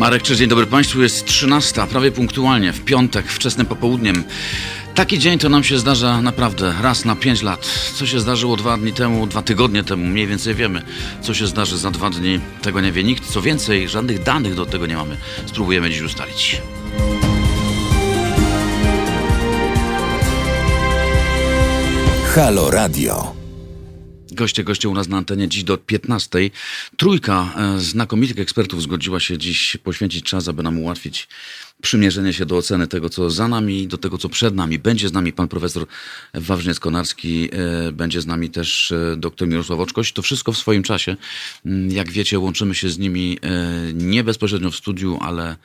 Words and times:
Marek, 0.00 0.22
cześć, 0.22 0.38
dzień 0.38 0.48
dobry 0.48 0.66
Państwu. 0.66 1.02
Jest 1.02 1.24
13, 1.24 1.86
prawie 1.86 2.12
punktualnie, 2.12 2.72
w 2.72 2.84
piątek, 2.84 3.26
wczesnym 3.26 3.66
popołudniem. 3.66 4.24
Taki 4.94 5.18
dzień 5.18 5.38
to 5.38 5.48
nam 5.48 5.64
się 5.64 5.78
zdarza 5.78 6.22
naprawdę 6.22 6.74
raz 6.82 7.04
na 7.04 7.16
5 7.16 7.42
lat. 7.42 7.66
Co 7.94 8.06
się 8.06 8.20
zdarzyło 8.20 8.56
dwa 8.56 8.76
dni 8.76 8.92
temu, 8.92 9.26
dwa 9.26 9.42
tygodnie 9.42 9.84
temu, 9.84 10.06
mniej 10.06 10.26
więcej 10.26 10.54
wiemy. 10.54 10.82
Co 11.22 11.34
się 11.34 11.46
zdarzy 11.46 11.78
za 11.78 11.90
dwa 11.90 12.10
dni, 12.10 12.40
tego 12.62 12.80
nie 12.80 12.92
wie 12.92 13.04
nikt. 13.04 13.32
Co 13.32 13.42
więcej, 13.42 13.88
żadnych 13.88 14.22
danych 14.22 14.54
do 14.54 14.66
tego 14.66 14.86
nie 14.86 14.96
mamy. 14.96 15.16
Spróbujemy 15.46 15.90
dziś 15.90 16.02
ustalić. 16.02 16.62
Halo 22.34 22.70
Radio. 22.70 23.39
Goście, 24.32 24.64
goście 24.64 24.88
u 24.88 24.94
nas 24.94 25.08
na 25.08 25.16
antenie 25.16 25.48
dziś 25.48 25.64
do 25.64 25.78
15. 25.78 26.38
Trójka 26.96 27.54
e, 27.56 27.80
znakomitych 27.80 28.38
ekspertów 28.38 28.82
zgodziła 28.82 29.20
się 29.20 29.38
dziś 29.38 29.76
poświęcić 29.84 30.24
czas, 30.24 30.48
aby 30.48 30.62
nam 30.62 30.78
ułatwić 30.78 31.28
przymierzenie 31.82 32.32
się 32.32 32.46
do 32.46 32.56
oceny 32.56 32.86
tego, 32.86 33.10
co 33.10 33.30
za 33.30 33.48
nami, 33.48 33.88
do 33.88 33.98
tego, 33.98 34.18
co 34.18 34.28
przed 34.28 34.54
nami. 34.54 34.78
Będzie 34.78 35.08
z 35.08 35.12
nami 35.12 35.32
pan 35.32 35.48
profesor 35.48 35.86
Wawrzyniec-Konarski, 36.34 37.48
e, 37.88 37.92
będzie 37.92 38.20
z 38.20 38.26
nami 38.26 38.50
też 38.50 38.92
e, 38.92 39.16
dr 39.16 39.48
Mirosław 39.48 39.80
Oczkoś. 39.80 40.12
To 40.12 40.22
wszystko 40.22 40.52
w 40.52 40.58
swoim 40.58 40.82
czasie. 40.82 41.16
Mm, 41.66 41.90
Jak 41.90 42.10
wiecie, 42.10 42.38
łączymy 42.38 42.74
się 42.74 42.90
z 42.90 42.98
nimi 42.98 43.38
nie 43.94 44.24
bezpośrednio 44.24 44.70
w 44.70 44.76
studiu, 44.76 45.18
ale 45.20 45.56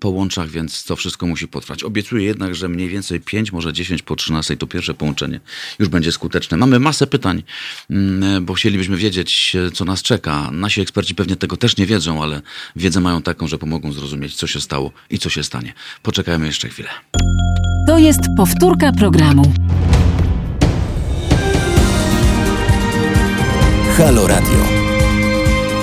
po 0.00 0.08
łączach, 0.08 0.48
więc 0.48 0.84
to 0.84 0.96
wszystko 0.96 1.26
musi 1.26 1.48
potrwać. 1.48 1.82
Obiecuję 1.82 2.24
jednak, 2.24 2.54
że 2.54 2.68
mniej 2.68 2.88
więcej 2.88 3.20
5, 3.20 3.52
może 3.52 3.72
10 3.72 4.02
po 4.02 4.16
13 4.16 4.56
to 4.56 4.66
pierwsze 4.66 4.94
połączenie 4.94 5.40
już 5.78 5.88
będzie 5.88 6.12
skuteczne. 6.12 6.56
Mamy 6.56 6.80
masę 6.80 7.06
pytań, 7.06 7.42
mm, 7.90 8.44
bo 8.44 8.54
chcielibyśmy 8.54 8.96
wiedzieć, 8.96 9.56
co 9.74 9.84
nas 9.84 10.02
czeka. 10.02 10.50
Nasi 10.52 10.80
eksperci 10.80 11.14
pewnie 11.14 11.36
tego 11.36 11.56
też 11.56 11.76
nie 11.76 11.86
wiedzą, 11.86 12.22
ale 12.22 12.42
wiedzę 12.76 13.00
mają 13.00 13.22
taką, 13.22 13.48
że 13.48 13.58
pomogą 13.58 13.92
zrozumieć, 13.92 14.34
co 14.34 14.46
się 14.46 14.60
stało 14.60 14.92
i 15.10 15.18
co 15.18 15.30
się 15.30 15.44
stanie. 15.44 15.72
Poczekajmy 16.02 16.46
jeszcze 16.46 16.68
chwilę. 16.68 16.88
To 17.86 17.98
jest 17.98 18.20
powtórka 18.36 18.92
programu. 18.92 19.52
Halo 23.96 24.26
Radio. 24.26 24.64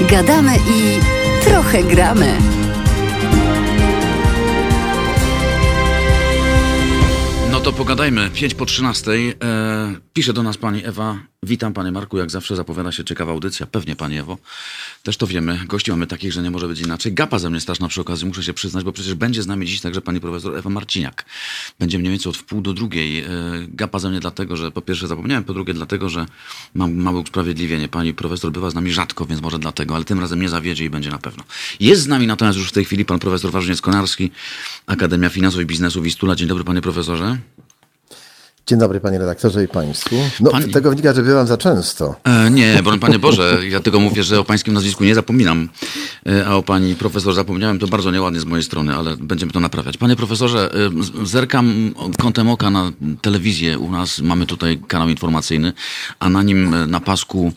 Gadamy 0.09 0.55
i 0.55 0.99
trochę 1.45 1.83
gramy. 1.83 2.37
To 7.65 7.73
pogadajmy. 7.73 8.29
5 8.29 8.53
po 8.53 8.65
13. 8.65 9.11
E, 9.11 9.95
pisze 10.13 10.33
do 10.33 10.43
nas 10.43 10.57
pani 10.57 10.85
Ewa. 10.85 11.19
Witam 11.43 11.73
panie 11.73 11.91
Marku, 11.91 12.17
jak 12.17 12.31
zawsze 12.31 12.55
zapowiada 12.55 12.91
się 12.91 13.03
ciekawa 13.03 13.31
audycja. 13.31 13.65
Pewnie 13.65 13.95
pani 13.95 14.17
Ewo. 14.17 14.37
Też 15.03 15.17
to 15.17 15.27
wiemy. 15.27 15.59
Gości 15.65 15.91
mamy 15.91 16.07
takich, 16.07 16.33
że 16.33 16.41
nie 16.41 16.51
może 16.51 16.67
być 16.67 16.79
inaczej. 16.79 17.13
Gapa 17.13 17.39
ze 17.39 17.49
mnie 17.49 17.59
straszna 17.59 17.87
przy 17.87 18.01
okazji, 18.01 18.27
muszę 18.27 18.43
się 18.43 18.53
przyznać, 18.53 18.83
bo 18.83 18.91
przecież 18.91 19.13
będzie 19.13 19.43
z 19.43 19.47
nami 19.47 19.67
dziś 19.67 19.81
także 19.81 20.01
pani 20.01 20.19
profesor 20.19 20.57
Ewa 20.57 20.69
Marciniak. 20.69 21.25
Będzie 21.79 21.99
mniej 21.99 22.11
więcej 22.11 22.29
od 22.29 22.37
wpół 22.37 22.61
do 22.61 22.73
drugiej. 22.73 23.19
E, 23.19 23.29
gapa 23.67 23.99
ze 23.99 24.09
mnie 24.09 24.19
dlatego, 24.19 24.55
że 24.57 24.71
po 24.71 24.81
pierwsze 24.81 25.07
zapomniałem, 25.07 25.43
po 25.43 25.53
drugie 25.53 25.73
dlatego, 25.73 26.09
że 26.09 26.25
mam 26.73 26.93
małe 26.93 27.19
usprawiedliwienie. 27.19 27.87
Pani 27.87 28.13
profesor 28.13 28.51
bywa 28.51 28.69
z 28.69 28.75
nami 28.75 28.91
rzadko, 28.91 29.25
więc 29.25 29.41
może 29.41 29.59
dlatego, 29.59 29.95
ale 29.95 30.05
tym 30.05 30.19
razem 30.19 30.41
nie 30.41 30.49
zawiedzie 30.49 30.85
i 30.85 30.89
będzie 30.89 31.09
na 31.09 31.19
pewno. 31.19 31.43
Jest 31.79 32.01
z 32.01 32.07
nami 32.07 32.27
natomiast 32.27 32.57
już 32.57 32.69
w 32.69 32.71
tej 32.71 32.85
chwili 32.85 33.05
pan 33.05 33.19
profesor 33.19 33.51
Warzyniec-Konarski, 33.51 34.29
Akademia 34.85 35.29
Finansów 35.29 35.61
i 35.61 35.65
Biznesu 35.65 36.01
Wistula. 36.01 36.35
Dzień 36.35 36.47
dobry 36.47 36.63
panie 36.63 36.81
profesorze. 36.81 37.37
Dzień 38.67 38.79
dobry 38.79 38.99
panie 38.99 39.19
redaktorze 39.19 39.63
i 39.63 39.67
państwu. 39.67 40.15
No, 40.39 40.51
tego 40.73 40.89
wynika, 40.89 41.13
że 41.13 41.23
bywam 41.23 41.47
za 41.47 41.57
często. 41.57 42.15
E, 42.23 42.51
nie, 42.51 42.83
broń 42.83 42.99
Panie 42.99 43.19
Boże, 43.19 43.59
ja 43.69 43.79
tylko 43.79 43.99
mówię, 43.99 44.23
że 44.23 44.39
o 44.39 44.43
Pańskim 44.43 44.73
nazwisku 44.73 45.03
nie 45.03 45.15
zapominam, 45.15 45.69
e, 46.25 46.47
a 46.47 46.55
o 46.55 46.63
Pani 46.63 46.95
profesor 46.95 47.33
zapomniałem, 47.33 47.79
to 47.79 47.87
bardzo 47.87 48.11
nieładnie 48.11 48.39
z 48.39 48.45
mojej 48.45 48.63
strony, 48.63 48.95
ale 48.95 49.17
będziemy 49.17 49.51
to 49.51 49.59
naprawiać. 49.59 49.97
Panie 49.97 50.15
profesorze, 50.15 50.71
e, 51.21 51.25
zerkam 51.25 51.93
kątem 52.19 52.49
oka 52.49 52.69
na 52.69 52.91
telewizję, 53.21 53.79
u 53.79 53.91
nas 53.91 54.19
mamy 54.19 54.45
tutaj 54.45 54.81
kanał 54.87 55.09
informacyjny, 55.09 55.73
a 56.19 56.29
na 56.29 56.43
nim 56.43 56.73
e, 56.73 56.87
na 56.87 56.99
pasku 56.99 57.53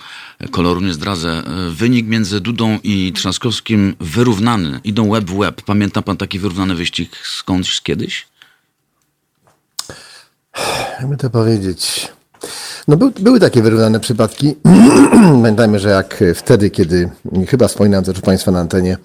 koloru 0.51 0.81
nie 0.81 0.93
zdradzę, 0.93 1.43
wynik 1.71 2.07
między 2.07 2.41
Dudą 2.41 2.79
i 2.85 3.13
Trzaskowskim 3.13 3.95
wyrównany, 4.01 4.81
idą 4.85 5.09
łeb 5.09 5.25
w 5.25 5.37
łeb. 5.37 5.63
Pamięta 5.63 6.03
Pan 6.03 6.17
taki 6.17 6.39
wyrównany 6.39 6.75
wyścig 6.75 7.17
skądś 7.25 7.81
kiedyś? 7.81 8.27
Jakby 11.01 11.17
to 11.17 11.31
powiedzieć. 11.31 12.13
No 12.89 12.97
był, 12.97 13.11
były 13.21 13.41
takie 13.41 13.63
wyrównane 13.63 14.01
przypadki. 14.01 14.57
Pamiętajmy, 15.43 15.79
że 15.79 15.89
jak 15.89 16.25
wtedy, 16.35 16.71
kiedy 16.71 17.11
chyba 17.49 17.69
wspominałem 17.69 18.05
też 18.05 18.21
Państwa 18.21 18.51
na 18.51 18.61
antenie 18.61 18.97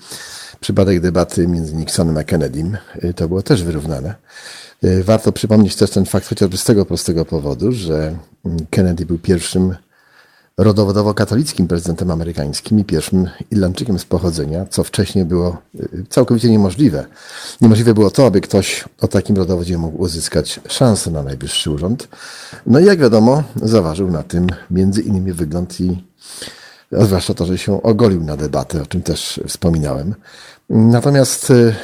przypadek 0.60 1.00
debaty 1.00 1.48
między 1.48 1.76
Nixonem 1.76 2.18
a 2.18 2.24
Kennedym, 2.24 2.78
y, 3.04 3.14
to 3.14 3.28
było 3.28 3.42
też 3.42 3.64
wyrównane. 3.64 4.16
Y, 4.84 5.04
Warto 5.04 5.32
przypomnieć 5.32 5.76
też 5.76 5.90
ten 5.90 6.06
fakt 6.06 6.28
chociażby 6.28 6.58
z 6.58 6.64
tego 6.64 6.86
prostego 6.86 7.26
powodu, 7.26 7.72
że 7.72 8.16
mm, 8.46 8.66
Kennedy 8.70 9.06
był 9.06 9.20
pierwszym 9.20 9.76
rodowodowo-katolickim 10.58 11.68
prezydentem 11.68 12.12
amerykańskim 12.12 12.80
i 12.80 12.84
pierwszym 12.84 13.30
Irlandczykiem 13.52 14.00
z 14.00 14.06
pochodzenia, 14.06 14.66
co 14.66 14.84
wcześniej 14.84 15.26
było 15.26 15.58
y, 15.76 16.06
całkowicie 16.10 16.50
niemożliwe. 16.50 17.06
Niemożliwe 17.62 17.94
było 17.94 18.12
to, 18.12 18.26
aby 18.26 18.42
ktoś 18.42 18.86
o 19.02 19.08
takim 19.08 19.36
rodowodzie 19.36 19.78
mógł 19.78 20.02
uzyskać 20.02 20.60
szansę 20.68 21.12
na 21.12 21.24
najwyższy 21.24 21.72
urząd. 21.72 22.08
No 22.66 22.80
i 22.80 22.86
jak 22.86 23.00
wiadomo, 23.00 23.44
zaważył 23.56 24.12
na 24.12 24.24
tym 24.24 24.48
między 24.72 25.02
innymi 25.02 25.34
wygląd 25.34 25.82
i 25.82 26.04
zwłaszcza 26.92 27.34
to, 27.34 27.46
że 27.46 27.58
się 27.58 27.84
ogolił 27.84 28.24
na 28.24 28.38
debatę, 28.38 28.82
o 28.82 28.86
czym 28.86 29.02
też 29.02 29.40
wspominałem. 29.48 30.16
Natomiast 30.70 31.50
y, 31.50 31.76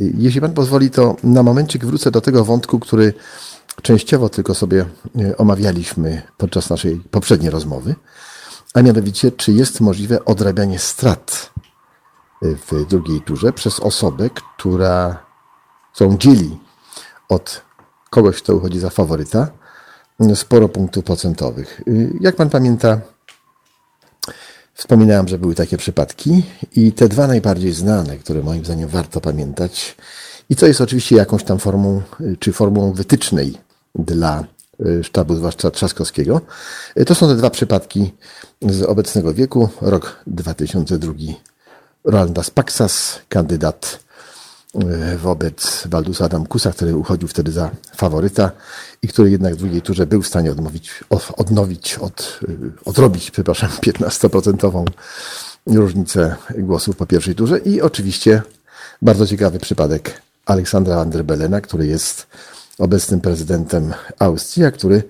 jeśli 0.00 0.40
pan 0.40 0.52
pozwoli, 0.52 0.90
to 0.90 1.16
na 1.24 1.42
momencik 1.42 1.84
wrócę 1.84 2.10
do 2.10 2.20
tego 2.20 2.44
wątku, 2.44 2.78
który 2.78 3.14
częściowo 3.82 4.28
tylko 4.28 4.54
sobie 4.54 4.86
y, 5.20 5.36
omawialiśmy 5.36 6.22
podczas 6.36 6.70
naszej 6.70 6.96
poprzedniej 6.96 7.50
rozmowy, 7.50 7.94
a 8.74 8.82
mianowicie, 8.82 9.32
czy 9.32 9.52
jest 9.52 9.80
możliwe 9.80 10.24
odrabianie 10.24 10.78
strat 10.78 11.50
y, 12.42 12.56
w 12.56 12.86
drugiej 12.86 13.20
turze 13.20 13.52
przez 13.52 13.80
osobę, 13.80 14.30
która, 14.30 15.26
którą 15.94 16.16
dzieli 16.16 16.58
od 17.28 17.62
kogoś, 18.10 18.36
kto 18.42 18.56
uchodzi 18.56 18.78
za 18.78 18.90
faworyta, 18.90 19.48
sporo 20.34 20.68
punktów 20.68 21.04
procentowych. 21.04 21.82
Y, 21.88 22.12
Jak 22.20 22.36
pan 22.36 22.50
pamięta, 22.50 23.00
Wspominałem, 24.76 25.28
że 25.28 25.38
były 25.38 25.54
takie 25.54 25.76
przypadki 25.76 26.42
i 26.72 26.92
te 26.92 27.08
dwa 27.08 27.26
najbardziej 27.26 27.72
znane, 27.72 28.16
które 28.16 28.42
moim 28.42 28.64
zdaniem 28.64 28.88
warto 28.88 29.20
pamiętać 29.20 29.96
i 30.50 30.56
co 30.56 30.66
jest 30.66 30.80
oczywiście 30.80 31.16
jakąś 31.16 31.44
tam 31.44 31.58
formą, 31.58 32.02
czy 32.38 32.52
formą 32.52 32.92
wytycznej 32.92 33.58
dla 33.98 34.44
y, 34.86 35.04
sztabu, 35.04 35.36
zwłaszcza 35.36 35.70
Trzaskowskiego, 35.70 36.40
y, 37.00 37.04
to 37.04 37.14
są 37.14 37.28
te 37.28 37.36
dwa 37.36 37.50
przypadki 37.50 38.12
z 38.62 38.82
obecnego 38.82 39.34
wieku. 39.34 39.68
Rok 39.80 40.16
2002 40.26 41.12
Rolanda 42.04 42.42
Spaksas, 42.42 43.18
kandydat 43.28 43.98
y, 44.74 45.18
wobec 45.18 45.86
Waldusa 45.86 46.24
Adamkusa, 46.24 46.72
który 46.72 46.96
uchodził 46.96 47.28
wtedy 47.28 47.52
za 47.52 47.70
faworyta 47.96 48.50
i 49.02 49.08
który 49.08 49.30
jednak 49.30 49.54
w 49.54 49.58
drugiej 49.58 49.82
turze 49.82 50.06
był 50.06 50.22
w 50.22 50.26
stanie 50.26 50.50
odmówić, 50.52 51.04
odnowić, 51.36 51.94
od, 51.94 52.40
odrobić, 52.84 53.30
przepraszam, 53.30 53.70
15% 53.86 54.84
różnicę 55.66 56.36
głosów 56.58 56.96
po 56.96 57.06
pierwszej 57.06 57.34
turze. 57.34 57.58
I 57.58 57.80
oczywiście 57.80 58.42
bardzo 59.02 59.26
ciekawy 59.26 59.58
przypadek 59.58 60.22
Aleksandra 60.46 60.96
Van 60.96 61.10
der 61.10 61.24
Bellena, 61.24 61.60
który 61.60 61.86
jest 61.86 62.26
obecnym 62.78 63.20
prezydentem 63.20 63.94
Austrii, 64.18 64.66
a 64.66 64.70
który 64.70 65.02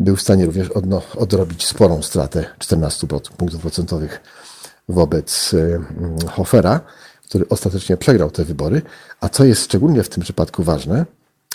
był 0.00 0.16
w 0.16 0.22
stanie 0.22 0.46
również 0.46 0.70
odno, 0.70 1.02
odrobić 1.16 1.66
sporą 1.66 2.02
stratę 2.02 2.44
14 2.58 3.06
pro- 3.06 3.20
punktów 3.20 3.60
procentowych 3.60 4.20
wobec 4.88 5.54
y, 5.54 5.58
mm, 5.58 6.18
Hofera, 6.28 6.80
który 7.28 7.48
ostatecznie 7.48 7.96
przegrał 7.96 8.30
te 8.30 8.44
wybory. 8.44 8.82
A 9.20 9.28
co 9.28 9.44
jest 9.44 9.64
szczególnie 9.64 10.02
w 10.02 10.08
tym 10.08 10.22
przypadku 10.22 10.62
ważne 10.62 11.06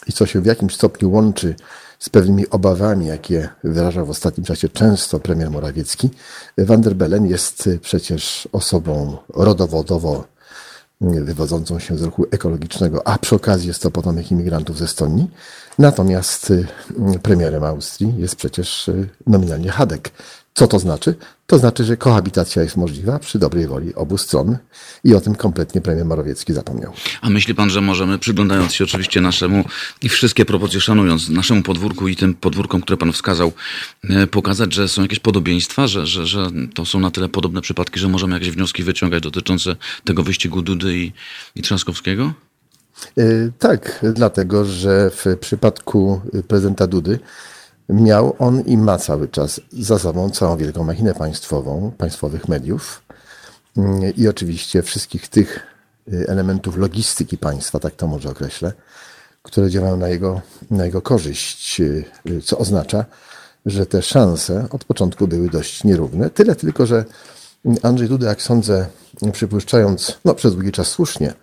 i 0.07 0.13
co 0.13 0.25
się 0.25 0.41
w 0.41 0.45
jakimś 0.45 0.75
stopniu 0.75 1.11
łączy 1.11 1.55
z 1.99 2.09
pewnymi 2.09 2.49
obawami, 2.49 3.07
jakie 3.07 3.49
wyrażał 3.63 4.05
w 4.05 4.09
ostatnim 4.09 4.45
czasie 4.45 4.69
często 4.69 5.19
premier 5.19 5.51
Morawiecki, 5.51 6.09
Van 6.57 6.81
der 6.81 6.95
Bellen 6.95 7.25
jest 7.25 7.67
y, 7.67 7.79
przecież 7.79 8.49
osobą 8.51 9.17
rodowodowo 9.29 10.36
wywodzącą 11.01 11.79
się 11.79 11.97
z 11.97 12.01
ruchu 12.01 12.25
ekologicznego, 12.31 13.07
a 13.07 13.17
przy 13.17 13.35
okazji 13.35 13.67
jest 13.67 13.81
to 13.81 13.91
potomek 13.91 14.31
imigrantów 14.31 14.77
ze 14.77 14.85
Estonii. 14.85 15.31
Natomiast 15.79 16.51
y, 16.51 16.67
premierem 17.23 17.63
Austrii 17.63 18.13
jest 18.17 18.35
przecież 18.35 18.87
y, 18.87 19.09
nominalnie 19.27 19.71
Hadek, 19.71 20.11
Co 20.57 20.67
to 20.67 20.79
znaczy? 20.79 21.15
To 21.47 21.57
znaczy, 21.57 21.83
że 21.83 21.97
kohabitacja 21.97 22.63
jest 22.63 22.77
możliwa 22.77 23.19
przy 23.19 23.39
dobrej 23.39 23.67
woli 23.67 23.95
obu 23.95 24.17
stron 24.17 24.57
i 25.03 25.15
o 25.15 25.21
tym 25.21 25.35
kompletnie 25.35 25.81
premier 25.81 26.05
Morawiecki 26.05 26.53
zapomniał. 26.53 26.93
A 27.21 27.29
myśli 27.29 27.55
pan, 27.55 27.69
że 27.69 27.81
możemy, 27.81 28.19
przyglądając 28.19 28.73
się 28.73 28.83
oczywiście 28.83 29.21
naszemu 29.21 29.63
i 30.01 30.09
wszystkie 30.09 30.45
proporcje 30.45 30.81
szanując, 30.81 31.29
naszemu 31.29 31.63
podwórku 31.63 32.07
i 32.07 32.15
tym 32.15 32.33
podwórkom, 32.33 32.81
które 32.81 32.97
pan 32.97 33.13
wskazał, 33.13 33.51
e, 34.03 34.27
pokazać, 34.27 34.73
że 34.73 34.87
są 34.87 35.01
jakieś 35.01 35.19
podobieństwa, 35.19 35.87
że, 35.87 36.07
że, 36.07 36.25
że 36.25 36.49
to 36.73 36.85
są 36.85 36.99
na 36.99 37.11
tyle 37.11 37.29
podobne 37.29 37.61
przypadki, 37.61 37.99
że 37.99 38.07
możemy 38.07 38.33
jakieś 38.33 38.51
wnioski 38.51 38.83
wyciągać 38.83 39.23
dotyczące 39.23 39.75
tego 40.03 40.23
wyścigu 40.23 40.61
Dudy 40.61 40.97
i, 40.97 41.11
i 41.55 41.61
Trzaskowskiego? 41.61 42.33
Yy, 43.17 43.51
Tak, 43.59 44.05
dlatego 44.13 44.65
że 44.65 45.11
w 45.15 45.37
przypadku 45.39 46.21
prezydenta 46.47 46.87
Dudy 46.87 47.19
miał 47.89 48.35
on 48.39 48.61
i 48.61 48.77
ma 48.77 48.97
cały 48.97 49.27
czas 49.27 49.61
za 49.71 49.99
sobą 49.99 50.29
całą 50.29 50.57
wielką 50.57 50.83
machinę 50.83 51.13
państwową, 51.13 51.91
państwowych 51.97 52.47
mediów 52.47 53.01
yy, 53.75 54.11
i 54.11 54.27
oczywiście 54.27 54.81
wszystkich 54.83 55.27
tych 55.27 55.59
yy, 56.07 56.27
elementów 56.27 56.77
logistyki 56.77 57.37
państwa, 57.37 57.79
tak 57.79 57.95
to 57.95 58.07
może 58.07 58.29
określę, 58.29 58.73
które 59.43 59.69
działają 59.69 59.97
na 59.97 60.07
jego, 60.07 60.41
na 60.71 60.85
jego 60.85 61.01
korzyść, 61.01 61.79
yy, 61.79 62.05
co 62.43 62.57
oznacza, 62.57 63.05
że 63.65 63.85
te 63.85 64.01
szanse 64.01 64.67
od 64.71 64.85
początku 64.85 65.27
były 65.27 65.49
dość 65.49 65.83
nierówne. 65.83 66.29
Tyle 66.29 66.55
tylko, 66.55 66.85
że 66.85 67.05
Andrzej 67.83 68.09
Duda, 68.09 68.27
jak 68.27 68.41
sądzę, 68.41 68.87
przypuszczając, 69.31 70.19
no 70.25 70.33
przez 70.33 70.53
długi 70.53 70.71
czas 70.71 70.87
słusznie, 70.87 71.33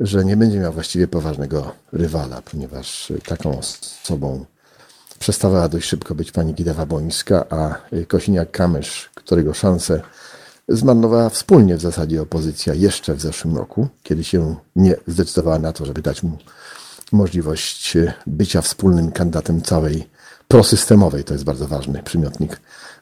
że 0.00 0.24
nie 0.24 0.36
będzie 0.36 0.58
miał 0.58 0.72
właściwie 0.72 1.08
poważnego 1.08 1.72
rywala, 1.92 2.42
ponieważ 2.42 3.12
taką 3.26 3.58
osobą 3.58 4.44
przestawała 5.18 5.68
dość 5.68 5.88
szybko 5.88 6.14
być 6.14 6.32
pani 6.32 6.54
Gida 6.54 6.74
Wabońska, 6.74 7.44
a 7.50 7.74
Kosiniak-Kamysz, 8.08 9.08
którego 9.14 9.54
szanse 9.54 10.00
zmarnowała 10.68 11.28
wspólnie 11.28 11.76
w 11.76 11.80
zasadzie 11.80 12.22
opozycja 12.22 12.74
jeszcze 12.74 13.14
w 13.14 13.20
zeszłym 13.20 13.56
roku, 13.56 13.88
kiedy 14.02 14.24
się 14.24 14.56
nie 14.76 14.96
zdecydowała 15.06 15.58
na 15.58 15.72
to, 15.72 15.86
żeby 15.86 16.02
dać 16.02 16.22
mu 16.22 16.38
możliwość 17.12 17.96
bycia 18.26 18.62
wspólnym 18.62 19.12
kandydatem 19.12 19.62
całej 19.62 20.08
prosystemowej, 20.48 21.24
to 21.24 21.34
jest 21.34 21.44
bardzo 21.44 21.68
ważny 21.68 22.02
przymiotnik 22.02 22.60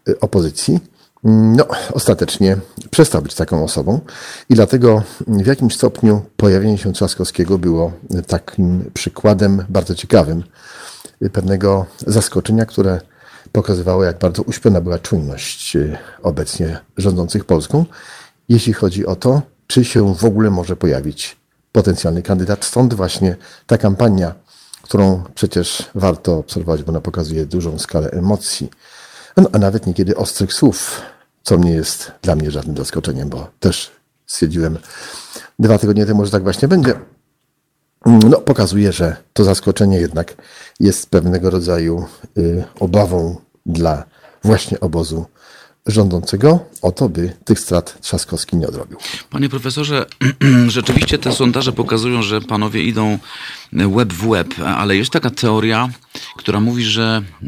y, 0.09 0.21
opozycji. 0.21 0.81
No, 1.25 1.67
ostatecznie 1.93 2.57
przestał 2.91 3.23
być 3.23 3.35
taką 3.35 3.65
osobą 3.65 4.01
i 4.49 4.55
dlatego 4.55 5.03
w 5.27 5.47
jakimś 5.47 5.75
stopniu 5.75 6.23
pojawienie 6.37 6.79
się 6.79 6.93
Trzaskowskiego 6.93 7.59
było 7.59 7.93
takim 8.27 8.91
przykładem 8.95 9.65
bardzo 9.69 9.95
ciekawym 9.95 10.43
pewnego 11.33 11.87
zaskoczenia, 12.07 12.67
które 12.67 13.01
pokazywało, 13.53 14.05
jak 14.05 14.19
bardzo 14.19 14.43
uśpiona 14.43 14.81
była 14.81 14.99
czujność 14.99 15.77
y, 15.77 15.99
obecnie 16.23 16.79
rządzących 16.97 17.45
Polską, 17.45 17.85
jeśli 18.49 18.73
chodzi 18.73 19.07
o 19.07 19.17
to, 19.17 19.43
czy 19.67 19.85
się 19.85 20.15
w 20.15 20.25
ogóle 20.25 20.51
może 20.51 20.77
pojawić 20.77 21.37
potencjalny 21.73 22.23
kandydat. 22.23 22.65
Stąd 22.65 22.95
właśnie 22.95 23.37
ta 23.67 23.79
kampania, 23.79 24.35
którą 24.83 25.23
przecież 25.35 25.91
warto 25.95 26.39
obserwować, 26.39 26.83
bo 26.83 26.91
ona 26.91 27.01
pokazuje 27.01 27.47
dużą 27.47 27.79
skalę 27.79 28.11
emocji, 28.11 28.71
no, 29.37 29.49
a 29.53 29.59
nawet 29.59 29.87
niekiedy 29.87 30.17
ostrych 30.17 30.55
słów, 30.55 31.01
co 31.43 31.57
nie 31.57 31.73
jest 31.73 32.13
dla 32.23 32.35
mnie 32.35 32.51
żadnym 32.51 32.77
zaskoczeniem, 32.77 33.29
bo 33.29 33.51
też 33.61 33.91
stwierdziłem 34.27 34.79
dwa 35.59 35.79
tygodnie 35.79 36.07
temu, 36.07 36.25
że 36.25 36.31
tak 36.31 36.43
właśnie 36.43 36.69
będzie. 36.69 36.95
No, 38.07 38.41
pokazuje, 38.41 38.93
że 38.93 39.17
to 39.33 39.45
zaskoczenie 39.45 39.99
jednak 39.99 40.35
jest 40.81 41.11
pewnego 41.11 41.51
rodzaju 41.51 42.05
y, 42.39 42.65
obawą 42.81 43.37
dla 43.67 44.05
właśnie 44.45 44.81
obozu 44.81 45.27
rządzącego 45.87 46.61
o 46.83 46.93
to, 46.93 47.09
by 47.09 47.37
tych 47.45 47.61
strat 47.61 48.01
Trzaskowski 48.01 48.57
nie 48.57 48.67
odrobił. 48.67 48.99
Panie 49.31 49.49
profesorze, 49.49 50.07
rzeczywiście 50.69 51.19
te 51.19 51.33
sondaże 51.33 51.73
pokazują, 51.73 52.23
że 52.23 52.41
panowie 52.41 52.83
idą 52.83 53.19
łeb 53.73 54.13
w 54.13 54.29
łeb, 54.29 54.55
ale 54.77 54.97
jest 54.97 55.11
taka 55.11 55.31
teoria, 55.31 55.89
która 56.37 56.61
mówi, 56.61 56.85
że 56.85 57.23
y, 57.43 57.47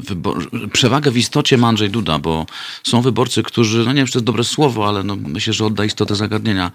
wybo- 0.00 0.68
przewagę 0.72 1.10
w 1.10 1.16
istocie 1.16 1.58
ma 1.58 1.68
Andrzej 1.68 1.90
Duda, 1.90 2.18
bo 2.18 2.46
są 2.82 3.02
wyborcy, 3.02 3.42
którzy, 3.42 3.78
no 3.84 3.92
nie 3.92 3.96
wiem, 3.96 4.06
czy 4.06 4.12
to 4.12 4.18
jest 4.18 4.26
dobre 4.26 4.44
słowo, 4.44 4.88
ale 4.88 5.02
no 5.02 5.16
myślę, 5.16 5.52
że 5.52 5.66
odda 5.66 5.84
istotę 5.84 6.14
zagadnienia, 6.14 6.72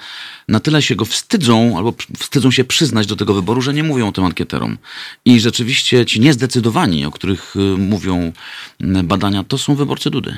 na 0.47 0.59
tyle 0.59 0.81
się 0.81 0.95
go 0.95 1.05
wstydzą, 1.05 1.77
albo 1.77 1.93
wstydzą 2.19 2.51
się 2.51 2.63
przyznać 2.63 3.07
do 3.07 3.15
tego 3.15 3.33
wyboru, 3.33 3.61
że 3.61 3.73
nie 3.73 3.83
mówią 3.83 4.11
tym 4.11 4.23
ankieterom. 4.23 4.77
I 5.25 5.39
rzeczywiście 5.39 6.05
ci 6.05 6.19
niezdecydowani, 6.19 7.05
o 7.05 7.11
których 7.11 7.55
y, 7.55 7.59
mówią 7.59 8.31
badania, 9.03 9.43
to 9.43 9.57
są 9.57 9.75
wyborcy 9.75 10.09
Dudy. 10.09 10.37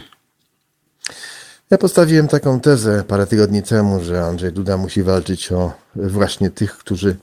Ja 1.72 1.78
postawiłem 1.78 2.28
taką 2.28 2.60
tezę 2.60 3.04
parę 3.04 3.28
tygodni 3.28 3.64
temu, 3.64 4.04
że 4.04 4.24
Andrzej 4.24 4.52
Duda 4.52 4.78
musi 4.78 5.04
walczyć 5.04 5.52
o 5.52 5.72
właśnie 5.96 6.50
tych, 6.50 6.78
którzy 6.78 7.16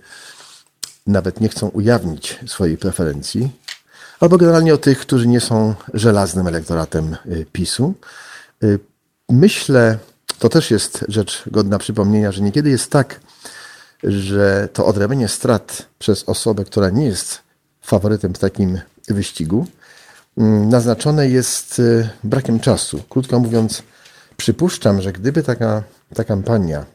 nawet 1.07 1.41
nie 1.41 1.49
chcą 1.49 1.69
ujawnić 1.69 2.39
swojej 2.47 2.79
preferencji, 2.79 3.51
albo 4.21 4.39
generalnie 4.39 4.75
o 4.75 4.79
tych, 4.79 4.99
którzy 4.99 5.29
nie 5.29 5.41
są 5.41 5.75
żelaznym 5.95 6.47
elektoratem 6.47 7.17
y, 7.27 7.47
PiSu. 7.53 7.95
Y, 8.65 8.79
Myślę, 9.31 9.99
to 10.39 10.49
też 10.49 10.71
jest 10.71 11.05
rzecz 11.09 11.43
godna 11.47 11.79
przypomnienia, 11.79 12.33
że 12.33 12.43
niekiedy 12.43 12.71
jest 12.71 12.91
tak, 12.91 13.21
że 14.03 14.69
to 14.73 14.87
odrobienie 14.87 15.29
strat 15.29 15.87
przez 15.99 16.25
osobę, 16.25 16.65
która 16.65 16.91
nie 16.91 17.07
jest 17.07 17.39
faworytem 17.83 18.35
w 18.35 18.39
takim 18.39 18.81
wyścigu, 19.09 19.67
mm, 20.39 20.69
naznaczone 20.69 21.29
jest 21.29 21.79
y, 21.79 22.09
brakiem 22.25 22.61
czasu. 22.61 23.03
Krótko 23.09 23.41
mówiąc, 23.41 23.83
przypuszczam, 24.41 25.03
że 25.03 25.13
gdyby 25.13 25.43
taka 25.43 25.83
ta 26.15 26.25
kampania 26.25 26.87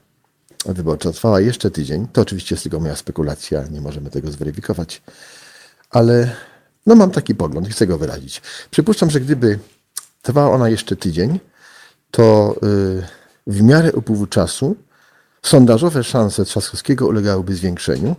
wyborcza 0.66 1.12
trwała 1.12 1.42
jeszcze 1.42 1.72
tydzień, 1.72 2.08
to 2.14 2.22
oczywiście 2.22 2.56
jest 2.56 2.64
tylko 2.64 2.80
moja 2.80 2.96
spekulacja, 2.96 3.64
nie 3.72 3.82
możemy 3.82 4.10
tego 4.10 4.32
zweryfikować, 4.32 5.02
ale 5.90 6.36
no 6.86 6.96
mam 6.96 7.12
taki 7.12 7.36
pogląd 7.36 7.68
i 7.68 7.72
chcę 7.72 7.88
go 7.88 7.98
wyrazić. 7.98 8.42
Przypuszczam, 8.72 9.10
że 9.10 9.20
gdyby 9.20 9.60
trwała 10.22 10.56
ona 10.56 10.70
jeszcze 10.70 10.96
tydzień, 10.96 11.40
to 12.12 12.56
y, 12.64 13.04
w 13.48 13.62
miarę 13.62 13.94
upływu 13.94 14.28
czasu 14.28 14.76
sondażowe 15.42 16.04
szanse 16.04 16.46
Trzaskowskiego 16.46 17.08
ulegałyby 17.08 17.56
zwiększeniu, 17.56 18.16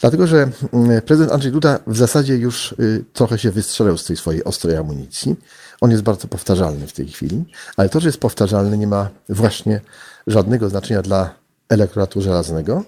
dlatego 0.00 0.26
że 0.26 0.48
mm, 0.72 1.02
prezydent 1.02 1.32
Andrzej 1.32 1.52
Duda 1.52 1.78
w 1.86 1.96
zasadzie 1.96 2.36
już 2.36 2.72
y, 2.72 3.04
trochę 3.12 3.38
się 3.38 3.50
wystrzelał 3.50 3.98
z 3.98 4.04
tej 4.04 4.16
swojej 4.16 4.44
ostrej 4.44 4.76
amunicji. 4.76 5.36
On 5.80 5.90
jest 5.90 6.02
bardzo 6.02 6.28
powtarzalny 6.28 6.86
w 6.86 6.92
tej 6.92 7.08
chwili, 7.08 7.44
ale 7.76 7.88
to, 7.88 8.00
że 8.00 8.08
jest 8.08 8.20
powtarzalny, 8.20 8.78
nie 8.78 8.86
ma 8.86 9.08
właśnie 9.28 9.80
żadnego 10.26 10.68
znaczenia 10.68 11.02
dla 11.02 11.34
elektoratu 11.68 12.20
żelaznego. 12.20 12.84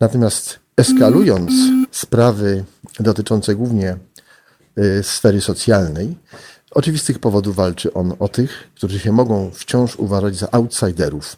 Natomiast 0.00 0.58
eskalując 0.76 1.52
sprawy 1.90 2.64
dotyczące 3.00 3.54
głównie 3.54 3.96
y, 4.78 5.02
sfery 5.02 5.40
socjalnej, 5.40 6.18
oczywistych 6.70 7.18
powodów 7.18 7.56
walczy 7.56 7.92
on 7.92 8.14
o 8.18 8.28
tych, 8.28 8.70
którzy 8.74 8.98
się 8.98 9.12
mogą 9.12 9.50
wciąż 9.50 9.96
uważać 9.96 10.36
za 10.36 10.50
outsiderów 10.50 11.36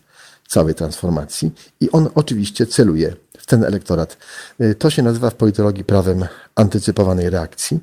całej 0.48 0.74
transformacji 0.74 1.52
i 1.80 1.90
on 1.90 2.08
oczywiście 2.14 2.66
celuje 2.66 3.16
w 3.38 3.46
ten 3.46 3.64
elektorat. 3.64 4.16
Y, 4.60 4.74
To 4.74 4.90
się 4.90 5.02
nazywa 5.02 5.30
w 5.30 5.34
politologii 5.34 5.84
prawem 5.84 6.24
antycypowanej 6.54 7.30
reakcji, 7.30 7.78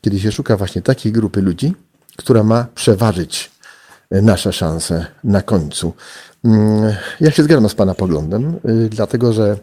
kiedy 0.00 0.20
się 0.20 0.32
szuka 0.32 0.56
właśnie 0.56 0.82
takiej 0.82 1.12
grupy 1.12 1.42
ludzi, 1.42 1.74
która 2.16 2.42
ma 2.42 2.66
przeważyć 2.74 3.50
y, 4.14 4.22
nasze 4.22 4.52
szanse 4.52 5.06
na 5.24 5.42
końcu. 5.42 5.92
Mm, 6.44 6.94
Ja 7.20 7.30
się 7.30 7.42
zgadzam 7.42 7.68
z 7.68 7.74
Pana 7.74 7.94
poglądem, 7.94 8.60
y, 8.68 8.88
dlatego 8.88 9.32
że 9.32 9.58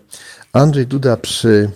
Andrzej 0.54 0.88
Duda 0.88 1.18
przy 1.18 1.70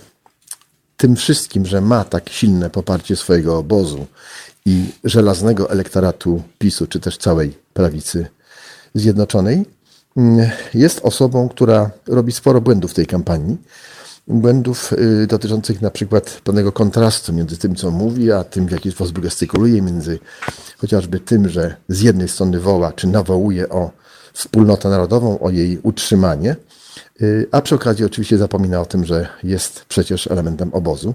tym 0.97 1.15
wszystkim, 1.15 1.65
że 1.65 1.81
ma 1.81 2.03
tak 2.03 2.29
silne 2.29 2.69
poparcie 2.69 3.15
swojego 3.15 3.57
obozu 3.57 4.05
i 4.65 4.85
żelaznego 5.03 5.69
elektoratu 5.69 6.43
PiSu, 6.59 6.87
czy 6.87 6.99
też 6.99 7.17
całej 7.17 7.57
prawicy 7.73 8.27
zjednoczonej, 8.93 9.65
mm, 10.17 10.49
jest 10.73 10.99
osobą, 11.03 11.49
która 11.49 11.89
robi 12.07 12.31
sporo 12.31 12.61
błędów 12.61 12.91
w 12.91 12.93
tej 12.93 13.05
kampanii. 13.05 13.57
Błędów 14.27 14.93
y, 14.93 15.27
dotyczących 15.27 15.81
na 15.81 15.91
przykład 15.91 16.41
pewnego 16.43 16.71
kontrastu 16.71 17.33
między 17.33 17.57
tym, 17.57 17.75
co 17.75 17.91
mówi, 17.91 18.31
a 18.31 18.43
tym, 18.43 18.67
w 18.67 18.71
jaki 18.71 18.91
sposób 18.91 19.19
gestykuluje, 19.19 19.81
między 19.81 20.19
chociażby 20.77 21.19
tym, 21.19 21.49
że 21.49 21.75
z 21.89 22.01
jednej 22.01 22.27
strony 22.27 22.59
woła, 22.59 22.93
czy 22.93 23.07
nawołuje 23.07 23.69
o 23.69 23.91
wspólnotę 24.33 24.89
narodową, 24.89 25.39
o 25.39 25.49
jej 25.49 25.79
utrzymanie, 25.83 26.55
y, 27.21 27.47
a 27.51 27.61
przy 27.61 27.75
okazji 27.75 28.05
oczywiście 28.05 28.37
zapomina 28.37 28.81
o 28.81 28.85
tym, 28.85 29.05
że 29.05 29.27
jest 29.43 29.85
przecież 29.89 30.27
elementem 30.27 30.73
obozu, 30.73 31.13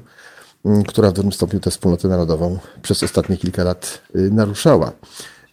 y, 0.67 0.69
która 0.89 1.11
w 1.11 1.13
dużym 1.13 1.33
stopniu 1.33 1.61
tę 1.61 1.71
wspólnotę 1.71 2.09
narodową 2.09 2.59
przez 2.83 3.03
ostatnie 3.03 3.37
kilka 3.37 3.65
lat 3.65 4.03
naruszała. 4.15 4.93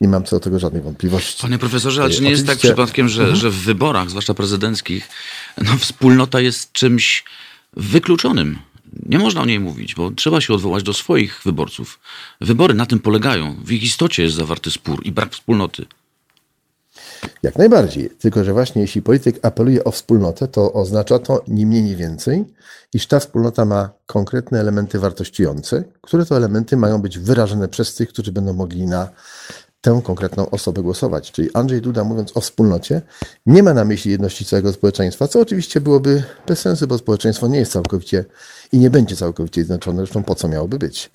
Nie 0.02 0.08
mam 0.08 0.24
co 0.24 0.36
do 0.36 0.40
tego 0.40 0.60
żadnych 0.60 0.84
wątpliwości. 0.84 1.42
Panie 1.42 1.58
profesorze, 1.58 2.02
ale 2.04 2.12
czy 2.14 2.22
nie 2.22 2.30
jest 2.30 2.46
tak 2.46 2.50
Oczywiście- 2.58 2.70
Mhm. 2.70 2.88
przypadkiem, 2.88 3.10
że, 3.10 3.36
że 3.36 3.50
w 3.50 3.56
wyborach, 3.64 4.10
zwłaszcza 4.10 4.34
prezydenckich, 4.34 5.08
no, 5.58 5.78
wspólnota 5.78 6.40
jest 6.40 6.72
czymś 6.72 7.24
wykluczonym? 7.78 8.58
Nie 9.06 9.20
można 9.20 9.42
o 9.42 9.46
niej 9.46 9.60
mówić, 9.60 9.96
bo 9.96 10.12
trzeba 10.12 10.42
się 10.42 10.54
odwołać 10.54 10.84
do 10.84 10.94
swoich 10.94 11.42
wyborców. 11.46 12.00
Wybory 12.42 12.74
na 12.74 12.86
tym 12.86 13.00
polegają. 13.00 13.56
W 13.64 13.72
ich 13.72 13.84
istocie 13.84 14.24
jest 14.24 14.36
zawarty 14.36 14.72
spór 14.72 15.06
i 15.06 15.12
brak 15.12 15.34
wspólnoty. 15.34 15.86
Jak 17.44 17.58
najbardziej. 17.58 18.10
Tylko, 18.10 18.44
że 18.44 18.54
właśnie 18.54 18.82
jeśli 18.82 19.02
polityk 19.02 19.46
apeluje 19.46 19.84
o 19.84 19.92
wspólnotę, 19.92 20.48
to 20.48 20.74
oznacza 20.74 21.20
to 21.20 21.44
ni 21.48 21.66
mniej, 21.66 21.84
ni 21.84 21.96
więcej, 21.96 22.46
iż 22.94 23.08
ta 23.08 23.20
wspólnota 23.20 23.66
ma 23.66 23.90
konkretne 24.06 24.60
elementy 24.60 25.00
wartościujące, 25.00 25.84
które 26.02 26.26
to 26.26 26.38
elementy 26.38 26.78
mają 26.78 27.02
być 27.02 27.20
wyrażone 27.20 27.68
przez 27.68 27.96
tych, 27.96 28.10
którzy 28.10 28.32
będą 28.32 28.54
mogli 28.54 28.88
na 28.88 29.10
tę 29.82 30.02
konkretną 30.04 30.50
osobę 30.50 30.82
głosować. 30.82 31.32
Czyli 31.32 31.50
Andrzej 31.54 31.82
Duda, 31.82 32.04
mówiąc 32.04 32.38
o 32.38 32.42
wspólnocie, 32.42 33.02
nie 33.46 33.64
ma 33.64 33.74
na 33.74 33.86
myśli 33.86 34.12
jedności 34.12 34.46
całego 34.46 34.74
społeczeństwa, 34.74 35.28
co 35.28 35.40
oczywiście 35.40 35.82
byłoby 35.82 36.24
bez 36.48 36.60
sensu, 36.60 36.88
bo 36.88 36.98
społeczeństwo 36.98 37.48
nie 37.48 37.60
jest 37.60 37.72
całkowicie 37.72 38.26
i 38.72 38.78
nie 38.78 38.90
będzie 38.90 39.16
całkowicie 39.16 39.62
zjednoczone, 39.62 39.98
zresztą 39.98 40.24
po 40.24 40.36
co 40.36 40.48
miałoby 40.48 40.80
być. 40.80 41.12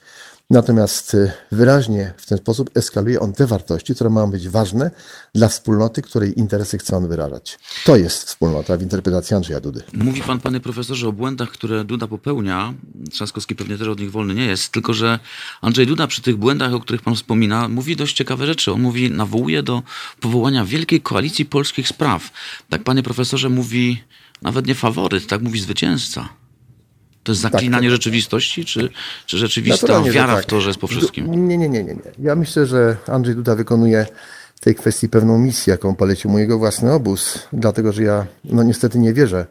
Natomiast 0.50 1.14
y, 1.14 1.32
wyraźnie 1.52 2.14
w 2.16 2.26
ten 2.26 2.38
sposób 2.38 2.70
eskaluje 2.75 3.20
on 3.20 3.32
te 3.32 3.46
wartości, 3.46 3.94
które 3.94 4.11
mają 4.11 4.30
być 4.30 4.49
ważne 4.49 4.90
dla 5.34 5.49
wspólnoty, 5.49 6.02
której 6.02 6.38
interesy 6.38 6.78
chce 6.78 6.96
on 6.96 7.08
wyrażać. 7.08 7.58
To 7.84 7.96
jest 7.96 8.25
wspólnota 8.25 8.76
w 8.76 8.82
interpretacji 8.82 9.37
Andrzeja 9.37 9.61
Dudy. 9.61 9.82
Mówi 9.92 10.22
pan, 10.22 10.40
panie 10.40 10.61
profesorze, 10.61 11.08
o 11.08 11.12
błędach, 11.12 11.50
które 11.50 11.84
Duda 11.84 12.06
popełnia. 12.06 12.75
Trzaskowski 13.11 13.54
pewnie 13.54 13.78
też 13.78 13.88
od 13.88 14.00
nich 14.00 14.11
wolny 14.11 14.34
nie 14.34 14.46
jest, 14.46 14.72
tylko 14.72 14.94
że 14.94 15.18
Andrzej 15.61 15.87
Duda 15.87 16.06
przy 16.06 16.22
tych 16.22 16.37
błędach, 16.37 16.75
o 16.75 16.80
których 16.80 17.02
pan 17.02 17.14
wspomina, 17.14 17.68
mówi 17.68 17.96
dość 17.96 18.16
ciekawe 18.16 18.46
rzeczy. 18.46 18.72
On 18.72 18.80
mówi, 18.80 19.11
nawołuje 19.11 19.62
do 19.62 19.82
powołania 20.20 20.64
wielkiej 20.64 21.00
koalicji 21.00 21.44
polskich 21.44 21.88
spraw. 21.88 22.30
Tak, 22.68 22.84
panie 22.84 23.02
profesorze, 23.02 23.49
mówi 23.49 24.02
nawet 24.42 24.66
nie 24.66 24.75
faworyt, 24.75 25.26
tak 25.26 25.42
mówi 25.42 25.61
zwycięzca. 25.61 26.41
To 27.22 27.32
jest 27.32 27.42
zaklinanie 27.42 27.88
tak. 27.88 27.92
rzeczywistości, 27.92 28.64
czy, 28.64 28.88
czy 29.26 29.38
rzeczywista 29.38 30.02
wiara 30.02 30.34
tak. 30.34 30.44
w 30.44 30.46
to, 30.46 30.60
że 30.60 30.68
jest 30.68 30.80
po 30.80 30.86
wszystkim? 30.86 31.48
Nie, 31.48 31.58
nie, 31.58 31.68
nie, 31.68 31.84
nie, 31.84 31.94
nie. 31.94 32.00
Ja 32.18 32.36
myślę, 32.36 32.66
że 32.66 32.96
Andrzej 33.06 33.34
Duda 33.34 33.54
wykonuje 33.54 34.06
w 34.54 34.60
tej 34.60 34.74
kwestii 34.74 35.08
pewną 35.08 35.38
misję, 35.38 35.70
jaką 35.70 35.94
polecił 35.94 36.30
mu 36.30 36.38
jego 36.38 36.58
własny 36.58 36.92
obóz, 36.92 37.48
dlatego 37.52 37.92
że 37.92 38.02
ja 38.02 38.26
no 38.44 38.62
niestety 38.62 38.98
nie 38.98 39.12
wierzę 39.12 39.46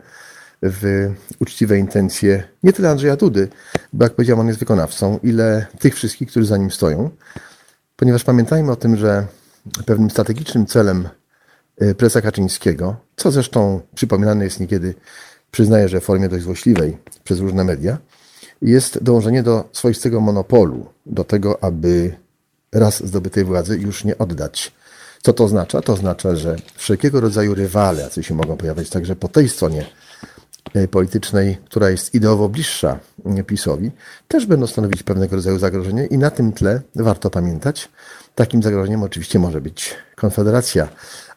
w 0.64 1.12
uczciwe 1.40 1.78
intencje 1.78 2.44
nie 2.64 2.74
tyle 2.74 2.90
Andrzeja 2.90 3.16
Dudy, 3.16 3.48
bo 3.94 4.04
jak 4.04 4.14
powiedziałem, 4.14 4.40
on 4.40 4.48
jest 4.48 4.60
wykonawcą, 4.60 5.20
ile 5.24 5.66
tych 5.80 5.96
wszystkich, 5.96 6.30
którzy 6.30 6.46
za 6.46 6.58
nim 6.58 6.72
stoją. 6.72 7.10
Ponieważ 7.96 8.24
pamiętajmy 8.24 8.72
o 8.72 8.76
tym, 8.76 8.98
że 8.98 9.26
pewnym 9.86 10.10
strategicznym 10.10 10.66
celem 10.66 11.10
y, 11.82 11.96
prezesa 11.96 12.22
Kaczyńskiego, 12.22 12.96
co 13.16 13.32
zresztą 13.32 13.82
przypominane 13.96 14.44
jest 14.44 14.60
niekiedy, 14.60 14.94
przyznaję, 15.52 15.90
że 15.90 16.02
w 16.02 16.04
formie 16.04 16.30
dość 16.30 16.44
złośliwej 16.44 16.98
przez 17.24 17.40
różne 17.40 17.64
media, 17.64 17.98
jest 18.62 19.04
dążenie 19.04 19.44
do 19.44 19.70
swoistego 19.72 20.22
monopolu, 20.22 20.86
do 21.06 21.24
tego, 21.24 21.64
aby 21.64 22.16
raz 22.72 23.08
zdobytej 23.08 23.44
władzy 23.44 23.78
już 23.78 24.04
nie 24.04 24.18
oddać. 24.18 24.72
Co 25.22 25.34
to 25.34 25.44
oznacza? 25.44 25.82
To 25.82 25.94
oznacza, 25.94 26.36
że 26.36 26.56
wszelkiego 26.76 27.22
rodzaju 27.22 27.56
rywale, 27.56 28.02
jacy 28.02 28.24
się 28.24 28.34
mogą 28.34 28.58
pojawiać 28.58 28.90
także 28.90 29.16
po 29.16 29.28
tej 29.28 29.50
stronie 29.50 29.86
e, 30.74 30.88
politycznej, 30.88 31.58
która 31.66 31.90
jest 31.90 32.16
ideowo 32.16 32.50
bliższa 32.50 33.00
e, 33.26 33.44
PiSowi, 33.44 33.92
też 34.28 34.46
będą 34.46 34.68
stanowić 34.68 35.04
pewnego 35.04 35.36
rodzaju 35.36 35.60
zagrożenie 35.60 36.06
i 36.06 36.18
na 36.18 36.32
tym 36.32 36.52
tle 36.52 36.82
warto 36.96 37.30
pamiętać, 37.30 37.90
takim 38.36 38.64
zagrożeniem 38.64 39.04
oczywiście 39.04 39.40
może 39.40 39.62
być 39.62 39.96
Konfederacja, 40.16 40.88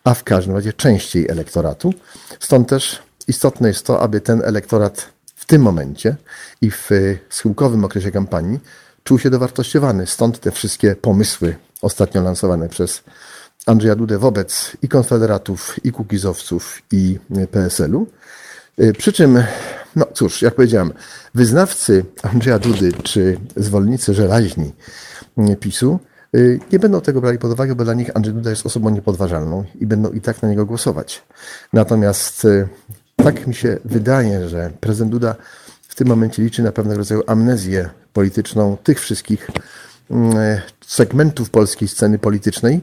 a 0.04 0.14
w 0.14 0.24
każdym 0.24 0.54
razie 0.54 0.72
częściej 0.72 1.28
elektoratu. 1.30 1.94
Stąd 2.40 2.68
też 2.68 3.02
istotne 3.28 3.68
jest 3.68 3.86
to, 3.86 4.00
aby 4.00 4.20
ten 4.20 4.42
elektorat 4.44 5.08
w 5.34 5.44
tym 5.44 5.62
momencie 5.62 6.16
i 6.60 6.70
w 6.70 6.92
e, 6.92 6.94
schyłkowym 7.30 7.84
okresie 7.84 8.10
kampanii 8.10 8.60
czuł 9.04 9.18
się 9.18 9.30
dowartościowany. 9.30 10.06
Stąd 10.06 10.40
te 10.40 10.50
wszystkie 10.50 10.96
pomysły 10.96 11.56
ostatnio 11.82 12.22
lansowane 12.22 12.68
przez 12.68 13.02
Andrzeja 13.66 13.96
Dudę 13.96 14.18
wobec 14.18 14.72
i 14.82 14.88
konfederatów, 14.88 15.76
i 15.84 15.92
kukizowców, 15.92 16.82
i 16.92 17.18
PSL-u. 17.50 18.06
Y, 18.80 18.92
Przy 18.92 19.12
czym, 19.12 19.42
no 19.96 20.06
cóż, 20.14 20.42
jak 20.42 20.54
powiedziałem, 20.54 20.92
wyznawcy 21.34 22.04
Andrzeja 22.22 22.58
Dudy 22.58 22.92
czy 22.92 23.38
zwolennicy 23.56 24.14
żelaźni 24.14 24.72
y, 25.38 25.56
PiSu 25.56 25.98
y, 26.36 26.60
nie 26.72 26.78
będą 26.78 27.00
tego 27.00 27.20
brali 27.20 27.38
pod 27.38 27.52
uwagę, 27.52 27.74
bo 27.74 27.84
dla 27.84 27.94
nich 27.94 28.10
Andrzej 28.14 28.34
Duda 28.34 28.50
jest 28.50 28.66
osobą 28.66 28.90
niepodważalną 28.90 29.64
i 29.80 29.86
będą 29.86 30.12
i 30.12 30.20
tak 30.20 30.42
na 30.42 30.48
niego 30.48 30.66
głosować. 30.66 31.22
Natomiast 31.72 32.44
y, 32.44 32.68
tak 33.24 33.46
mi 33.46 33.54
się 33.54 33.78
wydaje, 33.84 34.48
że 34.48 34.70
prezydent 34.80 35.12
Duda 35.12 35.34
w 35.88 35.94
tym 35.94 36.08
momencie 36.08 36.42
liczy 36.42 36.62
na 36.62 36.72
pewnego 36.72 36.98
rodzaju 36.98 37.22
amnezję 37.26 37.90
polityczną 38.12 38.76
tych 38.76 39.00
wszystkich 39.00 39.50
mm, 40.10 40.60
segmentów 40.86 41.50
polskiej 41.50 41.88
sceny 41.88 42.18
politycznej, 42.18 42.80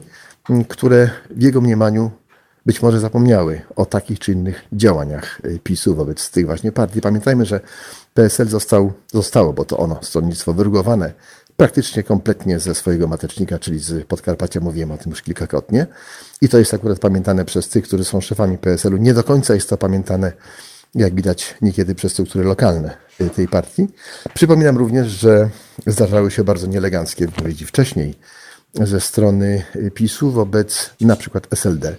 mm, 0.50 0.64
które 0.64 1.10
w 1.30 1.42
jego 1.42 1.60
mniemaniu 1.60 2.10
być 2.66 2.82
może 2.82 3.00
zapomniały 3.00 3.62
o 3.76 3.86
takich 3.86 4.18
czy 4.18 4.32
innych 4.32 4.64
działaniach 4.72 5.40
y, 5.44 5.58
PiSu 5.64 5.94
wobec 5.94 6.30
tych 6.30 6.46
właśnie 6.46 6.72
partii. 6.72 7.00
Pamiętajmy, 7.00 7.46
że 7.46 7.60
PSL 8.14 8.48
został, 8.48 8.92
zostało, 9.12 9.52
bo 9.52 9.64
to 9.64 9.78
ono, 9.78 9.98
stronnictwo 10.02 10.52
wyrugowane 10.52 11.12
praktycznie 11.62 12.02
kompletnie 12.02 12.58
ze 12.58 12.74
swojego 12.74 13.08
matecznika, 13.08 13.58
czyli 13.58 13.78
z 13.78 14.06
Podkarpacia, 14.06 14.60
mówiłem 14.60 14.90
o 14.90 14.98
tym 14.98 15.10
już 15.10 15.22
kilkakrotnie. 15.22 15.86
I 16.40 16.48
to 16.48 16.58
jest 16.58 16.74
akurat 16.74 16.98
pamiętane 16.98 17.44
przez 17.44 17.68
tych, 17.68 17.84
którzy 17.84 18.04
są 18.04 18.20
szefami 18.20 18.58
PSL-u. 18.58 18.96
Nie 18.96 19.14
do 19.14 19.24
końca 19.24 19.54
jest 19.54 19.68
to 19.68 19.78
pamiętane, 19.78 20.32
jak 20.94 21.14
widać, 21.14 21.54
niekiedy 21.60 21.94
przez 21.94 22.12
struktury 22.12 22.44
lokalne 22.44 22.96
y, 23.20 23.30
tej 23.30 23.48
partii. 23.48 23.88
Przypominam 24.34 24.76
również, 24.76 25.08
że 25.08 25.50
zdarzały 25.86 26.30
się 26.30 26.44
bardzo 26.44 26.66
nieeleganckie 26.66 27.26
wypowiedzi 27.26 27.66
wcześniej 27.66 28.14
ze 28.74 29.00
strony 29.00 29.62
y, 29.76 29.90
PiSu 29.90 30.30
wobec 30.30 30.90
na 31.00 31.16
przykład 31.16 31.46
SLD 31.50 31.96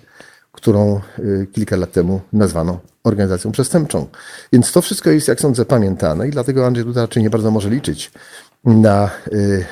którą 0.52 1.02
y, 1.20 1.48
kilka 1.52 1.76
lat 1.76 1.92
temu 1.92 2.22
nazwano 2.34 2.80
organizacją 3.04 3.52
przestępczą. 3.52 4.08
Więc 4.54 4.72
to 4.72 4.82
wszystko 4.82 5.10
jest, 5.10 5.28
jak 5.28 5.42
sądzę, 5.42 5.66
pamiętane 5.66 6.28
i 6.28 6.32
dlatego 6.32 6.66
Andrzej 6.66 6.86
Duda 6.86 7.02
raczej 7.02 7.24
nie 7.24 7.30
bardzo 7.30 7.52
może 7.52 7.70
liczyć 7.70 8.12
na 8.66 9.10
y, 9.34 9.66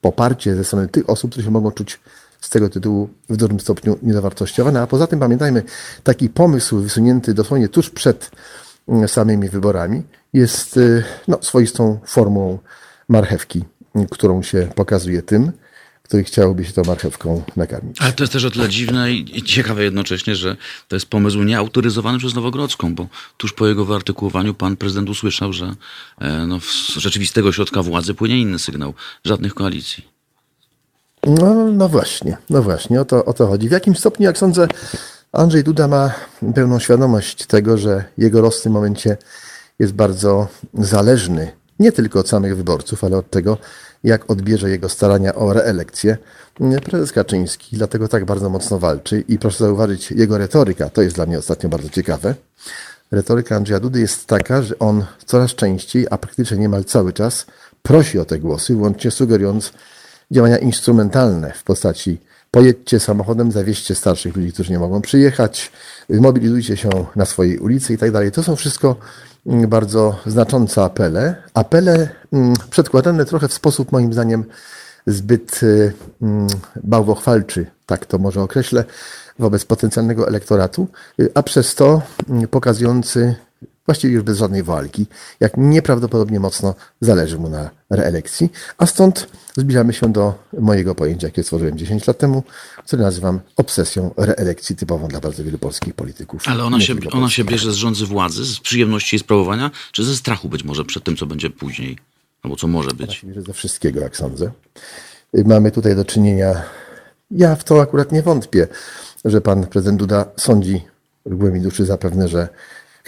poparcie 0.00 0.56
ze 0.56 0.64
strony 0.64 0.88
tych 0.88 1.10
osób, 1.10 1.30
które 1.30 1.44
się 1.44 1.50
mogą 1.50 1.70
czuć 1.70 2.00
z 2.40 2.50
tego 2.50 2.68
tytułu 2.68 3.08
w 3.28 3.36
dużym 3.36 3.60
stopniu 3.60 3.98
niedowartościowane. 4.02 4.82
A 4.82 4.86
poza 4.86 5.06
tym 5.06 5.20
pamiętajmy, 5.20 5.62
taki 6.04 6.28
pomysł 6.28 6.78
wysunięty 6.78 7.34
dosłownie 7.34 7.68
tuż 7.68 7.90
przed 7.90 8.30
y, 9.04 9.08
samymi 9.08 9.48
wyborami 9.48 10.02
jest 10.32 10.76
y, 10.76 11.04
no, 11.28 11.38
swoistą 11.40 11.98
formą 12.06 12.58
marchewki, 13.08 13.64
którą 14.10 14.42
się 14.42 14.68
pokazuje 14.74 15.22
tym, 15.22 15.52
których 16.10 16.26
chciałoby 16.26 16.64
się 16.64 16.72
tą 16.72 16.82
marchewką 16.82 17.42
nakarmić. 17.56 18.00
Ale 18.00 18.12
to 18.12 18.22
jest 18.22 18.32
też 18.32 18.44
o 18.44 18.50
tyle 18.50 18.68
dziwne 18.68 19.12
i 19.12 19.42
ciekawe 19.42 19.84
jednocześnie, 19.84 20.34
że 20.34 20.56
to 20.88 20.96
jest 20.96 21.06
pomysł 21.06 21.42
nieautoryzowany 21.42 22.18
przez 22.18 22.34
Nowogrodzką, 22.34 22.94
bo 22.94 23.06
tuż 23.36 23.52
po 23.52 23.66
jego 23.66 23.84
wyartykułowaniu 23.84 24.54
pan 24.54 24.76
prezydent 24.76 25.10
usłyszał, 25.10 25.52
że 25.52 25.74
e, 26.20 26.46
no, 26.46 26.60
z 26.60 26.96
rzeczywistego 26.96 27.52
środka 27.52 27.82
władzy 27.82 28.14
płynie 28.14 28.40
inny 28.40 28.58
sygnał. 28.58 28.94
Żadnych 29.24 29.54
koalicji. 29.54 30.08
No, 31.26 31.54
no 31.54 31.88
właśnie, 31.88 32.36
no 32.50 32.62
właśnie, 32.62 33.00
o 33.00 33.04
to, 33.04 33.24
o 33.24 33.32
to 33.32 33.46
chodzi. 33.46 33.68
W 33.68 33.72
jakim 33.72 33.96
stopniu, 33.96 34.24
jak 34.24 34.38
sądzę, 34.38 34.68
Andrzej 35.32 35.64
Duda 35.64 35.88
ma 35.88 36.12
pełną 36.54 36.78
świadomość 36.78 37.46
tego, 37.46 37.78
że 37.78 38.04
jego 38.18 38.40
los 38.40 38.60
w 38.60 38.62
tym 38.62 38.72
momencie 38.72 39.16
jest 39.78 39.92
bardzo 39.92 40.48
zależny 40.74 41.60
nie 41.80 41.92
tylko 41.92 42.20
od 42.20 42.28
samych 42.28 42.56
wyborców, 42.56 43.04
ale 43.04 43.16
od 43.16 43.30
tego, 43.30 43.58
jak 44.04 44.30
odbierze 44.30 44.70
jego 44.70 44.88
starania 44.88 45.34
o 45.34 45.52
reelekcję 45.52 46.16
prezes 46.84 47.12
Kaczyński. 47.12 47.76
Dlatego 47.76 48.08
tak 48.08 48.24
bardzo 48.24 48.48
mocno 48.48 48.78
walczy 48.78 49.24
i 49.28 49.38
proszę 49.38 49.64
zauważyć, 49.64 50.10
jego 50.10 50.38
retoryka, 50.38 50.90
to 50.90 51.02
jest 51.02 51.16
dla 51.16 51.26
mnie 51.26 51.38
ostatnio 51.38 51.68
bardzo 51.68 51.88
ciekawe. 51.88 52.34
Retoryka 53.10 53.56
Andrzeja 53.56 53.80
Dudy 53.80 54.00
jest 54.00 54.26
taka, 54.26 54.62
że 54.62 54.78
on 54.78 55.04
coraz 55.26 55.54
częściej, 55.54 56.06
a 56.10 56.18
praktycznie 56.18 56.58
niemal 56.58 56.84
cały 56.84 57.12
czas 57.12 57.46
prosi 57.82 58.18
o 58.18 58.24
te 58.24 58.38
głosy, 58.38 58.76
łącznie 58.76 59.10
sugerując 59.10 59.72
działania 60.30 60.58
instrumentalne 60.58 61.52
w 61.52 61.62
postaci 61.62 62.18
pojedźcie 62.50 63.00
samochodem, 63.00 63.52
zawieźcie 63.52 63.94
starszych 63.94 64.36
ludzi, 64.36 64.52
którzy 64.52 64.72
nie 64.72 64.78
mogą 64.78 65.00
przyjechać, 65.00 65.72
mobilizujcie 66.08 66.76
się 66.76 66.90
na 67.16 67.24
swojej 67.24 67.58
ulicy 67.58 67.94
i 67.94 67.98
tak 67.98 68.12
dalej. 68.12 68.32
To 68.32 68.42
są 68.42 68.56
wszystko 68.56 68.96
mm, 69.46 69.68
bardzo 69.68 70.20
znaczące 70.26 70.82
apele. 70.84 71.42
Apele 71.54 72.08
mm, 72.32 72.54
przedkładane 72.70 73.24
trochę 73.24 73.48
w 73.48 73.52
sposób 73.52 73.92
moim 73.92 74.12
zdaniem 74.12 74.44
zbyt 75.06 75.62
y, 75.62 75.92
mm, 76.22 76.46
bałwochwalczy, 76.84 77.66
tak 77.86 78.06
to 78.06 78.18
może 78.18 78.42
określę, 78.42 78.84
wobec 79.38 79.64
potencjalnego 79.64 80.28
elektoratu, 80.28 80.88
y, 81.20 81.30
a 81.34 81.42
przez 81.42 81.74
to 81.74 82.02
pokazujący 82.50 83.34
właściwie 83.86 84.14
już 84.14 84.22
bez 84.22 84.38
żadnej 84.38 84.62
walki, 84.62 85.06
jak 85.40 85.56
nieprawdopodobnie 85.56 86.40
mocno 86.40 86.74
zależy 87.00 87.38
mu 87.38 87.48
na 87.48 87.70
reelekcji, 87.90 88.52
a 88.78 88.86
stąd 88.86 89.26
zbliżamy 89.56 89.92
się 89.92 90.12
do 90.12 90.34
mojego 90.58 90.94
pojęcia, 90.94 91.26
jakie 91.26 91.42
stworzyłem 91.42 91.78
10 91.78 92.06
lat 92.06 92.18
temu, 92.18 92.42
które 92.86 93.02
nazywam 93.02 93.40
obsesją 93.56 94.14
reelekcji 94.16 94.76
typową 94.76 95.08
dla 95.08 95.20
bardzo 95.20 95.44
wielu 95.44 95.58
polskich 95.58 95.94
polityków. 95.94 96.42
Ale 96.46 96.64
ona 96.64 96.80
się, 96.80 96.94
ona 97.12 97.30
się 97.30 97.44
bierze 97.44 97.72
z 97.72 97.76
rządzy 97.76 98.06
władzy, 98.06 98.44
z 98.44 98.60
przyjemności 98.60 99.16
jej 99.16 99.20
sprawowania, 99.20 99.70
czy 99.92 100.04
ze 100.04 100.16
strachu 100.16 100.48
być 100.48 100.64
może 100.64 100.84
przed 100.84 101.04
tym, 101.04 101.16
co 101.16 101.26
będzie 101.26 101.50
później? 101.50 101.98
Albo 102.42 102.56
co 102.56 102.66
może 102.66 102.90
być? 102.90 103.14
się 103.14 103.26
bierze 103.26 103.42
ze 103.42 103.52
wszystkiego, 103.52 104.00
jak 104.00 104.16
sądzę. 104.16 104.50
Y, 105.38 105.44
Mamy 105.44 105.70
tutaj 105.70 105.96
do 105.96 106.04
czynienia 106.04 106.62
Ja 107.30 107.56
w 107.56 107.64
to 107.64 107.80
akurat 107.80 108.12
nie 108.12 108.22
wątpię, 108.22 108.68
że 109.24 109.40
pan 109.40 109.66
prezydent 109.66 109.98
Duda 109.98 110.26
sądzi 110.36 110.80
w 111.26 111.34
głębi 111.34 111.60
duszy 111.60 111.84
zapewne, 111.84 112.28
że 112.28 112.48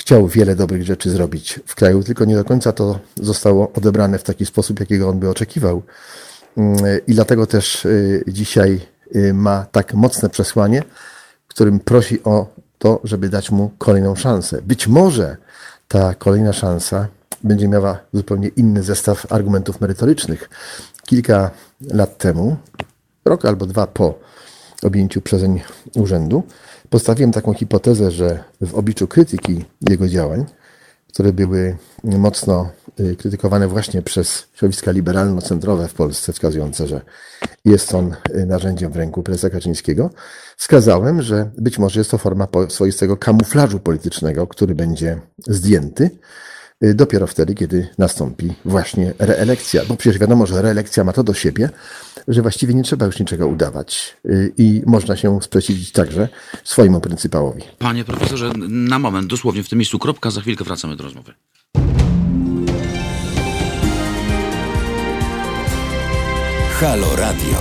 chciał 0.03 0.29
wiele 0.29 0.57
dobrych 0.57 0.85
rzeczy 0.85 1.11
zrobić 1.11 1.61
w 1.67 1.75
kraju, 1.75 2.03
tylko 2.03 2.25
nie 2.25 2.35
do 2.35 2.45
końca 2.45 2.73
to 2.73 2.99
zostało 3.17 3.73
odebrane 3.73 4.19
w 4.19 4.23
taki 4.23 4.47
sposób, 4.47 4.81
jakiego 4.81 5.09
on 5.09 5.19
by 5.19 5.29
oczekiwał. 5.31 5.83
I 7.07 7.15
dlatego 7.15 7.47
też 7.47 7.85
y, 7.85 8.25
dzisiaj 8.29 8.81
y, 9.17 9.35
ma 9.35 9.67
tak 9.73 9.95
mocne 9.95 10.29
przesłanie, 10.29 10.83
w 11.49 11.49
którym 11.49 11.81
prosi 11.81 12.23
o 12.25 12.47
to, 12.79 13.01
żeby 13.05 13.29
dać 13.29 13.51
mu 13.51 13.71
kolejną 13.79 14.15
szansę. 14.15 14.63
Być 14.63 14.89
może 14.89 15.37
ta 15.89 16.15
kolejna 16.15 16.53
szansa 16.53 17.07
będzie 17.45 17.69
miała 17.69 17.99
zupełnie 18.13 18.49
inny 18.49 18.83
zestaw 18.83 19.33
argumentów 19.33 19.81
merytorycznych. 19.81 20.51
Kilka 21.07 21.51
lat 21.81 22.19
temu, 22.19 22.57
rok 23.25 23.45
albo 23.45 23.67
dwa 23.67 23.87
po 23.87 24.19
objęciu 24.83 25.21
przezeń 25.21 25.61
urzędu, 25.95 26.43
postawiłem 26.93 27.33
taką 27.33 27.55
hipotezę, 27.55 28.11
że 28.11 28.45
w 28.61 28.75
obliczu 28.75 29.09
krytyki 29.09 29.65
jego 29.89 30.09
działań, 30.09 30.45
które 31.09 31.33
były 31.33 31.77
mocno 32.05 32.71
y, 33.01 33.17
krytykowane 33.17 33.69
właśnie 33.69 34.03
przez 34.03 34.47
środowiska 34.55 34.91
liberalno-centrowe 34.91 35.89
w 35.89 35.95
Polsce, 35.95 36.33
wskazujące, 36.33 36.87
że 36.87 37.01
jest 37.65 37.95
on 37.95 38.17
y, 38.35 38.47
narzędziem 38.47 38.93
w 38.93 38.97
ręku 38.97 39.23
prezesa 39.23 39.51
Kaczyńskiego, 39.51 40.11
wskazałem, 40.57 41.23
że 41.23 41.51
być 41.59 41.79
może 41.79 42.01
jest 42.01 42.11
to 42.11 42.19
forma 42.19 42.49
swoistego 42.69 43.17
kamuflażu 43.17 43.81
politycznego, 43.81 44.47
który 44.47 44.75
będzie 44.75 45.21
zdjęty 45.47 46.11
dopiero 46.83 47.27
wtedy, 47.27 47.55
kiedy 47.55 47.89
nastąpi 47.99 48.53
właśnie 48.65 49.15
reelekcja. 49.19 49.85
Bo 49.89 49.97
przecież 49.97 50.19
wiadomo, 50.19 50.47
że 50.47 50.63
reelekcja 50.63 51.05
ma 51.05 51.13
to 51.13 51.25
do 51.25 51.35
siebie, 51.35 51.71
że 52.29 52.43
właściwie 52.43 52.75
nie 52.75 52.83
trzeba 52.83 53.07
już 53.07 53.21
niczego 53.21 53.47
udawać 53.47 54.17
i 54.59 54.83
można 54.87 55.17
się 55.17 55.43
sprzeciwić 55.43 55.93
także 55.93 56.29
swojemu 56.65 57.01
pryncypałowi. 57.01 57.63
Panie 57.79 58.05
profesorze, 58.05 58.53
na 58.69 58.99
moment, 58.99 59.27
dosłownie 59.27 59.63
w 59.63 59.69
tym 59.69 59.79
miejscu 59.79 59.99
kropka, 59.99 60.31
za 60.31 60.41
chwilkę 60.41 60.65
wracamy 60.65 60.97
do 60.97 61.05
rozmowy. 61.05 61.33
Halo 66.81 67.17
Radio. 67.17 67.59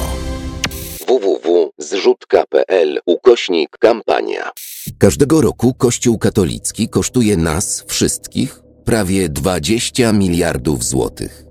www.zrzutka.pl 1.08 3.00
ukośnik 3.06 3.78
kampania. 3.80 4.52
Każdego 4.98 5.42
roku 5.42 5.74
Kościół 5.74 6.18
katolicki 6.18 6.90
kosztuje 6.90 7.38
nas 7.38 7.86
wszystkich 7.88 8.61
prawie 8.86 9.30
20 9.30 10.14
miliardów 10.14 10.84
złotych. 10.84 11.46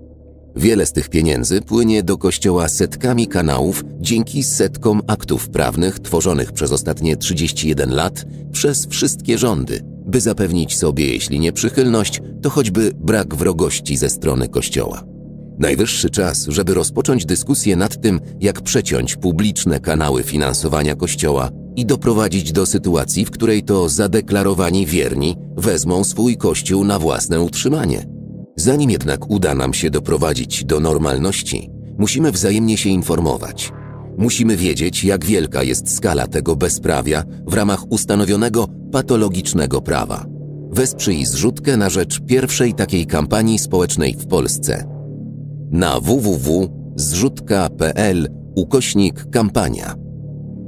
Wiele 0.55 0.85
z 0.85 0.91
tych 0.91 1.09
pieniędzy 1.09 1.61
płynie 1.61 2.03
do 2.03 2.17
kościoła 2.17 2.69
setkami 2.69 3.27
kanałów 3.27 3.83
dzięki 3.99 4.43
setkom 4.43 5.01
aktów 5.07 5.49
prawnych 5.49 5.99
tworzonych 5.99 6.51
przez 6.51 6.71
ostatnie 6.71 7.17
31 7.17 7.95
lat 7.95 8.25
przez 8.51 8.87
wszystkie 8.87 9.37
rządy, 9.37 9.81
by 10.05 10.21
zapewnić 10.21 10.77
sobie, 10.77 11.07
jeśli 11.07 11.39
nie 11.39 11.51
przychylność, 11.51 12.21
to 12.41 12.49
choćby 12.49 12.91
brak 12.95 13.35
wrogości 13.35 13.97
ze 13.97 14.09
strony 14.09 14.47
kościoła. 14.47 15.03
Najwyższy 15.59 16.09
czas, 16.09 16.45
żeby 16.47 16.73
rozpocząć 16.73 17.25
dyskusję 17.25 17.75
nad 17.75 18.01
tym, 18.01 18.19
jak 18.39 18.61
przeciąć 18.61 19.15
publiczne 19.15 19.79
kanały 19.79 20.23
finansowania 20.23 20.95
kościoła 20.95 21.49
i 21.75 21.85
doprowadzić 21.85 22.51
do 22.51 22.65
sytuacji, 22.65 23.25
w 23.25 23.31
której 23.31 23.63
to 23.63 23.89
zadeklarowani 23.89 24.85
wierni 24.85 25.35
wezmą 25.57 26.03
swój 26.03 26.37
kościół 26.37 26.83
na 26.83 26.99
własne 26.99 27.41
utrzymanie. 27.41 28.07
Zanim 28.55 28.89
jednak 28.89 29.29
uda 29.29 29.55
nam 29.55 29.73
się 29.73 29.89
doprowadzić 29.89 30.65
do 30.65 30.79
normalności, 30.79 31.69
musimy 31.97 32.31
wzajemnie 32.31 32.77
się 32.77 32.89
informować. 32.89 33.71
Musimy 34.17 34.57
wiedzieć, 34.57 35.03
jak 35.03 35.25
wielka 35.25 35.63
jest 35.63 35.95
skala 35.95 36.27
tego 36.27 36.55
bezprawia 36.55 37.23
w 37.47 37.53
ramach 37.53 37.91
ustanowionego 37.91 38.67
patologicznego 38.91 39.81
prawa. 39.81 40.25
Wesprzyj 40.71 41.25
zrzutkę 41.25 41.77
na 41.77 41.89
rzecz 41.89 42.19
pierwszej 42.19 42.73
takiej 42.73 43.05
kampanii 43.05 43.59
społecznej 43.59 44.13
w 44.13 44.27
Polsce. 44.27 44.85
Na 45.71 45.99
www.zrzutka.pl 45.99 48.27
ukośnik 48.55 49.29
kampania. 49.29 50.00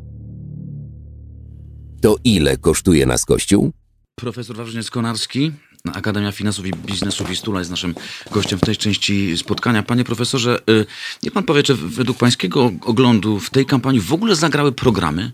To 2.02 2.16
ile 2.24 2.58
kosztuje 2.58 3.06
nas 3.06 3.26
Kościół? 3.26 3.72
Profesor 4.16 4.56
Wawrzyniec 4.56 4.90
Konarski, 4.90 5.52
Akademia 5.94 6.32
Finansów 6.32 6.66
i 6.66 6.72
Biznesu 6.72 7.26
Wistula 7.26 7.60
jest 7.60 7.72
naszym 7.72 7.96
gościem 8.32 8.60
w 8.60 8.66
tej 8.66 8.78
części 8.78 9.38
spotkania. 9.38 9.84
Panie 9.84 10.04
profesorze, 10.04 10.60
y, 10.70 10.86
niech 11.24 11.34
pan 11.34 11.44
powie, 11.44 11.64
czy 11.64 11.76
według 11.76 12.18
pańskiego 12.18 12.72
oglądu 12.82 13.40
w 13.40 13.50
tej 13.50 13.66
kampanii 13.66 14.02
w 14.02 14.14
ogóle 14.14 14.36
zagrały 14.36 14.72
programy? 14.72 15.32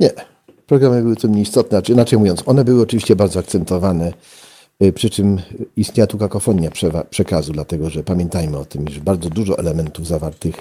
Nie. 0.00 0.10
Programy 0.66 1.02
były 1.02 1.16
tym 1.16 1.34
nieistotne. 1.34 1.78
Znaczy, 1.78 1.92
inaczej 1.92 2.18
mówiąc, 2.18 2.42
one 2.46 2.64
były 2.64 2.82
oczywiście 2.82 3.16
bardzo 3.16 3.40
akcentowane, 3.40 4.12
y, 4.82 4.92
przy 4.92 5.10
czym 5.10 5.40
istniała 5.76 6.06
tu 6.06 6.18
kakofonia 6.18 6.70
przekazu, 7.10 7.52
dlatego 7.52 7.90
że 7.90 8.04
pamiętajmy 8.04 8.58
o 8.58 8.64
tym, 8.64 8.88
że 8.88 9.00
bardzo 9.00 9.30
dużo 9.30 9.58
elementów 9.58 10.06
zawartych 10.06 10.54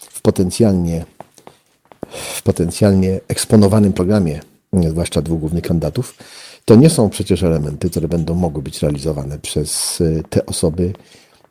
w 0.00 0.20
potencjalnie, 0.20 1.04
w 2.34 2.42
potencjalnie 2.42 3.20
eksponowanym 3.28 3.92
programie, 3.92 4.40
zwłaszcza 4.72 5.22
dwóch 5.22 5.40
głównych 5.40 5.64
kandydatów, 5.64 6.16
to 6.64 6.74
nie 6.74 6.90
są 6.90 7.10
przecież 7.10 7.42
elementy, 7.42 7.90
które 7.90 8.08
będą 8.08 8.34
mogły 8.34 8.62
być 8.62 8.82
realizowane 8.82 9.38
przez 9.38 10.00
y, 10.00 10.22
te 10.30 10.46
osoby, 10.46 10.92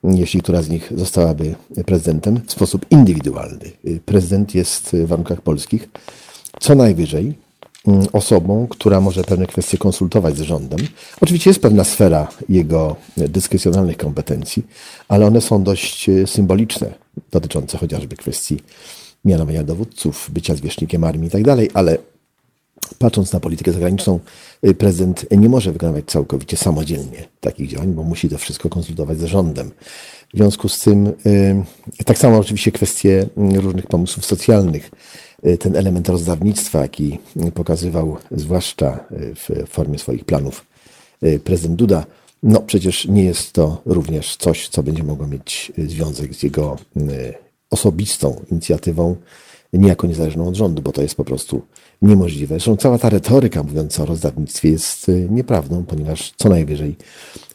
jeśli 0.04 0.42
która 0.42 0.62
z 0.62 0.70
nich 0.70 0.94
zostałaby 0.96 1.56
prezydentem, 1.86 2.40
w 2.48 2.52
sposób 2.52 2.86
indywidualny. 2.90 3.72
Y, 3.88 4.00
prezydent 4.06 4.56
jest 4.56 4.90
w 4.94 5.08
warunkach 5.08 5.42
polskich 5.42 5.90
co 6.60 6.76
najwyżej 6.76 7.34
mm, 7.88 8.08
osobą, 8.14 8.68
która 8.70 9.02
może 9.02 9.24
pewne 9.24 9.48
kwestie 9.48 9.78
konsultować 9.78 10.38
z 10.38 10.42
rządem. 10.42 10.80
Oczywiście 11.22 11.50
jest 11.50 11.62
pewna 11.62 11.84
sfera 11.84 12.28
jego 12.50 12.96
dyskrecjonalnych 13.18 13.98
kompetencji, 13.98 14.66
ale 15.08 15.26
one 15.26 15.42
są 15.42 15.64
dość 15.64 16.10
symboliczne, 16.26 16.94
dotyczące 17.32 17.78
chociażby 17.78 18.16
kwestii 18.16 18.60
mianowania 19.26 19.64
dowódców, 19.64 20.30
bycia 20.34 20.56
zwierzchnikiem 20.56 21.04
armii 21.04 21.28
i 21.28 21.32
tak 21.32 21.44
dalej, 21.44 21.70
ale 21.74 21.98
patrząc 23.00 23.34
na 23.34 23.40
politykę 23.40 23.72
zagraniczną, 23.72 24.20
y, 24.68 24.74
prezydent 24.74 25.26
nie 25.32 25.50
może 25.50 25.72
wykonywać 25.72 26.06
całkowicie 26.06 26.58
samodzielnie 26.58 27.28
takich 27.40 27.70
działań, 27.70 27.94
bo 27.94 28.04
musi 28.04 28.30
to 28.30 28.38
wszystko 28.38 28.70
konsultować 28.70 29.20
z 29.20 29.24
rządem. 29.24 29.72
W 30.34 30.38
związku 30.38 30.70
z 30.70 30.80
tym, 30.80 31.08
y, 31.08 32.04
tak 32.06 32.18
samo 32.18 32.38
oczywiście 32.38 32.72
kwestie 32.72 33.26
y, 33.56 33.62
różnych 33.62 33.88
pomysłów 33.88 34.26
socjalnych, 34.26 34.92
ten 35.60 35.76
element 35.76 36.10
rozdawnictwa, 36.10 36.82
jaki 36.82 37.20
pokazywał 37.54 38.18
zwłaszcza 38.32 39.00
w 39.12 39.70
formie 39.70 40.00
swoich 40.00 40.26
planów 40.26 40.66
prezydent 41.44 41.80
Duda, 41.80 42.06
no 42.44 42.62
przecież 42.62 43.06
nie 43.06 43.24
jest 43.24 43.54
to 43.54 43.82
również 43.86 44.38
coś, 44.38 44.70
co 44.70 44.84
będzie 44.84 45.04
mogło 45.04 45.28
mieć 45.28 45.72
związek 45.78 46.34
z 46.34 46.44
jego 46.44 46.78
osobistą 47.70 48.42
inicjatywą 48.52 49.16
niejako 49.74 50.08
niezależną 50.08 50.48
od 50.48 50.56
rządu, 50.56 50.82
bo 50.82 50.92
to 50.92 51.02
jest 51.02 51.16
po 51.16 51.26
prostu 51.26 51.62
niemożliwe. 52.02 52.56
Zresztą 52.56 52.78
cała 52.78 52.98
ta 52.98 53.10
retoryka 53.10 53.64
mówiąca 53.64 54.04
o 54.04 54.06
rozdawnictwie 54.06 54.70
jest 54.70 55.10
y, 55.10 55.28
nieprawdą, 55.32 55.86
ponieważ 55.86 56.34
co 56.38 56.50
najwyżej 56.50 56.96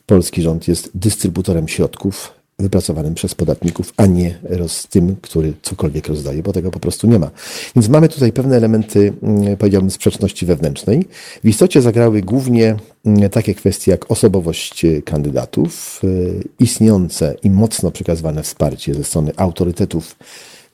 polski 0.06 0.42
rząd 0.42 0.68
jest 0.68 0.90
dystrybutorem 0.94 1.68
środków 1.68 2.32
wypracowanym 2.58 3.14
przez 3.14 3.34
podatników, 3.34 3.92
a 3.96 4.06
nie 4.06 4.38
roz, 4.42 4.86
tym, 4.86 5.16
który 5.22 5.52
cokolwiek 5.62 6.08
rozdaje, 6.08 6.42
bo 6.42 6.52
tego 6.52 6.70
po 6.70 6.80
prostu 6.80 7.06
nie 7.06 7.18
ma. 7.18 7.30
Więc 7.76 7.88
mamy 7.88 8.08
tutaj 8.08 8.32
pewne 8.32 8.56
elementy, 8.56 9.12
mm, 9.22 9.56
powiedziałbym, 9.56 9.90
sprzeczności 9.90 10.46
wewnętrznej. 10.46 11.04
W 11.44 11.48
istocie 11.48 11.82
zagrały 11.82 12.22
głównie 12.22 12.76
mm, 13.04 13.30
takie 13.30 13.54
kwestie 13.54 13.90
jak 13.90 14.10
osobowość 14.10 14.84
y, 14.84 15.02
kandydatów, 15.02 16.00
y, 16.04 16.44
istniejące 16.60 17.34
i 17.42 17.50
mocno 17.50 17.90
przekazywane 17.90 18.42
wsparcie 18.42 18.94
ze 18.94 19.04
strony 19.04 19.32
autorytetów 19.36 20.16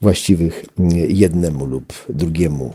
właściwych 0.01 0.65
mm, 0.79 0.91
jednemu 1.09 1.67
lub 1.67 1.93
drugiemu 2.09 2.75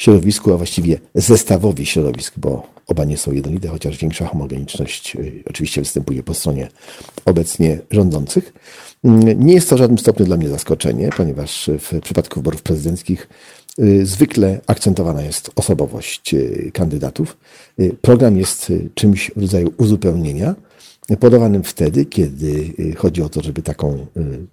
środowisku, 0.00 0.52
a 0.52 0.56
właściwie 0.56 0.98
zestawowi 1.14 1.86
środowisk, 1.86 2.34
bo 2.36 2.66
oba 2.86 3.04
nie 3.04 3.16
są 3.16 3.32
jednolite, 3.32 3.68
chociaż 3.68 3.98
większa 3.98 4.26
homogeniczność 4.26 5.16
y, 5.16 5.42
oczywiście 5.46 5.80
występuje 5.80 6.22
po 6.22 6.34
stronie 6.34 6.68
obecnie 7.24 7.78
rządzących. 7.90 8.52
Mm, 9.04 9.46
nie 9.46 9.54
jest 9.54 9.70
to 9.70 9.76
w 9.76 9.78
żadnym 9.78 9.98
stopniu 9.98 10.26
dla 10.26 10.36
mnie 10.36 10.48
zaskoczenie, 10.48 11.10
ponieważ 11.16 11.70
w 11.78 12.00
przypadku 12.00 12.40
wyborów 12.40 12.62
prezydenckich 12.62 13.28
y, 13.78 14.06
zwykle 14.06 14.60
akcentowana 14.66 15.22
jest 15.22 15.50
osobowość 15.56 16.34
y, 16.34 16.70
kandydatów. 16.74 17.36
Program 18.00 18.36
jest 18.36 18.72
czymś 18.94 19.30
w 19.36 19.40
rodzaju 19.40 19.72
uzupełnienia, 19.76 20.54
podawanym 21.20 21.62
wtedy, 21.62 22.04
kiedy 22.04 22.72
chodzi 22.96 23.22
o 23.22 23.28
to, 23.28 23.42
żeby 23.42 23.62
taką, 23.62 24.06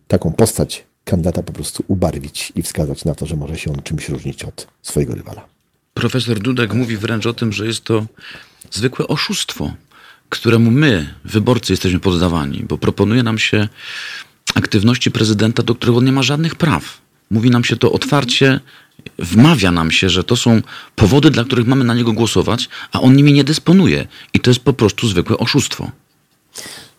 taką 0.08 0.32
postać 0.32 0.86
kandydata 1.08 1.44
po 1.44 1.54
prostu 1.54 1.84
ubarwić 1.88 2.54
i 2.56 2.64
wskazać 2.64 3.06
na 3.06 3.16
to, 3.16 3.26
że 3.26 3.36
może 3.36 3.58
się 3.58 3.72
on 3.72 3.82
czymś 3.84 4.10
różnić 4.10 4.44
od 4.44 4.68
swojego 4.82 5.16
rywala. 5.16 5.46
Profesor 5.94 6.40
Dudek 6.40 6.74
mówi 6.74 6.98
wręcz 6.98 7.26
o 7.26 7.34
tym, 7.34 7.54
że 7.54 7.66
jest 7.66 7.84
to 7.84 8.06
zwykłe 8.72 9.08
oszustwo, 9.08 9.74
któremu 10.30 10.72
my, 10.72 11.14
wyborcy, 11.26 11.74
jesteśmy 11.74 12.00
poddawani, 12.00 12.66
bo 12.70 12.78
proponuje 12.78 13.24
nam 13.24 13.40
się 13.40 13.68
aktywności 14.56 15.12
prezydenta, 15.12 15.64
do 15.64 15.76
których 15.76 15.98
on 15.98 16.06
nie 16.06 16.12
ma 16.12 16.24
żadnych 16.24 16.56
praw. 16.56 17.02
Mówi 17.32 17.50
nam 17.50 17.64
się 17.64 17.76
to 17.76 17.92
otwarcie, 17.92 18.60
wmawia 19.20 19.72
nam 19.72 19.92
się, 19.92 20.10
że 20.10 20.24
to 20.24 20.36
są 20.36 20.62
powody, 20.96 21.30
dla 21.32 21.44
których 21.44 21.68
mamy 21.68 21.84
na 21.84 21.94
niego 21.94 22.14
głosować, 22.14 22.70
a 22.92 23.02
on 23.02 23.16
nimi 23.16 23.34
nie 23.34 23.44
dysponuje. 23.44 24.08
I 24.34 24.40
to 24.40 24.50
jest 24.50 24.60
po 24.60 24.74
prostu 24.74 25.08
zwykłe 25.08 25.38
oszustwo. 25.38 25.92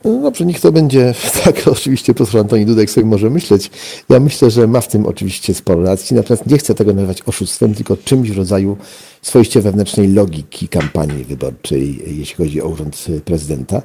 No 0.04 0.22
dobrze, 0.22 0.46
niech 0.46 0.60
to 0.60 0.72
będzie 0.72 1.14
tak, 1.44 1.62
oczywiście 1.66 2.14
profesor 2.14 2.40
Antoni 2.40 2.66
Dudek 2.66 2.90
sobie 2.90 3.06
może 3.06 3.30
myśleć. 3.30 3.70
Ja 4.08 4.20
myślę, 4.20 4.50
że 4.50 4.66
ma 4.66 4.80
w 4.80 4.88
tym 4.88 5.06
oczywiście 5.06 5.54
sporo 5.54 5.82
racji, 5.82 6.16
natomiast 6.16 6.46
nie 6.46 6.58
chcę 6.58 6.74
tego 6.74 6.92
nazywać 6.92 7.22
oszustwem, 7.26 7.74
tylko 7.74 7.96
czymś 7.96 8.30
w 8.30 8.36
rodzaju 8.36 8.76
swoiście 9.22 9.60
wewnętrznej 9.60 10.08
logiki 10.08 10.68
kampanii 10.68 11.24
wyborczej, 11.24 12.02
jeśli 12.18 12.36
chodzi 12.36 12.62
o 12.62 12.68
urząd 12.68 13.06
prezydenta, 13.24 13.82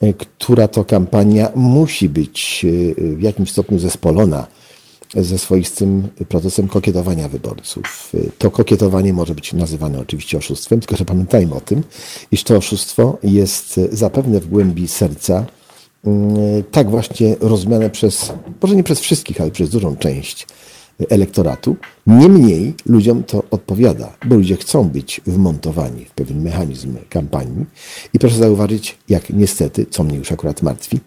e, 0.00 0.12
która 0.12 0.68
to 0.68 0.84
kampania 0.84 1.48
musi 1.54 2.08
być 2.08 2.66
e, 2.98 3.16
w 3.16 3.22
jakimś 3.22 3.50
stopniu 3.50 3.78
zespolona 3.78 4.46
ze 5.14 5.38
swoistym 5.38 6.08
procesem 6.28 6.68
kokietowania 6.68 7.28
wyborców. 7.28 8.12
To 8.38 8.50
kokietowanie 8.50 9.12
może 9.12 9.34
być 9.34 9.52
nazywane 9.52 10.00
oczywiście 10.00 10.38
oszustwem, 10.38 10.80
tylko 10.80 10.96
że 10.96 11.04
pamiętajmy 11.04 11.54
o 11.54 11.60
tym, 11.60 11.82
iż 12.32 12.44
to 12.44 12.56
oszustwo 12.56 13.18
jest 13.22 13.80
zapewne 13.92 14.40
w 14.40 14.48
głębi 14.48 14.88
serca 14.88 15.46
mm, 16.04 16.62
tak 16.70 16.90
właśnie 16.90 17.36
rozumiane 17.40 17.90
przez, 17.90 18.32
może 18.62 18.76
nie 18.76 18.82
przez 18.82 19.00
wszystkich, 19.00 19.40
ale 19.40 19.50
przez 19.50 19.70
dużą 19.70 19.96
część 19.96 20.46
elektoratu. 21.10 21.76
Niemniej 22.06 22.74
ludziom 22.86 23.24
to 23.24 23.42
odpowiada, 23.50 24.16
bo 24.26 24.36
ludzie 24.36 24.56
chcą 24.56 24.84
być 24.84 25.20
wmontowani 25.26 26.04
w 26.04 26.10
pewien 26.10 26.42
mechanizm 26.42 26.96
kampanii. 27.08 27.66
I 28.14 28.18
proszę 28.18 28.36
zauważyć, 28.36 28.98
jak 29.08 29.30
niestety, 29.30 29.86
co 29.90 30.04
mnie 30.04 30.18
już 30.18 30.32
akurat 30.32 30.62
martwi, 30.62 31.00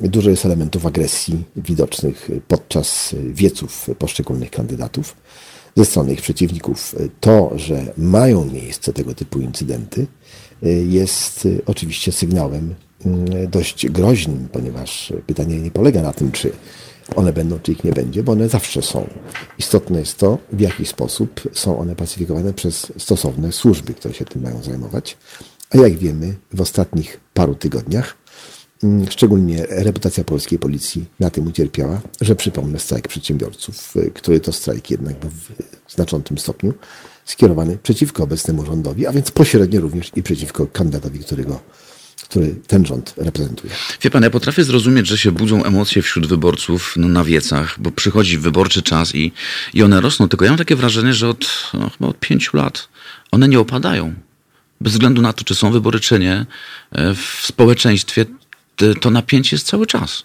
Dużo 0.00 0.30
jest 0.30 0.46
elementów 0.46 0.86
agresji 0.86 1.44
widocznych 1.56 2.30
podczas 2.48 3.14
wieców 3.32 3.86
poszczególnych 3.98 4.50
kandydatów 4.50 5.16
ze 5.76 5.84
strony 5.84 6.12
ich 6.12 6.22
przeciwników. 6.22 6.94
To, 7.20 7.52
że 7.56 7.92
mają 7.96 8.44
miejsce 8.44 8.92
tego 8.92 9.14
typu 9.14 9.40
incydenty, 9.40 10.06
jest 10.88 11.48
oczywiście 11.66 12.12
sygnałem 12.12 12.74
mm, 13.06 13.50
dość 13.50 13.88
groźnym, 13.88 14.48
ponieważ 14.52 15.12
pytanie 15.26 15.60
nie 15.60 15.70
polega 15.70 16.02
na 16.02 16.12
tym, 16.12 16.32
czy 16.32 16.52
one 17.16 17.32
będą, 17.32 17.58
czy 17.58 17.72
ich 17.72 17.84
nie 17.84 17.92
będzie, 17.92 18.22
bo 18.22 18.32
one 18.32 18.48
zawsze 18.48 18.82
są. 18.82 19.06
Istotne 19.58 20.00
jest 20.00 20.18
to, 20.18 20.38
w 20.52 20.60
jaki 20.60 20.86
sposób 20.86 21.40
są 21.52 21.78
one 21.78 21.96
pacyfikowane 21.96 22.52
przez 22.52 22.92
stosowne 22.98 23.52
służby, 23.52 23.94
które 23.94 24.14
się 24.14 24.24
tym 24.24 24.42
mają 24.42 24.62
zajmować. 24.62 25.16
A 25.70 25.76
jak 25.76 25.96
wiemy, 25.96 26.34
w 26.52 26.60
ostatnich 26.60 27.20
paru 27.34 27.54
tygodniach 27.54 28.16
szczególnie 29.10 29.66
reputacja 29.68 30.24
polskiej 30.24 30.58
policji 30.58 31.04
na 31.20 31.30
tym 31.30 31.46
ucierpiała, 31.46 32.00
że 32.20 32.36
przypomnę 32.36 32.78
strajk 32.78 33.08
przedsiębiorców, 33.08 33.96
y, 33.96 34.10
który 34.14 34.40
to 34.40 34.52
strajk 34.52 34.90
jednak 34.90 35.20
był 35.20 35.30
w 35.30 35.92
znaczącym 35.94 36.38
stopniu 36.38 36.74
skierowany 37.24 37.78
przeciwko 37.82 38.22
obecnemu 38.22 38.66
rządowi, 38.66 39.06
a 39.06 39.12
więc 39.12 39.30
pośrednio 39.30 39.80
również 39.80 40.10
i 40.16 40.22
przeciwko 40.22 40.66
kandydatowi, 40.66 41.18
którego 41.18 41.60
który 42.28 42.54
ten 42.66 42.86
rząd 42.86 43.14
reprezentuje. 43.16 43.72
Wie 44.02 44.10
pan, 44.10 44.22
ja 44.22 44.30
potrafię 44.30 44.64
zrozumieć, 44.64 45.06
że 45.06 45.18
się 45.18 45.32
budzą 45.32 45.64
emocje 45.64 46.02
wśród 46.02 46.26
wyborców 46.26 46.94
no, 46.96 47.08
na 47.08 47.24
wiecach, 47.24 47.80
bo 47.80 47.90
przychodzi 47.90 48.38
wyborczy 48.38 48.82
czas 48.82 49.14
i, 49.14 49.32
i 49.74 49.82
one 49.82 50.00
rosną. 50.00 50.28
Tylko 50.28 50.44
ja 50.44 50.50
mam 50.50 50.58
takie 50.58 50.76
wrażenie, 50.76 51.14
że 51.14 51.28
od, 51.28 51.70
no, 51.74 51.90
chyba 51.90 52.08
od 52.08 52.18
pięciu 52.18 52.56
lat 52.56 52.88
one 53.30 53.48
nie 53.48 53.60
opadają. 53.60 54.14
Bez 54.80 54.92
względu 54.92 55.22
na 55.22 55.32
to, 55.32 55.44
czy 55.44 55.54
są 55.54 55.72
wybory, 55.72 56.00
czy 56.00 56.18
nie, 56.18 56.46
e, 56.92 57.14
w 57.14 57.40
społeczeństwie 57.42 58.26
to 59.00 59.10
napięcie 59.10 59.56
jest 59.56 59.66
cały 59.66 59.86
czas. 59.86 60.22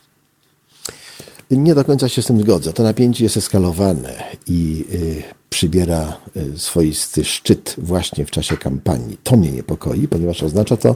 Nie 1.52 1.76
do 1.76 1.86
końca 1.86 2.10
się 2.10 2.22
z 2.22 2.26
tym 2.26 2.42
zgodzę. 2.42 2.74
To 2.74 2.84
napięcie 2.84 3.24
jest 3.24 3.38
eskalowane 3.38 4.24
i 4.48 4.86
y, 4.94 5.24
przybiera 5.50 6.18
y, 6.38 6.60
swoisty 6.60 7.24
szczyt 7.24 7.76
właśnie 7.78 8.26
w 8.26 8.32
czasie 8.32 8.58
kampanii. 8.58 9.18
To 9.24 9.38
mnie 9.38 9.52
niepokoi, 9.52 10.08
ponieważ 10.08 10.44
oznacza 10.44 10.78
to, 10.78 10.96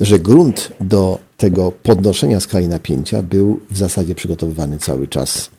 że 0.00 0.18
grunt 0.18 0.72
do 0.80 1.18
tego 1.36 1.72
podnoszenia 1.72 2.40
skali 2.40 2.68
napięcia 2.68 3.22
był 3.22 3.60
w 3.70 3.76
zasadzie 3.76 4.14
przygotowywany 4.14 4.78
cały 4.78 5.08
czas 5.08 5.50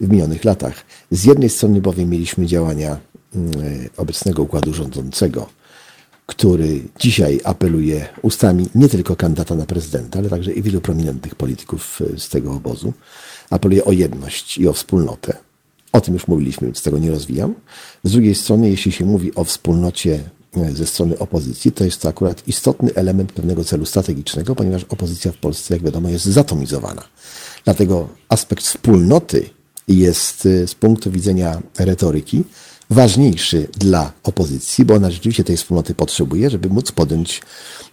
w 0.00 0.08
minionych 0.08 0.44
latach. 0.44 0.74
Z 1.10 1.24
jednej 1.24 1.50
strony 1.50 1.80
bowiem 1.80 2.10
mieliśmy 2.10 2.46
działania 2.46 2.96
y, 3.36 3.90
obecnego 3.96 4.42
układu 4.42 4.74
rządzącego, 4.74 5.48
który 6.26 6.82
dzisiaj 7.00 7.40
apeluje 7.44 8.08
ustami 8.22 8.66
nie 8.74 8.88
tylko 8.88 9.16
kandydata 9.16 9.54
na 9.54 9.66
prezydenta, 9.66 10.18
ale 10.18 10.28
także 10.28 10.52
i 10.52 10.62
wielu 10.62 10.80
prominentnych 10.80 11.34
polityków 11.34 12.00
e, 12.14 12.18
z 12.18 12.28
tego 12.28 12.52
obozu, 12.52 12.92
apeluje 13.50 13.84
o 13.84 13.92
jedność 13.92 14.58
i 14.58 14.68
o 14.68 14.72
wspólnotę. 14.72 15.36
O 15.92 16.00
tym 16.00 16.14
już 16.14 16.28
mówiliśmy, 16.28 16.66
więc 16.66 16.82
tego 16.82 16.98
nie 16.98 17.10
rozwijam. 17.10 17.54
Z 18.04 18.12
drugiej 18.12 18.34
strony, 18.34 18.70
jeśli 18.70 18.92
się 18.92 19.04
mówi 19.04 19.34
o 19.34 19.44
wspólnocie 19.44 20.20
e, 20.56 20.72
ze 20.72 20.86
strony 20.86 21.18
opozycji, 21.18 21.72
to 21.72 21.84
jest 21.84 22.02
to 22.02 22.08
akurat 22.08 22.48
istotny 22.48 22.94
element 22.94 23.32
pewnego 23.32 23.64
celu 23.64 23.86
strategicznego, 23.86 24.54
ponieważ 24.54 24.84
opozycja 24.84 25.32
w 25.32 25.36
Polsce, 25.36 25.74
jak 25.74 25.82
wiadomo, 25.82 26.08
jest 26.08 26.24
zatomizowana. 26.24 27.02
Dlatego 27.64 28.08
aspekt 28.28 28.64
wspólnoty 28.64 29.50
jest 29.88 30.46
e, 30.46 30.66
z 30.66 30.74
punktu 30.74 31.10
widzenia 31.10 31.62
retoryki 31.78 32.44
ważniejszy 32.90 33.68
dla 33.78 34.12
opozycji, 34.22 34.84
bo 34.84 34.94
ona 34.94 35.10
rzeczywiście 35.10 35.44
tej 35.44 35.56
wspólnoty 35.56 35.94
potrzebuje, 35.94 36.50
żeby 36.50 36.68
móc 36.68 36.92
podjąć 36.92 37.42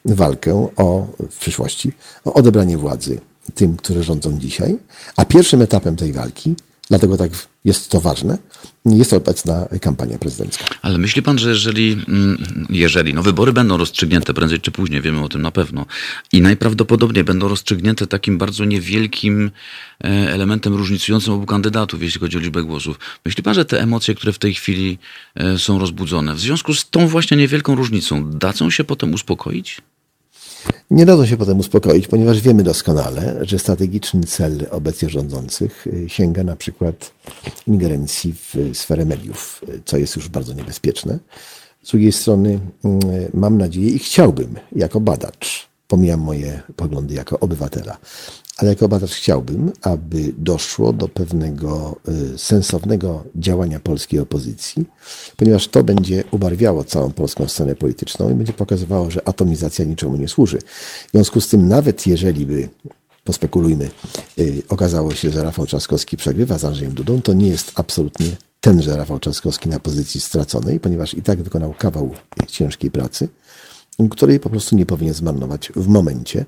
walkę 0.06 0.68
o, 0.78 1.08
w 1.32 1.38
przyszłości 1.40 1.92
o 2.26 2.34
odebranie 2.34 2.78
władzy 2.78 3.20
tym, 3.56 3.78
którzy 3.78 4.04
rządzą 4.04 4.40
dzisiaj. 4.40 4.78
A 5.16 5.26
pierwszym 5.26 5.62
etapem 5.62 5.96
tej 5.96 6.14
walki 6.14 6.56
Dlatego 6.90 7.18
tak 7.18 7.32
jest 7.66 7.92
to 7.92 8.02
ważne. 8.02 8.38
Jest 8.86 9.12
to 9.12 9.18
obecna 9.18 9.68
kampania 9.82 10.18
prezydencka. 10.18 10.66
Ale 10.82 10.98
myśli 10.98 11.22
pan, 11.22 11.40
że 11.40 11.50
jeżeli, 11.50 11.92
mm, 12.08 12.68
jeżeli 12.70 13.14
no 13.14 13.24
wybory 13.24 13.54
będą 13.54 13.78
rozstrzygnięte 13.78 14.34
prędzej 14.34 14.60
czy 14.60 14.72
później, 14.72 15.02
wiemy 15.02 15.24
o 15.24 15.30
tym 15.30 15.42
na 15.42 15.52
pewno, 15.52 15.86
i 16.34 16.42
najprawdopodobniej 16.42 17.24
będą 17.24 17.48
rozstrzygnięte 17.48 18.08
takim 18.08 18.38
bardzo 18.38 18.66
niewielkim 18.66 19.52
e, 20.04 20.08
elementem 20.08 20.74
różnicującym 20.74 21.34
obu 21.34 21.46
kandydatów, 21.46 22.04
jeśli 22.04 22.20
chodzi 22.20 22.38
o 22.38 22.40
liczbę 22.40 22.64
głosów. 22.64 23.00
Myśli 23.26 23.44
pan, 23.44 23.54
że 23.54 23.66
te 23.66 23.82
emocje, 23.82 24.16
które 24.16 24.34
w 24.34 24.40
tej 24.40 24.54
chwili 24.54 24.98
e, 25.36 25.58
są 25.58 25.80
rozbudzone, 25.80 26.36
w 26.36 26.40
związku 26.40 26.74
z 26.74 26.90
tą 26.90 27.08
właśnie 27.08 27.38
niewielką 27.38 27.76
różnicą, 27.76 28.30
dadzą 28.30 28.70
się 28.70 28.84
potem 28.84 29.14
uspokoić? 29.14 29.82
Nie 30.92 31.06
dadzą 31.06 31.26
się 31.26 31.38
potem 31.38 31.60
uspokoić, 31.60 32.08
ponieważ 32.08 32.42
wiemy 32.42 32.64
doskonale, 32.64 33.40
że 33.42 33.60
strategiczny 33.60 34.24
cel 34.24 34.68
obecnie 34.72 35.10
rządzących 35.10 35.88
y, 35.88 36.10
sięga 36.10 36.44
na 36.44 36.56
przykład 36.56 37.12
ingerencji 37.68 38.34
w 38.34 38.56
sferę 38.74 39.06
mediów, 39.06 39.62
y, 39.70 39.82
co 39.86 39.98
jest 39.98 40.16
już 40.16 40.30
bardzo 40.30 40.54
niebezpieczne. 40.54 41.20
Z 41.84 41.92
drugiej 41.92 42.12
strony 42.12 42.60
y, 42.86 43.32
mam 43.34 43.58
nadzieję 43.58 43.90
i 43.90 44.00
chciałbym 44.00 44.56
jako 44.76 45.00
badacz, 45.00 45.68
pomijam 45.88 46.20
moje 46.20 46.62
poglądy 46.76 47.14
jako 47.14 47.40
obywatela, 47.40 47.98
ale 48.58 48.70
jako 48.70 48.88
badacz 48.88 49.12
chciałbym, 49.12 49.72
aby 49.82 50.34
doszło 50.38 50.94
do 50.94 51.08
pewnego 51.08 51.96
y, 52.34 52.38
sensownego 52.38 53.24
działania 53.36 53.80
polskiej 53.80 54.20
opozycji, 54.20 54.86
ponieważ 55.38 55.68
to 55.68 55.84
będzie 55.84 56.24
ubarwiało 56.32 56.84
całą 56.84 57.12
polską 57.12 57.48
scenę 57.48 57.76
polityczną 57.76 58.30
i 58.32 58.34
będzie 58.34 58.54
pokazywało, 58.54 59.12
że 59.12 59.28
atomizacja 59.28 59.86
niczemu 59.86 60.18
nie 60.18 60.28
służy. 60.28 60.60
W 61.08 61.12
związku 61.12 61.42
z 61.42 61.48
tym, 61.48 61.68
nawet 61.68 62.08
jeżeli 62.08 62.46
by 62.46 62.70
pospekulujmy, 63.24 63.90
y, 64.40 64.62
okazało 64.70 65.16
się, 65.16 65.30
że 65.30 65.44
Rafał 65.44 65.66
Trzaskowski 65.66 66.18
przegrywa 66.18 66.58
z 66.58 66.66
Andrzejem 66.66 66.94
Dudą, 66.94 67.22
to 67.22 67.34
nie 67.34 67.48
jest 67.48 67.72
absolutnie 67.76 68.28
tenże 68.62 68.98
Rafał 68.98 69.20
Trzaskowski 69.20 69.70
na 69.70 69.80
pozycji 69.80 70.22
straconej, 70.22 70.80
ponieważ 70.80 71.14
i 71.14 71.22
tak 71.22 71.44
wykonał 71.44 71.74
kawał 71.78 72.12
ciężkiej 72.48 72.92
pracy, 72.92 73.28
której 74.10 74.40
po 74.40 74.50
prostu 74.50 74.76
nie 74.76 74.86
powinien 74.86 75.14
zmarnować 75.14 75.72
w 75.76 75.88
momencie, 75.88 76.46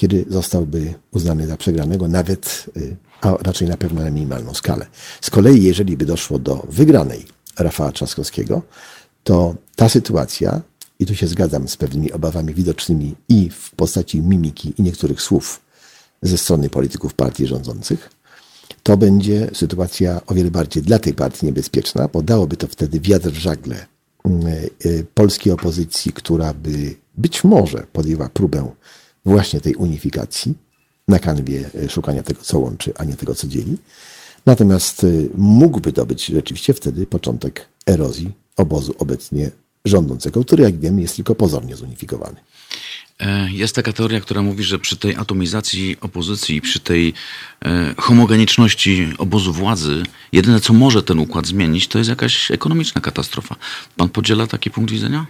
kiedy 0.00 0.24
zostałby 0.28 0.94
uznany 1.10 1.46
za 1.46 1.56
przegranego, 1.56 2.08
nawet, 2.08 2.66
y, 2.76 2.96
a 3.20 3.36
raczej 3.42 3.68
na 3.68 3.76
pewno 3.76 4.02
na 4.02 4.10
minimalną 4.10 4.54
skalę. 4.54 4.86
Z 5.20 5.30
kolei, 5.30 5.62
jeżeli 5.62 5.96
by 5.96 6.06
doszło 6.06 6.38
do 6.38 6.66
wygranej 6.68 7.26
Rafała 7.58 7.92
Trzaskowskiego, 7.92 8.62
to 9.24 9.54
ta 9.76 9.88
sytuacja, 9.88 10.60
i 10.98 11.06
tu 11.06 11.14
się 11.14 11.26
zgadzam 11.26 11.68
z 11.68 11.76
pewnymi 11.76 12.12
obawami 12.12 12.54
widocznymi 12.54 13.14
i 13.28 13.50
w 13.50 13.70
postaci 13.70 14.22
mimiki 14.22 14.74
i 14.78 14.82
niektórych 14.82 15.22
słów 15.22 15.60
ze 16.22 16.38
strony 16.38 16.70
polityków 16.70 17.14
partii 17.14 17.46
rządzących, 17.46 18.10
to 18.82 18.96
będzie 18.96 19.50
sytuacja 19.54 20.20
o 20.26 20.34
wiele 20.34 20.50
bardziej 20.50 20.82
dla 20.82 20.98
tej 20.98 21.14
partii 21.14 21.46
niebezpieczna, 21.46 22.08
bo 22.08 22.22
dałoby 22.22 22.56
to 22.56 22.66
wtedy 22.66 23.00
wiatr 23.00 23.30
w 23.30 23.38
żagle 23.38 23.86
y, 24.26 24.30
y, 24.86 25.06
polskiej 25.14 25.52
opozycji, 25.52 26.12
która 26.12 26.54
by 26.54 26.94
być 27.16 27.44
może 27.44 27.86
podjęła 27.92 28.28
próbę 28.28 28.70
właśnie 29.24 29.60
tej 29.60 29.74
unifikacji 29.74 30.54
na 31.08 31.18
kanwie 31.18 31.70
e, 31.84 31.88
szukania 31.88 32.22
tego, 32.22 32.40
co 32.42 32.58
łączy, 32.58 32.92
a 32.98 33.04
nie 33.04 33.14
tego, 33.14 33.34
co 33.34 33.46
dzieli. 33.46 33.76
Natomiast 34.46 35.04
y, 35.04 35.28
mógłby 35.34 35.92
to 35.92 36.06
być 36.06 36.26
rzeczywiście 36.26 36.74
wtedy 36.74 37.06
początek 37.06 37.68
erozji 37.86 38.30
obozu 38.56 38.94
obecnie 38.98 39.50
rządzącego, 39.84 40.44
który 40.44 40.62
jak 40.62 40.80
wiemy 40.80 41.02
jest 41.02 41.16
tylko 41.16 41.34
pozornie 41.34 41.76
zunifikowany. 41.76 42.36
E, 43.20 43.50
Jest 43.52 43.74
taka 43.74 43.92
teoria, 43.92 44.20
która 44.20 44.42
mówi, 44.42 44.64
że 44.64 44.78
przy 44.78 44.96
tej 44.96 45.16
atomizacji 45.16 45.96
opozycji, 46.00 46.60
przy 46.60 46.80
tej 46.80 47.14
e, 47.64 47.94
homogeniczności 47.98 49.12
obozu 49.18 49.52
władzy, 49.52 50.02
jedyne 50.32 50.60
co 50.60 50.72
może 50.72 51.02
ten 51.02 51.18
układ 51.18 51.46
zmienić, 51.46 51.88
to 51.88 51.98
jest 51.98 52.10
jakaś 52.10 52.50
ekonomiczna 52.50 53.00
katastrofa. 53.00 53.56
Pan 53.96 54.08
podziela 54.08 54.46
taki 54.46 54.70
punkt 54.70 54.90
widzenia? 54.90 55.26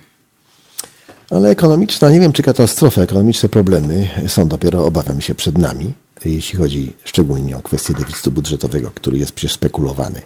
Ale 1.31 1.51
ekonomiczna, 1.51 2.11
nie 2.11 2.21
wiem 2.21 2.33
czy 2.33 2.43
katastrofa, 2.43 3.03
ekonomiczne 3.03 3.49
problemy 3.49 4.09
są 4.29 4.49
dopiero, 4.49 4.85
obawiam 4.85 5.21
się, 5.21 5.35
przed 5.35 5.59
nami, 5.59 5.93
jeśli 6.25 6.59
chodzi 6.59 6.93
szczególnie 7.05 7.57
o 7.57 7.63
kwestię 7.63 7.95
deficytu 7.95 8.31
budżetowego, 8.31 8.91
który 8.95 9.19
jest 9.19 9.33
przecież 9.33 9.55
spekulowany 9.55 10.23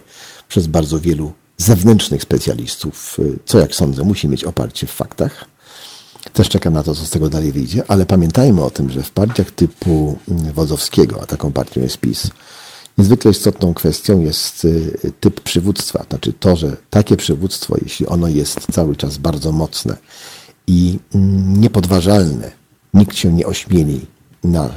przez 0.47 0.67
bardzo 0.67 0.99
wielu 0.99 1.33
zewnętrznych 1.57 2.21
specjalistów, 2.21 3.17
co 3.45 3.59
jak 3.59 3.75
sądzę 3.75 4.03
musi 4.03 4.27
mieć 4.27 4.43
oparcie 4.43 4.87
w 4.87 4.91
faktach. 4.91 5.45
Też 6.33 6.49
czekam 6.49 6.73
na 6.73 6.83
to, 6.83 6.95
co 6.95 7.05
z 7.05 7.09
tego 7.09 7.29
dalej 7.29 7.51
wyjdzie, 7.51 7.83
ale 7.87 8.05
pamiętajmy 8.05 8.63
o 8.63 8.71
tym, 8.71 8.89
że 8.89 9.03
w 9.03 9.11
partiach 9.11 9.51
typu 9.51 10.17
Wodzowskiego, 10.27 11.21
a 11.21 11.25
taką 11.25 11.51
partią 11.51 11.81
jest 11.81 11.97
PiS, 11.97 12.29
niezwykle 12.97 13.31
istotną 13.31 13.73
kwestią 13.73 14.21
jest 14.21 14.65
y, 14.65 15.11
typ 15.19 15.41
przywództwa. 15.41 16.05
Znaczy 16.09 16.33
to, 16.33 16.55
że 16.55 16.77
takie 16.89 17.17
przywództwo, 17.17 17.75
jeśli 17.81 18.07
ono 18.07 18.27
jest 18.27 18.59
cały 18.71 18.95
czas 18.95 19.17
bardzo 19.17 19.51
mocne 19.51 19.97
i 20.67 20.99
niepodważalne, 21.57 22.51
nikt 22.93 23.15
się 23.15 23.33
nie 23.33 23.45
ośmieli 23.45 24.05
na 24.43 24.69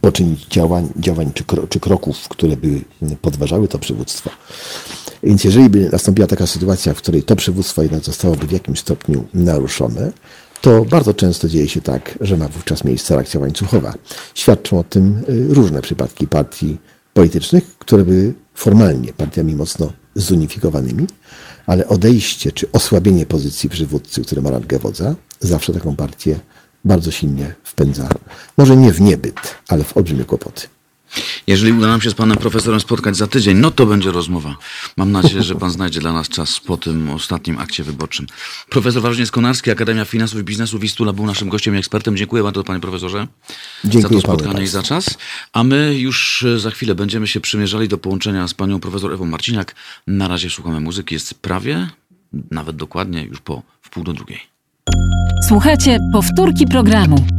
poczynić 0.00 0.46
działań, 0.46 0.88
działań 0.96 1.32
czy, 1.34 1.44
kro, 1.44 1.66
czy 1.66 1.80
kroków, 1.80 2.28
które 2.28 2.56
by 2.56 2.80
podważały 3.22 3.68
to 3.68 3.78
przywództwo. 3.78 4.30
Więc 5.22 5.44
jeżeli 5.44 5.68
by 5.68 5.88
nastąpiła 5.92 6.26
taka 6.26 6.46
sytuacja, 6.46 6.94
w 6.94 6.96
której 6.96 7.22
to 7.22 7.36
przywództwo 7.36 7.82
jednak 7.82 8.04
zostałoby 8.04 8.46
w 8.46 8.52
jakimś 8.52 8.78
stopniu 8.78 9.24
naruszone, 9.34 10.12
to 10.60 10.84
bardzo 10.84 11.14
często 11.14 11.48
dzieje 11.48 11.68
się 11.68 11.80
tak, 11.80 12.18
że 12.20 12.36
ma 12.36 12.48
wówczas 12.48 12.84
miejsce 12.84 13.14
reakcja 13.14 13.40
łańcuchowa. 13.40 13.94
Świadczą 14.34 14.78
o 14.78 14.84
tym 14.84 15.22
y, 15.28 15.54
różne 15.54 15.82
przypadki 15.82 16.26
partii 16.26 16.78
politycznych, 17.14 17.78
które 17.78 18.04
były 18.04 18.34
formalnie 18.54 19.12
partiami 19.12 19.54
mocno 19.54 19.92
zunifikowanymi, 20.14 21.06
ale 21.68 21.88
odejście 21.88 22.52
czy 22.52 22.72
osłabienie 22.72 23.26
pozycji 23.26 23.68
przywódcy, 23.68 24.22
który 24.22 24.42
ma 24.42 24.50
rangę 24.50 24.78
wodza, 24.78 25.14
zawsze 25.40 25.72
taką 25.72 25.96
partię 25.96 26.40
bardzo 26.84 27.10
silnie 27.10 27.54
wpędza, 27.64 28.08
może 28.58 28.76
nie 28.76 28.92
w 28.92 29.00
niebyt, 29.00 29.54
ale 29.68 29.84
w 29.84 29.96
olbrzymie 29.96 30.24
kłopoty. 30.24 30.68
Jeżeli 31.48 31.72
uda 31.72 31.86
nam 31.86 32.00
się 32.00 32.10
z 32.10 32.14
panem 32.14 32.36
profesorem 32.36 32.80
spotkać 32.80 33.16
za 33.16 33.26
tydzień, 33.26 33.56
no 33.56 33.70
to 33.70 33.86
będzie 33.86 34.10
rozmowa. 34.10 34.56
Mam 34.96 35.12
nadzieję, 35.12 35.42
że 35.42 35.54
pan 35.54 35.70
znajdzie 35.70 36.00
dla 36.00 36.12
nas 36.12 36.28
czas 36.28 36.60
po 36.60 36.76
tym 36.76 37.10
ostatnim 37.10 37.58
akcie 37.58 37.84
wyborczym. 37.84 38.26
Profesor 38.68 39.02
Wawrzyniec 39.02 39.30
Konarski, 39.30 39.70
Akademia 39.70 40.04
Finansów 40.04 40.40
i 40.40 40.42
Biznesu 40.42 40.78
Wistula 40.78 41.12
był 41.12 41.26
naszym 41.26 41.48
gościem 41.48 41.74
i 41.74 41.78
ekspertem. 41.78 42.16
Dziękuję 42.16 42.42
bardzo 42.42 42.64
panie 42.64 42.80
profesorze 42.80 43.26
Dziękuję 43.84 44.02
za 44.02 44.08
to 44.08 44.26
panu 44.26 44.38
spotkanie 44.38 44.64
i 44.64 44.66
za 44.66 44.82
czas. 44.82 45.18
A 45.52 45.64
my 45.64 45.98
już 45.98 46.42
e, 46.42 46.58
za 46.58 46.70
chwilę 46.70 46.94
będziemy 46.94 47.26
się 47.26 47.40
przymierzali 47.40 47.88
do 47.88 47.98
połączenia 47.98 48.48
z 48.48 48.54
panią 48.54 48.80
profesor 48.80 49.12
Ewą 49.12 49.26
Marciniak. 49.26 49.74
Na 50.06 50.28
razie 50.28 50.50
słuchamy 50.50 50.80
muzyki. 50.80 51.14
Jest 51.14 51.34
prawie, 51.34 51.88
nawet 52.50 52.76
dokładnie, 52.76 53.24
już 53.24 53.40
po 53.40 53.62
wpół 53.82 54.04
do 54.04 54.12
drugiej. 54.12 54.40
Słuchajcie 55.48 55.98
powtórki 56.12 56.66
programu. 56.66 57.37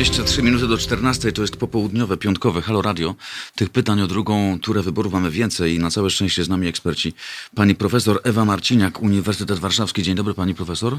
Dwadzieścia 0.00 0.24
trzy 0.24 0.42
minuty 0.42 0.68
do 0.68 0.78
14 0.78 1.32
to 1.32 1.42
jest 1.42 1.56
popołudniowe, 1.56 2.16
piątkowe 2.16 2.62
Halo 2.62 2.82
Radio. 2.82 3.14
Tych 3.54 3.70
pytań 3.70 4.00
o 4.00 4.06
drugą 4.06 4.58
turę 4.60 4.82
wyborów 4.82 5.12
mamy 5.12 5.30
więcej 5.30 5.74
i 5.74 5.78
na 5.78 5.90
całe 5.90 6.10
szczęście 6.10 6.44
z 6.44 6.48
nami 6.48 6.68
eksperci. 6.68 7.12
Pani 7.54 7.74
profesor 7.74 8.20
Ewa 8.24 8.44
Marciniak, 8.44 9.02
Uniwersytet 9.02 9.58
Warszawski. 9.58 10.02
Dzień 10.02 10.14
dobry 10.14 10.34
pani 10.34 10.54
profesor. 10.54 10.98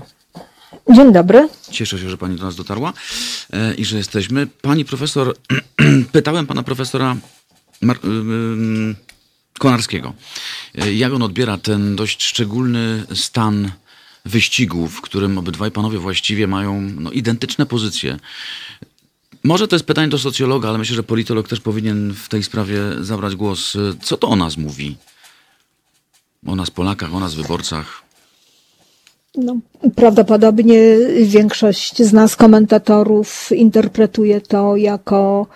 Dzień 0.90 1.14
dobry. 1.14 1.50
Cieszę 1.72 2.00
się, 2.00 2.10
że 2.10 2.18
pani 2.18 2.36
do 2.36 2.44
nas 2.44 2.56
dotarła 2.56 2.94
e, 3.54 3.76
i 3.76 3.86
że 3.86 3.98
jesteśmy. 3.98 4.48
Pani 4.48 4.86
profesor, 4.86 5.36
pytałem 6.12 6.48
pana 6.48 6.64
profesora 6.64 7.16
Mar- 7.82 8.06
ym, 8.06 8.96
Konarskiego, 9.60 10.14
e, 10.76 10.94
jak 10.94 11.14
on 11.14 11.22
odbiera 11.22 11.58
ten 11.58 11.96
dość 11.96 12.24
szczególny 12.24 13.04
stan 13.14 13.72
wyścigu, 14.26 14.88
w 14.88 15.02
którym 15.02 15.38
obydwaj 15.38 15.72
panowie 15.72 15.98
właściwie 15.98 16.48
mają 16.48 16.82
no, 16.82 17.12
identyczne 17.12 17.66
pozycje. 17.66 18.20
Może 19.44 19.68
to 19.68 19.76
jest 19.76 19.86
pytanie 19.86 20.08
do 20.08 20.20
socjologa, 20.20 20.70
ale 20.70 20.78
myślę, 20.78 20.96
że 20.96 21.04
politolog 21.04 21.48
też 21.48 21.60
powinien 21.60 22.14
w 22.14 22.30
tej 22.30 22.44
sprawie 22.44 22.80
zabrać 23.02 23.36
głos. 23.36 23.78
Co 24.02 24.18
to 24.18 24.28
o 24.28 24.36
nas 24.36 24.58
mówi? 24.58 24.96
O 26.48 26.56
nas 26.56 26.72
Polakach, 26.72 27.16
o 27.16 27.20
nas 27.20 27.36
wyborcach. 27.36 28.02
No, 29.36 29.58
prawdopodobnie 29.96 30.98
większość 31.24 32.04
z 32.04 32.14
nas, 32.14 32.36
komentatorów, 32.36 33.52
interpretuje 33.52 34.42
to 34.42 34.76
jako 34.76 35.48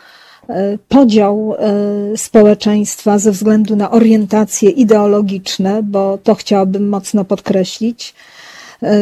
e, 0.50 0.78
podział 0.90 1.56
e, 1.58 2.18
społeczeństwa 2.18 3.20
ze 3.20 3.32
względu 3.32 3.76
na 3.76 3.92
orientacje 3.92 4.70
ideologiczne, 4.70 5.84
bo 5.84 6.18
to 6.24 6.36
chciałabym 6.36 6.90
mocno 6.90 7.26
podkreślić, 7.26 8.14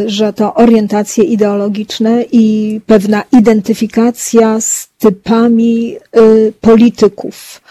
że 0.05 0.33
to 0.33 0.53
orientacje 0.53 1.23
ideologiczne 1.23 2.25
i 2.31 2.81
pewna 2.85 3.23
identyfikacja 3.31 4.61
z 4.61 4.89
typami 4.99 5.95
e, 5.95 6.21
polityków 6.61 7.61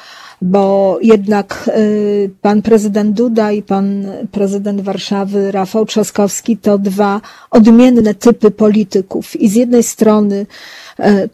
bo 0.43 0.99
jednak 1.03 1.71
y, 1.79 2.31
pan 2.41 2.63
prezydent 2.63 3.17
Duda 3.17 3.53
i 3.53 3.63
pan 3.63 4.07
prezydent 4.33 4.81
Warszawy 4.81 5.53
Rafał 5.53 5.87
Trzaskowski 5.87 6.57
to 6.57 6.79
dwa 6.79 7.21
odmienne 7.51 8.15
typy 8.15 8.51
polityków. 8.51 9.41
I 9.41 9.49
z 9.49 9.55
jednej 9.55 9.83
strony 9.83 10.47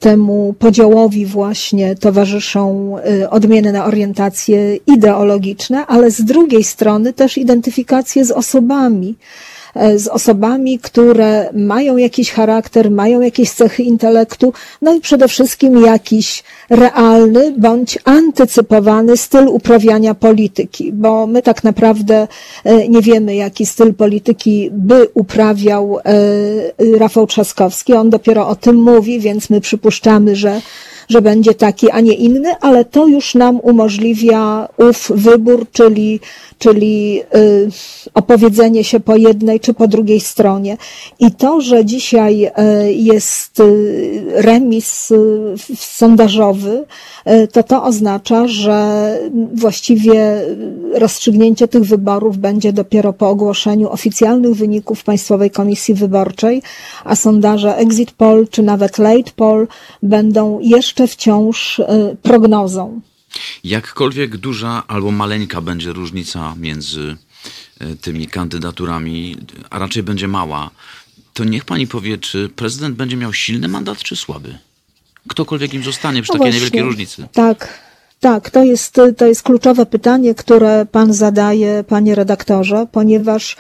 temu 0.00 0.54
podziałowi 0.58 1.26
właśnie 1.26 1.94
towarzyszą 1.94 2.94
odmienne 3.30 3.84
orientacje 3.84 4.76
ideologiczne, 4.76 5.86
ale 5.86 6.10
z 6.10 6.24
drugiej 6.24 6.64
strony 6.64 7.12
też 7.12 7.38
identyfikacje 7.38 8.24
z 8.24 8.30
osobami 8.30 9.14
e, 9.14 9.57
z 9.96 10.08
osobami, 10.08 10.78
które 10.78 11.50
mają 11.52 11.96
jakiś 11.96 12.32
charakter, 12.32 12.90
mają 12.90 13.20
jakieś 13.20 13.50
cechy 13.50 13.82
intelektu, 13.82 14.52
no 14.82 14.94
i 14.94 15.00
przede 15.00 15.28
wszystkim 15.28 15.84
jakiś 15.84 16.42
realny 16.70 17.54
bądź 17.58 17.98
antycypowany 18.04 19.16
styl 19.16 19.48
uprawiania 19.48 20.14
polityki, 20.14 20.92
bo 20.92 21.26
my 21.26 21.42
tak 21.42 21.64
naprawdę 21.64 22.28
e, 22.64 22.88
nie 22.88 23.02
wiemy, 23.02 23.34
jaki 23.34 23.66
styl 23.66 23.94
polityki 23.94 24.70
by 24.72 25.08
uprawiał 25.14 25.98
e, 25.98 26.98
Rafał 26.98 27.26
Trzaskowski. 27.26 27.94
On 27.94 28.10
dopiero 28.10 28.48
o 28.48 28.56
tym 28.56 28.76
mówi, 28.76 29.20
więc 29.20 29.50
my 29.50 29.60
przypuszczamy, 29.60 30.36
że 30.36 30.60
że 31.08 31.22
będzie 31.22 31.54
taki, 31.54 31.90
a 31.90 32.00
nie 32.00 32.14
inny, 32.14 32.56
ale 32.60 32.84
to 32.84 33.06
już 33.06 33.34
nam 33.34 33.60
umożliwia 33.60 34.68
ów 34.90 35.12
wybór, 35.14 35.66
czyli, 35.72 36.20
czyli 36.58 37.22
y, 37.36 37.68
opowiedzenie 38.14 38.84
się 38.84 39.00
po 39.00 39.16
jednej 39.16 39.60
czy 39.60 39.74
po 39.74 39.88
drugiej 39.88 40.20
stronie. 40.20 40.76
I 41.20 41.32
to, 41.32 41.60
że 41.60 41.84
dzisiaj 41.84 42.44
y, 42.44 42.92
jest 42.92 43.60
y, 43.60 44.22
remis 44.34 45.12
sondażowy, 45.76 46.84
to 47.52 47.62
to 47.62 47.84
oznacza, 47.84 48.48
że 48.48 49.18
właściwie 49.54 50.42
rozstrzygnięcie 50.94 51.68
tych 51.68 51.84
wyborów 51.84 52.38
będzie 52.38 52.72
dopiero 52.72 53.12
po 53.12 53.28
ogłoszeniu 53.28 53.90
oficjalnych 53.90 54.54
wyników 54.54 55.04
Państwowej 55.04 55.50
Komisji 55.50 55.94
Wyborczej, 55.94 56.62
a 57.04 57.16
sondaże 57.16 57.76
exit 57.76 58.10
poll 58.10 58.48
czy 58.50 58.62
nawet 58.62 58.98
late 58.98 59.30
poll 59.36 59.66
będą 60.02 60.58
jeszcze 60.60 60.97
wciąż 61.06 61.78
y, 61.78 62.16
prognozą. 62.22 63.00
Jakkolwiek 63.64 64.36
duża 64.36 64.82
albo 64.88 65.10
maleńka 65.10 65.60
będzie 65.60 65.92
różnica 65.92 66.54
między 66.56 67.16
e, 67.80 67.96
tymi 67.96 68.26
kandydaturami, 68.26 69.36
a 69.70 69.78
raczej 69.78 70.02
będzie 70.02 70.28
mała, 70.28 70.70
to 71.32 71.44
niech 71.44 71.64
pani 71.64 71.86
powie, 71.86 72.18
czy 72.18 72.48
prezydent 72.48 72.96
będzie 72.96 73.16
miał 73.16 73.32
silny 73.32 73.68
mandat, 73.68 73.98
czy 73.98 74.16
słaby? 74.16 74.58
Ktokolwiek 75.28 75.74
im 75.74 75.82
zostanie 75.82 76.22
przy 76.22 76.32
No 76.32 76.38
takiej 76.38 76.54
niewielkiej 76.54 76.82
różnicy. 76.82 77.28
Tak, 77.32 77.78
tak, 78.20 78.50
to 78.50 78.64
jest, 78.64 78.96
to 79.16 79.26
jest 79.26 79.42
kluczowe 79.42 79.86
pytanie, 79.86 80.34
które 80.34 80.86
pan 80.92 81.12
zadaje, 81.12 81.84
panie 81.88 82.14
redaktorze, 82.14 82.86
ponieważ 82.92 83.56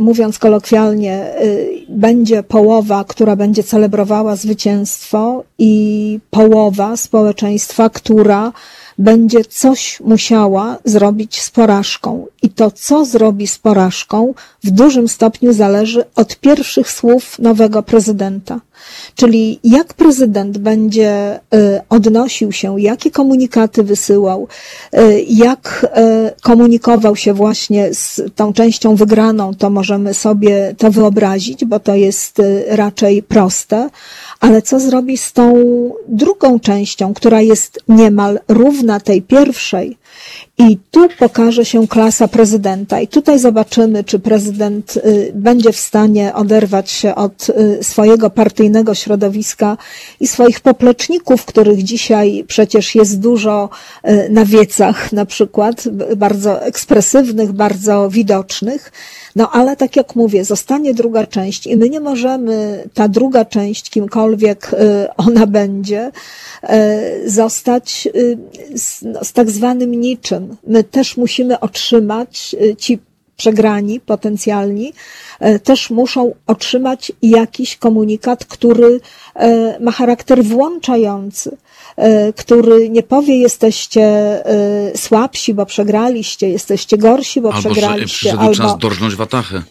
mówiąc 0.00 0.38
kolokwialnie, 0.38 1.42
y, 1.42 1.84
będzie 1.88 2.42
połowa, 2.42 3.04
która 3.04 3.36
będzie 3.36 3.62
celebrowała 3.62 4.36
zwycięstwo 4.36 5.44
i 5.58 6.18
połowa 6.30 6.96
społeczeństwa, 6.96 7.90
która 7.90 8.52
będzie 8.98 9.44
coś 9.44 10.00
musiała 10.00 10.78
zrobić 10.84 11.40
z 11.40 11.50
porażką. 11.50 12.26
I 12.42 12.50
to, 12.50 12.70
co 12.70 13.04
zrobi 13.04 13.46
z 13.46 13.58
porażką, 13.58 14.34
w 14.64 14.70
dużym 14.70 15.08
stopniu 15.08 15.52
zależy 15.52 16.04
od 16.16 16.36
pierwszych 16.36 16.90
słów 16.90 17.38
nowego 17.38 17.82
prezydenta. 17.82 18.60
Czyli 19.14 19.60
jak 19.64 19.94
prezydent 19.94 20.58
będzie 20.58 21.40
y, 21.54 21.80
odnosił 21.88 22.52
się, 22.52 22.80
jakie 22.80 23.10
komunikaty 23.10 23.82
wysyłał, 23.82 24.48
y, 24.94 25.24
jak 25.28 25.86
y, 26.36 26.40
komunikował 26.40 27.16
się 27.16 27.34
właśnie 27.34 27.94
z 27.94 28.20
tą 28.34 28.52
częścią 28.52 28.96
wygraną, 28.96 29.54
to 29.54 29.70
możemy 29.70 30.14
sobie 30.14 30.74
to 30.78 30.90
wyobrazić, 30.90 31.64
bo 31.64 31.80
to 31.80 31.94
jest 31.94 32.42
raczej 32.68 33.22
proste. 33.22 33.90
Ale 34.40 34.62
co 34.62 34.80
zrobi 34.80 35.18
z 35.18 35.32
tą 35.32 35.54
drugą 36.08 36.60
częścią, 36.60 37.14
która 37.14 37.40
jest 37.40 37.78
niemal 37.88 38.40
równa 38.48 39.00
tej 39.00 39.22
pierwszej? 39.22 39.98
I 40.60 40.78
tu 40.90 41.08
pokaże 41.18 41.64
się 41.64 41.88
klasa 41.88 42.28
prezydenta, 42.28 43.00
i 43.00 43.08
tutaj 43.08 43.38
zobaczymy, 43.38 44.04
czy 44.04 44.18
prezydent 44.18 44.96
y, 44.96 45.32
będzie 45.34 45.72
w 45.72 45.76
stanie 45.76 46.34
oderwać 46.34 46.90
się 46.90 47.14
od 47.14 47.48
y, 47.48 47.78
swojego 47.84 48.30
partyjnego 48.30 48.94
środowiska 48.94 49.76
i 50.20 50.26
swoich 50.26 50.60
popleczników, 50.60 51.44
których 51.44 51.82
dzisiaj 51.82 52.44
przecież 52.48 52.94
jest 52.94 53.20
dużo 53.20 53.68
y, 54.08 54.28
na 54.30 54.44
wiecach, 54.44 55.12
na 55.12 55.26
przykład, 55.26 55.88
bardzo 56.16 56.62
ekspresywnych, 56.62 57.52
bardzo 57.52 58.10
widocznych. 58.10 58.92
No 59.36 59.50
ale 59.50 59.76
tak 59.76 59.96
jak 59.96 60.16
mówię, 60.16 60.44
zostanie 60.44 60.94
druga 60.94 61.26
część 61.26 61.66
i 61.66 61.76
my 61.76 61.88
nie 61.88 62.00
możemy, 62.00 62.84
ta 62.94 63.08
druga 63.08 63.44
część, 63.44 63.90
kimkolwiek 63.90 64.70
ona 65.16 65.46
będzie, 65.46 66.10
zostać 67.26 68.08
z, 68.74 69.02
no, 69.02 69.24
z 69.24 69.32
tak 69.32 69.50
zwanym 69.50 69.90
niczym. 69.90 70.49
My 70.66 70.84
też 70.84 71.16
musimy 71.16 71.60
otrzymać, 71.60 72.56
ci 72.78 72.98
przegrani 73.36 74.00
potencjalni, 74.00 74.92
też 75.64 75.90
muszą 75.90 76.34
otrzymać 76.46 77.12
jakiś 77.22 77.76
komunikat, 77.76 78.44
który 78.44 79.00
ma 79.80 79.90
charakter 79.90 80.44
włączający 80.44 81.56
który 82.36 82.88
nie 82.88 83.02
powie 83.02 83.36
jesteście 83.36 84.36
słabsi, 84.96 85.54
bo 85.54 85.66
przegraliście, 85.66 86.48
jesteście 86.48 86.98
gorsi, 86.98 87.40
bo 87.40 87.52
albo, 87.52 87.70
przegraliście. 87.70 88.06
Że 88.06 88.14
przyszedł 88.14 88.40
albo 88.40 88.54
czas 88.54 88.78
dorżnąć 88.78 89.14
watachę. 89.14 89.62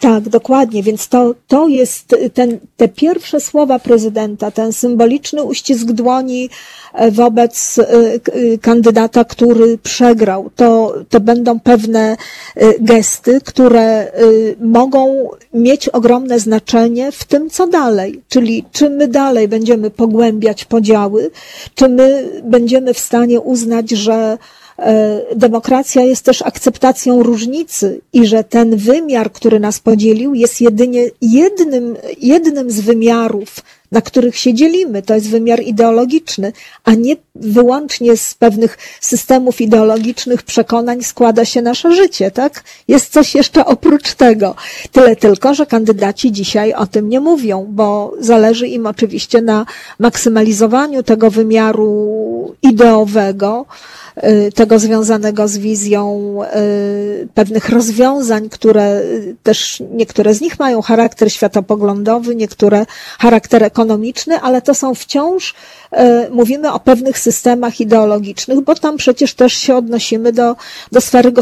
Tak, 0.00 0.28
dokładnie. 0.28 0.82
Więc 0.82 1.08
to, 1.08 1.34
to 1.46 1.68
jest 1.68 2.16
ten, 2.34 2.58
te 2.76 2.88
pierwsze 2.88 3.40
słowa 3.40 3.78
prezydenta, 3.78 4.50
ten 4.50 4.72
symboliczny 4.72 5.42
uścisk 5.42 5.86
dłoni 5.86 6.50
wobec 7.10 7.80
kandydata, 8.60 9.24
który 9.24 9.78
przegrał. 9.78 10.50
To, 10.56 10.94
to 11.08 11.20
będą 11.20 11.60
pewne 11.60 12.16
gesty, 12.80 13.40
które 13.44 14.12
mogą 14.60 15.28
mieć 15.54 15.88
ogromne 15.88 16.40
znaczenie 16.40 17.12
w 17.12 17.24
tym, 17.24 17.50
co 17.50 17.66
dalej. 17.66 18.22
Czyli 18.28 18.64
czy 18.72 18.90
my 18.90 19.08
dalej 19.08 19.48
będziemy 19.48 19.90
pogłębiać 19.90 20.64
podziały, 20.64 21.30
czy 21.74 21.88
my 21.88 22.28
będziemy 22.44 22.94
w 22.94 22.98
stanie 22.98 23.40
uznać, 23.40 23.90
że 23.90 24.38
demokracja 25.36 26.02
jest 26.02 26.24
też 26.24 26.42
akceptacją 26.42 27.22
różnicy 27.22 28.00
i 28.12 28.26
że 28.26 28.44
ten 28.44 28.76
wymiar, 28.76 29.32
który 29.32 29.60
nas 29.60 29.80
podzielił, 29.80 30.34
jest 30.34 30.60
jedynie 30.60 31.04
jednym, 31.20 31.96
jednym 32.20 32.70
z 32.70 32.80
wymiarów, 32.80 33.62
na 33.96 34.02
których 34.02 34.36
się 34.36 34.54
dzielimy. 34.54 35.02
To 35.02 35.14
jest 35.14 35.30
wymiar 35.30 35.62
ideologiczny, 35.62 36.52
a 36.84 36.94
nie 36.94 37.16
wyłącznie 37.34 38.16
z 38.16 38.34
pewnych 38.34 38.78
systemów 39.00 39.60
ideologicznych 39.60 40.42
przekonań 40.42 41.02
składa 41.02 41.44
się 41.44 41.62
nasze 41.62 41.94
życie, 41.94 42.30
tak? 42.30 42.64
Jest 42.88 43.12
coś 43.12 43.34
jeszcze 43.34 43.64
oprócz 43.64 44.14
tego. 44.14 44.54
Tyle 44.92 45.16
tylko, 45.16 45.54
że 45.54 45.66
kandydaci 45.66 46.32
dzisiaj 46.32 46.72
o 46.72 46.86
tym 46.86 47.08
nie 47.08 47.20
mówią, 47.20 47.66
bo 47.70 48.12
zależy 48.20 48.66
im 48.68 48.86
oczywiście 48.86 49.42
na 49.42 49.66
maksymalizowaniu 49.98 51.02
tego 51.02 51.30
wymiaru 51.30 52.54
ideowego, 52.62 53.66
tego 54.54 54.78
związanego 54.78 55.48
z 55.48 55.58
wizją 55.58 56.38
pewnych 57.34 57.68
rozwiązań, 57.68 58.48
które 58.48 59.02
też 59.42 59.82
niektóre 59.90 60.34
z 60.34 60.40
nich 60.40 60.58
mają 60.58 60.82
charakter 60.82 61.32
światopoglądowy, 61.32 62.36
niektóre 62.36 62.86
charakter 63.18 63.62
ekonomiczny, 63.62 63.85
ale 64.42 64.62
to 64.62 64.74
są 64.74 64.94
wciąż, 64.94 65.54
mówimy 66.30 66.72
o 66.72 66.80
pewnych 66.80 67.18
systemach 67.18 67.80
ideologicznych, 67.80 68.60
bo 68.60 68.74
tam 68.74 68.96
przecież 68.96 69.34
też 69.34 69.52
się 69.52 69.76
odnosimy 69.76 70.32
do, 70.32 70.56
do 70.92 71.00
sfery 71.00 71.32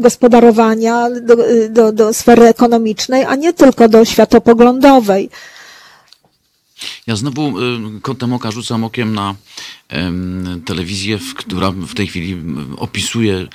gospodarowania, 0.00 1.08
do, 1.10 1.36
do, 1.70 1.92
do 1.92 2.14
sfery 2.14 2.46
ekonomicznej, 2.46 3.24
a 3.24 3.34
nie 3.34 3.52
tylko 3.52 3.88
do 3.88 4.04
światopoglądowej. 4.04 5.30
Ja 7.06 7.16
znowu 7.16 7.52
kątem 8.02 8.32
oka 8.32 8.50
rzucam 8.50 8.84
okiem 8.84 9.14
na 9.14 9.34
telewizję, 10.64 11.18
która 11.36 11.70
w 11.70 11.94
tej 11.94 12.06
chwili 12.06 12.36
opisuje 12.76 13.46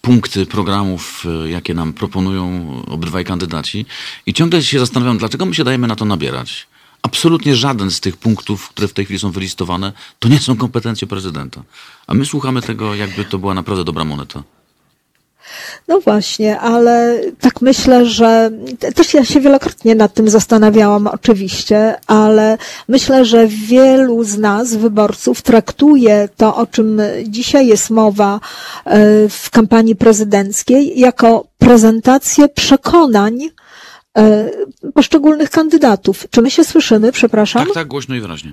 punkty 0.00 0.46
programów, 0.46 1.24
jakie 1.46 1.74
nam 1.74 1.92
proponują 1.92 2.68
obydwaj 2.86 3.24
kandydaci. 3.24 3.86
I 4.26 4.34
ciągle 4.34 4.62
się 4.62 4.78
zastanawiam, 4.78 5.18
dlaczego 5.18 5.46
my 5.46 5.54
się 5.54 5.64
dajemy 5.64 5.86
na 5.86 5.96
to 5.96 6.04
nabierać. 6.04 6.66
Absolutnie 7.04 7.54
żaden 7.54 7.90
z 7.90 8.00
tych 8.00 8.16
punktów, 8.16 8.68
które 8.68 8.88
w 8.88 8.92
tej 8.92 9.04
chwili 9.04 9.20
są 9.20 9.30
wylistowane, 9.30 9.92
to 10.18 10.28
nie 10.28 10.38
są 10.38 10.56
kompetencje 10.56 11.08
prezydenta. 11.08 11.62
A 12.06 12.14
my 12.14 12.26
słuchamy 12.26 12.62
tego, 12.62 12.94
jakby 12.94 13.24
to 13.24 13.38
była 13.38 13.54
naprawdę 13.54 13.84
dobra 13.84 14.04
moneta. 14.04 14.42
No 15.88 16.00
właśnie, 16.00 16.60
ale 16.60 17.20
tak 17.40 17.62
myślę, 17.62 18.06
że 18.06 18.50
też 18.94 19.14
ja 19.14 19.24
się 19.24 19.40
wielokrotnie 19.40 19.94
nad 19.94 20.14
tym 20.14 20.28
zastanawiałam, 20.28 21.06
oczywiście, 21.06 21.94
ale 22.06 22.58
myślę, 22.88 23.24
że 23.24 23.46
wielu 23.48 24.24
z 24.24 24.38
nas, 24.38 24.74
wyborców, 24.74 25.42
traktuje 25.42 26.28
to, 26.36 26.56
o 26.56 26.66
czym 26.66 27.00
dzisiaj 27.28 27.66
jest 27.66 27.90
mowa 27.90 28.40
w 29.30 29.50
kampanii 29.50 29.96
prezydenckiej, 29.96 31.00
jako 31.00 31.46
prezentację 31.58 32.48
przekonań 32.48 33.38
poszczególnych 34.94 35.50
kandydatów. 35.50 36.26
Czy 36.30 36.42
my 36.42 36.50
się 36.50 36.64
słyszymy, 36.64 37.12
przepraszam? 37.12 37.66
Tak, 37.66 37.74
tak, 37.74 37.88
głośno 37.88 38.14
i 38.14 38.20
wyraźnie. 38.20 38.52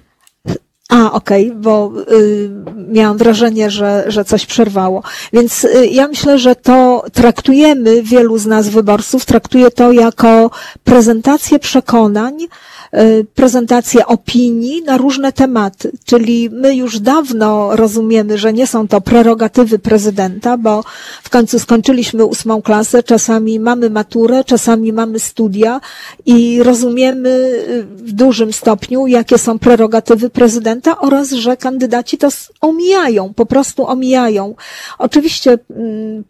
A, 0.91 1.11
okej, 1.11 1.47
okay, 1.47 1.61
bo 1.61 1.91
y, 2.11 2.49
miałam 2.87 3.17
wrażenie, 3.17 3.69
że, 3.69 4.03
że 4.07 4.25
coś 4.25 4.45
przerwało. 4.45 5.03
Więc 5.33 5.63
y, 5.63 5.87
ja 5.87 6.07
myślę, 6.07 6.39
że 6.39 6.55
to 6.55 7.03
traktujemy, 7.13 8.03
wielu 8.03 8.37
z 8.37 8.45
nas 8.45 8.69
wyborców 8.69 9.25
traktuje 9.25 9.71
to 9.71 9.91
jako 9.91 10.51
prezentację 10.83 11.59
przekonań, 11.59 12.33
y, 12.41 13.25
prezentację 13.35 14.05
opinii 14.05 14.83
na 14.83 14.97
różne 14.97 15.31
tematy. 15.31 15.91
Czyli 16.05 16.49
my 16.49 16.75
już 16.75 16.99
dawno 16.99 17.75
rozumiemy, 17.75 18.37
że 18.37 18.53
nie 18.53 18.67
są 18.67 18.87
to 18.87 19.01
prerogatywy 19.01 19.79
prezydenta, 19.79 20.57
bo 20.57 20.83
w 21.23 21.29
końcu 21.29 21.59
skończyliśmy 21.59 22.25
ósmą 22.25 22.61
klasę, 22.61 23.03
czasami 23.03 23.59
mamy 23.59 23.89
maturę, 23.89 24.43
czasami 24.43 24.93
mamy 24.93 25.19
studia 25.19 25.81
i 26.25 26.63
rozumiemy 26.63 27.63
w 27.95 28.11
dużym 28.11 28.53
stopniu, 28.53 29.07
jakie 29.07 29.37
są 29.37 29.59
prerogatywy 29.59 30.29
prezydenta 30.29 30.80
oraz, 30.99 31.31
że 31.31 31.57
kandydaci 31.57 32.17
to 32.17 32.27
omijają, 32.61 33.33
po 33.33 33.45
prostu 33.45 33.87
omijają. 33.87 34.55
Oczywiście 34.97 35.57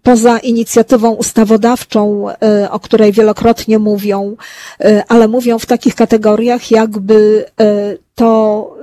poza 0.04 0.38
inicjatywą 0.38 1.12
ustawodawczą, 1.12 2.26
o 2.70 2.80
której 2.80 3.12
wielokrotnie 3.12 3.80
mówią, 3.80 4.36
ale 5.08 5.28
mówią 5.28 5.60
w 5.60 5.66
takich 5.66 5.96
kategoriach, 5.96 6.72
jakby 6.72 7.46
to 8.16 8.76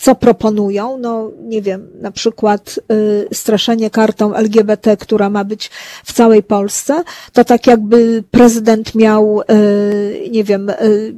co 0.00 0.14
proponują, 0.14 0.98
no 0.98 1.30
nie 1.42 1.62
wiem, 1.62 1.88
na 2.00 2.10
przykład 2.10 2.80
y, 2.92 3.28
straszenie 3.32 3.90
kartą 3.90 4.34
LGBT, 4.34 4.96
która 4.96 5.30
ma 5.30 5.44
być 5.44 5.70
w 6.04 6.12
całej 6.12 6.42
Polsce, 6.42 7.04
to 7.32 7.44
tak 7.44 7.66
jakby 7.66 8.24
prezydent 8.30 8.94
miał, 8.94 9.40
y, 9.40 10.28
nie 10.30 10.44
wiem, 10.44 10.70
y, 10.70 11.14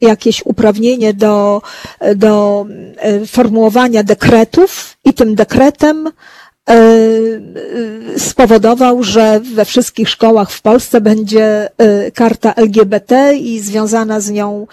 jakieś 0.00 0.42
uprawnienie 0.44 1.14
do, 1.14 1.62
do 2.16 2.66
formułowania 3.26 4.02
dekretów 4.02 4.96
i 5.04 5.14
tym 5.14 5.34
dekretem 5.34 6.10
spowodował, 8.16 9.02
że 9.02 9.40
we 9.54 9.64
wszystkich 9.64 10.08
szkołach 10.08 10.50
w 10.50 10.62
Polsce 10.62 11.00
będzie 11.00 11.68
karta 12.14 12.54
LGBT 12.54 13.36
i 13.36 13.60
związana 13.60 14.20
z 14.20 14.30
nią 14.30 14.66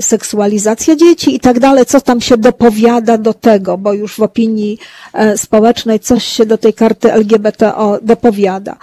seksualizacja 0.00 0.96
dzieci 0.96 1.34
i 1.34 1.40
tak 1.40 1.60
dalej, 1.60 1.86
co 1.86 2.00
tam 2.00 2.20
się 2.20 2.36
dopowiada 2.36 3.18
do 3.18 3.34
tego, 3.34 3.78
bo 3.78 3.92
już 3.92 4.16
w 4.16 4.22
opinii 4.22 4.78
e, 5.12 5.38
społecznej 5.38 6.00
coś 6.00 6.24
się 6.24 6.46
do 6.46 6.58
tej 6.58 6.74
karty 6.74 7.12
LGBTO 7.12 7.98
dopowiada. 8.02 8.76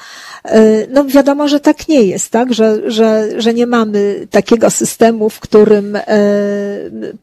E, 0.45 0.87
No 0.89 1.05
wiadomo, 1.05 1.47
że 1.47 1.59
tak 1.59 1.87
nie 1.87 2.03
jest, 2.03 2.31
tak? 2.31 2.53
Że, 2.53 2.91
że, 2.91 3.29
że 3.37 3.53
nie 3.53 3.67
mamy 3.67 4.27
takiego 4.31 4.69
systemu, 4.69 5.29
w 5.29 5.39
którym 5.39 5.95
e, 5.95 6.01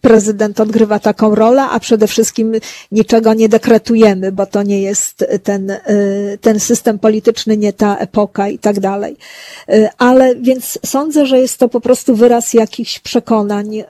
prezydent 0.01 0.61
odgrywa 0.61 0.99
taką 0.99 1.35
rolę, 1.35 1.62
a 1.62 1.81
przede 1.81 2.07
wszystkim 2.07 2.53
niczego 2.93 3.35
nie 3.35 3.49
dekretujemy, 3.49 4.33
bo 4.33 4.47
to 4.47 4.62
nie 4.62 4.83
jest 4.83 5.25
ten, 5.43 5.70
e, 5.70 5.79
ten 6.41 6.61
system 6.61 6.99
polityczny, 6.99 7.57
nie 7.57 7.73
ta 7.73 7.97
epoka 7.97 8.49
i 8.49 8.59
tak 8.59 8.81
dalej. 8.81 9.16
E, 9.68 9.91
Ale 9.99 10.37
więc 10.37 10.79
sądzę, 10.87 11.27
że 11.27 11.41
jest 11.41 11.59
to 11.59 11.68
po 11.68 11.81
prostu 11.81 12.16
wyraz 12.16 12.55
jakichś 12.55 12.99
przekonań 12.99 13.62
e, 13.71 13.85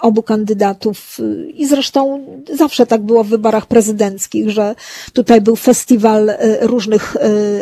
obu 0.00 0.22
kandydatów 0.22 1.18
e, 1.20 1.50
i 1.50 1.66
zresztą 1.66 2.26
zawsze 2.54 2.86
tak 2.86 3.00
było 3.02 3.24
w 3.24 3.28
wyborach 3.28 3.66
prezydenckich, 3.66 4.50
że 4.50 4.74
tutaj 5.12 5.40
był 5.40 5.56
festiwal 5.56 6.30
e, 6.30 6.66
różnych 6.66 7.16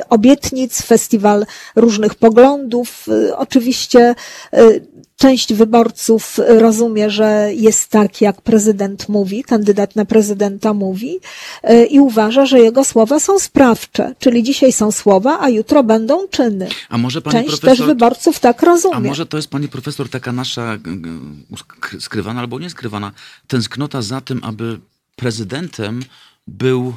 obietnic, 0.08 0.82
festiwal 0.82 1.46
różnych 1.76 2.14
poglądów. 2.14 3.06
Oczywiście 3.36 4.14
część 5.16 5.54
wyborców 5.54 6.38
rozumie, 6.48 7.10
że 7.10 7.50
jest 7.54 7.88
tak, 7.88 8.20
jak 8.20 8.42
prezydent 8.42 9.08
mówi, 9.08 9.44
kandydat 9.44 9.96
na 9.96 10.04
prezydenta 10.04 10.74
mówi 10.74 11.18
e, 11.62 11.84
i 11.84 12.00
uważa, 12.00 12.46
że 12.46 12.60
jego 12.60 12.84
słowa 12.84 13.20
są 13.20 13.38
sprawcze, 13.38 14.14
czyli 14.18 14.42
dzisiaj 14.42 14.72
są 14.72 14.92
słowa, 14.92 15.38
a 15.40 15.48
jutro 15.48 15.84
będą 15.84 16.28
czyny. 16.28 16.68
A 16.88 16.98
może 16.98 17.22
pani 17.22 17.38
Część 17.38 17.48
profesor... 17.48 17.76
też 17.76 17.86
wyborców 17.86 18.40
tak 18.40 18.62
rozumie. 18.62 18.96
A 18.96 19.00
może 19.00 19.26
to 19.26 19.36
jest, 19.36 19.48
pani 19.48 19.68
profesor, 19.68 20.08
taka 20.08 20.32
nasza 20.32 20.78
skrywana 22.00 22.40
albo 22.40 22.58
nieskrywana 22.58 23.12
tęsknota 23.46 24.02
za 24.02 24.20
tym, 24.20 24.40
aby 24.44 24.80
prezydentem 25.16 26.02
był 26.46 26.94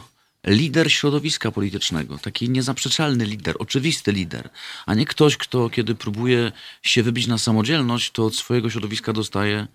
lider 0.48 0.92
środowiska 0.92 1.52
politycznego, 1.52 2.18
taki 2.18 2.50
niezaprzeczalny 2.50 3.26
lider, 3.26 3.56
oczywisty 3.60 4.12
lider, 4.12 4.50
a 4.86 4.94
nie 4.94 5.06
ktoś, 5.06 5.38
kto 5.38 5.70
kiedy 5.70 5.96
próbuje 5.96 6.52
się 6.82 7.04
wybić 7.04 7.28
na 7.28 7.38
samodzielność, 7.38 8.12
to 8.12 8.26
od 8.26 8.36
swojego 8.36 8.70
środowiska 8.70 9.14
dostaje 9.14 9.68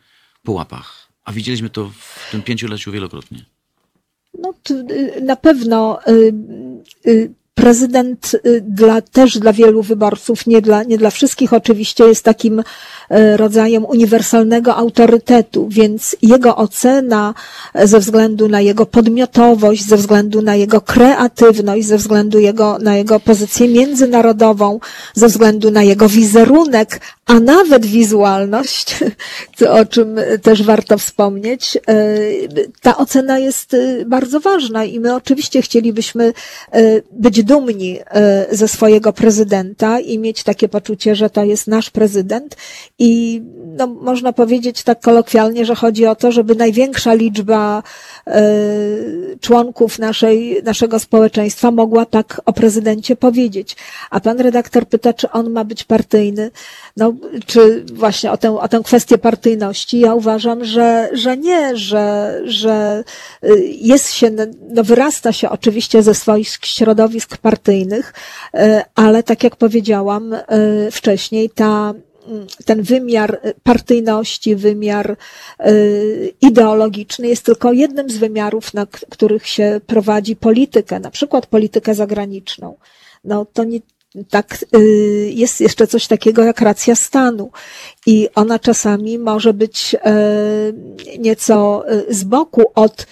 po 0.42 0.52
łapach. 0.52 1.08
A 1.24 1.32
widzieliśmy 1.32 1.70
to 1.70 1.90
w 1.98 2.28
tym 2.30 2.42
pięcioleciu 2.42 2.92
wielokrotnie. 2.92 3.44
No, 4.38 4.54
y, 4.70 5.20
na 5.20 5.36
pewno 5.36 5.98
y, 6.08 6.34
y, 7.06 7.34
prezydent 7.54 8.36
y, 8.46 8.60
dla, 8.68 9.00
też 9.00 9.38
dla 9.38 9.52
wielu 9.52 9.82
wyborców, 9.82 10.46
nie 10.46 10.62
dla, 10.62 10.82
nie 10.82 10.98
dla 10.98 11.10
wszystkich 11.10 11.52
oczywiście, 11.52 12.04
jest 12.04 12.24
takim 12.24 12.58
y, 12.60 12.64
rodzajem 13.36 13.84
uniwersalnego 13.84 14.76
autorytetu, 14.76 15.68
więc 15.68 16.16
jego 16.22 16.56
ocena 16.56 17.34
e, 17.74 17.86
ze 17.86 18.00
względu 18.00 18.48
na 18.48 18.60
jego 18.60 18.86
podmiotowość, 18.86 19.86
ze 19.86 19.96
względu 19.96 20.42
na 20.42 20.54
jego 20.54 20.80
kreatywność, 20.80 21.86
ze 21.86 21.96
względu 21.96 22.38
jego, 22.38 22.78
na 22.78 22.96
jego 22.96 23.20
pozycję 23.20 23.68
międzynarodową, 23.68 24.80
ze 25.14 25.28
względu 25.28 25.70
na 25.70 25.82
jego 25.82 26.08
wizerunek, 26.08 27.00
a 27.26 27.40
nawet 27.40 27.86
wizualność, 27.86 28.96
o 29.80 29.84
czym 29.84 30.16
też 30.42 30.62
warto 30.62 30.98
wspomnieć, 30.98 31.78
ta 32.82 32.96
ocena 32.96 33.38
jest 33.38 33.76
bardzo 34.06 34.40
ważna 34.40 34.84
i 34.84 35.00
my 35.00 35.14
oczywiście 35.14 35.62
chcielibyśmy 35.62 36.32
być 37.12 37.43
dumni 37.44 37.98
e, 38.10 38.46
ze 38.50 38.68
swojego 38.68 39.12
prezydenta 39.12 40.00
i 40.00 40.18
mieć 40.18 40.42
takie 40.42 40.68
poczucie, 40.68 41.14
że 41.14 41.30
to 41.30 41.44
jest 41.44 41.66
nasz 41.66 41.90
prezydent 41.90 42.56
i 42.98 43.42
no, 43.76 43.86
można 43.86 44.32
powiedzieć 44.32 44.82
tak 44.82 45.00
kolokwialnie, 45.00 45.64
że 45.64 45.74
chodzi 45.74 46.06
o 46.06 46.14
to, 46.14 46.32
żeby 46.32 46.54
największa 46.54 47.14
liczba 47.14 47.82
e, 48.26 48.42
członków 49.40 49.98
naszej, 49.98 50.62
naszego 50.64 50.98
społeczeństwa 50.98 51.70
mogła 51.70 52.06
tak 52.06 52.40
o 52.44 52.52
prezydencie 52.52 53.16
powiedzieć. 53.16 53.76
A 54.10 54.20
pan 54.20 54.40
redaktor 54.40 54.86
pyta, 54.86 55.12
czy 55.12 55.30
on 55.30 55.50
ma 55.50 55.64
być 55.64 55.84
partyjny. 55.84 56.50
No, 56.96 57.12
czy 57.46 57.84
właśnie 57.94 58.32
o 58.32 58.36
tę, 58.36 58.58
o 58.58 58.68
tę 58.68 58.80
kwestię 58.84 59.18
partyjności. 59.18 60.00
Ja 60.00 60.14
uważam, 60.14 60.64
że, 60.64 61.08
że 61.12 61.36
nie, 61.36 61.76
że, 61.76 62.40
że 62.44 63.04
y, 63.44 63.48
jest 63.80 64.12
się, 64.12 64.30
no 64.68 64.82
wyrasta 64.82 65.32
się 65.32 65.50
oczywiście 65.50 66.02
ze 66.02 66.14
swoich 66.14 66.48
środowisk 66.62 67.33
partyjnych, 67.38 68.14
y, 68.54 68.82
ale 68.94 69.22
tak 69.22 69.44
jak 69.44 69.56
powiedziałam 69.56 70.32
y, 70.32 70.42
wcześniej, 70.92 71.50
ta 71.50 71.94
mm, 72.26 72.46
ten 72.64 72.82
wymiar 72.82 73.40
partyjności, 73.62 74.56
wymiar 74.56 75.16
y, 75.66 76.34
ideologiczny 76.40 77.28
jest 77.28 77.44
tylko 77.44 77.72
jednym 77.72 78.10
z 78.10 78.16
wymiarów, 78.16 78.74
na 78.74 78.86
których 78.86 79.46
się 79.46 79.80
prowadzi 79.86 80.36
politykę, 80.36 81.00
na 81.00 81.10
przykład 81.10 81.46
politykę 81.46 81.94
zagraniczną. 81.94 82.76
No 83.24 83.46
to 83.52 83.64
nie, 83.64 83.80
tak, 84.30 84.64
y, 84.76 85.30
jest 85.34 85.60
jeszcze 85.60 85.86
coś 85.86 86.06
takiego 86.06 86.42
jak 86.42 86.60
racja 86.60 86.94
stanu 86.94 87.50
i 88.06 88.28
ona 88.34 88.58
czasami 88.58 89.18
może 89.18 89.52
być 89.52 89.96
nieco 91.18 91.84
z 92.08 92.24
boku 92.24 92.62
od 92.74 93.06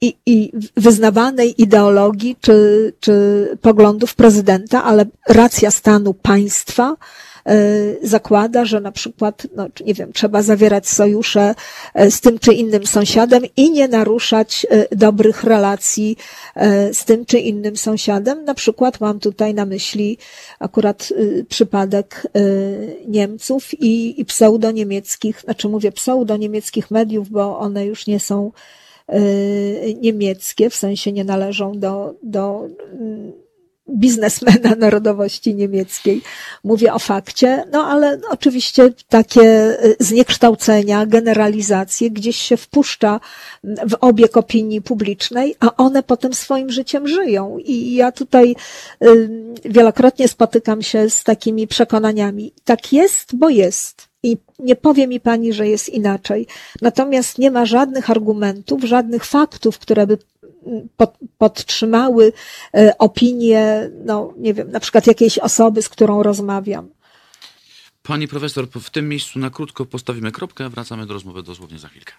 i, 0.00 0.16
i 0.26 0.52
wyznawanej 0.76 1.62
ideologii 1.62 2.36
czy, 2.40 2.92
czy 3.00 3.48
poglądów 3.60 4.14
prezydenta, 4.14 4.84
ale 4.84 5.06
racja 5.28 5.70
stanu 5.70 6.14
państwa 6.14 6.96
y, 7.50 7.98
zakłada, 8.02 8.64
że 8.64 8.80
na 8.80 8.92
przykład, 8.92 9.46
no, 9.56 9.66
nie 9.86 9.94
wiem, 9.94 10.12
trzeba 10.12 10.42
zawierać 10.42 10.88
sojusze 10.88 11.54
y, 12.00 12.10
z 12.10 12.20
tym 12.20 12.38
czy 12.38 12.52
innym 12.52 12.86
sąsiadem 12.86 13.42
i 13.56 13.70
nie 13.70 13.88
naruszać 13.88 14.66
y, 14.92 14.96
dobrych 14.96 15.44
relacji 15.44 16.16
y, 16.90 16.94
z 16.94 17.04
tym 17.04 17.24
czy 17.24 17.38
innym 17.38 17.76
sąsiadem. 17.76 18.44
Na 18.44 18.54
przykład 18.54 19.00
mam 19.00 19.20
tutaj 19.20 19.54
na 19.54 19.66
myśli 19.66 20.18
akurat 20.58 21.08
y, 21.10 21.46
przypadek 21.48 22.26
y, 22.36 22.96
Niemców 23.08 23.80
i, 23.80 24.20
i 24.20 24.24
pseudoniemieckich, 24.24 25.40
znaczy 25.40 25.68
mówię 25.68 25.92
pseudoniemieckich 25.92 26.90
mediów, 26.90 27.30
bo 27.30 27.58
one 27.58 27.86
już 27.86 28.06
nie 28.06 28.20
są 28.20 28.46
y, 28.46 28.83
niemieckie, 30.00 30.70
w 30.70 30.76
sensie 30.76 31.12
nie 31.12 31.24
należą 31.24 31.78
do, 31.78 32.14
do 32.22 32.68
mm, 32.92 33.32
biznesmena 33.90 34.74
narodowości 34.76 35.54
niemieckiej. 35.54 36.22
Mówię 36.64 36.94
o 36.94 36.98
fakcie, 36.98 37.64
no 37.72 37.86
ale 37.86 38.20
oczywiście 38.30 38.90
takie 39.08 39.42
y, 39.84 39.96
zniekształcenia, 40.00 41.06
generalizacje 41.06 42.10
gdzieś 42.10 42.36
się 42.36 42.56
wpuszcza 42.56 43.20
w 43.64 43.94
obieg 44.00 44.36
opinii 44.36 44.82
publicznej, 44.82 45.54
a 45.60 45.76
one 45.76 46.02
potem 46.02 46.34
swoim 46.34 46.70
życiem 46.70 47.08
żyją. 47.08 47.58
I 47.58 47.94
ja 47.94 48.12
tutaj 48.12 48.56
y, 49.02 49.28
wielokrotnie 49.64 50.28
spotykam 50.28 50.82
się 50.82 51.10
z 51.10 51.24
takimi 51.24 51.66
przekonaniami. 51.66 52.52
Tak 52.64 52.92
jest, 52.92 53.36
bo 53.36 53.48
jest. 53.48 54.13
I 54.24 54.36
nie 54.58 54.76
powie 54.76 55.06
mi 55.06 55.20
pani, 55.20 55.52
że 55.52 55.68
jest 55.68 55.88
inaczej. 55.88 56.46
Natomiast 56.82 57.38
nie 57.38 57.50
ma 57.50 57.66
żadnych 57.66 58.10
argumentów, 58.10 58.84
żadnych 58.84 59.24
faktów, 59.24 59.78
które 59.78 60.06
by 60.06 60.18
mm, 60.66 60.88
pod, 60.96 61.14
podtrzymały 61.38 62.32
e, 62.76 62.98
opinię, 62.98 63.90
no 64.04 64.34
nie 64.36 64.54
wiem, 64.54 64.70
na 64.70 64.80
przykład 64.80 65.06
jakiejś 65.06 65.38
osoby, 65.38 65.82
z 65.82 65.88
którą 65.88 66.22
rozmawiam. 66.22 66.88
Pani 68.02 68.28
profesor, 68.28 68.68
w 68.68 68.90
tym 68.90 69.08
miejscu 69.08 69.38
na 69.38 69.50
krótko 69.50 69.86
postawimy 69.86 70.32
kropkę, 70.32 70.68
wracamy 70.68 71.06
do 71.06 71.14
rozmowy 71.14 71.42
dosłownie 71.42 71.78
za 71.78 71.88
chwilkę. 71.88 72.12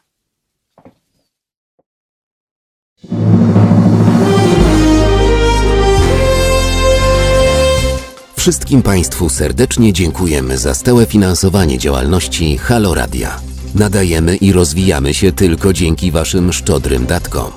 Wszystkim 8.46 8.82
Państwu 8.82 9.30
serdecznie 9.30 9.94
dziękujemy 9.94 10.58
za 10.58 10.74
stałe 10.74 11.06
finansowanie 11.06 11.78
działalności 11.78 12.58
Halo 12.58 12.94
Radia. 12.94 13.40
Nadajemy 13.76 14.36
i 14.36 14.52
rozwijamy 14.52 15.14
się 15.14 15.32
tylko 15.32 15.74
dzięki 15.74 16.12
Waszym 16.12 16.54
szczodrym 16.54 17.06
datkom. 17.06 17.52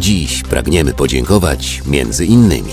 Dziś 0.00 0.42
pragniemy 0.42 0.94
podziękować 0.94 1.82
między 1.86 2.26
innymi 2.26 2.72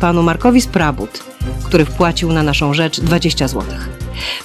panu 0.00 0.22
Markowi 0.22 0.60
Sprabut, 0.60 1.24
który 1.64 1.84
wpłacił 1.84 2.32
na 2.32 2.42
naszą 2.42 2.74
rzecz 2.74 3.00
20 3.00 3.48
zł. 3.48 3.64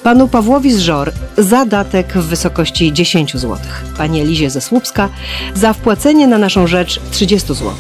Panu 0.04 0.28
Pawłowi 0.28 0.74
z 0.74 0.80
Żor 0.80 1.12
za 1.38 1.66
datek 1.66 2.14
w 2.14 2.26
wysokości 2.26 2.94
10 2.94 3.34
zł. 3.34 3.58
Pani 3.98 4.22
Elizie 4.22 4.50
ze 4.50 4.62
Słupska 4.62 5.10
za 5.56 5.74
wpłacenie 5.74 6.28
na 6.28 6.38
naszą 6.38 6.68
rzecz 6.68 7.00
30 7.12 7.48
zł. 7.48 7.74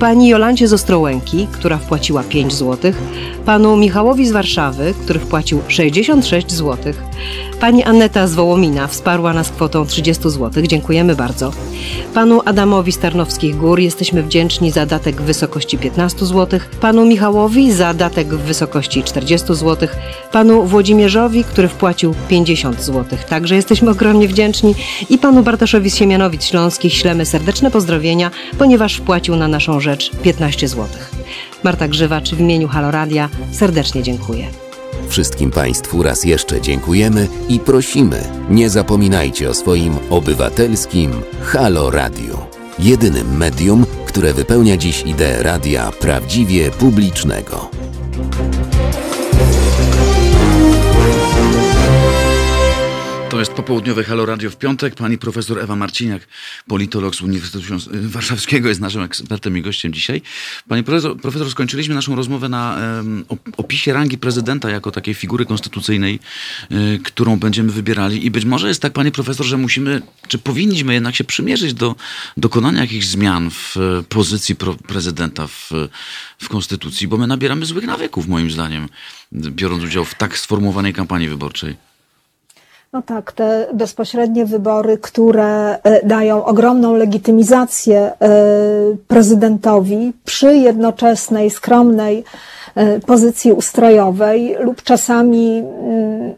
Pani 0.00 0.28
Jolancie 0.28 0.68
z 0.68 0.72
Ostrołęki, 0.72 1.46
która 1.52 1.78
wpłaciła 1.78 2.22
5 2.22 2.54
zł. 2.54 2.92
Panu 3.44 3.76
Michałowi 3.76 4.26
z 4.26 4.32
Warszawy, 4.32 4.94
który 5.04 5.20
wpłacił 5.20 5.60
66 5.68 6.52
zł. 6.52 6.92
Pani 7.60 7.84
Aneta 7.84 8.26
z 8.26 8.34
Wołomina 8.34 8.86
wsparła 8.86 9.32
nas 9.32 9.50
kwotą 9.50 9.86
30 9.86 10.30
zł. 10.30 10.62
Dziękujemy 10.66 11.16
bardzo. 11.16 11.52
Panu 12.14 12.40
Adamowi 12.44 12.92
z 12.92 12.98
Tarnowskich 12.98 13.56
Gór 13.56 13.80
jesteśmy 13.80 14.22
wdzięczni 14.22 14.70
za 14.70 14.86
datek 14.86 15.22
w 15.22 15.24
wysokości 15.24 15.78
15 15.78 16.26
zł. 16.26 16.60
Panu 16.80 17.06
Michałowi 17.06 17.72
za 17.72 17.94
datek 17.94 18.28
w 18.28 18.38
wysokości 18.38 19.02
40 19.02 19.54
zł. 19.54 19.88
Panu 20.32 20.62
Włodzimierzowi, 20.62 21.44
który 21.44 21.68
wpłacił 21.68 22.14
50 22.28 22.82
zł. 22.82 23.18
Także 23.28 23.54
jesteśmy 23.54 23.90
ogromnie 23.90 24.28
wdzięczni. 24.28 24.74
I 25.10 25.18
panu 25.18 25.42
Bartoszowi 25.42 25.90
z 25.90 25.96
Siemianowic 25.96 26.44
Śląskich 26.44 26.94
ślemy 26.94 27.26
serdeczne 27.26 27.70
pozdrowienia, 27.70 28.30
ponieważ 28.58 28.96
wpłacił 28.96 29.36
na 29.36 29.48
naszą 29.48 29.80
rzecz 29.80 30.10
15 30.22 30.68
zł. 30.68 30.86
Marta 31.64 31.88
Grzywacz 31.88 32.30
w 32.34 32.40
imieniu 32.40 32.68
Haloradia 32.68 33.28
serdecznie 33.52 34.02
dziękuję. 34.02 34.69
Wszystkim 35.10 35.50
Państwu 35.50 36.02
raz 36.02 36.24
jeszcze 36.24 36.60
dziękujemy 36.60 37.28
i 37.48 37.60
prosimy, 37.60 38.22
nie 38.50 38.70
zapominajcie 38.70 39.50
o 39.50 39.54
swoim 39.54 39.94
obywatelskim 40.10 41.12
Halo 41.42 41.90
Radio. 41.90 42.46
Jedynym 42.78 43.36
medium, 43.36 43.86
które 44.06 44.32
wypełnia 44.34 44.76
dziś 44.76 45.02
ideę 45.02 45.42
radia 45.42 45.92
prawdziwie 46.00 46.70
publicznego. 46.70 47.70
To 53.30 53.38
jest 53.38 53.52
popołudniowe 53.52 54.04
Halo 54.04 54.26
Radio 54.26 54.50
w 54.50 54.56
piątek. 54.56 54.94
Pani 54.94 55.18
profesor 55.18 55.58
Ewa 55.58 55.76
Marciniak, 55.76 56.28
politolog 56.66 57.14
z 57.14 57.20
Uniwersytetu 57.20 57.74
Warszawskiego, 57.92 58.68
jest 58.68 58.80
naszym 58.80 59.02
ekspertem 59.02 59.58
i 59.58 59.62
gościem 59.62 59.92
dzisiaj. 59.92 60.22
Pani 60.68 60.84
profesor, 60.84 61.16
profesor 61.16 61.50
skończyliśmy 61.50 61.94
naszą 61.94 62.16
rozmowę 62.16 62.48
na 62.48 62.78
op- 63.28 63.52
opisie 63.56 63.92
rangi 63.92 64.18
prezydenta 64.18 64.70
jako 64.70 64.90
takiej 64.90 65.14
figury 65.14 65.46
konstytucyjnej, 65.46 66.20
y, 66.72 67.00
którą 67.04 67.38
będziemy 67.38 67.72
wybierali. 67.72 68.26
I 68.26 68.30
być 68.30 68.44
może 68.44 68.68
jest 68.68 68.82
tak, 68.82 68.92
panie 68.92 69.10
profesor, 69.10 69.46
że 69.46 69.56
musimy, 69.56 70.02
czy 70.28 70.38
powinniśmy 70.38 70.94
jednak 70.94 71.16
się 71.16 71.24
przymierzyć 71.24 71.74
do 71.74 71.96
dokonania 72.36 72.80
jakichś 72.80 73.06
zmian 73.06 73.50
w 73.50 73.76
e, 73.76 74.02
pozycji 74.02 74.56
pro- 74.56 74.74
prezydenta 74.74 75.46
w, 75.46 75.70
w 76.38 76.48
konstytucji, 76.48 77.08
bo 77.08 77.16
my 77.16 77.26
nabieramy 77.26 77.66
złych 77.66 77.86
nawyków, 77.86 78.28
moim 78.28 78.50
zdaniem, 78.50 78.88
biorąc 79.32 79.84
udział 79.84 80.04
w 80.04 80.14
tak 80.14 80.38
sformułowanej 80.38 80.92
kampanii 80.92 81.28
wyborczej. 81.28 81.89
No 82.92 83.02
tak, 83.02 83.32
te 83.32 83.66
bezpośrednie 83.74 84.46
wybory, 84.46 84.98
które 84.98 85.78
e, 85.82 86.06
dają 86.06 86.44
ogromną 86.44 86.94
legitymizację 86.94 88.00
e, 88.00 88.12
prezydentowi 89.08 90.12
przy 90.24 90.56
jednoczesnej, 90.56 91.50
skromnej 91.50 92.24
e, 92.74 93.00
pozycji 93.00 93.52
ustrojowej 93.52 94.56
lub 94.60 94.82
czasami 94.82 95.58
mm, 95.58 96.34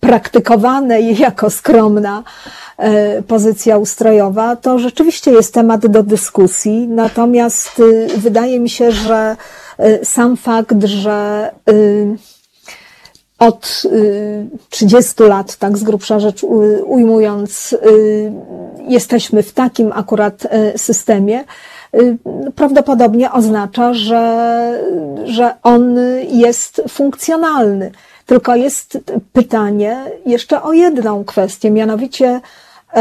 praktykowanej 0.00 1.18
jako 1.18 1.50
skromna 1.50 2.22
pozycja 3.26 3.78
ustrojowa, 3.78 4.56
to 4.56 4.78
rzeczywiście 4.78 5.30
jest 5.30 5.54
temat 5.54 5.86
do 5.86 6.02
dyskusji. 6.02 6.88
Natomiast 6.88 7.80
y, 7.80 8.08
wydaje 8.16 8.60
mi 8.60 8.70
się, 8.70 8.92
że 8.92 9.36
y, 9.80 10.04
sam 10.04 10.36
fakt, 10.36 10.84
że 10.84 11.50
y, 11.70 12.16
od 13.38 13.82
y, 13.84 14.46
30 14.70 15.22
lat, 15.22 15.56
tak 15.56 15.78
z 15.78 15.82
grubsza 15.82 16.20
rzecz 16.20 16.42
y, 16.42 16.46
ujmując, 16.84 17.72
y, 17.72 18.32
jesteśmy 18.88 19.42
w 19.42 19.52
takim 19.52 19.92
akurat 19.92 20.44
y, 20.74 20.78
systemie, 20.78 21.44
y, 21.94 22.18
prawdopodobnie 22.54 23.32
oznacza, 23.32 23.94
że, 23.94 24.84
że 25.24 25.54
on 25.62 25.96
jest 26.28 26.82
funkcjonalny. 26.88 27.90
Tylko 28.26 28.56
jest 28.56 28.98
pytanie 29.32 30.04
jeszcze 30.26 30.62
o 30.62 30.72
jedną 30.72 31.24
kwestię, 31.24 31.70
mianowicie 31.70 32.40
y, 32.96 33.00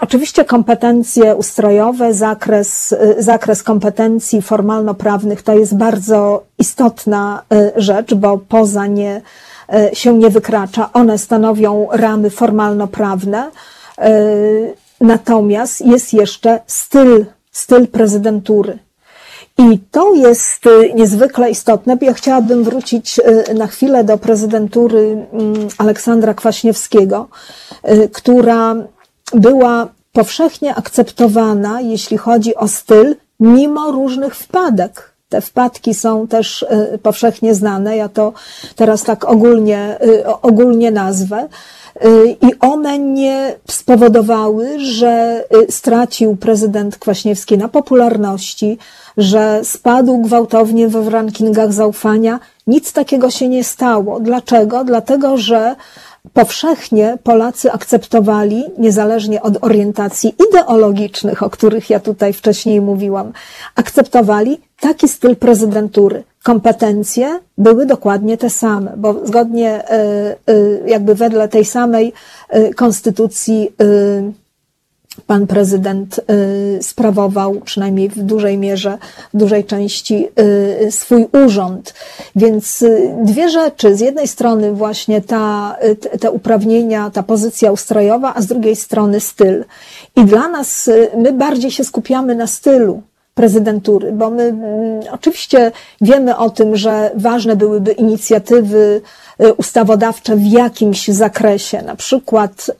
Oczywiście 0.00 0.44
kompetencje 0.44 1.34
ustrojowe, 1.34 2.14
zakres, 2.14 2.92
y, 2.92 3.22
zakres 3.22 3.62
kompetencji 3.62 4.42
formalno-prawnych 4.42 5.42
to 5.42 5.54
jest 5.54 5.76
bardzo 5.76 6.42
istotna 6.58 7.42
y, 7.52 7.72
rzecz, 7.76 8.14
bo 8.14 8.38
poza 8.38 8.86
nie 8.86 9.22
y, 9.92 9.96
się 9.96 10.14
nie 10.18 10.30
wykracza. 10.30 10.90
One 10.92 11.18
stanowią 11.18 11.88
ramy 11.92 12.30
formalno-prawne. 12.30 13.50
Natomiast 15.00 15.80
jest 15.80 16.14
jeszcze 16.14 16.60
styl, 16.66 17.26
styl 17.52 17.88
prezydentury. 17.88 18.78
I 19.58 19.78
to 19.90 20.14
jest 20.14 20.64
niezwykle 20.94 21.50
istotne, 21.50 21.96
bo 21.96 22.06
ja 22.06 22.14
chciałabym 22.14 22.64
wrócić 22.64 23.20
na 23.54 23.66
chwilę 23.66 24.04
do 24.04 24.18
prezydentury 24.18 25.26
mm, 25.32 25.68
Aleksandra 25.78 26.34
Kwaśniewskiego, 26.34 27.28
która 28.12 28.74
była 29.34 29.88
powszechnie 30.12 30.74
akceptowana, 30.74 31.80
jeśli 31.80 32.16
chodzi 32.18 32.54
o 32.54 32.68
styl, 32.68 33.16
mimo 33.40 33.90
różnych 33.90 34.34
wpadek. 34.34 35.12
Te 35.28 35.40
wpadki 35.40 35.94
są 35.94 36.26
też 36.26 36.62
y, 36.62 36.98
powszechnie 36.98 37.54
znane, 37.54 37.96
ja 37.96 38.08
to 38.08 38.32
teraz 38.76 39.02
tak 39.02 39.24
ogólnie, 39.24 39.98
y, 40.02 40.26
ogólnie 40.26 40.90
nazwę. 40.90 41.48
Y, 42.04 42.36
I 42.42 42.58
one 42.60 42.98
nie 42.98 43.56
spowodowały, 43.70 44.80
że 44.80 45.44
stracił 45.70 46.36
prezydent 46.36 46.98
Kwaśniewski 46.98 47.58
na 47.58 47.68
popularności, 47.68 48.78
że 49.16 49.60
spadł 49.64 50.18
gwałtownie 50.18 50.88
we 50.88 51.10
rankingach 51.10 51.72
zaufania. 51.72 52.40
Nic 52.66 52.92
takiego 52.92 53.30
się 53.30 53.48
nie 53.48 53.64
stało. 53.64 54.20
Dlaczego? 54.20 54.84
Dlatego, 54.84 55.36
że 55.36 55.76
powszechnie 56.32 57.18
Polacy 57.22 57.72
akceptowali, 57.72 58.64
niezależnie 58.78 59.42
od 59.42 59.64
orientacji 59.64 60.34
ideologicznych, 60.48 61.42
o 61.42 61.50
których 61.50 61.90
ja 61.90 62.00
tutaj 62.00 62.32
wcześniej 62.32 62.80
mówiłam, 62.80 63.32
akceptowali 63.74 64.60
taki 64.80 65.08
styl 65.08 65.36
prezydentury. 65.36 66.24
Kompetencje 66.42 67.40
były 67.58 67.86
dokładnie 67.86 68.36
te 68.36 68.50
same, 68.50 68.92
bo 68.96 69.26
zgodnie, 69.26 69.70
e, 69.70 69.90
e, 69.90 70.36
jakby 70.86 71.14
wedle 71.14 71.48
tej 71.48 71.64
samej 71.64 72.12
e, 72.48 72.74
konstytucji, 72.74 73.72
pan 75.26 75.46
prezydent 75.46 76.20
sprawował, 76.80 77.60
przynajmniej 77.64 78.08
w 78.08 78.22
dużej 78.22 78.58
mierze, 78.58 78.98
w 79.34 79.36
dużej 79.36 79.64
części 79.64 80.28
swój 80.90 81.26
urząd. 81.44 81.94
Więc 82.36 82.84
dwie 83.24 83.48
rzeczy. 83.48 83.96
Z 83.96 84.00
jednej 84.00 84.28
strony 84.28 84.72
właśnie 84.72 85.20
ta, 85.20 85.76
te 86.20 86.30
uprawnienia, 86.30 87.10
ta 87.10 87.22
pozycja 87.22 87.72
ustrojowa, 87.72 88.34
a 88.34 88.42
z 88.42 88.46
drugiej 88.46 88.76
strony 88.76 89.20
styl. 89.20 89.64
I 90.16 90.24
dla 90.24 90.48
nas, 90.48 90.90
my 91.16 91.32
bardziej 91.32 91.70
się 91.70 91.84
skupiamy 91.84 92.34
na 92.34 92.46
stylu 92.46 93.02
prezydentury, 93.38 94.12
bo 94.12 94.30
my 94.30 94.42
mm, 94.42 95.00
oczywiście 95.12 95.72
wiemy 96.00 96.36
o 96.36 96.50
tym, 96.50 96.76
że 96.76 97.10
ważne 97.14 97.56
byłyby 97.56 97.92
inicjatywy 97.92 98.78
y, 98.78 99.02
ustawodawcze 99.56 100.36
w 100.36 100.46
jakimś 100.46 101.08
zakresie, 101.08 101.82
na 101.82 101.96
przykład 101.96 102.70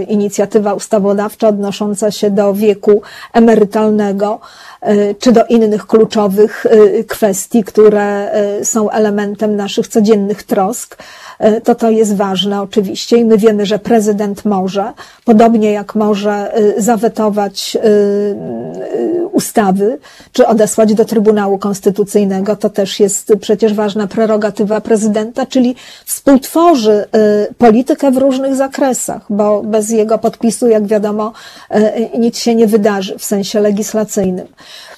y, 0.00 0.04
inicjatywa 0.04 0.74
ustawodawcza 0.74 1.48
odnosząca 1.48 2.10
się 2.10 2.30
do 2.30 2.54
wieku 2.54 3.02
emerytalnego, 3.32 4.40
y, 4.88 5.14
czy 5.18 5.32
do 5.32 5.44
innych 5.44 5.86
kluczowych 5.86 6.66
y, 6.66 7.04
kwestii, 7.04 7.64
które 7.64 8.30
y, 8.60 8.64
są 8.64 8.90
elementem 8.90 9.56
naszych 9.56 9.88
codziennych 9.88 10.42
trosk. 10.42 10.96
Y, 11.40 11.60
to 11.60 11.74
to 11.74 11.90
jest 11.90 12.16
ważne 12.16 12.62
oczywiście 12.62 13.16
i 13.16 13.24
my 13.24 13.38
wiemy, 13.38 13.66
że 13.66 13.78
prezydent 13.78 14.44
może, 14.44 14.92
podobnie 15.24 15.72
jak 15.72 15.94
może 15.94 16.58
y, 16.58 16.82
zawetować 16.82 17.76
y, 17.76 17.88
y, 17.88 19.26
ustawy, 19.32 19.98
czy 20.32 20.46
odesłać 20.46 20.94
do 20.94 21.04
Trybunału 21.04 21.58
Konstytucyjnego, 21.58 22.56
to 22.56 22.70
też 22.70 23.00
jest 23.00 23.32
przecież 23.40 23.74
ważna 23.74 24.06
prerogatywa 24.06 24.80
prezydenta, 24.80 25.46
czyli 25.46 25.76
współtworzy 26.04 27.04
y, 27.50 27.54
politykę 27.54 28.10
w 28.10 28.16
różnych 28.16 28.54
zakresach, 28.54 29.22
bo 29.30 29.62
bez 29.62 29.90
jego 29.90 30.18
podpisu, 30.18 30.68
jak 30.68 30.86
wiadomo, 30.86 31.32
y, 31.76 32.18
nic 32.18 32.38
się 32.38 32.54
nie 32.54 32.66
wydarzy 32.66 33.18
w 33.18 33.24
sensie 33.24 33.60
legislacyjnym. 33.60 34.46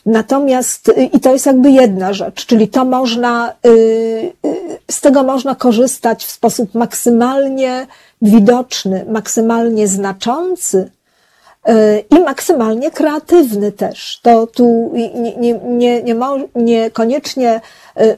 Natomiast, 0.07 0.89
y, 0.89 0.93
i 1.05 1.21
to 1.21 1.33
jest 1.33 1.47
jakby 1.47 1.71
jedna 1.71 2.13
rzecz, 2.13 2.47
czyli 2.47 2.69
to 2.69 2.85
można, 2.85 3.53
y, 3.67 3.71
y, 3.71 4.79
z 4.91 5.01
tego 5.01 5.23
można 5.23 5.55
korzystać 5.55 6.25
w 6.25 6.31
sposób 6.31 6.75
maksymalnie 6.75 7.87
widoczny, 8.23 9.05
maksymalnie 9.09 9.89
znaczący 9.89 10.91
y, 11.69 12.05
i 12.11 12.21
maksymalnie 12.21 12.91
kreatywny 12.91 13.73
też. 13.73 14.21
To 14.23 14.47
tu 14.47 14.91
nie, 14.95 15.11
nie, 15.11 15.61
nie, 15.65 16.03
nie, 16.03 16.15
niekoniecznie 16.55 17.57
y, 17.57 17.61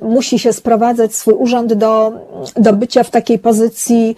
musi 0.01 0.39
się 0.39 0.53
sprowadzać 0.53 1.15
swój 1.15 1.35
urząd 1.35 1.73
do, 1.73 2.13
do 2.57 2.73
bycia 2.73 3.03
w 3.05 3.11
takiej 3.11 3.39
pozycji, 3.39 4.17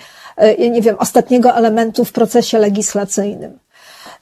y, 0.58 0.70
nie 0.70 0.82
wiem, 0.82 0.96
ostatniego 0.98 1.54
elementu 1.54 2.04
w 2.04 2.12
procesie 2.12 2.58
legislacyjnym. 2.58 3.58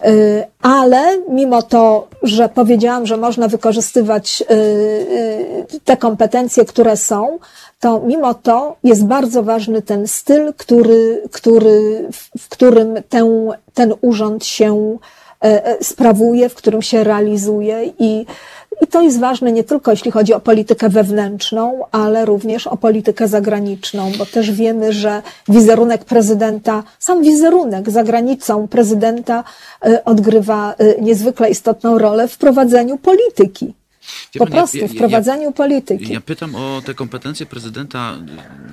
Y, 0.07 0.45
Ale 0.63 1.19
mimo 1.29 1.63
to, 1.63 2.09
że 2.23 2.49
powiedziałam, 2.49 3.07
że 3.07 3.17
można 3.17 3.49
wykorzystywać 3.49 4.43
y, 4.51 4.55
y, 4.55 5.81
te 5.85 5.97
kompetencje, 5.97 6.65
które 6.65 6.97
są, 6.97 7.39
to 7.81 8.01
mimo 8.01 8.35
to 8.35 8.77
jest 8.85 9.05
bardzo 9.05 9.43
ważny 9.43 9.83
ten 9.83 10.07
styl, 10.09 10.53
który, 10.57 11.23
który, 11.33 12.07
w- 12.13 12.43
w 12.43 12.49
którym 12.49 12.95
ten, 13.09 13.27
ten 13.75 13.95
urząd 14.01 14.45
się 14.45 14.99
e, 15.45 15.65
e, 15.67 15.85
sprawuje, 15.85 16.49
w 16.49 16.55
którym 16.55 16.83
się 16.83 17.05
realizuje 17.05 17.91
i, 17.99 18.27
i 18.81 18.87
to 18.87 19.03
jest 19.03 19.21
ważne 19.21 19.53
nie 19.53 19.65
tylko 19.65 19.91
jeśli 19.91 20.11
chodzi 20.11 20.35
o 20.35 20.41
politykę 20.41 20.89
wewnętrzną, 20.89 21.81
ale 21.93 22.25
również 22.25 22.67
o 22.67 22.77
politykę 22.77 23.29
zagraniczną, 23.29 24.13
bo 24.19 24.27
też 24.27 24.51
wiemy, 24.51 24.93
że 24.93 25.23
wizerunek 25.49 26.05
prezydenta, 26.05 26.83
sam 26.99 27.23
wizerunek 27.23 27.91
za 27.91 28.05
granicą 28.05 28.69
prezydenta 28.69 29.45
e, 29.87 30.05
odgrywa 30.05 30.75
e, 30.79 31.01
niezwykle 31.01 31.51
istotną 31.51 31.99
rolę 31.99 32.29
w 32.29 32.39
prowadzeniu 32.39 32.99
polityki. 32.99 33.75
Wie 34.35 34.39
Po 34.39 34.45
pani, 34.47 34.57
ja- 34.57 34.61
prostu 34.63 34.77
ja- 34.79 34.89
w 34.89 34.93
ja- 34.95 34.99
prowadzeniu 34.99 35.53
polityki. 35.53 36.13
Ja 36.13 36.21
pytam 36.21 36.55
o 36.55 36.83
te 36.87 36.95
kompetencje 36.95 37.47
prezydenta 37.47 38.19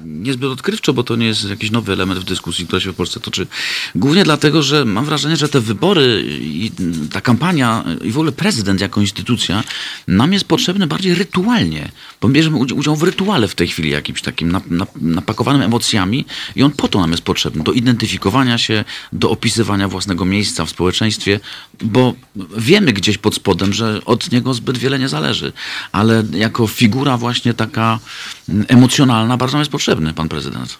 niezbyt 0.05 0.49
odkrywczo, 0.49 0.93
bo 0.93 1.03
to 1.03 1.15
nie 1.15 1.25
jest 1.25 1.49
jakiś 1.49 1.71
nowy 1.71 1.93
element 1.93 2.19
w 2.19 2.23
dyskusji, 2.23 2.65
która 2.67 2.79
się 2.79 2.91
w 2.91 2.95
Polsce 2.95 3.19
toczy. 3.19 3.47
Głównie 3.95 4.23
dlatego, 4.23 4.63
że 4.63 4.85
mam 4.85 5.05
wrażenie, 5.05 5.35
że 5.37 5.49
te 5.49 5.59
wybory 5.61 6.25
i 6.41 6.71
ta 7.11 7.21
kampania 7.21 7.83
i 8.03 8.11
w 8.11 8.17
ogóle 8.17 8.31
prezydent 8.31 8.81
jako 8.81 9.01
instytucja 9.01 9.63
nam 10.07 10.33
jest 10.33 10.45
potrzebny 10.45 10.87
bardziej 10.87 11.15
rytualnie, 11.15 11.91
bo 12.21 12.29
bierzemy 12.29 12.57
udział- 12.57 12.95
w 12.95 13.03
rytuale 13.03 13.47
w 13.47 13.55
tej 13.55 13.67
chwili 13.67 13.89
jakimś 13.89 14.21
takim 14.21 14.51
nap- 14.51 14.69
nap- 14.71 15.01
napakowanym 15.01 15.61
emocjami 15.61 16.25
i 16.55 16.63
on 16.63 16.71
po 16.71 16.87
to 16.87 16.99
nam 16.99 17.11
jest 17.11 17.23
potrzebny, 17.23 17.63
do 17.63 17.71
identyfikowania 17.71 18.57
się, 18.57 18.83
do 19.13 19.29
opisywania 19.29 19.87
własnego 19.87 20.25
miejsca 20.25 20.65
w 20.65 20.69
społeczeństwie, 20.69 21.39
bo 21.81 22.13
wiemy 22.57 22.93
gdzieś 22.93 23.17
pod 23.17 23.35
spodem, 23.35 23.73
że 23.73 24.01
od 24.05 24.31
niego 24.31 24.53
zbyt 24.53 24.77
wiele 24.77 24.99
nie 24.99 25.09
zależy, 25.09 25.24
ale 25.91 26.23
jako 26.31 26.67
figura 26.67 27.17
właśnie 27.17 27.53
taka 27.53 27.99
mm, 28.49 28.65
emocjonalna 28.69 29.37
bardzo 29.37 29.57
nam 29.57 29.61
jest 29.61 29.71
potrzebny 29.71 30.13
pan 30.13 30.29
prezydent. 30.29 30.77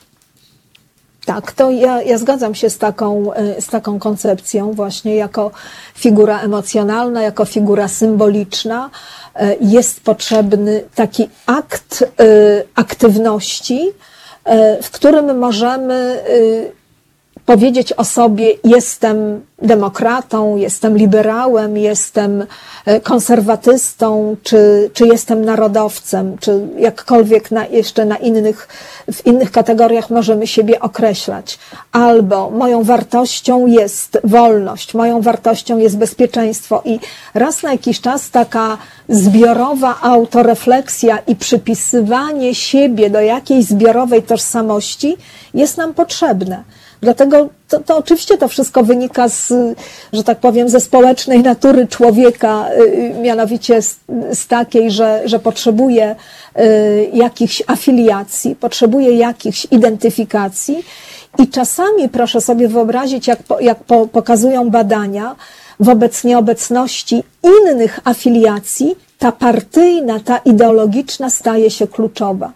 Tak, 1.26 1.52
to 1.52 1.72
ja, 1.72 2.02
ja 2.02 2.18
zgadzam 2.18 2.56
się 2.56 2.70
z 2.70 2.78
taką, 2.78 3.34
e, 3.34 3.62
z 3.62 3.68
taką 3.68 4.00
koncepcją, 4.00 4.74
właśnie 4.74 5.16
jako 5.16 5.52
figura 5.96 6.40
emocjonalna, 6.40 7.22
jako 7.22 7.46
figura 7.46 7.88
symboliczna. 7.88 8.90
e, 9.36 9.56
Jest 9.62 10.02
potrzebny 10.02 10.84
taki 10.96 11.30
akt 11.46 12.04
e, 12.04 12.06
aktywności, 12.76 13.90
w 14.84 14.90
którym 14.92 15.38
możemy 15.38 16.24
powiedzieć 17.46 17.94
o 17.94 18.04
sobie: 18.04 18.54
Jestem 18.64 19.42
demokratą, 19.62 20.56
jestem 20.56 20.98
liberałem, 20.98 21.78
jestem 21.78 22.46
e, 22.86 23.00
konserwatystą, 23.00 24.36
czy, 24.44 24.90
czy 24.94 25.08
jestem 25.08 25.46
narodowcem, 25.46 26.38
czy 26.38 26.68
jakkolwiek 26.78 27.52
na, 27.52 27.66
jeszcze 27.66 28.06
na 28.06 28.18
innych, 28.18 28.68
w 29.12 29.26
innych 29.26 29.52
kategoriach 29.52 30.10
możemy 30.10 30.48
siebie 30.48 30.80
określać. 30.80 31.60
Albo 31.92 32.50
moją 32.50 32.84
wartością 32.84 33.66
jest 33.66 34.20
wolność, 34.24 34.94
moją 34.94 35.22
wartością 35.22 35.78
jest 35.78 35.98
bezpieczeństwo, 35.98 36.82
i 36.86 37.00
raz 37.34 37.64
na 37.64 37.72
jakiś 37.72 38.02
czas 38.02 38.30
taka 38.30 38.78
zbiorowa 39.10 40.02
autorefleksja 40.02 41.18
i 41.28 41.36
przypisywanie 41.36 42.56
siebie 42.56 43.10
do 43.10 43.22
jakiejś 43.22 43.66
zbiorowej 43.66 44.24
tożsamości 44.24 45.18
jest 45.54 45.78
nam 45.78 45.94
potrzebne. 45.94 46.64
Dlatego 47.02 47.50
to, 47.70 47.80
to 47.80 47.98
oczywiście 47.98 48.38
to 48.38 48.48
wszystko 48.48 48.84
wynika 48.84 49.30
z, 49.30 49.54
że 50.14 50.24
tak 50.24 50.40
powiem, 50.40 50.70
ze 50.70 50.80
społecznej 50.80 51.44
natury 51.44 51.88
człowieka, 51.88 52.66
y, 52.80 53.14
mianowicie 53.22 53.82
z, 53.82 53.98
z 54.34 54.48
takiej, 54.48 54.92
że, 54.92 55.22
że 55.26 55.40
potrzebuje 55.40 56.16
y, 56.60 57.10
jakichś 57.14 57.64
afiliacji, 57.68 58.56
potrzebuje 58.56 59.12
jakichś 59.12 59.68
identyfikacji. 59.72 60.86
I 61.38 61.48
czasami 61.48 62.10
proszę 62.10 62.42
sobie 62.42 62.68
wyobrazić, 62.68 63.28
jak, 63.28 63.44
po, 63.44 63.60
jak 63.60 63.84
po, 63.84 64.08
pokazują 64.08 64.70
badania, 64.70 65.36
wobec 65.80 66.24
nieobecności 66.24 67.24
innych 67.44 68.00
afiliacji, 68.04 68.96
ta 69.20 69.32
partyjna, 69.32 70.20
ta 70.20 70.38
ideologiczna 70.38 71.30
staje 71.30 71.72
się 71.72 71.88
kluczowa. 71.88 72.52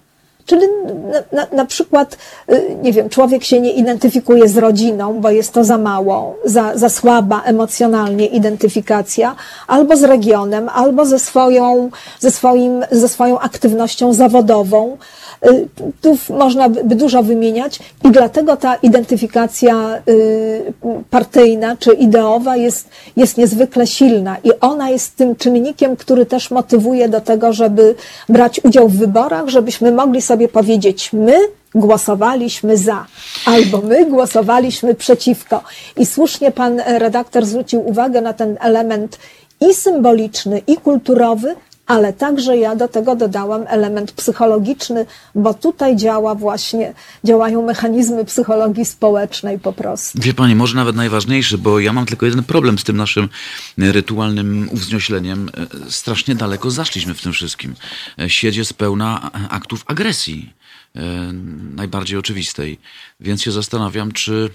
Czyli 0.50 0.68
na, 1.12 1.24
na, 1.32 1.48
na 1.56 1.66
przykład, 1.66 2.18
y, 2.52 2.78
nie 2.82 2.94
wiem, 2.94 3.10
człowiek 3.10 3.44
się 3.44 3.60
nie 3.60 3.72
identyfikuje 3.72 4.48
z 4.48 4.58
rodziną, 4.58 5.22
bo 5.22 5.30
jest 5.30 5.54
to 5.54 5.64
za 5.64 5.78
mało, 5.78 6.36
za, 6.46 6.78
za 6.78 6.90
słaba 6.90 7.42
emocjonalnie 7.46 8.26
identyfikacja, 8.26 9.36
albo 9.68 9.98
z 9.98 10.04
regionem, 10.04 10.70
albo 10.70 11.06
ze 11.06 11.20
swoją, 11.20 11.90
ze 12.20 12.32
swoim, 12.32 12.86
ze 12.92 13.10
swoją 13.10 13.40
aktywnością 13.40 14.14
zawodową. 14.14 14.98
Y, 15.46 15.68
Tu 16.02 16.18
można 16.30 16.70
by 16.70 16.96
dużo 16.96 17.24
wymieniać 17.24 17.80
i 18.04 18.12
dlatego 18.12 18.58
ta 18.58 18.76
identyfikacja 18.76 20.02
y, 20.10 20.74
partyjna 21.10 21.78
czy 21.78 21.94
ideowa 21.94 22.56
jest, 22.56 22.90
jest 23.16 23.38
niezwykle 23.38 23.88
silna 23.88 24.38
i 24.44 24.52
ona 24.62 24.90
jest 24.90 25.16
tym 25.16 25.36
czynnikiem, 25.36 25.96
który 25.96 26.26
też 26.26 26.52
motywuje 26.52 27.10
do 27.10 27.22
tego, 27.22 27.54
żeby 27.54 27.96
brać 28.30 28.62
udział 28.64 28.90
w 28.90 28.98
wyborach, 28.98 29.48
żebyśmy 29.50 29.92
mogli 29.92 30.22
sobie 30.22 30.48
powiedzieć 30.48 31.14
my 31.14 31.40
głosowaliśmy 31.76 32.78
za, 32.78 33.06
albo 33.46 33.78
my 33.82 34.06
głosowaliśmy 34.06 34.96
przeciwko. 34.96 35.64
I 35.98 36.06
słusznie 36.06 36.52
pan 36.52 36.82
redaktor 36.86 37.46
zwrócił 37.46 37.88
uwagę 37.90 38.22
na 38.22 38.34
ten 38.34 38.58
element 38.62 39.18
i 39.62 39.74
symboliczny, 39.74 40.62
i 40.68 40.78
kulturowy, 40.78 41.56
ale 41.90 42.14
także 42.14 42.58
ja 42.58 42.76
do 42.76 42.88
tego 42.88 43.16
dodałam 43.16 43.66
element 43.68 44.12
psychologiczny, 44.12 45.06
bo 45.36 45.54
tutaj 45.54 45.96
działa 45.96 46.36
właśnie, 46.36 46.94
działają 47.24 47.66
mechanizmy 47.66 48.26
psychologii 48.26 48.86
społecznej 48.86 49.60
po 49.60 49.74
prostu. 49.74 50.22
Wie 50.22 50.34
pani, 50.34 50.56
może 50.56 50.76
nawet 50.76 50.96
najważniejszy, 50.96 51.58
bo 51.58 51.80
ja 51.80 51.94
mam 51.94 52.06
tylko 52.06 52.26
jeden 52.26 52.44
problem 52.44 52.80
z 52.80 52.84
tym 52.84 52.98
naszym 52.98 53.30
rytualnym 53.78 54.70
uwzniośleniem. 54.72 55.50
E, 55.88 55.92
Strasznie 55.92 56.36
daleko 56.36 56.72
zaszliśmy 56.72 57.14
w 57.14 57.22
tym 57.22 57.34
wszystkim. 57.34 57.76
E, 58.20 58.30
Sieć 58.30 58.56
jest 58.56 58.74
pełna 58.74 59.32
aktów 59.50 59.84
agresji, 59.88 60.54
e, 60.96 61.02
najbardziej 61.76 62.18
oczywistej. 62.18 62.80
Więc 63.20 63.42
się 63.42 63.52
zastanawiam, 63.52 64.12
czy, 64.12 64.50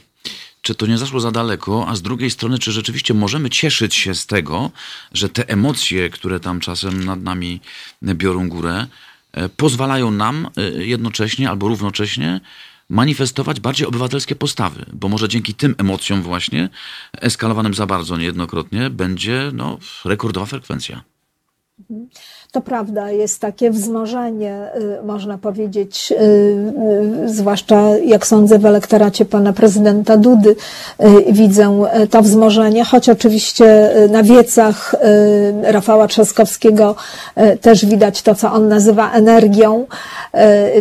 czy 0.65 0.75
to 0.75 0.87
nie 0.87 0.99
zaszło 0.99 1.21
za 1.21 1.31
daleko, 1.31 1.89
a 1.89 1.97
z 1.97 2.03
drugiej 2.03 2.31
strony, 2.31 2.59
czy 2.59 2.73
rzeczywiście 2.73 3.15
możemy 3.15 3.51
cieszyć 3.51 3.95
się 3.95 4.15
z 4.15 4.27
tego, 4.27 4.71
że 5.13 5.29
te 5.29 5.49
emocje, 5.49 6.11
które 6.11 6.41
tam 6.41 6.61
czasem 6.61 7.05
nad 7.05 7.23
nami 7.23 7.61
biorą 8.03 8.49
górę, 8.49 8.87
e, 9.33 9.49
pozwalają 9.49 10.11
nam 10.11 10.49
e, 10.57 10.85
jednocześnie 10.85 11.51
albo 11.51 11.69
równocześnie 11.69 12.41
manifestować 12.89 13.61
bardziej 13.61 13.87
obywatelskie 13.87 14.37
postawy, 14.37 14.87
bo 14.93 15.09
może 15.09 15.29
dzięki 15.29 15.55
tym 15.55 15.75
emocjom 15.79 16.23
właśnie, 16.23 16.69
eskalowanym 17.13 17.75
za 17.75 17.87
bardzo 17.87 18.17
niejednokrotnie, 18.17 18.91
będzie 18.91 19.51
no, 19.55 19.79
rekordowa 20.05 20.47
frekwencja. 20.47 21.05
To 22.55 22.61
prawda, 22.61 23.11
jest 23.11 23.41
takie 23.41 23.71
wzmożenie, 23.71 24.69
y, 25.01 25.07
można 25.07 25.39
powiedzieć, 25.39 26.13
y, 26.13 26.17
y, 27.25 27.29
zwłaszcza 27.29 27.99
jak 27.99 28.27
sądzę 28.27 28.59
w 28.59 28.67
elektoracie 28.67 29.25
pana 29.25 29.53
prezydenta 29.53 30.17
Dudy, 30.17 30.57
widzę 31.33 31.85
to 32.11 32.23
wzmożenie, 32.23 32.85
choć 32.85 33.09
oczywiście 33.09 33.91
na 34.11 34.23
wiecach 34.23 34.95
Rafała 35.63 36.09
Trzaskowskiego 36.09 36.95
też 37.61 37.87
widać 37.87 38.23
to, 38.23 38.35
co 38.35 38.53
on 38.53 38.69
nazywa 38.69 39.13
energią, 39.13 39.87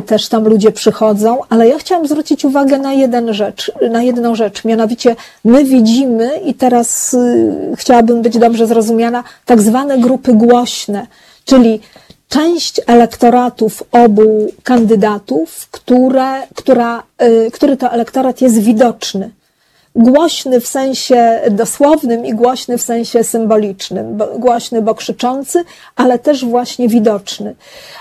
też 0.05 0.29
tam 0.29 0.47
ludzie 0.47 0.71
przychodzą, 0.71 1.39
ale 1.49 1.67
ja 1.67 1.77
chciałam 1.77 2.07
zwrócić 2.07 2.45
uwagę 2.45 2.77
na 2.77 2.93
jeden 2.93 3.33
rzecz, 3.33 3.71
na 3.91 4.03
jedną 4.03 4.35
rzecz, 4.35 4.65
mianowicie 4.65 5.15
my 5.45 5.63
widzimy 5.63 6.37
i 6.45 6.53
teraz 6.53 7.15
chciałabym 7.75 8.21
być 8.21 8.37
dobrze 8.37 8.67
zrozumiana, 8.67 9.23
tak 9.45 9.61
zwane 9.61 9.97
grupy 9.97 10.33
głośne, 10.33 11.07
czyli 11.45 11.81
część 12.29 12.81
elektoratów 12.87 13.83
obu 13.91 14.47
kandydatów, 14.63 15.67
które, 15.71 16.47
która, 16.55 17.03
y, 17.21 17.51
który 17.51 17.77
to 17.77 17.91
elektorat 17.91 18.41
jest 18.41 18.59
widoczny. 18.59 19.31
Głośny 19.95 20.59
w 20.59 20.67
sensie 20.67 21.41
dosłownym 21.51 22.25
i 22.25 22.33
głośny 22.33 22.77
w 22.77 22.81
sensie 22.81 23.23
symbolicznym. 23.23 24.17
Bo, 24.17 24.27
głośny, 24.27 24.81
bo 24.81 24.95
krzyczący, 24.95 25.63
ale 25.95 26.19
też 26.19 26.45
właśnie 26.45 26.87
widoczny. 26.87 27.55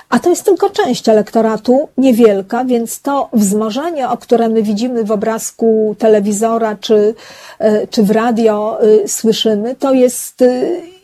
A 0.08 0.18
to 0.18 0.30
jest 0.30 0.44
tylko 0.44 0.70
część 0.70 1.08
elektoratu, 1.08 1.88
niewielka, 1.98 2.64
więc 2.64 3.00
to 3.00 3.28
wzmożenie, 3.32 4.08
o 4.08 4.16
które 4.16 4.48
my 4.48 4.62
widzimy 4.62 5.04
w 5.04 5.12
obrazku 5.12 5.96
telewizora 5.98 6.76
czy, 6.80 7.14
y, 7.60 7.88
czy 7.90 8.02
w 8.02 8.10
radio 8.10 8.78
y, 8.84 9.08
słyszymy, 9.08 9.74
to 9.74 9.92
jest 9.92 10.44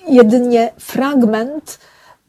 jedynie 0.08 0.72
fragment 0.78 1.78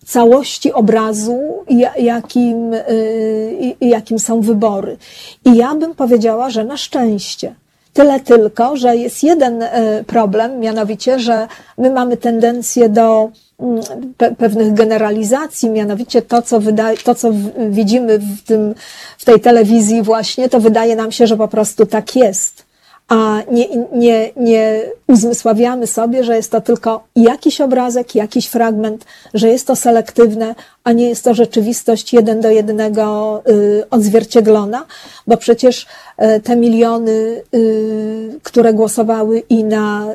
całości 0.10 0.74
obrazu, 0.74 1.40
ja- 1.70 1.96
jakim, 1.98 2.74
y, 2.74 3.76
jakim 3.82 4.20
są 4.20 4.42
wybory. 4.42 4.98
I 5.46 5.56
ja 5.56 5.76
bym 5.76 5.96
powiedziała, 5.96 6.50
że 6.50 6.64
na 6.64 6.78
szczęście. 6.78 7.56
Tyle 7.94 8.20
tylko, 8.20 8.78
że 8.78 8.98
jest 8.98 9.24
jeden 9.24 9.64
e, 9.64 10.04
problem, 10.08 10.60
mianowicie, 10.60 11.20
że 11.20 11.48
my 11.78 11.92
mamy 11.92 12.18
tendencję 12.18 12.90
do 12.90 13.30
mm, 13.60 13.82
pe 14.18 14.36
pewnych 14.36 14.74
generalizacji, 14.74 15.70
mianowicie 15.70 16.22
to, 16.22 16.42
co, 16.42 16.60
to, 17.04 17.16
co 17.16 17.32
widzimy 17.70 18.20
w, 18.20 18.42
tym, 18.46 18.76
w 19.18 19.26
tej 19.26 19.40
telewizji 19.40 20.02
właśnie, 20.02 20.50
to 20.50 20.60
wydaje 20.60 20.96
nam 20.96 21.12
się, 21.12 21.28
że 21.28 21.38
po 21.38 21.48
prostu 21.48 21.86
tak 21.86 22.16
jest 22.16 22.69
a 23.10 23.42
nie, 23.52 23.68
nie, 23.94 24.32
nie 24.36 24.82
uzmysławiamy 25.08 25.88
sobie, 25.88 26.24
że 26.24 26.36
jest 26.36 26.52
to 26.52 26.62
tylko 26.62 27.04
jakiś 27.16 27.62
obrazek, 27.62 28.16
jakiś 28.16 28.48
fragment, 28.48 29.06
że 29.34 29.48
jest 29.48 29.68
to 29.68 29.76
selektywne, 29.76 30.56
a 30.84 30.92
nie 30.92 31.10
jest 31.10 31.24
to 31.24 31.34
rzeczywistość 31.34 32.14
jeden 32.14 32.42
do 32.42 32.50
jednego 32.50 33.42
y, 33.50 33.84
odzwierciedlona, 33.90 34.86
bo 35.28 35.38
przecież 35.38 35.86
y, 36.22 36.42
te 36.42 36.56
miliony, 36.56 37.42
y, 37.54 38.40
które 38.44 38.74
głosowały 38.74 39.44
i 39.50 39.64
na 39.64 40.08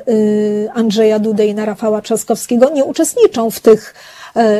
Andrzeja 0.74 1.18
Dudę 1.18 1.47
i 1.47 1.55
na 1.55 1.64
Rafała 1.64 2.01
Trzaskowskiego, 2.01 2.70
nie 2.70 2.84
uczestniczą 2.84 3.51
w 3.51 3.61
tych, 3.61 3.95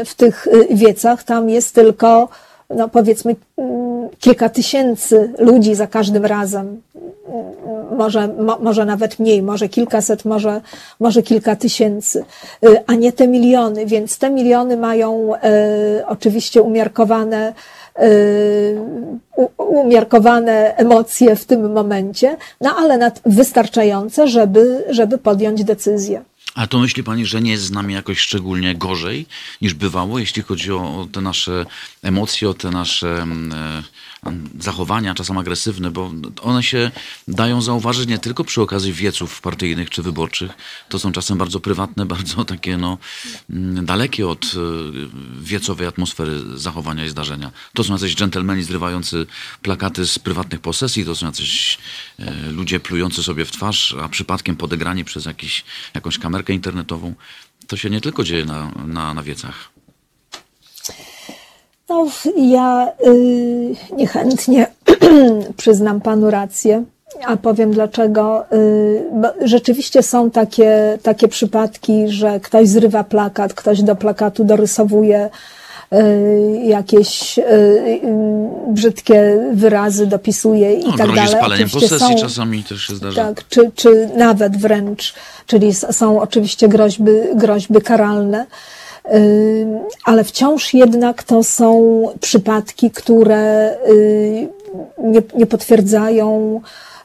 w 0.05 0.15
tych 0.15 0.47
wiecach. 0.71 1.25
Tam 1.25 1.51
jest 1.51 1.75
tylko 1.75 2.29
no 2.71 2.89
powiedzmy 2.89 3.37
mm, 3.59 4.09
kilka 4.19 4.49
tysięcy 4.49 5.33
ludzi 5.39 5.75
za 5.75 5.87
każdym 5.87 6.25
razem, 6.25 6.81
mm, 6.97 7.97
może, 7.97 8.29
mo, 8.29 8.59
może 8.61 8.85
nawet 8.85 9.19
mniej, 9.19 9.43
może 9.43 9.69
kilkaset, 9.69 10.25
może, 10.25 10.61
może 11.01 11.23
kilka 11.23 11.57
tysięcy, 11.57 12.25
y, 12.65 12.77
a 12.87 12.95
nie 12.95 13.13
te 13.13 13.29
miliony, 13.29 13.87
więc 13.87 14.19
te 14.19 14.31
miliony 14.31 14.77
mają 14.77 15.35
e, 15.35 15.41
oczywiście 16.07 16.63
umiarkowane 16.63 17.53
e, 17.99 18.09
umiarkowane 19.59 20.77
emocje 20.77 21.37
w 21.37 21.45
tym 21.45 21.73
momencie, 21.73 22.37
no 22.61 22.71
ale 22.79 22.99
nad, 22.99 23.21
wystarczające, 23.27 24.29
żeby, 24.29 24.85
żeby 24.89 25.19
podjąć 25.19 25.65
decyzję. 25.65 26.23
A 26.55 26.67
to 26.67 26.79
myśli 26.79 27.05
pani, 27.05 27.27
że 27.27 27.43
nie 27.43 27.51
jest 27.51 27.65
z 27.65 27.71
nami 27.71 27.95
jakoś 27.95 28.19
szczególnie 28.19 28.75
gorzej 28.75 29.27
niż 29.63 29.75
bywało, 29.75 30.19
jeśli 30.19 30.43
chodzi 30.43 30.73
o 30.73 31.09
te 31.13 31.21
nasze 31.21 31.67
emocje, 32.03 32.49
o 32.49 32.55
te 32.55 32.71
nasze 32.71 33.23
mm, 33.23 33.53
e, 33.53 33.83
zachowania, 34.61 35.15
czasem 35.15 35.39
agresywne, 35.39 35.91
bo 35.91 36.13
one 36.43 36.63
się 36.63 36.91
dają 37.29 37.63
zauważyć 37.63 38.09
nie 38.09 38.19
tylko 38.19 38.45
przy 38.45 38.63
okazji 38.63 38.93
wieców 38.93 39.41
partyjnych 39.41 39.91
czy 39.91 40.03
wyborczych. 40.03 40.51
To 40.89 40.99
są 40.99 41.13
czasem 41.13 41.39
bardzo 41.39 41.61
prywatne, 41.61 42.07
bardzo 42.15 42.45
takie 42.45 42.77
no, 42.77 42.99
mm, 43.51 43.87
dalekie 43.87 44.29
od 44.29 44.45
e, 44.45 44.49
wiecowej 45.43 45.87
atmosfery 45.87 46.59
zachowania 46.59 47.05
i 47.05 47.09
zdarzenia. 47.09 47.51
To 47.75 47.85
są 47.85 47.93
jacyś 47.93 48.15
dżentelmeni 48.15 48.63
zrywający 48.63 49.27
plakaty 49.63 50.07
z 50.07 50.19
prywatnych 50.19 50.61
posesji, 50.61 51.05
to 51.05 51.15
są 51.15 51.27
jacyś 51.27 51.79
e, 52.19 52.51
ludzie 52.51 52.81
plujący 52.81 53.23
sobie 53.23 53.45
w 53.45 53.51
twarz, 53.51 53.95
a 54.03 54.09
przypadkiem 54.09 54.57
podegrani 54.57 55.05
przez 55.05 55.25
jakiś, 55.25 55.65
jakąś 55.95 56.19
internetową. 56.53 57.13
To 57.67 57.77
się 57.77 57.91
nie 57.91 58.01
tylko 58.01 58.25
dzieje 58.25 58.45
na, 58.45 58.71
na, 58.87 59.15
na 59.15 59.23
wiecach. 59.23 59.55
No, 61.89 62.07
ja 62.37 62.93
y, 63.07 63.75
niechętnie 63.97 64.67
przyznam 65.57 66.01
panu 66.01 66.31
rację, 66.31 66.85
a 67.25 67.37
powiem 67.37 67.73
dlaczego. 67.73 68.45
Y, 68.53 69.49
rzeczywiście 69.49 70.03
są 70.03 70.31
takie, 70.31 70.99
takie 71.03 71.29
przypadki, 71.29 72.09
że 72.09 72.41
ktoś 72.41 72.69
zrywa 72.69 73.05
plakat, 73.05 73.55
ktoś 73.55 73.83
do 73.83 73.97
plakatu 73.97 74.45
dorysowuje 74.45 75.31
jakieś 76.65 77.39
y, 77.39 77.43
y, 77.43 78.01
brzydkie 78.69 79.39
wyrazy, 79.53 80.07
dopisuje 80.07 80.73
i 80.75 80.85
No, 80.87 80.97
tak 80.97 81.07
dalej. 81.15 81.29
spaleniem 81.29 81.67
Oczywiście 81.67 81.89
posesji 81.97 82.15
są- 82.19 82.23
czasami 82.29 82.63
też 82.65 82.81
się 82.87 82.95
zdarza. 82.97 83.25
tak, 83.25 83.49
czy, 83.49 83.71
czy 83.75 84.09
nawet 84.17 84.57
wręcz, 84.57 85.15
czyli 85.47 85.75
są 85.75 86.21
oczywiście 86.21 86.69
groźby, 86.69 87.11
groźby 87.35 87.81
karalne, 87.81 88.47
ale 90.05 90.25
wciąż 90.25 90.75
jednak 90.75 91.23
to 91.23 91.43
są 91.43 92.03
przypadki, 92.21 92.91
które 92.91 93.75
y, 93.91 94.49
nie, 94.99 95.23
nie 95.35 95.47
potwierdzają 95.47 96.61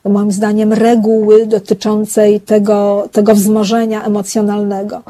moim 0.05 0.31
zdaniem 0.31 0.73
reguły 0.73 1.45
dotyczącej 1.45 2.41
tego, 2.41 3.07
tego 3.11 3.35
wzmożenia 3.35 4.03
emocjonalnego. 4.03 5.01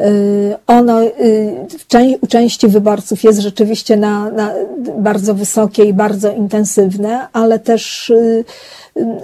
Y, 0.00 0.56
Ono 0.66 1.02
y, 1.02 2.18
u 2.20 2.26
części 2.26 2.68
wyborców 2.68 3.24
jest 3.24 3.38
rzeczywiście 3.38 3.96
na, 3.96 4.30
na 4.30 4.52
bardzo 4.98 5.34
wysokie 5.34 5.84
i 5.84 5.92
bardzo 5.92 6.32
intensywne, 6.32 7.28
ale 7.32 7.58
też 7.58 8.10
y, 8.10 8.44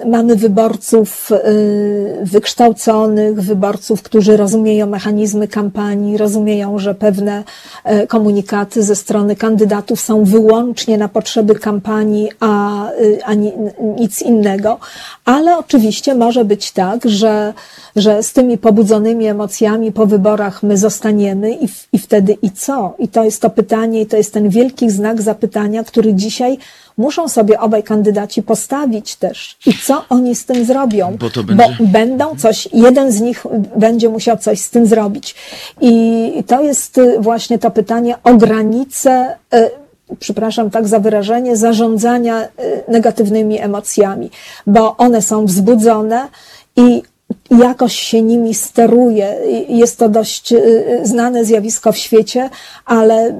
mamy 0.05 0.35
wyborców 0.35 1.31
wykształconych, 2.23 3.41
wyborców, 3.41 4.01
którzy 4.01 4.37
rozumieją 4.37 4.87
mechanizmy 4.87 5.47
kampanii, 5.47 6.17
rozumieją, 6.17 6.79
że 6.79 6.95
pewne 6.95 7.43
e, 7.83 8.07
komunikaty 8.07 8.83
ze 8.83 8.95
strony 8.95 9.35
kandydatów 9.35 10.01
są 10.01 10.23
wyłącznie 10.23 10.97
na 10.97 11.09
potrzeby 11.09 11.55
kampanii, 11.55 12.29
a, 12.39 12.85
a 13.25 13.33
ni, 13.33 13.53
nic 13.99 14.21
innego. 14.21 14.79
Ale 15.25 15.57
oczywiście 15.57 16.15
może 16.15 16.45
być 16.45 16.71
tak, 16.71 17.09
że, 17.09 17.53
że 17.95 18.23
z 18.23 18.33
tymi 18.33 18.57
pobudzonymi 18.57 19.27
emocjami 19.27 19.91
po 19.91 20.05
wyborach 20.05 20.63
my 20.63 20.77
zostaniemy 20.77 21.51
i, 21.51 21.67
i 21.93 21.99
wtedy 21.99 22.37
i 22.41 22.51
co? 22.51 22.95
I 22.99 23.07
to 23.07 23.23
jest 23.23 23.41
to 23.41 23.49
pytanie, 23.49 24.01
i 24.01 24.05
to 24.05 24.17
jest 24.17 24.33
ten 24.33 24.49
wielki 24.49 24.89
znak 24.89 25.21
zapytania, 25.21 25.83
który 25.83 26.13
dzisiaj 26.13 26.57
muszą 26.97 27.27
sobie 27.27 27.59
obaj 27.59 27.83
kandydaci 27.83 28.43
postawić 28.43 29.15
też. 29.15 29.57
I 29.65 29.73
co 29.73 30.05
oni 30.09 30.35
z 30.35 30.45
tym 30.45 30.65
zrobią? 30.65 31.17
Bo 31.19 31.29
to 31.29 31.43
będzie- 31.43 31.77
będą 31.79 32.35
coś, 32.35 32.69
jeden 32.73 33.11
z 33.11 33.21
nich 33.21 33.45
będzie 33.75 34.09
musiał 34.09 34.37
coś 34.37 34.59
z 34.59 34.69
tym 34.69 34.85
zrobić. 34.85 35.35
I 35.81 36.43
to 36.47 36.61
jest 36.61 36.97
y, 36.97 37.19
właśnie 37.19 37.59
to 37.59 37.71
pytanie 37.71 38.15
o 38.23 38.33
granice, 38.33 39.35
y, 39.53 39.69
przepraszam 40.19 40.69
tak 40.69 40.87
za 40.87 40.99
wyrażenie, 40.99 41.57
zarządzania 41.57 42.43
y, 42.43 42.47
negatywnymi 42.87 43.61
emocjami, 43.61 44.29
bo 44.67 44.97
one 44.97 45.21
są 45.21 45.45
wzbudzone 45.45 46.27
i 46.75 47.03
jakoś 47.59 47.99
się 47.99 48.21
nimi 48.21 48.53
steruje. 48.53 49.35
Jest 49.69 49.99
to 49.99 50.09
dość 50.09 50.53
y, 50.53 50.99
znane 51.03 51.45
zjawisko 51.45 51.91
w 51.91 51.97
świecie, 51.97 52.49
ale 52.85 53.27
y, 53.27 53.33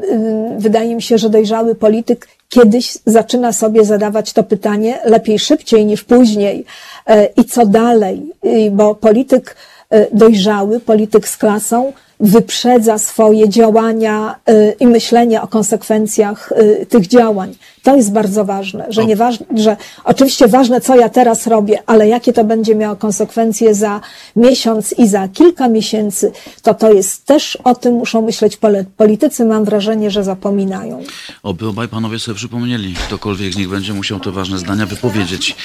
wydaje 0.58 0.96
mi 0.96 1.02
się, 1.02 1.18
że 1.18 1.30
dojrzały 1.30 1.76
polityk 1.76 2.28
kiedyś 2.50 2.98
zaczyna 3.06 3.54
sobie 3.54 3.86
zadawać 3.86 4.34
to 4.34 4.44
pytanie 4.44 5.00
lepiej 5.06 5.40
szybciej 5.40 5.86
niż 5.86 6.04
później. 6.04 6.66
I 7.38 7.46
co 7.46 7.66
dalej? 7.66 8.34
Bo 8.72 8.96
polityk 8.96 9.56
dojrzały, 10.12 10.80
polityk 10.80 11.28
z 11.28 11.38
klasą 11.38 11.94
wyprzedza 12.20 12.98
swoje 12.98 13.50
działania 13.50 14.36
y, 14.50 14.76
i 14.80 14.88
myślenie 14.88 15.42
o 15.42 15.48
konsekwencjach 15.48 16.52
y, 16.52 16.86
tych 16.86 17.08
działań. 17.08 17.56
To 17.86 17.96
jest 17.96 18.12
bardzo 18.12 18.46
ważne, 18.46 18.86
że, 18.90 19.06
nie 19.06 19.16
waż, 19.16 19.36
że 19.56 19.78
oczywiście 20.04 20.48
ważne, 20.48 20.82
co 20.82 20.96
ja 20.96 21.10
teraz 21.10 21.48
robię, 21.48 21.84
ale 21.86 22.08
jakie 22.08 22.34
to 22.34 22.44
będzie 22.44 22.76
miało 22.76 22.96
konsekwencje 22.96 23.76
za 23.76 24.02
miesiąc 24.36 24.94
i 24.98 25.08
za 25.08 25.28
kilka 25.28 25.70
miesięcy, 25.70 26.32
to 26.62 26.74
to 26.74 26.94
jest 26.94 27.26
też 27.26 27.58
o 27.64 27.76
tym 27.76 27.94
muszą 27.94 28.22
myśleć 28.22 28.58
politycy. 28.98 29.46
Mam 29.46 29.66
wrażenie, 29.66 30.12
że 30.12 30.24
zapominają. 30.24 31.04
Oby 31.44 31.68
obaj 31.68 31.88
panowie 31.88 32.20
sobie 32.20 32.36
przypomnieli, 32.36 32.94
ktokolwiek 32.94 33.54
z 33.54 33.58
nich 33.58 33.70
będzie 33.70 33.94
musiał 33.94 34.20
te 34.20 34.32
ważne 34.32 34.58
zdania 34.58 34.86
wypowiedzieć. 34.86 35.56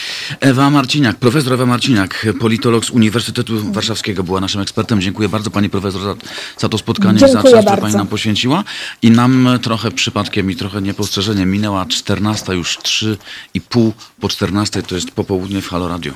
Ewa 0.41 0.71
Marciniak, 0.71 1.17
profesor 1.17 1.53
Ewa 1.53 1.67
Marciniak, 1.67 2.27
politolog 2.41 2.85
z 2.85 2.91
Uniwersytetu 2.91 3.73
Warszawskiego 3.73 4.23
była 4.23 4.41
naszym 4.41 4.61
ekspertem. 4.61 5.01
Dziękuję 5.01 5.29
bardzo 5.29 5.51
pani 5.51 5.71
profesor 5.71 6.03
za, 6.03 6.15
za 6.59 6.69
to 6.69 6.79
spotkanie, 6.79 7.19
za 7.19 7.27
Dziękuję 7.27 7.53
czas, 7.55 7.65
który 7.65 7.81
pani 7.81 7.95
nam 7.95 8.07
poświęciła. 8.07 8.65
I 9.03 9.11
nam 9.11 9.49
trochę 9.63 9.91
przypadkiem 9.91 10.51
i 10.51 10.57
trochę 10.57 10.83
niepostrzeżenie 10.83 11.47
minęła 11.47 11.87
14, 12.11 12.55
już 12.55 12.79
3 12.79 13.19
i 13.55 13.61
pół 13.61 13.93
po 14.21 14.29
14 14.29 14.83
to 14.83 14.95
jest 14.95 15.11
popołudnie 15.11 15.63
w 15.63 15.69
Halo 15.69 15.89
Radio. 15.89 16.13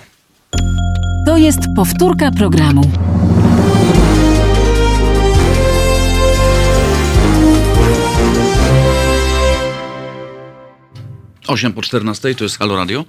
To 1.26 1.36
jest 1.36 1.58
powtórka 1.76 2.30
programu. 2.30 2.90
Osiem 11.46 11.72
po 11.72 11.82
14 11.82 12.34
to 12.34 12.44
jest 12.44 12.58
Halo 12.58 12.76
Radio 12.76 13.04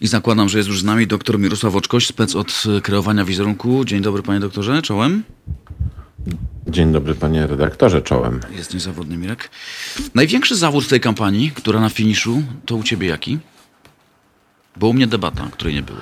i 0.00 0.06
zakładam, 0.06 0.48
że 0.48 0.58
jest 0.58 0.68
już 0.68 0.80
z 0.80 0.84
nami 0.84 1.06
doktor 1.06 1.38
Mirosław 1.38 1.76
Oczkoś, 1.76 2.06
spec 2.06 2.36
od 2.36 2.62
kreowania 2.82 3.24
wizerunku. 3.24 3.84
Dzień 3.84 4.02
dobry 4.02 4.22
panie 4.22 4.40
doktorze, 4.40 4.82
czołem. 4.82 5.22
Dzień 6.66 6.92
dobry 6.92 7.14
panie 7.14 7.46
redaktorze, 7.46 8.02
czołem. 8.02 8.40
Jest 8.56 8.74
niezawodny 8.74 9.16
Mirek. 9.16 9.50
Największy 10.14 10.56
zawód 10.56 10.84
w 10.84 10.88
tej 10.88 11.00
kampanii, 11.00 11.50
która 11.50 11.80
na 11.80 11.88
finiszu, 11.88 12.42
to 12.66 12.76
u 12.76 12.82
ciebie 12.82 13.08
jaki? 13.08 13.38
Bo 14.76 14.88
u 14.88 14.92
mnie 14.92 15.06
debata, 15.06 15.48
której 15.52 15.74
nie 15.74 15.82
było. 15.82 15.98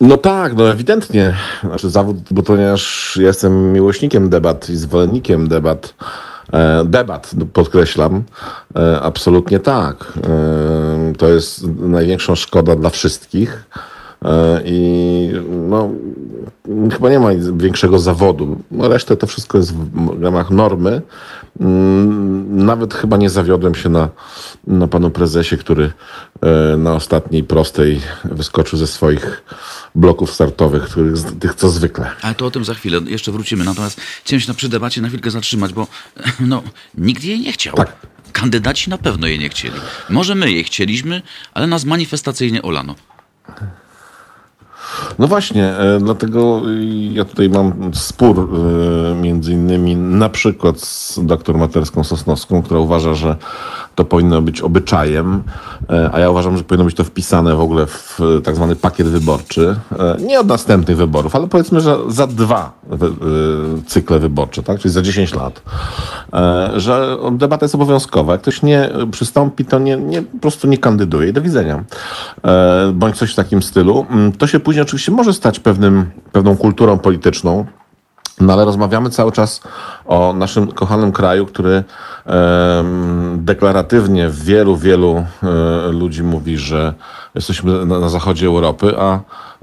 No 0.00 0.16
tak, 0.16 0.56
no 0.56 0.70
ewidentnie. 0.70 1.34
Znaczy 1.60 1.90
zawód, 1.90 2.16
bo 2.30 2.42
ponieważ 2.42 3.16
jestem 3.20 3.72
miłośnikiem 3.72 4.30
debat 4.30 4.70
i 4.70 4.76
zwolennikiem 4.76 5.48
debat, 5.48 5.94
e, 6.52 6.84
debat, 6.84 7.30
no, 7.34 7.46
podkreślam, 7.46 8.24
e, 8.76 9.00
absolutnie 9.00 9.58
tak. 9.58 10.12
E, 10.16 11.12
to 11.18 11.28
jest 11.28 11.66
największą 11.66 12.34
szkoda 12.34 12.76
dla 12.76 12.90
wszystkich. 12.90 13.64
E, 14.24 14.60
I 14.64 15.30
no, 15.68 15.90
chyba 16.92 17.10
nie 17.10 17.18
ma 17.18 17.28
większego 17.56 17.98
zawodu. 17.98 18.62
No, 18.70 18.88
resztę 18.88 19.16
to 19.16 19.26
wszystko 19.26 19.58
jest 19.58 19.74
w 19.74 20.22
ramach 20.22 20.50
normy. 20.50 21.02
Mm, 21.60 22.66
Nawet 22.66 22.94
chyba 22.94 23.16
nie 23.16 23.30
zawiodłem 23.30 23.74
się 23.74 23.88
na, 23.88 24.08
na 24.66 24.86
panu 24.86 25.10
prezesie, 25.10 25.56
który 25.56 25.92
e, 26.42 26.76
na 26.76 26.92
ostatniej 26.94 27.44
prostej 27.44 28.00
wyskoczył 28.24 28.78
ze 28.78 28.86
swoich 28.86 29.44
bloków 29.94 30.32
startowych, 30.34 30.82
których, 30.82 31.14
tych 31.40 31.54
co 31.54 31.68
zwykle. 31.68 32.10
Ale 32.22 32.34
to 32.34 32.46
o 32.46 32.50
tym 32.50 32.64
za 32.64 32.74
chwilę, 32.74 33.00
jeszcze 33.06 33.32
wrócimy. 33.32 33.64
Natomiast 33.64 34.00
chciałem 34.24 34.40
się 34.40 34.48
na 34.48 34.54
przy 34.54 34.68
debacie 34.68 35.00
na 35.00 35.08
chwilkę 35.08 35.30
zatrzymać, 35.30 35.72
bo 35.72 35.86
no, 36.40 36.62
nikt 36.94 37.24
jej 37.24 37.40
nie 37.40 37.52
chciał. 37.52 37.74
Tak. 37.74 37.92
Kandydaci 38.32 38.90
na 38.90 38.98
pewno 38.98 39.26
jej 39.26 39.38
nie 39.38 39.48
chcieli. 39.48 39.74
Może 40.10 40.34
my 40.34 40.52
jej 40.52 40.64
chcieliśmy, 40.64 41.22
ale 41.54 41.66
nas 41.66 41.84
manifestacyjnie 41.84 42.62
olano. 42.62 42.94
No 45.18 45.26
właśnie, 45.26 45.66
e, 45.78 45.98
dlatego 46.00 46.62
ja 47.12 47.24
tutaj 47.24 47.50
mam 47.50 47.90
spór 47.94 48.38
e, 48.38 49.14
między 49.14 49.52
innymi 49.52 49.96
na 49.96 50.28
przykład 50.28 50.80
z 50.80 51.20
doktor 51.26 51.58
Materską 51.58 52.04
Sosnowską, 52.04 52.62
która 52.62 52.80
uważa, 52.80 53.14
że 53.14 53.36
to 53.94 54.04
powinno 54.04 54.42
być 54.42 54.60
obyczajem, 54.60 55.42
e, 55.90 56.10
a 56.12 56.18
ja 56.18 56.30
uważam, 56.30 56.56
że 56.56 56.64
powinno 56.64 56.84
być 56.84 56.94
to 56.94 57.04
wpisane 57.04 57.54
w 57.54 57.60
ogóle 57.60 57.86
w 57.86 58.18
tak 58.44 58.56
zwany 58.56 58.76
pakiet 58.76 59.06
wyborczy. 59.06 59.76
E, 59.98 60.16
Nie 60.20 60.40
od 60.40 60.46
następnych 60.46 60.96
wyborów, 60.96 61.36
ale 61.36 61.48
powiedzmy, 61.48 61.80
że 61.80 61.96
za 62.08 62.26
dwa 62.26 62.72
e, 62.77 62.77
cykle 63.86 64.18
wyborcze, 64.18 64.62
tak? 64.62 64.80
czyli 64.80 64.94
za 64.94 65.02
10 65.02 65.34
lat. 65.34 65.62
E, 66.32 66.70
Że 66.76 67.16
debata 67.32 67.64
jest 67.64 67.74
obowiązkowa. 67.74 68.32
Jak 68.32 68.42
ktoś 68.42 68.62
nie 68.62 68.90
przystąpi, 69.10 69.64
to 69.64 69.78
nie, 69.78 69.96
nie, 69.96 70.22
po 70.22 70.38
prostu 70.38 70.68
nie 70.68 70.78
kandyduje 70.78 71.32
do 71.32 71.42
widzenia. 71.42 71.84
E, 72.44 72.92
Bądź 72.94 73.16
coś 73.16 73.32
w 73.32 73.36
takim 73.36 73.62
stylu. 73.62 74.06
Mm, 74.10 74.32
To 74.32 74.46
się 74.46 74.60
później 74.60 74.82
oczywiście 74.82 75.12
może 75.12 75.32
stać 75.32 75.60
pewnym, 75.60 76.10
pewną 76.32 76.56
kulturą 76.56 76.98
polityczną, 76.98 77.66
no 78.40 78.52
ale 78.52 78.64
rozmawiamy 78.64 79.10
cały 79.10 79.32
czas 79.32 79.60
o 80.06 80.32
naszym 80.32 80.66
kochanym 80.72 81.12
kraju, 81.12 81.46
który 81.46 81.84
deklaratywnie 83.36 84.28
wielu, 84.30 84.76
wielu 84.76 85.24
e, 85.42 85.92
ludzi 85.92 86.22
mówi, 86.22 86.58
że 86.58 86.94
jesteśmy 87.34 87.86
na 87.86 88.08
zachodzie 88.08 88.46
Europy, 88.46 88.94
a 88.98 89.20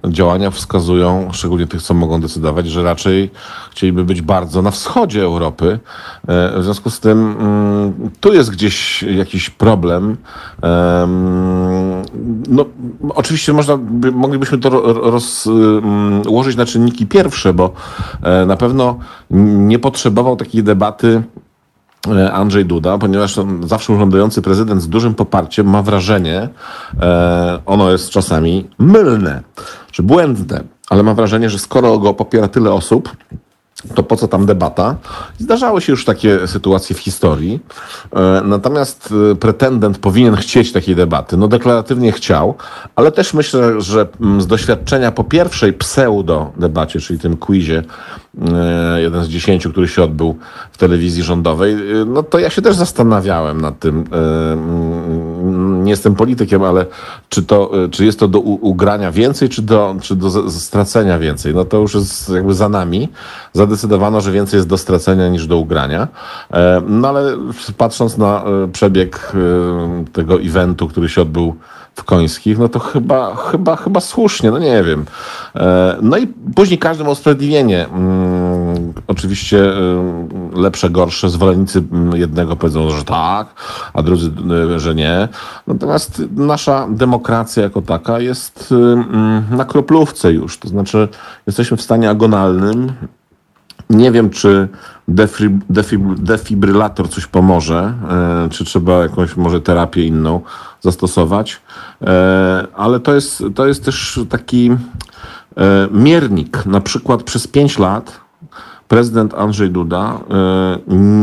działania 0.08 0.52
wskazują, 0.52 1.30
szczególnie 1.32 1.68
tych, 1.68 1.82
co 1.82 1.94
mogą 1.94 2.22
decydować, 2.22 2.68
że 2.68 2.84
raczej 2.84 3.32
chcieliby 3.72 4.04
być 4.04 4.22
bardzo 4.22 4.62
na 4.62 4.72
wschodzie 4.72 5.22
Europy. 5.24 5.80
E, 6.28 6.60
w 6.60 6.64
związku 6.64 6.90
z 6.90 7.00
tym 7.00 7.36
mm, 7.40 7.94
tu 8.20 8.34
jest 8.34 8.52
gdzieś 8.52 9.04
jakiś 9.04 9.50
problem. 9.50 10.18
Em, 10.62 12.02
no, 12.48 12.66
oczywiście 13.10 13.54
można, 13.54 13.78
by, 13.78 14.12
moglibyśmy 14.12 14.58
to 14.58 14.70
ro- 14.70 14.94
rozłożyć 14.94 16.56
na 16.58 16.66
czynniki 16.66 17.08
pierwsze, 17.08 17.54
bo 17.54 17.74
e, 18.24 18.46
na 18.46 18.58
pewno 18.58 18.98
nie 19.30 19.80
potrzebował 19.80 20.36
takiej 20.36 20.64
debaty 20.64 21.24
Andrzej 22.34 22.66
Duda, 22.66 22.98
ponieważ 22.98 23.38
on, 23.38 23.68
zawsze 23.68 23.94
urządzający 23.94 24.42
prezydent 24.42 24.82
z 24.82 24.90
dużym 24.90 25.16
poparciem 25.16 25.70
ma 25.70 25.82
wrażenie, 25.82 26.50
e, 27.02 27.60
ono 27.66 27.92
jest 27.92 28.10
czasami 28.10 28.70
mylne 28.80 29.44
czy 29.92 30.04
błędne, 30.04 30.64
ale 30.90 31.04
ma 31.04 31.14
wrażenie, 31.14 31.50
że 31.50 31.60
skoro 31.60 32.00
go 32.00 32.14
popiera 32.14 32.48
tyle 32.48 32.74
osób, 32.74 33.16
to 33.96 34.04
po 34.04 34.16
co 34.16 34.28
tam 34.28 34.46
debata? 34.46 34.96
Zdarzały 35.40 35.82
się 35.82 35.94
już 35.94 36.06
takie 36.06 36.48
sytuacje 36.48 36.96
w 36.96 37.00
historii. 37.00 37.60
E, 38.16 38.42
Natomiast 38.46 39.14
e, 39.32 39.36
pretendent 39.36 39.98
powinien 39.98 40.36
chcieć 40.36 40.72
takiej 40.72 40.96
debaty. 40.96 41.38
No 41.38 41.48
deklaratywnie 41.48 42.12
chciał, 42.12 42.56
ale 42.96 43.12
też 43.12 43.34
myślę, 43.34 43.82
że 43.82 44.08
mm, 44.22 44.42
z 44.42 44.48
doświadczenia 44.48 45.12
po 45.12 45.24
pierwszej 45.24 45.74
pseudo 45.74 46.52
debacie, 46.58 47.00
czyli 47.00 47.20
tym 47.20 47.38
quizie, 47.38 47.84
e, 48.54 49.02
jeden 49.02 49.24
z 49.24 49.28
dziesięciu, 49.28 49.72
który 49.72 49.88
się 49.88 50.04
odbył 50.04 50.38
w 50.72 50.78
telewizji 50.78 51.24
rządowej, 51.24 51.76
no 52.06 52.24
to 52.24 52.40
ja 52.40 52.50
się 52.50 52.62
też 52.62 52.76
zastanawiałem 52.76 53.62
nad 53.62 53.80
tym. 53.80 54.06
Mm, 55.86 55.90
Nie 55.90 55.92
jestem 55.92 56.16
politykiem, 56.16 56.64
ale 56.64 56.86
czy, 57.30 57.44
to, 57.44 57.84
e, 57.86 57.90
czy 57.90 58.06
jest 58.06 58.20
to 58.20 58.28
do 58.28 58.40
ugrania 58.40 59.12
więcej, 59.12 59.50
czy 59.50 59.62
do, 59.62 59.96
czy 60.02 60.16
do 60.16 60.52
stracenia 60.52 61.20
więcej? 61.20 61.56
No 61.56 61.66
to 61.66 61.78
już 61.78 61.94
jest 61.94 62.30
jakby 62.30 62.54
za 62.54 62.70
nami. 62.70 63.10
Zadecydowano, 63.54 64.22
że 64.22 64.32
więcej 64.32 64.58
jest 64.58 64.68
do 64.68 64.78
stracenia 64.78 65.30
niż 65.30 65.48
do 65.48 65.58
ugrania. 65.58 66.08
E, 66.54 66.82
No 66.88 67.08
ale 67.08 67.38
patrząc 67.78 68.18
na 68.18 68.44
e, 68.44 68.68
przebieg 68.72 69.32
e, 69.36 70.06
tego 70.12 70.42
eventu, 70.42 70.88
który 70.88 71.10
się 71.10 71.22
odbył 71.22 71.56
w 71.96 72.04
Końskich, 72.04 72.60
no 72.60 72.70
to 72.70 72.80
chyba, 72.80 73.36
chyba, 73.36 73.76
chyba 73.76 74.00
słusznie, 74.00 74.52
no 74.52 74.60
nie 74.60 74.84
wiem. 74.84 75.06
E, 75.56 75.98
No 76.02 76.18
i 76.18 76.28
później 76.56 76.80
każdy 76.80 77.04
ma 77.04 77.10
usprawiedliwienie. 77.10 77.88
Oczywiście 79.08 79.74
e, 79.74 80.04
lepsze, 80.54 80.90
gorsze. 80.90 81.30
Zwolennicy 81.30 81.84
mm, 81.92 82.18
jednego 82.18 82.56
powiedzą, 82.56 82.90
że 82.90 83.04
tak, 83.04 83.48
a 83.94 84.04
drudzy, 84.04 84.32
e, 84.76 84.80
że 84.80 84.96
nie. 84.96 85.28
Natomiast 85.68 86.22
nasza 86.36 86.88
demokracja 86.90 87.64
jako 87.64 87.82
taka 87.82 88.20
jest 88.20 88.72
e, 88.72 88.76
mm, 88.76 89.44
na 89.52 89.66
kroplówce 89.66 90.34
już. 90.34 90.60
To 90.60 90.68
znaczy 90.68 91.08
jesteśmy 91.48 91.78
w 91.78 91.82
stanie 91.82 92.10
agonalnym, 92.10 92.92
nie 93.90 94.12
wiem, 94.12 94.30
czy 94.30 94.68
defib, 95.08 95.54
defib, 95.70 96.02
defibrylator 96.20 97.10
coś 97.10 97.28
pomoże, 97.28 97.94
czy 98.52 98.66
trzeba 98.66 98.94
jakąś 99.04 99.38
może 99.38 99.62
terapię 99.62 100.04
inną 100.04 100.42
zastosować, 100.82 101.62
ale 102.76 103.00
to 103.00 103.16
jest, 103.16 103.44
to 103.56 103.68
jest 103.68 103.86
też 103.86 104.20
taki 104.30 104.72
miernik. 105.92 106.66
Na 106.66 106.82
przykład 106.82 107.24
przez 107.24 107.48
5 107.48 107.80
lat 107.80 108.25
prezydent 108.88 109.34
Andrzej 109.34 109.70
Duda 109.70 110.20
e, 110.30 110.80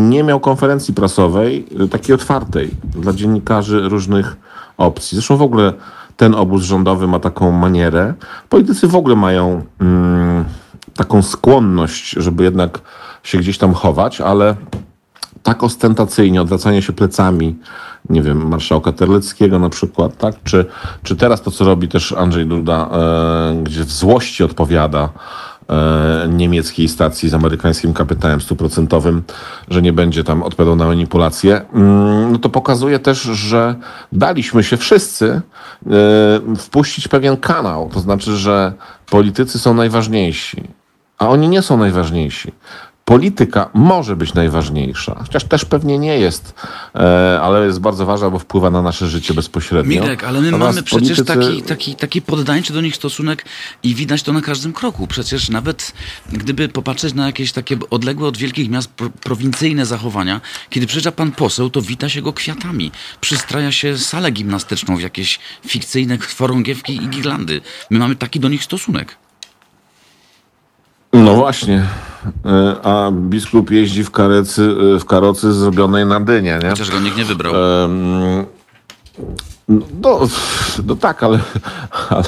nie 0.08 0.24
miał 0.24 0.40
konferencji 0.40 0.94
prasowej 0.94 1.66
e, 1.80 1.88
takiej 1.88 2.14
otwartej 2.14 2.70
dla 2.84 3.12
dziennikarzy 3.12 3.88
różnych 3.88 4.36
opcji. 4.76 5.16
Zresztą 5.16 5.36
w 5.36 5.42
ogóle 5.42 5.72
ten 6.16 6.34
obóz 6.34 6.62
rządowy 6.62 7.06
ma 7.08 7.20
taką 7.20 7.52
manierę. 7.52 8.14
Politycy 8.48 8.88
w 8.88 8.96
ogóle 8.96 9.16
mają 9.16 9.64
mm, 9.80 10.44
taką 10.94 11.22
skłonność, 11.22 12.10
żeby 12.10 12.44
jednak 12.44 12.80
się 13.22 13.38
gdzieś 13.38 13.58
tam 13.58 13.74
chować, 13.74 14.20
ale 14.20 14.56
tak 15.42 15.62
ostentacyjnie 15.62 16.42
odwracanie 16.42 16.82
się 16.82 16.92
plecami, 16.92 17.56
nie 18.10 18.22
wiem, 18.22 18.48
marszałka 18.48 18.92
Terleckiego 18.92 19.58
na 19.58 19.68
przykład, 19.68 20.16
tak? 20.16 20.34
Czy, 20.44 20.64
czy 21.02 21.16
teraz 21.16 21.42
to, 21.42 21.50
co 21.50 21.64
robi 21.64 21.88
też 21.88 22.12
Andrzej 22.12 22.46
Duda, 22.46 22.88
e, 22.92 23.62
gdzie 23.62 23.84
w 23.84 23.90
złości 23.90 24.44
odpowiada 24.44 25.08
niemieckiej 26.28 26.88
stacji 26.88 27.28
z 27.28 27.34
amerykańskim 27.34 27.94
kapitałem 27.94 28.40
stuprocentowym, 28.40 29.22
że 29.68 29.82
nie 29.82 29.92
będzie 29.92 30.24
tam 30.24 30.42
odpowiadał 30.42 30.76
na 30.76 30.86
manipulacje, 30.86 31.60
mm, 31.72 32.32
no 32.32 32.38
to 32.38 32.48
pokazuje 32.48 32.98
też, 32.98 33.22
że 33.22 33.74
daliśmy 34.12 34.64
się 34.64 34.76
wszyscy 34.76 35.26
e, 35.26 35.40
wpuścić 36.56 37.08
pewien 37.08 37.36
kanał. 37.36 37.90
To 37.92 38.00
znaczy, 38.00 38.36
że 38.36 38.72
politycy 39.10 39.58
są 39.58 39.74
najważniejsi, 39.74 40.62
a 41.18 41.28
oni 41.28 41.48
nie 41.48 41.62
są 41.62 41.76
najważniejsi. 41.76 42.52
Polityka 43.12 43.70
może 43.74 44.16
być 44.16 44.34
najważniejsza, 44.34 45.14
chociaż 45.18 45.44
też 45.44 45.64
pewnie 45.64 45.98
nie 45.98 46.18
jest, 46.18 46.54
e, 46.94 47.40
ale 47.42 47.66
jest 47.66 47.80
bardzo 47.80 48.06
ważna, 48.06 48.30
bo 48.30 48.38
wpływa 48.38 48.70
na 48.70 48.82
nasze 48.82 49.08
życie 49.08 49.34
bezpośrednio. 49.34 50.02
Mirek, 50.02 50.24
ale 50.24 50.40
my 50.40 50.50
Natomiast 50.50 50.76
mamy 50.76 50.82
przecież 50.82 51.18
politycy- 51.18 51.24
taki, 51.24 51.62
taki, 51.62 51.94
taki 51.96 52.22
poddańczy 52.22 52.72
do 52.72 52.80
nich 52.80 52.96
stosunek 52.96 53.44
i 53.82 53.94
widać 53.94 54.22
to 54.22 54.32
na 54.32 54.40
każdym 54.40 54.72
kroku. 54.72 55.06
Przecież 55.06 55.50
nawet 55.50 55.92
gdyby 56.32 56.68
popatrzeć 56.68 57.14
na 57.14 57.26
jakieś 57.26 57.52
takie 57.52 57.76
odległe 57.90 58.28
od 58.28 58.36
wielkich 58.36 58.70
miast 58.70 58.88
pro, 58.88 59.10
prowincyjne 59.10 59.86
zachowania, 59.86 60.40
kiedy 60.70 60.86
przyjeżdża 60.86 61.12
pan 61.12 61.32
poseł, 61.32 61.70
to 61.70 61.82
wita 61.82 62.08
się 62.08 62.22
go 62.22 62.32
kwiatami. 62.32 62.92
Przystraja 63.20 63.72
się 63.72 63.98
salę 63.98 64.30
gimnastyczną 64.30 64.96
w 64.96 65.00
jakieś 65.00 65.38
fikcyjne 65.66 66.18
chorągiewki 66.38 66.96
i 66.96 67.08
girlandy. 67.08 67.60
My 67.90 67.98
mamy 67.98 68.16
taki 68.16 68.40
do 68.40 68.48
nich 68.48 68.64
stosunek. 68.64 69.21
No 71.12 71.34
właśnie, 71.34 71.86
E, 72.46 72.76
a 72.82 73.10
biskup 73.12 73.70
jeździ 73.70 74.04
w, 74.04 74.10
karecy, 74.10 74.74
e, 74.96 74.98
w 74.98 75.04
karocy 75.04 75.52
zrobionej 75.52 76.06
na 76.06 76.20
dynie, 76.20 76.58
nie? 76.62 76.70
Chociaż 76.70 76.90
go 76.90 77.00
nikt 77.00 77.16
nie 77.16 77.24
wybrał. 77.24 77.54
Em, 77.84 78.46
No, 80.02 80.20
no 80.86 80.96
tak, 80.96 81.22
ale, 81.22 81.38
ale, 82.10 82.24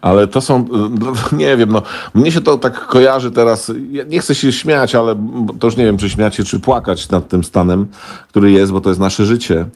ale 0.00 0.26
to 0.26 0.40
są, 0.40 0.68
no, 1.00 1.12
nie 1.32 1.56
wiem, 1.56 1.72
no, 1.72 1.82
mnie 2.14 2.32
się 2.32 2.40
to 2.40 2.58
tak 2.58 2.86
kojarzy 2.86 3.30
teraz, 3.30 3.72
ja 3.90 4.04
nie 4.04 4.20
chcę 4.20 4.34
się 4.34 4.52
śmiać, 4.52 4.94
ale 4.94 5.16
to 5.60 5.66
już 5.66 5.76
nie 5.76 5.84
wiem, 5.84 5.98
czy 5.98 6.10
śmiać 6.10 6.36
się, 6.36 6.44
czy 6.44 6.60
płakać 6.60 7.08
nad 7.08 7.28
tym 7.28 7.44
stanem, 7.44 7.86
który 8.28 8.50
jest, 8.50 8.72
bo 8.72 8.80
to 8.80 8.88
jest 8.88 9.00
nasze 9.00 9.26
życie. 9.26 9.66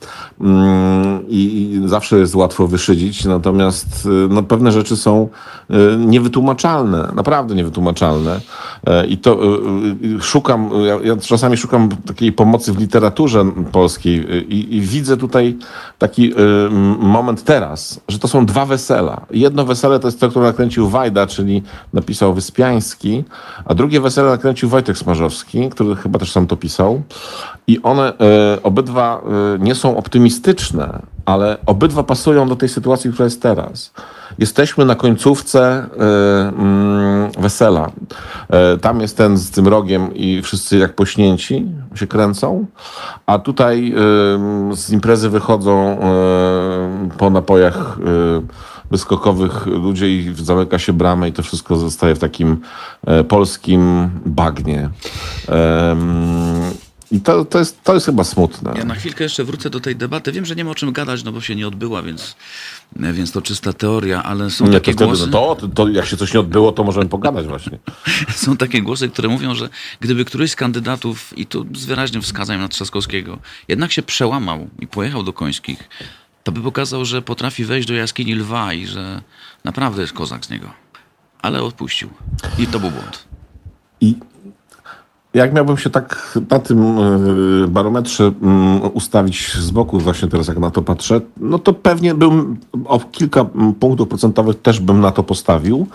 Mm, 0.41 1.29
i, 1.29 1.73
i 1.85 1.89
zawsze 1.89 2.19
jest 2.19 2.35
łatwo 2.35 2.67
wyszydzić, 2.67 3.25
natomiast 3.25 4.09
no, 4.29 4.43
pewne 4.43 4.73
rzeczy 4.73 4.97
są 4.97 5.29
niewytłumaczalne, 5.99 7.09
naprawdę 7.15 7.55
niewytłumaczalne. 7.55 8.41
I 9.09 9.19
to 9.19 9.39
szukam, 10.21 10.71
ja, 10.87 10.99
ja 11.05 11.17
czasami 11.17 11.57
szukam 11.57 11.89
takiej 12.07 12.33
pomocy 12.33 12.73
w 12.73 12.79
literaturze 12.79 13.45
polskiej 13.73 14.27
i, 14.55 14.77
i 14.77 14.81
widzę 14.81 15.17
tutaj 15.17 15.57
taki 15.99 16.35
moment 16.99 17.45
teraz, 17.45 18.01
że 18.09 18.19
to 18.19 18.29
są 18.29 18.47
dwa 18.47 18.67
wesela. 18.67 19.27
Jedno 19.31 19.65
wesele 19.65 19.99
to 19.99 20.09
jest 20.09 20.21
to, 20.21 20.29
które 20.29 20.45
nakręcił 20.45 20.89
Wajda, 20.89 21.27
czyli 21.27 21.63
napisał 21.93 22.35
Wyspiański, 22.35 23.25
a 23.65 23.75
drugie 23.75 24.01
wesele 24.01 24.31
nakręcił 24.31 24.69
Wojtek 24.69 24.99
Smarzowski, 24.99 25.71
który 25.71 25.97
chyba 25.97 26.19
też 26.19 26.33
sam 26.33 26.47
to 26.47 26.57
pisał. 26.57 27.03
I 27.67 27.83
one 27.83 28.19
e, 28.19 28.59
obydwa 28.63 29.21
e, 29.55 29.59
nie 29.59 29.75
są 29.75 29.97
optymistyczne, 29.97 31.03
ale 31.25 31.57
obydwa 31.67 32.03
pasują 32.03 32.49
do 32.49 32.57
tej 32.57 32.69
sytuacji, 32.69 33.13
która 33.13 33.25
jest 33.25 33.43
teraz. 33.43 33.93
Jesteśmy 34.39 34.85
na 34.85 34.95
końcówce 34.95 35.87
y, 35.87 36.03
mm, 36.59 37.31
wesela. 37.39 37.91
Y, 38.75 38.79
tam 38.79 39.01
jest 39.01 39.17
ten 39.17 39.39
z 39.39 39.51
tym 39.51 39.69
rogiem 39.69 40.15
i 40.15 40.43
wszyscy 40.43 40.79
jak 40.79 40.95
pośnięci 40.95 41.67
się 41.95 42.07
kręcą, 42.07 42.67
a 43.27 43.39
tutaj 43.39 43.95
y, 44.73 44.77
z 44.77 44.91
imprezy 44.91 45.31
wychodzą 45.31 45.99
po 47.19 47.31
napojach 47.31 47.99
wyskokowych 48.91 49.67
ludzie 49.67 50.09
i 50.09 50.35
zamyka 50.35 50.79
się 50.79 50.93
bramę 50.93 51.29
i 51.29 51.33
to 51.33 51.43
wszystko 51.43 51.77
zostaje 51.77 52.15
w 52.15 52.19
takim 52.19 52.61
polskim 53.29 54.11
bagnie. 54.27 54.91
I 57.13 57.21
to, 57.21 57.45
to, 57.45 57.59
jest, 57.59 57.83
to 57.85 57.95
jest 57.95 58.07
chyba 58.07 58.25
smutne. 58.25 58.75
Ja 58.77 58.85
na 58.85 58.95
chwilkę 58.95 59.25
jeszcze 59.25 59.45
wrócę 59.45 59.71
do 59.71 59.81
tej 59.81 59.97
debaty. 59.97 60.33
Wiem, 60.33 60.45
że 60.45 60.55
nie 60.57 60.65
ma 60.65 60.71
o 60.71 60.75
czym 60.75 60.93
gadać, 60.93 61.25
no 61.25 61.33
bo 61.33 61.41
się 61.41 61.57
nie 61.57 61.69
odbyła, 61.69 62.03
więc, 62.03 62.37
więc 62.97 63.33
to 63.33 63.43
czysta 63.43 63.73
teoria, 63.73 64.23
ale 64.23 64.51
są 64.51 64.67
nie, 64.67 64.73
takie 64.73 64.95
to 64.95 65.07
głosy... 65.07 65.27
no 65.27 65.55
to, 65.55 65.69
to 65.69 65.89
jak 65.89 66.07
się 66.07 66.17
coś 66.17 66.35
nie 66.35 66.41
odbyło, 66.41 66.73
to 66.73 66.85
możemy 66.85 67.09
pogadać 67.09 67.47
właśnie. 67.47 67.79
są 68.35 68.57
takie 68.57 68.83
głosy, 68.83 69.09
które 69.09 69.29
mówią, 69.29 69.55
że 69.55 69.69
gdyby 70.01 70.25
któryś 70.25 70.51
z 70.51 70.57
kandydatów, 70.57 71.39
i 71.39 71.47
tu 71.47 71.67
z 71.75 71.85
wyraźnym 71.85 72.23
wskazaniem 72.23 72.63
na 72.63 72.69
Trzaskowskiego, 72.69 73.39
jednak 73.69 73.93
się 73.93 74.03
przełamał 74.03 74.69
i 74.81 74.87
pojechał 74.87 75.23
do 75.23 75.33
Końskich, 75.33 75.89
to 76.45 76.53
by 76.53 76.61
pokazał, 76.61 77.05
że 77.05 77.23
potrafi 77.23 77.65
wejść 77.65 77.89
do 77.89 77.95
jaskini 77.95 78.35
lwa 78.35 78.75
i 78.75 78.87
że 78.87 79.23
naprawdę 79.65 80.03
jest 80.03 80.13
kozak 80.13 80.45
z 80.45 80.51
niego. 80.51 80.73
Ale 81.43 81.63
odpuścił. 81.63 82.11
I 82.59 82.67
to 82.67 82.81
był 82.81 82.91
błąd. 82.91 83.25
I 84.01 84.17
jak 85.35 85.53
miałbym 85.53 85.77
się 85.77 85.91
tak 85.91 86.39
na 86.51 86.59
tym 86.59 86.99
e, 86.99 87.69
barometrze 87.69 88.33
mm, 88.43 88.81
ustawić 88.95 89.55
z 89.55 89.71
boku, 89.71 89.99
właśnie 89.99 90.29
teraz 90.29 90.49
jak 90.49 90.59
na 90.59 90.71
to 90.71 90.83
patrzę, 90.83 91.21
no 91.37 91.59
to 91.59 91.73
pewnie 91.73 92.15
bym 92.15 92.57
o 92.85 93.01
kilka 93.01 93.45
punktów 93.81 94.09
procentowych 94.09 94.63
też 94.63 94.81
bym 94.81 95.01
na 95.01 95.11
to 95.11 95.23
postawił, 95.23 95.87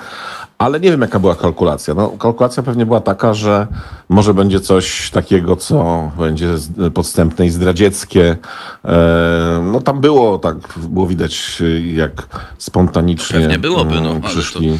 ale 0.57 0.79
nie 0.79 0.91
wiem 0.91 1.01
jaka 1.01 1.19
była 1.19 1.35
kalkulacja. 1.35 1.93
No, 1.93 2.09
kalkulacja 2.09 2.63
pewnie 2.63 2.85
była 2.85 2.99
taka, 2.99 3.33
że 3.33 3.67
może 4.09 4.33
będzie 4.33 4.59
coś 4.59 5.11
takiego, 5.11 5.55
co 5.55 6.11
będzie 6.17 6.53
podstępne 6.93 7.45
i 7.45 7.49
zdradzieckie. 7.49 8.38
E, 8.85 9.61
no 9.71 9.81
tam 9.81 10.01
było 10.01 10.39
tak, 10.39 10.57
było 10.77 11.07
widać 11.07 11.63
jak 11.93 12.45
spontanicznie 12.57 13.39
Pewnie 13.39 13.59
byłoby, 13.59 14.01
no, 14.01 14.21
przyszli. 14.21 14.79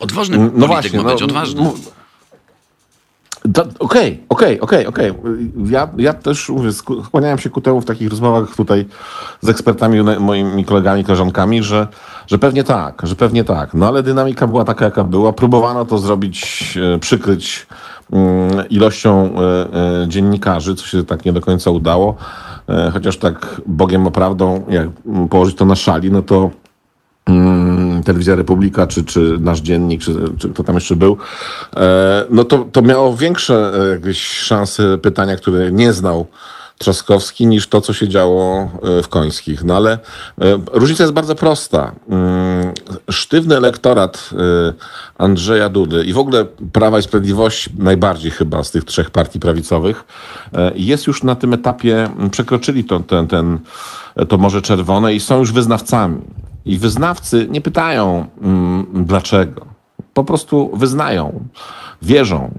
Odważny 0.00 0.38
no 0.38 0.44
polityk 0.44 0.66
właśnie, 0.66 1.02
ma 1.02 1.10
być 1.10 1.20
no, 1.20 1.26
odważny. 1.26 1.62
Okej, 3.78 4.24
okej, 4.28 4.60
okej, 4.60 4.86
okej. 4.86 5.12
Ja, 5.64 5.88
ja 5.96 6.12
też 6.12 6.48
mówię, 6.48 6.70
skłaniałem 7.04 7.38
się 7.38 7.50
ku 7.50 7.60
temu 7.60 7.80
w 7.80 7.84
takich 7.84 8.10
rozmowach 8.10 8.56
tutaj 8.56 8.86
z 9.40 9.48
ekspertami, 9.48 10.02
moimi 10.20 10.64
kolegami, 10.64 11.04
koleżankami, 11.04 11.62
że, 11.62 11.88
że 12.26 12.38
pewnie 12.38 12.64
tak, 12.64 13.02
że 13.04 13.16
pewnie 13.16 13.44
tak. 13.44 13.74
No 13.74 13.88
ale 13.88 14.02
dynamika 14.02 14.46
była 14.46 14.64
taka, 14.64 14.84
jaka 14.84 15.04
była. 15.04 15.32
Próbowano 15.32 15.84
to 15.84 15.98
zrobić, 15.98 16.78
e, 16.94 16.98
przykryć 16.98 17.66
mm, 18.12 18.68
ilością 18.68 19.30
e, 19.34 20.02
e, 20.02 20.08
dziennikarzy, 20.08 20.74
co 20.74 20.86
się 20.86 21.04
tak 21.04 21.24
nie 21.24 21.32
do 21.32 21.40
końca 21.40 21.70
udało. 21.70 22.16
Chociaż 22.92 23.16
tak 23.16 23.60
Bogiem 23.66 24.06
oprawdą, 24.06 24.64
jak 24.68 24.88
położyć 25.30 25.56
to 25.56 25.64
na 25.64 25.74
szali, 25.74 26.10
no 26.10 26.22
to 26.22 26.50
Mm, 27.28 27.85
Telewizja 28.06 28.34
Republika, 28.34 28.86
czy, 28.86 29.04
czy 29.04 29.36
nasz 29.40 29.60
dziennik, 29.60 30.00
czy, 30.02 30.14
czy 30.38 30.48
kto 30.48 30.64
tam 30.64 30.74
jeszcze 30.74 30.96
był, 30.96 31.16
e, 31.76 32.24
no 32.30 32.44
to, 32.44 32.66
to 32.72 32.82
miało 32.82 33.16
większe 33.16 33.72
e, 33.74 33.88
jakieś 33.88 34.28
szanse 34.28 34.98
pytania, 34.98 35.36
które 35.36 35.72
nie 35.72 35.92
znał 35.92 36.26
Trzaskowski 36.78 37.46
niż 37.46 37.68
to, 37.68 37.80
co 37.80 37.92
się 37.92 38.08
działo 38.08 38.70
e, 38.98 39.02
w 39.02 39.08
Końskich. 39.08 39.64
No 39.64 39.76
ale 39.76 39.98
różnica 40.72 41.04
jest 41.04 41.14
bardzo 41.14 41.34
prosta. 41.34 41.92
Mm, 42.08 42.72
sztywny 43.10 43.56
elektorat 43.56 44.30
Andrzeja 45.18 45.68
Dudy 45.68 46.04
i 46.04 46.12
w 46.12 46.18
ogóle 46.18 46.44
Prawa 46.72 46.98
i 46.98 47.02
Sprawiedliwość 47.02 47.68
najbardziej 47.78 48.30
chyba 48.30 48.64
z 48.64 48.70
tych 48.70 48.84
trzech 48.84 49.10
partii 49.10 49.40
prawicowych 49.40 50.04
jest 50.74 51.06
już 51.06 51.22
na 51.22 51.34
tym 51.34 51.54
etapie, 51.54 52.08
przekroczyli 52.30 52.84
to, 52.84 53.00
ten, 53.00 53.26
ten, 53.26 53.58
to 54.28 54.38
Morze 54.38 54.62
Czerwone 54.62 55.14
i 55.14 55.20
są 55.20 55.38
już 55.38 55.52
wyznawcami. 55.52 56.20
I 56.66 56.78
wyznawcy 56.78 57.46
nie 57.50 57.60
pytają 57.60 58.26
mm, 58.42 58.86
dlaczego. 59.04 59.66
Po 60.14 60.24
prostu 60.24 60.70
wyznają, 60.76 61.40
wierzą. 62.02 62.50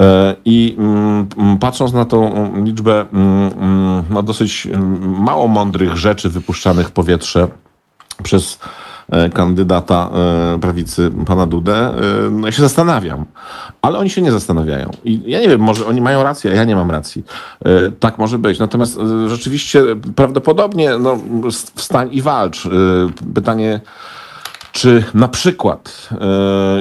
E, 0.00 0.36
I 0.44 0.76
mm, 0.78 1.28
mm, 1.38 1.58
patrząc 1.58 1.92
na 1.92 2.04
tą 2.04 2.52
liczbę 2.64 3.06
no, 4.10 4.22
dosyć 4.22 4.68
mało 5.00 5.48
mądrych 5.48 5.96
rzeczy 5.96 6.30
wypuszczanych 6.30 6.88
w 6.88 6.92
powietrze 6.92 7.48
przez 8.22 8.58
kandydata 9.34 10.10
e, 10.54 10.58
prawicy, 10.58 11.10
pana 11.26 11.46
Dudę, 11.46 11.76
e, 11.76 12.30
no 12.30 12.46
ja 12.46 12.52
się 12.52 12.62
zastanawiam. 12.62 13.24
Ale 13.82 13.98
oni 13.98 14.10
się 14.10 14.22
nie 14.22 14.32
zastanawiają. 14.32 14.90
I 15.04 15.22
ja 15.26 15.40
nie 15.40 15.48
wiem, 15.48 15.60
może 15.60 15.86
oni 15.86 16.00
mają 16.00 16.22
rację, 16.22 16.50
a 16.50 16.54
ja 16.54 16.64
nie 16.64 16.76
mam 16.76 16.90
racji. 16.90 17.24
Tak 18.00 18.18
może 18.18 18.38
być. 18.38 18.58
Natomiast 18.58 18.98
rzeczywiście 19.26 19.82
prawdopodobnie 20.16 20.98
no, 20.98 21.18
wstań 21.74 22.08
i 22.12 22.22
walcz. 22.22 22.68
Pytanie, 23.34 23.80
czy 24.72 25.04
na 25.14 25.28
przykład 25.28 26.08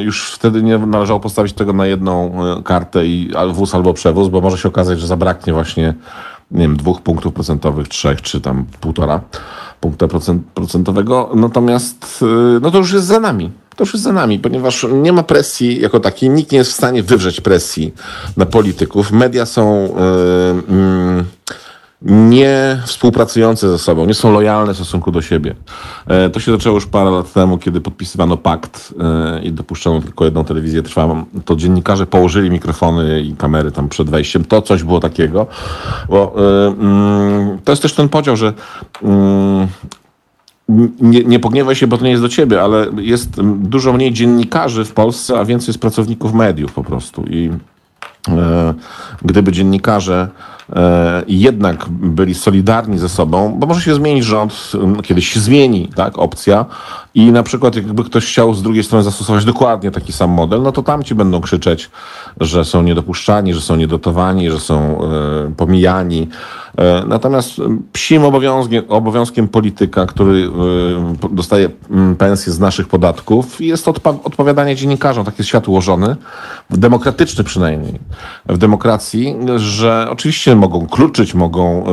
już 0.01 0.31
wtedy 0.31 0.63
nie 0.63 0.77
należało 0.77 1.19
postawić 1.19 1.53
tego 1.53 1.73
na 1.73 1.85
jedną 1.85 2.33
kartę 2.63 3.05
i 3.05 3.31
wóz 3.53 3.75
albo 3.75 3.93
przewóz, 3.93 4.27
bo 4.27 4.41
może 4.41 4.57
się 4.57 4.69
okazać, 4.69 4.99
że 4.99 5.07
zabraknie 5.07 5.53
właśnie 5.53 5.93
nie 6.51 6.61
wiem, 6.61 6.77
dwóch 6.77 7.01
punktów 7.01 7.33
procentowych, 7.33 7.87
trzech 7.87 8.21
czy 8.21 8.41
tam 8.41 8.65
półtora 8.79 9.21
punkta 9.79 10.07
procentowego. 10.53 11.29
Natomiast 11.35 12.19
y, 12.21 12.59
no 12.61 12.71
to 12.71 12.77
już 12.77 12.93
jest 12.93 13.05
za 13.05 13.19
nami. 13.19 13.51
To 13.75 13.83
już 13.83 13.93
jest 13.93 14.03
za 14.03 14.13
nami, 14.13 14.39
ponieważ 14.39 14.85
nie 14.93 15.13
ma 15.13 15.23
presji 15.23 15.81
jako 15.81 15.99
takiej. 15.99 16.29
Nikt 16.29 16.51
nie 16.51 16.57
jest 16.57 16.71
w 16.71 16.75
stanie 16.75 17.03
wywrzeć 17.03 17.41
presji 17.41 17.93
na 18.37 18.45
polityków. 18.45 19.11
Media 19.11 19.45
są. 19.45 19.83
Yy, 20.69 20.75
yy, 20.75 21.25
nie 22.01 22.81
współpracujące 22.85 23.69
ze 23.69 23.77
sobą, 23.77 24.05
nie 24.05 24.13
są 24.13 24.33
lojalne 24.33 24.73
w 24.73 24.75
stosunku 24.75 25.11
do 25.11 25.21
siebie. 25.21 25.55
E, 26.07 26.29
to 26.29 26.39
się 26.39 26.51
zaczęło 26.51 26.75
już 26.75 26.85
parę 26.85 27.11
lat 27.11 27.33
temu, 27.33 27.57
kiedy 27.57 27.81
podpisywano 27.81 28.37
pakt 28.37 28.93
e, 28.99 29.43
i 29.43 29.51
dopuszczono 29.51 30.01
tylko 30.01 30.25
jedną 30.25 30.43
telewizję 30.43 30.83
trwałą. 30.83 31.23
To 31.45 31.55
dziennikarze 31.55 32.05
położyli 32.05 32.49
mikrofony 32.49 33.21
i 33.21 33.35
kamery 33.35 33.71
tam 33.71 33.89
przed 33.89 34.09
wejściem. 34.09 34.45
To 34.45 34.61
coś 34.61 34.83
było 34.83 34.99
takiego. 34.99 35.47
Bo 36.09 36.35
e, 36.37 36.67
mm, 36.67 37.57
to 37.63 37.71
jest 37.71 37.81
też 37.81 37.93
ten 37.93 38.09
podział, 38.09 38.37
że 38.37 38.53
mm, 39.03 39.67
nie, 41.01 41.23
nie 41.23 41.39
pogniewaj 41.39 41.75
się, 41.75 41.87
bo 41.87 41.97
to 41.97 42.03
nie 42.03 42.11
jest 42.11 42.23
do 42.23 42.29
ciebie, 42.29 42.61
ale 42.61 42.87
jest 42.97 43.41
dużo 43.43 43.93
mniej 43.93 44.13
dziennikarzy 44.13 44.85
w 44.85 44.93
Polsce, 44.93 45.39
a 45.39 45.45
więcej 45.45 45.67
jest 45.67 45.79
pracowników 45.79 46.33
mediów 46.33 46.73
po 46.73 46.83
prostu. 46.83 47.23
I 47.29 47.51
gdyby 49.21 49.51
dziennikarze 49.51 50.27
jednak 51.27 51.89
byli 51.89 52.35
solidarni 52.35 52.97
ze 52.97 53.09
sobą, 53.09 53.55
bo 53.59 53.67
może 53.67 53.81
się 53.81 53.95
zmienić 53.95 54.25
rząd, 54.25 54.71
kiedyś 55.03 55.27
się 55.33 55.39
zmieni 55.39 55.89
tak, 55.95 56.19
opcja. 56.19 56.65
I 57.15 57.31
na 57.31 57.43
przykład 57.43 57.75
jakby 57.75 58.03
ktoś 58.03 58.25
chciał 58.25 58.53
z 58.53 58.61
drugiej 58.61 58.83
strony 58.83 59.03
zastosować 59.03 59.45
dokładnie 59.45 59.91
taki 59.91 60.13
sam 60.13 60.29
model, 60.29 60.61
no 60.61 60.71
to 60.71 60.83
tamci 60.83 61.15
będą 61.15 61.41
krzyczeć, 61.41 61.89
że 62.39 62.65
są 62.65 62.81
niedopuszczani, 62.81 63.53
że 63.53 63.61
są 63.61 63.75
niedotowani, 63.75 64.51
że 64.51 64.59
są 64.59 65.01
e, 65.01 65.53
pomijani 65.57 66.27
Natomiast 67.07 67.61
psim 67.93 68.23
obowiązkiem, 68.25 68.83
obowiązkiem 68.87 69.47
polityka, 69.47 70.05
który 70.05 70.49
e, 71.23 71.29
dostaje 71.35 71.69
pensję 72.17 72.53
z 72.53 72.59
naszych 72.59 72.87
podatków, 72.87 73.61
jest 73.61 73.85
odpa- 73.85 74.19
odpowiadanie 74.23 74.75
dziennikarzom, 74.75 75.25
tak 75.25 75.37
jest 75.37 75.49
świat 75.49 75.67
ułożony, 75.67 76.15
demokratyczny 76.69 77.43
przynajmniej, 77.43 77.99
w 78.45 78.57
demokracji, 78.57 79.35
że 79.55 80.07
oczywiście 80.09 80.55
mogą 80.55 80.87
kluczyć, 80.87 81.33
mogą, 81.33 81.83
e, 81.85 81.91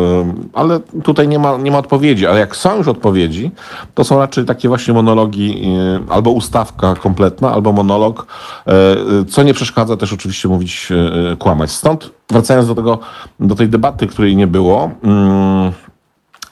ale 0.53 0.81
tutaj 0.81 1.29
nie 1.29 1.39
ma, 1.39 1.57
nie 1.57 1.71
ma 1.71 1.79
odpowiedzi, 1.79 2.27
ale 2.27 2.41
jak 2.41 2.57
są 2.57 2.77
już 2.77 2.89
odpowiedzi, 2.89 3.51
to 3.95 4.05
są 4.05 4.19
raczej 4.19 4.45
takie 4.45 4.69
właśnie 4.69 4.95
monologi, 4.95 5.63
e, 6.09 6.13
albo 6.13 6.31
ustawka 6.31 6.95
kompletna, 6.95 7.53
albo 7.53 7.73
monolog, 7.73 8.27
e, 8.67 8.73
e, 8.73 8.97
co 9.29 9.43
nie 9.43 9.55
przeszkadza 9.55 9.97
też 9.97 10.13
oczywiście 10.13 10.49
mówić, 10.49 10.89
e, 10.91 11.33
e, 11.33 11.37
kłamać. 11.37 11.71
Stąd 11.71 12.18
wracając 12.31 12.69
do 12.69 12.75
tego, 12.75 12.99
do 13.41 13.55
tej 13.55 13.69
debaty, 13.69 14.07
której 14.07 14.37
nie 14.37 14.47
było, 14.47 14.91
mm, 15.03 15.73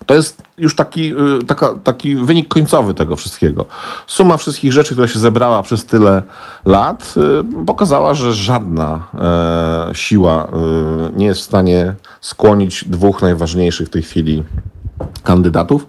to 0.06 0.14
jest 0.14 0.42
już 0.58 0.76
taki, 0.76 1.12
y, 1.12 1.44
taka, 1.46 1.74
taki 1.84 2.16
wynik 2.16 2.48
końcowy 2.48 2.94
tego 2.94 3.16
wszystkiego. 3.16 3.66
Suma 4.06 4.36
wszystkich 4.36 4.72
rzeczy, 4.72 4.92
która 4.92 5.08
się 5.08 5.18
zebrała 5.18 5.62
przez 5.62 5.84
tyle 5.84 6.22
lat, 6.64 7.14
y, 7.60 7.64
pokazała, 7.66 8.14
że 8.14 8.32
żadna 8.32 9.08
e, 9.14 9.94
siła 9.94 10.44
y, 10.44 10.48
nie 11.18 11.26
jest 11.26 11.40
w 11.40 11.44
stanie 11.44 11.94
skłonić 12.20 12.84
dwóch 12.84 13.22
najważniejszych 13.22 13.86
w 13.86 13.90
tej 13.90 14.02
chwili 14.02 14.42
kandydatów 15.22 15.86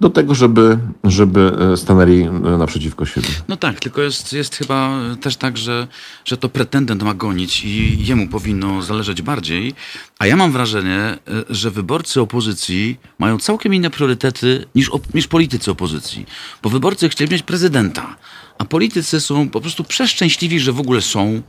do 0.00 0.10
tego, 0.10 0.34
żeby, 0.34 0.78
żeby 1.04 1.52
e, 1.72 1.76
stanęli 1.76 2.22
e, 2.22 2.30
naprzeciwko 2.30 3.06
siebie. 3.06 3.28
No 3.48 3.56
tak, 3.56 3.80
tylko 3.80 4.02
jest, 4.02 4.32
jest 4.32 4.56
chyba 4.56 4.90
też 5.20 5.36
tak, 5.36 5.56
że, 5.56 5.88
że 6.24 6.36
to 6.36 6.48
pretendent 6.48 7.02
ma 7.02 7.14
gonić 7.14 7.64
i 7.64 8.06
jemu 8.06 8.28
powinno 8.28 8.82
zależeć 8.82 9.22
bardziej. 9.22 9.74
A 10.18 10.26
ja 10.26 10.36
mam 10.36 10.52
wrażenie, 10.52 11.18
y, 11.50 11.54
że 11.54 11.70
wyborcy 11.70 12.20
opozycji 12.20 13.00
mają 13.18 13.38
całkiem 13.38 13.74
inne 13.74 13.90
priorytety 13.90 14.66
niż, 14.74 14.90
niż 15.14 15.26
politycy 15.26 15.70
opozycji. 15.70 16.26
Bo 16.62 16.70
wyborcy 16.70 17.08
chcieli 17.08 17.32
mieć 17.32 17.42
prezydenta. 17.42 18.16
A 18.58 18.64
politycy 18.64 19.20
są 19.20 19.48
po 19.48 19.60
prostu 19.60 19.84
przeszczęśliwi, 19.84 20.60
że 20.60 20.72
w 20.72 20.80
ogóle 20.80 21.00
są, 21.00 21.42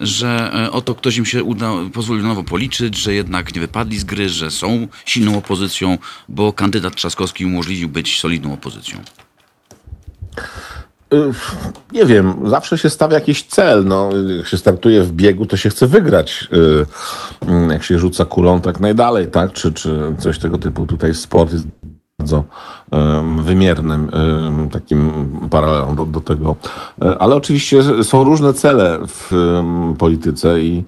że 0.00 0.52
e, 0.54 0.72
oto 0.72 0.94
ktoś 0.94 1.16
im 1.16 1.26
się 1.26 1.44
uda, 1.44 1.72
pozwolił 1.92 2.24
nowo 2.24 2.44
policzyć, 2.44 2.96
że 2.96 3.14
jednak 3.14 3.54
nie 3.54 3.60
wypadli 3.60 3.98
z 3.98 4.04
gry, 4.04 4.28
że 4.28 4.50
są 4.50 4.88
silną 5.04 5.38
opozycją, 5.38 5.98
bo 6.28 6.52
kandydat 6.52 6.94
Trzaskowski 6.96 7.46
umożliwił 7.46 7.88
być 7.88 8.20
solidną 8.20 8.52
opozycją. 8.52 9.04
Y, 11.14 11.32
Nie 11.92 12.04
wiem, 12.06 12.34
zawsze 12.44 12.78
się 12.78 12.90
stawia 12.90 13.14
jakiś 13.14 13.42
cel. 13.44 13.84
No, 13.84 14.10
jak 14.36 14.46
się 14.46 14.56
startuje 14.56 15.02
w 15.02 15.12
biegu, 15.12 15.46
to 15.46 15.56
się 15.56 15.70
chce 15.70 15.86
wygrać. 15.86 16.48
Y, 16.52 16.86
mm, 17.48 17.70
Jak 17.70 17.82
się 17.82 17.98
rzuca 17.98 18.24
kulą, 18.24 18.60
tak 18.60 18.80
najdalej, 18.80 19.26
tak? 19.26 19.52
Czy, 19.52 19.72
czy 19.72 20.14
coś 20.18 20.38
tego 20.38 20.58
typu. 20.58 20.86
Tutaj 20.86 21.14
sport 21.14 21.52
jest 21.52 21.66
bardzo 22.18 22.44
wymiernym 23.38 24.10
takim 24.72 25.28
paralelem 25.50 25.96
do, 25.96 26.04
do 26.06 26.20
tego. 26.20 26.56
E, 27.02 27.18
Ale 27.18 27.36
oczywiście 27.36 28.04
są 28.04 28.24
różne 28.24 28.54
cele 28.54 28.98
w 29.06 29.32
polityce 29.98 30.60
i 30.60 30.84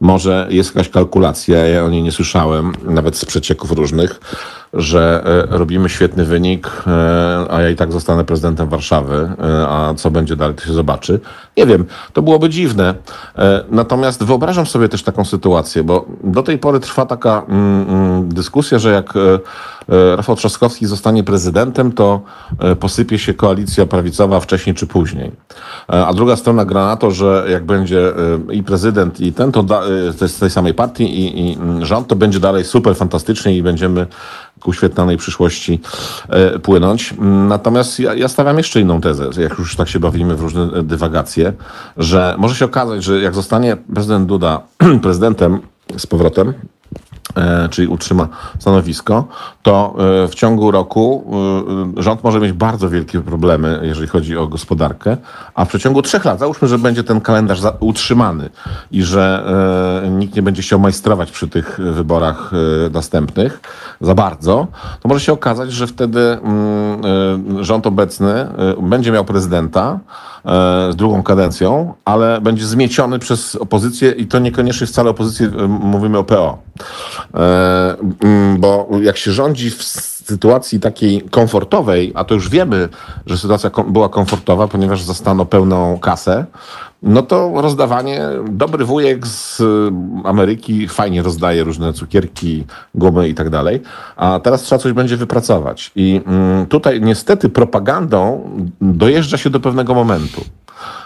może 0.00 0.46
jest 0.50 0.74
jakaś 0.74 0.88
kalkulacja, 0.88 1.66
ja 1.66 1.84
o 1.84 1.90
niej 1.90 2.02
nie 2.02 2.12
słyszałem, 2.12 2.72
nawet 2.84 3.16
z 3.16 3.24
przecieków 3.24 3.70
różnych, 3.72 4.20
że 4.72 5.22
e, 5.52 5.58
robimy 5.58 5.88
świetny 5.88 6.24
wynik, 6.24 6.70
e, 6.86 7.46
a 7.50 7.60
ja 7.60 7.70
i 7.70 7.76
tak 7.76 7.92
zostanę 7.92 8.24
prezydentem 8.24 8.68
Warszawy, 8.68 9.30
e, 9.42 9.68
a 9.68 9.94
co 9.94 10.10
będzie 10.10 10.36
dalej, 10.36 10.56
to 10.56 10.64
się 10.64 10.72
zobaczy. 10.72 11.20
Nie 11.56 11.66
wiem, 11.66 11.84
to 12.12 12.22
byłoby 12.22 12.48
dziwne. 12.48 12.94
Natomiast 13.70 14.24
wyobrażam 14.24 14.66
sobie 14.66 14.88
też 14.88 15.02
taką 15.02 15.24
sytuację, 15.24 15.84
bo 15.84 16.06
do 16.24 16.42
tej 16.42 16.58
pory 16.58 16.80
trwa 16.80 17.06
taka 17.06 17.42
mm, 17.48 17.88
mm, 17.88 18.28
dyskusja, 18.28 18.78
że 18.78 18.92
jak 18.92 19.14
Rafał 20.16 20.36
Trzaskowski 20.36 20.86
zostanie 20.86 21.24
prezydentem, 21.24 21.92
to 21.92 22.20
posypie 22.80 23.18
się 23.18 23.34
koalicja 23.34 23.86
prawicowa 23.86 24.40
wcześniej 24.40 24.74
czy 24.74 24.86
później. 24.86 25.32
A 25.86 26.12
druga 26.14 26.36
strona 26.36 26.64
gra 26.64 26.86
na 26.86 26.96
to, 26.96 27.10
że 27.10 27.46
jak 27.50 27.64
będzie 27.64 28.12
i 28.50 28.62
prezydent, 28.62 29.20
i 29.20 29.32
ten, 29.32 29.52
to 29.52 29.64
z 30.28 30.38
tej 30.38 30.50
samej 30.50 30.74
partii, 30.74 31.04
i, 31.04 31.50
i 31.50 31.54
mm, 31.54 31.86
rząd, 31.86 32.08
to 32.08 32.16
będzie 32.16 32.40
dalej 32.40 32.64
super 32.64 32.96
fantastycznie 32.96 33.56
i 33.56 33.62
będziemy 33.62 34.06
ku 34.60 34.72
świetlanej 34.72 35.16
przyszłości 35.16 35.80
e, 36.28 36.58
płynąć. 36.58 37.14
Natomiast 37.48 38.00
ja, 38.00 38.14
ja 38.14 38.28
stawiam 38.28 38.58
jeszcze 38.58 38.80
inną 38.80 39.00
tezę, 39.00 39.30
jak 39.42 39.58
już 39.58 39.76
tak 39.76 39.88
się 39.88 40.00
bawimy 40.00 40.36
w 40.36 40.40
różne 40.40 40.82
dywagacje, 40.82 41.52
że 41.96 42.34
może 42.38 42.54
się 42.54 42.64
okazać, 42.64 43.04
że 43.04 43.20
jak 43.20 43.34
zostanie 43.34 43.76
prezydent 43.94 44.26
Duda 44.26 44.60
prezydentem 45.02 45.60
z 45.96 46.06
powrotem, 46.06 46.54
czyli 47.70 47.88
utrzyma 47.88 48.28
stanowisko, 48.58 49.28
to 49.62 49.94
e, 50.24 50.28
w 50.28 50.34
ciągu 50.34 50.70
roku 50.70 51.34
e, 51.98 52.02
rząd 52.02 52.24
może 52.24 52.40
mieć 52.40 52.52
bardzo 52.52 52.88
wielkie 52.88 53.20
problemy, 53.20 53.80
jeżeli 53.82 54.08
chodzi 54.08 54.36
o 54.36 54.46
gospodarkę, 54.46 55.16
a 55.54 55.64
w 55.64 55.68
przeciągu 55.68 56.02
trzech 56.02 56.24
lat, 56.24 56.38
załóżmy, 56.38 56.68
że 56.68 56.78
będzie 56.78 57.04
ten 57.04 57.20
kalendarz 57.20 57.60
utrzymany 57.80 58.50
i 58.90 59.02
że 59.02 59.44
e, 60.04 60.10
nikt 60.10 60.36
nie 60.36 60.42
będzie 60.42 60.62
chciał 60.62 60.80
majstrować 60.80 61.30
przy 61.30 61.48
tych 61.48 61.80
wyborach 61.80 62.52
e, 62.86 62.90
następnych 62.90 63.60
za 64.00 64.14
bardzo, 64.14 64.66
to 65.00 65.08
może 65.08 65.20
się 65.20 65.32
okazać, 65.32 65.72
że 65.72 65.86
wtedy 65.86 66.20
mm, 66.20 67.00
e, 67.60 67.64
rząd 67.64 67.86
obecny 67.86 68.32
e, 68.32 68.48
będzie 68.82 69.12
miał 69.12 69.24
prezydenta 69.24 69.98
e, 69.98 70.29
z 70.44 70.96
drugą 70.96 71.22
kadencją, 71.22 71.94
ale 72.04 72.40
będzie 72.40 72.66
zmieciony 72.66 73.18
przez 73.18 73.56
opozycję 73.56 74.10
i 74.10 74.26
to 74.26 74.38
niekoniecznie 74.38 74.86
wcale 74.86 75.10
opozycję, 75.10 75.46
e, 75.46 75.68
mówimy 75.68 76.18
o 76.18 76.24
PO. 76.24 76.58
E, 77.34 77.96
Bo 78.58 78.88
jak 79.02 79.16
się 79.16 79.32
rządzi 79.32 79.70
w 79.70 79.82
sytuacji 80.26 80.80
takiej 80.80 81.22
komfortowej, 81.22 82.12
a 82.14 82.24
to 82.24 82.34
już 82.34 82.48
wiemy, 82.48 82.88
że 83.26 83.38
sytuacja 83.38 83.70
kom- 83.70 83.92
była 83.92 84.08
komfortowa, 84.08 84.68
ponieważ 84.68 85.02
zastano 85.02 85.46
pełną 85.46 85.98
kasę, 85.98 86.46
no 87.02 87.22
to 87.22 87.52
rozdawanie, 87.54 88.20
dobry 88.50 88.84
wujek 88.84 89.26
z 89.26 89.60
y, 89.60 89.64
Ameryki 90.24 90.88
fajnie 90.88 91.22
rozdaje 91.22 91.64
różne 91.64 91.92
cukierki, 91.92 92.64
gumy 92.94 93.28
i 93.28 93.34
tak 93.34 93.50
dalej, 93.50 93.82
a 94.16 94.40
teraz 94.42 94.62
trzeba 94.62 94.78
coś 94.78 94.92
będzie 94.92 95.16
wypracować. 95.16 95.92
I 95.96 96.20
mm, 96.26 96.66
tutaj 96.66 97.00
niestety 97.00 97.48
propagandą 97.48 98.50
dojeżdża 98.80 99.36
się 99.36 99.50
do 99.50 99.60
pewnego 99.60 99.94
momentu. 99.94 100.44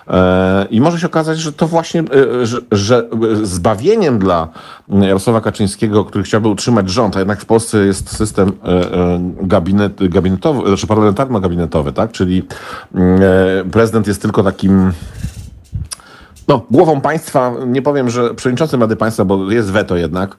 E, 0.09 0.67
I 0.71 0.81
może 0.81 1.01
się 1.01 1.07
okazać, 1.07 1.39
że 1.39 1.53
to 1.53 1.69
właśnie, 1.69 2.01
e, 2.01 2.47
że, 2.47 2.59
że 2.73 3.09
zbawieniem 3.43 4.19
dla 4.19 4.49
Jarosława 4.89 5.41
Kaczyńskiego, 5.41 6.05
który 6.05 6.25
chciałby 6.25 6.49
utrzymać 6.49 6.91
rząd, 6.91 7.17
a 7.17 7.19
jednak 7.19 7.41
w 7.41 7.47
Polsce 7.47 7.79
jest 7.87 8.17
system 8.17 8.53
e, 8.65 8.69
e, 8.69 9.21
gabinet, 9.43 10.09
gabinetowy, 10.09 10.69
znaczy 10.69 10.87
parlamentarno-gabinetowy, 10.87 11.93
tak? 11.93 12.13
Czyli 12.13 12.43
mm, 12.95 13.21
e, 13.23 13.71
prezydent 13.71 14.07
jest 14.07 14.23
tylko 14.23 14.43
takim 14.43 14.93
no, 16.49 16.67
głową 16.71 17.01
państwa, 17.01 17.53
nie 17.67 17.83
powiem, 17.83 18.11
że 18.11 18.35
przewodniczącym 18.35 18.81
Rady 18.81 18.97
Państwa, 18.97 19.25
bo 19.25 19.51
jest 19.51 19.71
weto 19.71 19.97
jednak, 19.97 20.37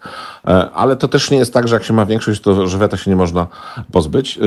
e, 0.48 0.70
ale 0.72 0.96
to 0.96 1.08
też 1.08 1.32
nie 1.32 1.38
jest 1.38 1.54
tak, 1.54 1.68
że 1.68 1.76
jak 1.76 1.84
się 1.84 1.94
ma 1.94 2.06
większość, 2.06 2.42
to 2.42 2.68
że 2.68 2.78
weta 2.78 2.98
się 2.98 3.12
nie 3.12 3.18
można 3.18 3.48
pozbyć, 3.92 4.40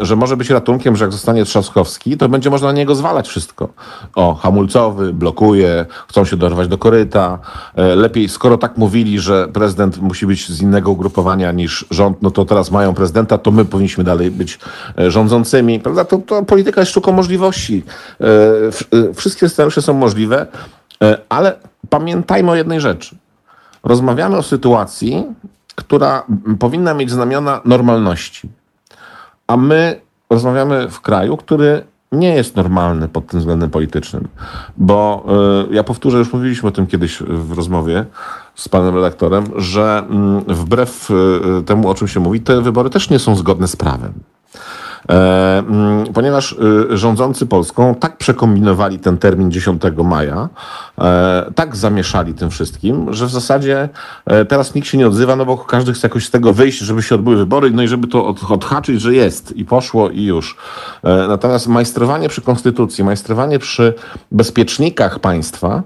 że 0.00 0.16
może 0.16 0.36
być 0.36 0.50
ratunkiem, 0.50 0.96
że 0.96 1.04
jak 1.04 1.12
zostanie 1.12 1.44
Trzaskowski, 1.44 2.16
to 2.16 2.28
będzie 2.28 2.50
można 2.50 2.68
na 2.68 2.72
niego 2.72 2.94
zwalać 2.94 3.28
wszystko. 3.28 3.68
O, 4.14 4.34
hamulcowy, 4.34 5.12
blokuje, 5.12 5.86
chcą 6.08 6.24
się 6.24 6.36
dorwać 6.36 6.68
do 6.68 6.78
koryta. 6.78 7.38
E, 7.74 7.94
Lepiej, 7.94 8.28
skoro 8.28 8.58
tak 8.58 8.76
mówili, 8.76 9.20
że 9.20 9.48
prezydent 9.48 9.98
musi 9.98 10.26
być 10.26 10.48
z 10.48 10.62
innego 10.62 10.90
ugrupowania 10.90 11.52
niż 11.52 11.86
rząd, 11.90 12.22
no 12.22 12.30
to 12.30 12.44
teraz 12.44 12.70
mają 12.70 12.94
prezydenta, 12.94 13.38
to 13.38 13.50
my 13.50 13.64
powinniśmy 13.64 14.04
dalej 14.04 14.30
być 14.30 14.58
e, 14.98 15.10
rządzącymi, 15.10 15.80
prawda? 15.80 16.04
To, 16.04 16.18
to 16.18 16.42
polityka 16.42 16.80
jest 16.80 16.90
sztuką 16.90 17.12
możliwości. 17.12 17.82
Wszystkie 19.14 19.48
scenariusze 19.48 19.82
są 19.82 19.94
możliwe. 19.94 20.46
E, 21.02 21.18
Ale 21.28 21.56
pamiętajmy 21.88 22.50
o 22.50 22.54
jednej 22.54 22.80
rzeczy. 22.80 23.16
Rozmawiamy 23.82 24.36
o 24.36 24.42
sytuacji, 24.42 25.24
która 25.74 26.22
powinna 26.58 26.94
mieć 26.94 27.10
znamiona 27.10 27.60
normalności. 27.64 28.48
A 29.46 29.56
my 29.56 30.00
rozmawiamy 30.30 30.88
w 30.90 31.00
kraju, 31.00 31.36
który 31.36 31.84
nie 32.12 32.34
jest 32.34 32.56
normalny 32.56 33.08
pod 33.08 33.26
tym 33.26 33.40
względem 33.40 33.70
politycznym. 33.70 34.28
Bo 34.76 35.26
y, 35.70 35.74
ja 35.74 35.84
powtórzę, 35.84 36.18
już 36.18 36.32
mówiliśmy 36.32 36.68
o 36.68 36.72
tym 36.72 36.86
kiedyś 36.86 37.22
w 37.22 37.52
rozmowie 37.52 38.04
z 38.54 38.68
panem 38.68 38.94
redaktorem, 38.94 39.44
że 39.56 40.04
mm, 40.10 40.44
wbrew 40.48 41.10
y, 41.10 41.62
temu, 41.62 41.88
o 41.88 41.94
czym 41.94 42.08
się 42.08 42.20
mówi, 42.20 42.40
te 42.40 42.62
wybory 42.62 42.90
też 42.90 43.10
nie 43.10 43.18
są 43.18 43.36
zgodne 43.36 43.68
z 43.68 43.76
prawem. 43.76 44.12
E, 45.08 45.58
mm, 45.58 46.12
ponieważ 46.12 46.52
y, 46.92 46.96
rządzący 46.96 47.46
Polską 47.46 47.94
tak 47.94 48.16
przekombinowali 48.16 48.98
ten 48.98 49.18
termin 49.18 49.50
10 49.50 49.82
maja, 50.04 50.48
e, 50.98 51.50
tak 51.54 51.76
zamieszali 51.76 52.34
tym 52.34 52.50
wszystkim, 52.50 53.14
że 53.14 53.26
w 53.26 53.30
zasadzie 53.30 53.88
e, 54.26 54.44
teraz 54.44 54.74
nikt 54.74 54.88
się 54.88 54.98
nie 54.98 55.06
odzywa, 55.06 55.36
no 55.36 55.46
bo 55.46 55.58
każdy 55.58 55.92
chce 55.92 56.06
jakoś 56.06 56.26
z 56.26 56.30
tego 56.30 56.52
wyjść, 56.52 56.78
żeby 56.78 57.02
się 57.02 57.14
odbyły 57.14 57.36
wybory, 57.36 57.70
no 57.70 57.82
i 57.82 57.88
żeby 57.88 58.06
to 58.06 58.26
od, 58.26 58.50
odhaczyć, 58.50 59.00
że 59.00 59.14
jest 59.14 59.56
i 59.56 59.64
poszło 59.64 60.10
i 60.10 60.24
już. 60.24 60.56
Natomiast 61.28 61.68
majstrowanie 61.68 62.28
przy 62.28 62.40
konstytucji, 62.40 63.04
majstrowanie 63.04 63.58
przy 63.58 63.94
bezpiecznikach 64.32 65.18
państwa 65.18 65.82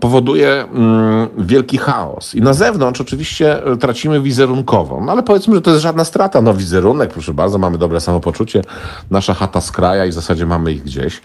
powoduje 0.00 0.64
mm, 0.64 1.28
wielki 1.38 1.78
chaos. 1.78 2.34
I 2.34 2.42
na 2.42 2.52
zewnątrz 2.52 3.00
oczywiście 3.00 3.66
e, 3.66 3.76
tracimy 3.76 4.20
wizerunkowo. 4.20 5.00
No 5.00 5.12
ale 5.12 5.22
powiedzmy, 5.22 5.54
że 5.54 5.60
to 5.60 5.70
jest 5.70 5.82
żadna 5.82 6.04
strata. 6.04 6.42
No 6.42 6.54
wizerunek, 6.54 7.12
proszę 7.12 7.34
bardzo, 7.34 7.58
mamy 7.58 7.78
dobre 7.78 8.00
samopoczucie, 8.00 8.62
nasza 9.10 9.34
chata 9.34 9.60
z 9.60 9.72
kraja 9.72 10.04
i 10.04 10.10
w 10.10 10.14
zasadzie 10.14 10.46
mamy 10.46 10.72
ich 10.72 10.82
gdzieś. 10.82 11.22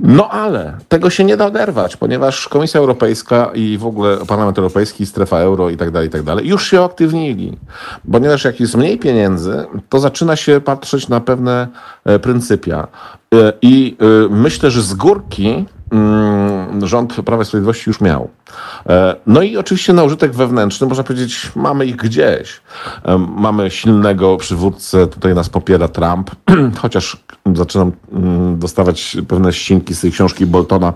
No 0.00 0.28
ale 0.28 0.76
tego 0.88 1.10
się 1.10 1.24
nie 1.24 1.36
da 1.36 1.46
oderwać, 1.46 1.96
ponieważ 1.96 2.48
Komisja 2.48 2.80
Europejska 2.80 3.50
i 3.54 3.78
w 3.78 3.86
ogóle 3.86 4.16
Parlament 4.26 4.58
Europejski, 4.58 5.06
strefa 5.06 5.38
euro 5.38 5.70
i 5.70 5.76
tak 5.76 5.90
dalej, 5.90 6.08
i 6.08 6.10
tak 6.10 6.22
dalej, 6.22 6.48
już 6.48 6.70
się 6.70 6.84
aktywnili. 6.84 7.58
Ponieważ 8.12 8.44
jak 8.44 8.60
jest 8.60 8.76
mniej 8.76 8.98
pieniędzy, 8.98 9.64
to 9.88 9.98
zaczyna 9.98 10.36
się 10.36 10.60
patrzeć 10.60 11.08
na 11.08 11.20
pewne 11.20 11.68
e, 12.04 12.18
pryncypia. 12.18 12.88
E, 13.34 13.52
I 13.62 13.96
myślę, 14.30 14.70
że 14.70 14.82
z 14.82 14.94
górki 14.94 15.46
mm, 15.48 15.79
rząd 16.82 17.14
Prawa 17.24 17.42
i 17.42 17.46
Sprawiedliwości 17.46 17.90
już 17.90 18.00
miał. 18.00 18.28
E, 18.88 19.16
No 19.26 19.42
i 19.42 19.56
oczywiście 19.56 19.92
na 19.92 20.02
użytek 20.04 20.32
wewnętrzny, 20.34 20.86
można 20.86 21.04
powiedzieć, 21.04 21.52
mamy 21.56 21.86
ich 21.86 21.96
gdzieś. 21.96 22.60
E, 23.04 23.18
Mamy 23.18 23.70
silnego 23.70 24.36
przywódcę, 24.36 25.06
tutaj 25.06 25.34
nas 25.34 25.48
popiera 25.48 25.88
Trump, 25.88 26.30
chociaż 26.82 27.16
zaczynam 27.54 27.92
mm, 28.12 28.58
dostawać 28.58 29.16
pewne 29.28 29.52
ścinki 29.52 29.94
z 29.94 30.00
tej 30.00 30.12
książki 30.12 30.46
Boltona, 30.46 30.92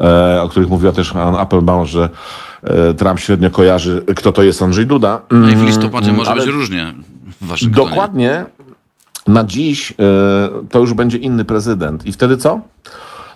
e, 0.00 0.42
o 0.42 0.48
których 0.48 0.68
mówiła 0.68 0.92
też 0.92 1.16
Ann 1.16 1.36
Applebaum, 1.36 1.86
że 1.86 2.08
Trump 2.96 3.20
średnio 3.20 3.50
kojarzy, 3.50 4.02
kto 4.16 4.32
to 4.32 4.42
jest 4.42 4.62
Andrzej 4.62 4.86
Duda. 4.86 5.20
No 5.30 5.48
i 5.48 5.56
w 5.56 5.62
listopadzie 5.64 6.06
Mm, 6.06 6.16
może 6.16 6.30
ale- 6.30 6.40
być 6.44 6.54
różnie 6.54 6.94
w. 7.40 7.70
Dokładnie. 7.70 8.44
Na 9.26 9.44
dziś 9.44 9.94
to 10.70 10.78
już 10.78 10.94
będzie 10.94 11.18
inny 11.18 11.44
prezydent. 11.44 12.06
I 12.06 12.12
wtedy 12.12 12.36
co? 12.36 12.60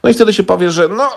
No 0.03 0.11
i 0.11 0.15
wtedy 0.15 0.33
się 0.33 0.43
powie, 0.43 0.71
że 0.71 0.89
no, 0.89 1.09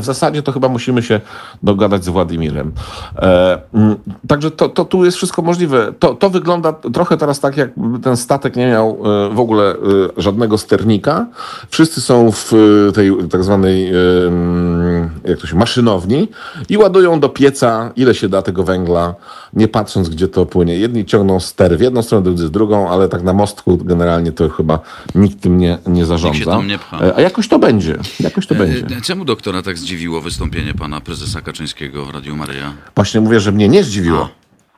w 0.00 0.04
zasadzie 0.04 0.42
to 0.42 0.52
chyba 0.52 0.68
musimy 0.68 1.02
się 1.02 1.20
dogadać 1.62 2.04
z 2.04 2.08
Władimirem. 2.08 2.72
E, 3.16 3.58
mm, 3.74 3.96
także 4.28 4.50
to, 4.50 4.68
to 4.68 4.84
tu 4.84 5.04
jest 5.04 5.16
wszystko 5.16 5.42
możliwe. 5.42 5.92
To, 5.98 6.14
to 6.14 6.30
wygląda 6.30 6.72
trochę 6.72 7.16
teraz 7.16 7.40
tak, 7.40 7.56
jakby 7.56 7.98
ten 7.98 8.16
statek 8.16 8.56
nie 8.56 8.66
miał 8.66 8.90
e, 8.90 9.34
w 9.34 9.40
ogóle 9.40 9.70
e, 9.70 9.76
żadnego 10.16 10.58
sternika. 10.58 11.26
Wszyscy 11.68 12.00
są 12.00 12.32
w 12.32 12.52
e, 12.88 12.92
tej 12.92 13.12
tak 13.30 13.44
zwanej 13.44 13.88
mm, 13.88 15.10
jak 15.24 15.38
to 15.38 15.46
się, 15.46 15.56
maszynowni 15.56 16.28
i 16.68 16.78
ładują 16.78 17.20
do 17.20 17.28
pieca 17.28 17.92
ile 17.96 18.14
się 18.14 18.28
da 18.28 18.42
tego 18.42 18.62
węgla, 18.62 19.14
nie 19.52 19.68
patrząc 19.68 20.08
gdzie 20.08 20.28
to 20.28 20.46
płynie. 20.46 20.76
Jedni 20.76 21.04
ciągną 21.04 21.40
ster 21.40 21.78
w 21.78 21.80
jedną 21.80 22.02
stronę, 22.02 22.24
drudzy 22.24 22.46
w 22.46 22.50
drugą, 22.50 22.88
ale 22.90 23.08
tak 23.08 23.22
na 23.22 23.32
mostku 23.32 23.76
generalnie 23.76 24.32
to 24.32 24.48
chyba 24.48 24.78
nikt 25.14 25.40
tym 25.40 25.58
nie, 25.58 25.78
nie 25.86 26.06
zarządza. 26.06 26.62
nie. 26.62 26.74
E, 27.00 27.16
A 27.16 27.20
jakoś 27.20 27.48
to 27.48 27.58
będzie. 27.58 27.98
Jakoś 28.20 28.46
to 28.46 28.54
będzie. 28.54 28.96
E, 28.96 29.00
Czemu 29.00 29.24
doktora 29.24 29.62
tak 29.62 29.78
zdziwiło 29.78 30.20
wystąpienie 30.20 30.74
pana 30.74 31.00
prezesa 31.00 31.40
Kaczyńskiego 31.40 32.04
w 32.04 32.10
Radiu 32.10 32.36
Maryja? 32.36 32.72
Właśnie 32.94 33.20
mówię, 33.20 33.40
że 33.40 33.52
mnie 33.52 33.68
nie 33.68 33.84
zdziwiło. 33.84 34.28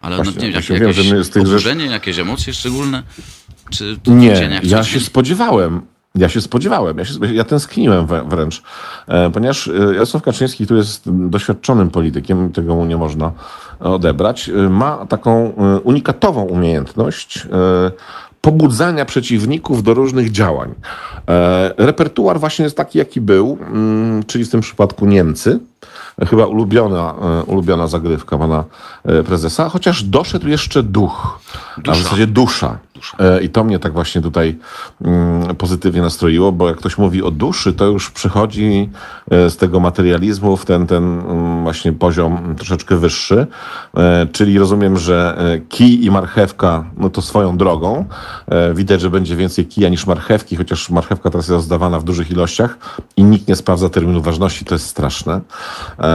Ale 0.01 0.17
no, 0.17 0.23
Właśnie, 0.25 0.41
nie 0.43 0.47
wiem, 0.47 0.55
jak, 0.55 0.63
właśnie 0.65 0.79
wiem, 0.79 0.89
jakieś 0.89 1.07
że 1.07 1.25
z 1.25 1.31
tych 1.31 1.43
oburzenie, 1.43 1.85
jakieś 1.87 2.19
emocje 2.19 2.55
szczególne? 2.55 3.03
Czy 3.71 3.97
to 4.03 4.11
Nie, 4.11 4.27
jak 4.29 4.65
ja 4.65 4.85
się 4.85 5.01
spodziewałem. 5.01 5.81
Ja 6.19 6.29
się 6.29 6.41
spodziewałem, 6.41 6.99
ja, 6.99 7.05
się, 7.05 7.15
ja 7.33 7.45
tęskniłem 7.45 8.07
wrę- 8.07 8.29
wręcz, 8.29 8.63
e, 9.09 9.31
ponieważ 9.31 9.69
e, 9.69 9.73
Jarosław 9.95 10.23
Kaczyński, 10.23 10.65
który 10.65 10.79
jest 10.79 11.03
doświadczonym 11.07 11.91
politykiem, 11.91 12.53
tego 12.53 12.75
mu 12.75 12.85
nie 12.85 12.97
można 12.97 13.33
odebrać, 13.93 14.49
e, 14.49 14.53
ma 14.53 15.07
taką 15.07 15.53
e, 15.57 15.81
unikatową 15.81 16.43
umiejętność 16.43 17.39
e, 17.39 17.47
pobudzania 18.41 19.05
przeciwników 19.05 19.83
do 19.83 19.95
różnych 19.95 20.31
działań. 20.31 20.75
E, 21.29 21.75
repertuar 21.77 22.41
właśnie 22.41 22.65
jest 22.65 22.77
taki, 22.77 22.99
jaki 22.99 23.21
był, 23.21 23.59
mm, 23.61 24.25
czyli 24.25 24.45
w 24.45 24.51
tym 24.51 24.61
przypadku 24.61 25.07
Niemcy, 25.07 25.59
chyba 26.21 26.47
ulubiona, 26.47 27.15
e, 27.23 27.43
ulubiona 27.43 27.87
zagrywka 27.87 28.39
pana 28.39 28.65
e, 29.05 29.23
prezesa, 29.23 29.69
chociaż 29.69 30.03
doszedł 30.03 30.49
jeszcze 30.49 30.83
duch, 30.83 31.39
a 31.89 31.93
w 31.93 31.97
zasadzie 31.97 32.27
dusza. 32.27 32.79
E, 33.19 33.43
I 33.43 33.49
to 33.49 33.65
mnie 33.65 33.79
tak 33.79 33.93
właśnie 33.93 34.21
tutaj 34.23 34.59
mm, 35.05 35.57
pozytywnie 35.57 36.03
nastroiło, 36.03 36.53
bo 36.53 36.69
jak 36.69 36.77
ktoś 36.77 36.99
mówi 36.99 37.23
o 37.23 37.31
duszy, 37.31 37.73
to 37.73 37.87
już 37.87 38.11
przychodzi 38.11 38.91
z 39.31 39.57
tego 39.57 39.81
materializmu 39.81 40.57
w 40.57 40.65
ten, 40.65 40.87
ten 40.87 41.21
mm, 41.21 41.63
właśnie 41.63 41.93
poziom 41.93 42.55
troszeczkę 42.57 42.97
wyższy. 42.97 43.47
Czyli 44.33 44.59
rozumiem, 44.59 44.97
że 44.97 45.39
kij 45.69 46.05
i 46.05 46.11
marchewka, 46.11 46.85
no 46.97 47.11
to 47.11 47.23
swoją 47.23 47.57
drogą. 47.57 48.05
Widać, 48.75 49.01
że 49.01 49.11
będzie 49.11 49.37
więcej 49.37 49.67
kija 49.67 49.89
niż 49.89 50.07
marchewki, 50.07 50.57
chociaż 50.57 50.91
marchewka 50.91 51.31
teraz 51.31 51.45
jest 51.45 51.51
rozdawana 51.51 51.99
w 51.99 52.05
dużych 52.05 52.31
ilościach 52.31 52.79
i 53.17 53.25
nikt 53.25 53.49
nie 53.49 53.57
sprawdza 53.57 53.89
terminu 53.89 54.23
ważności, 54.23 54.65
to 54.65 54.75
jest 54.75 54.87
straszne, 54.87 55.41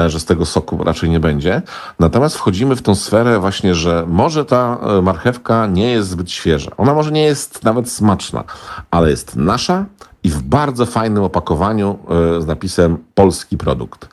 że 0.07 0.19
z 0.19 0.25
tego 0.25 0.45
soku 0.45 0.83
raczej 0.83 1.09
nie 1.09 1.19
będzie. 1.19 1.61
Natomiast 1.99 2.35
wchodzimy 2.37 2.75
w 2.75 2.81
tą 2.81 2.95
sferę 2.95 3.39
właśnie, 3.39 3.75
że 3.75 4.03
może 4.07 4.45
ta 4.45 4.77
e, 4.97 5.01
marchewka 5.01 5.67
nie 5.67 5.91
jest 5.91 6.09
zbyt 6.09 6.31
świeża. 6.31 6.71
Ona 6.77 6.93
może 6.93 7.11
nie 7.11 7.23
jest 7.23 7.63
nawet 7.63 7.91
smaczna, 7.91 8.43
ale 8.91 9.09
jest 9.09 9.35
nasza 9.35 9.85
i 10.23 10.29
w 10.29 10.41
bardzo 10.41 10.85
fajnym 10.85 11.23
opakowaniu 11.23 11.99
e, 12.37 12.41
z 12.41 12.47
napisem 12.47 12.97
polski 13.15 13.57
produkt. 13.57 14.09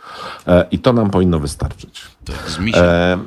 E, 0.47 0.67
I 0.71 0.79
to 0.79 0.93
nam 0.93 1.11
powinno 1.11 1.39
wystarczyć. 1.39 2.03
Tak, 2.25 2.51
z 2.51 2.59
misiem. 2.59 2.85
E, 2.85 3.19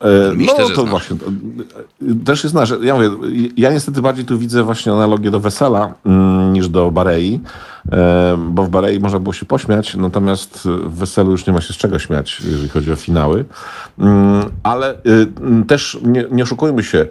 e, 0.00 0.36
Miś 0.36 0.46
no 0.48 0.54
też 0.54 0.74
to 0.74 0.82
nasz. 0.82 0.90
właśnie. 0.90 1.16
e, 2.10 2.24
Też 2.24 2.42
jest 2.44 2.54
nasz. 2.54 2.72
Ja 2.82 2.94
mówię, 2.94 3.10
ja 3.56 3.72
niestety 3.72 4.02
bardziej 4.02 4.24
tu 4.24 4.38
widzę 4.38 4.62
właśnie 4.62 4.92
analogię 4.92 5.30
do 5.30 5.40
wesela 5.40 5.94
mm, 6.06 6.52
niż 6.52 6.68
do 6.68 6.90
Barei, 6.90 7.34
e, 7.34 7.40
bo 8.38 8.64
w 8.64 8.68
Barei 8.68 9.00
można 9.00 9.18
było 9.18 9.32
się 9.32 9.46
pośmiać, 9.46 9.94
natomiast 9.94 10.68
w 10.68 10.98
weselu 10.98 11.30
już 11.30 11.46
nie 11.46 11.52
ma 11.52 11.60
się 11.60 11.72
z 11.72 11.76
czego 11.76 11.98
śmiać, 11.98 12.40
jeżeli 12.44 12.68
chodzi 12.68 12.92
o 12.92 12.96
finały. 12.96 13.44
Mm, 13.98 14.50
Ale 14.62 14.94
y, 14.94 15.64
też 15.66 15.98
nie, 16.02 16.24
nie 16.30 16.42
oszukujmy 16.42 16.82
się. 16.82 17.06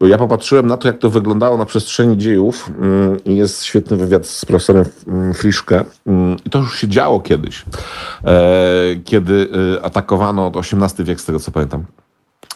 Ja 0.00 0.18
popatrzyłem 0.18 0.66
na 0.66 0.76
to, 0.76 0.88
jak 0.88 0.98
to 0.98 1.10
wyglądało 1.10 1.58
na 1.58 1.64
przestrzeni 1.64 2.18
dziejów 2.18 2.70
mm, 2.78 3.24
i 3.24 3.36
jest 3.36 3.64
świetny 3.64 3.96
wywiad 3.96 4.26
z 4.26 4.44
profesorem 4.44 4.84
mm, 5.06 5.34
Friszke 5.34 5.84
i 6.44 6.50
to 6.50 6.58
już 6.58 6.78
się 6.78 6.88
działo 6.88 7.20
kiedyś, 7.20 7.64
e, 8.24 8.96
kiedy 9.04 9.48
y, 9.76 9.82
atakowano 9.82 10.52
XVIII 10.54 11.04
wiek, 11.04 11.20
z 11.20 11.24
tego 11.24 11.40
co 11.40 11.50
pamiętam 11.50 11.84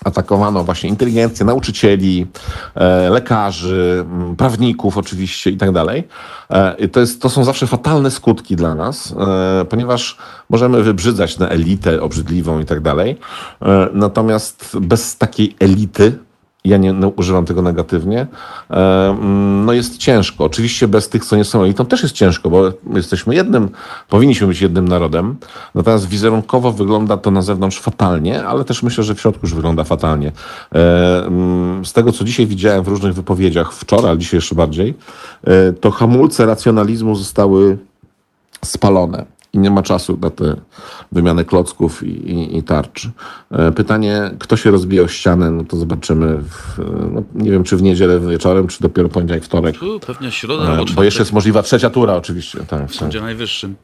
atakowano 0.04 0.64
właśnie 0.64 0.88
inteligencję 0.88 1.46
nauczycieli, 1.46 2.26
e, 2.74 3.10
lekarzy, 3.10 4.04
prawników 4.36 4.98
oczywiście 4.98 5.50
i 5.50 5.56
tak 5.56 5.72
dalej. 5.72 6.08
E, 6.48 6.88
to, 6.88 7.00
jest, 7.00 7.22
to 7.22 7.30
są 7.30 7.44
zawsze 7.44 7.66
fatalne 7.66 8.10
skutki 8.10 8.56
dla 8.56 8.74
nas, 8.74 9.14
e, 9.60 9.64
ponieważ 9.64 10.18
możemy 10.50 10.82
wybrzydzać 10.82 11.38
na 11.38 11.48
elitę 11.48 12.02
obrzydliwą 12.02 12.60
i 12.60 12.64
tak 12.64 12.80
dalej. 12.80 13.18
Natomiast 13.92 14.78
bez 14.80 15.16
takiej 15.16 15.56
elity 15.60 16.18
ja 16.64 16.76
nie 16.76 16.92
no, 16.92 17.08
używam 17.08 17.44
tego 17.44 17.62
negatywnie, 17.62 18.26
e, 18.70 19.08
mm, 19.08 19.64
no 19.64 19.72
jest 19.72 19.98
ciężko. 19.98 20.44
Oczywiście 20.44 20.88
bez 20.88 21.08
tych, 21.08 21.24
co 21.24 21.36
nie 21.36 21.44
są 21.44 21.62
elitą, 21.62 21.86
też 21.86 22.02
jest 22.02 22.14
ciężko, 22.14 22.50
bo 22.50 22.72
jesteśmy 22.94 23.34
jednym, 23.34 23.70
powinniśmy 24.08 24.46
być 24.46 24.60
jednym 24.60 24.88
narodem, 24.88 25.36
natomiast 25.74 26.08
wizerunkowo 26.08 26.72
wygląda 26.72 27.16
to 27.16 27.30
na 27.30 27.42
zewnątrz 27.42 27.80
fatalnie, 27.80 28.44
ale 28.44 28.64
też 28.64 28.82
myślę, 28.82 29.04
że 29.04 29.14
w 29.14 29.20
środku 29.20 29.40
już 29.42 29.54
wygląda 29.54 29.84
fatalnie. 29.84 30.32
E, 30.74 31.26
mm, 31.26 31.84
Z 31.84 31.92
tego, 31.92 32.12
co 32.12 32.24
dzisiaj 32.24 32.46
widziałem 32.46 32.84
w 32.84 32.88
różnych 32.88 33.14
wypowiedziach, 33.14 33.72
wczoraj, 33.72 34.10
ale 34.10 34.18
dzisiaj 34.18 34.38
jeszcze 34.38 34.54
bardziej, 34.54 34.94
e, 35.44 35.72
to 35.72 35.90
hamulce 35.90 36.46
racjonalizmu 36.46 37.14
zostały 37.14 37.78
spalone 38.64 39.24
i 39.52 39.58
nie 39.58 39.70
ma 39.70 39.82
czasu 39.82 40.18
na 40.20 40.30
tę 40.30 40.56
wymianę 41.12 41.44
klocków 41.44 42.02
i, 42.02 42.30
i, 42.30 42.56
i 42.58 42.62
tarcz. 42.62 43.08
E, 43.50 43.72
Pytanie, 43.72 44.30
kto 44.38 44.56
się 44.56 44.70
rozbije 44.70 45.02
o 45.02 45.08
ścianę, 45.08 45.50
no 45.50 45.64
to 45.64 45.76
zobaczymy, 45.76 46.38
w, 46.38 46.78
no, 47.12 47.22
nie 47.34 47.50
wiem, 47.50 47.64
czy 47.64 47.76
w 47.76 47.82
niedzielę 47.82 48.20
wieczorem, 48.20 48.66
czy 48.66 48.80
dopiero 48.80 49.08
poniedziałek, 49.08 49.44
wtorek. 49.44 49.78
Tu 49.78 50.00
pewnie 50.00 50.30
środa 50.30 50.64
E, 50.64 50.76
Bo 50.76 50.84
czwartek 50.84 51.04
jeszcze 51.04 51.20
jest 51.20 51.32
możliwa 51.32 51.62
trzecia 51.62 51.90
tura 51.90 52.14
oczywiście. 52.14 52.58
Tak, 52.58 52.82
w 52.82 52.92
tak. 52.92 52.94
Sądzie 52.94 53.20
Najwyższym. 53.20 53.74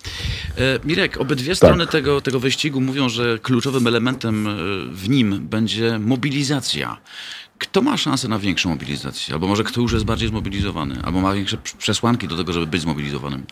E, 0.59 0.61
Mirek, 0.85 1.21
obydwie 1.21 1.55
strony 1.55 1.87
tego, 1.87 2.21
tego 2.21 2.41
wyścigu 2.41 2.81
mówią, 2.81 3.09
że 3.09 3.39
kluczowym 3.39 3.87
elementem 3.87 4.49
w 4.93 5.09
nim 5.09 5.49
będzie 5.49 5.99
mobilizacja. 5.99 6.97
Kto 7.59 7.83
ma 7.83 7.97
szansę 7.97 8.29
na 8.29 8.39
większą 8.39 8.69
mobilizację? 8.69 9.35
Albo 9.35 9.47
może 9.47 9.65
kto 9.65 9.81
już 9.81 9.93
jest 9.93 10.05
bardziej 10.05 10.29
zmobilizowany? 10.29 11.03
Albo 11.05 11.21
ma 11.21 11.35
większe 11.35 11.57
przesłanki 11.79 12.29
do 12.29 12.37
tego, 12.37 12.53
żeby 12.53 12.67
być 12.67 12.83
zmobilizowanym? 12.83 13.43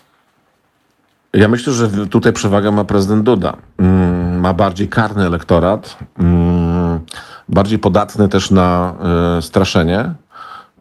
Ja 1.37 1.49
myślę, 1.49 1.73
że 1.73 1.89
tutaj 2.07 2.33
przewagę 2.33 2.73
ma 2.73 2.85
prezydent 2.85 3.23
Duda. 3.23 3.57
Mm, 3.79 4.41
Ma 4.41 4.55
bardziej 4.55 4.89
karny 4.89 5.27
elektorat, 5.27 5.97
mm, 6.19 7.01
bardziej 7.49 7.79
podatny 7.79 8.29
też 8.29 8.51
na 8.51 8.95
e, 9.39 9.43
straszenie. 9.43 10.15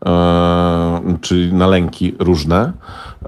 E, 0.06 1.18
czyli 1.22 1.54
na 1.54 1.68
lęki 1.68 2.16
różne. 2.20 2.74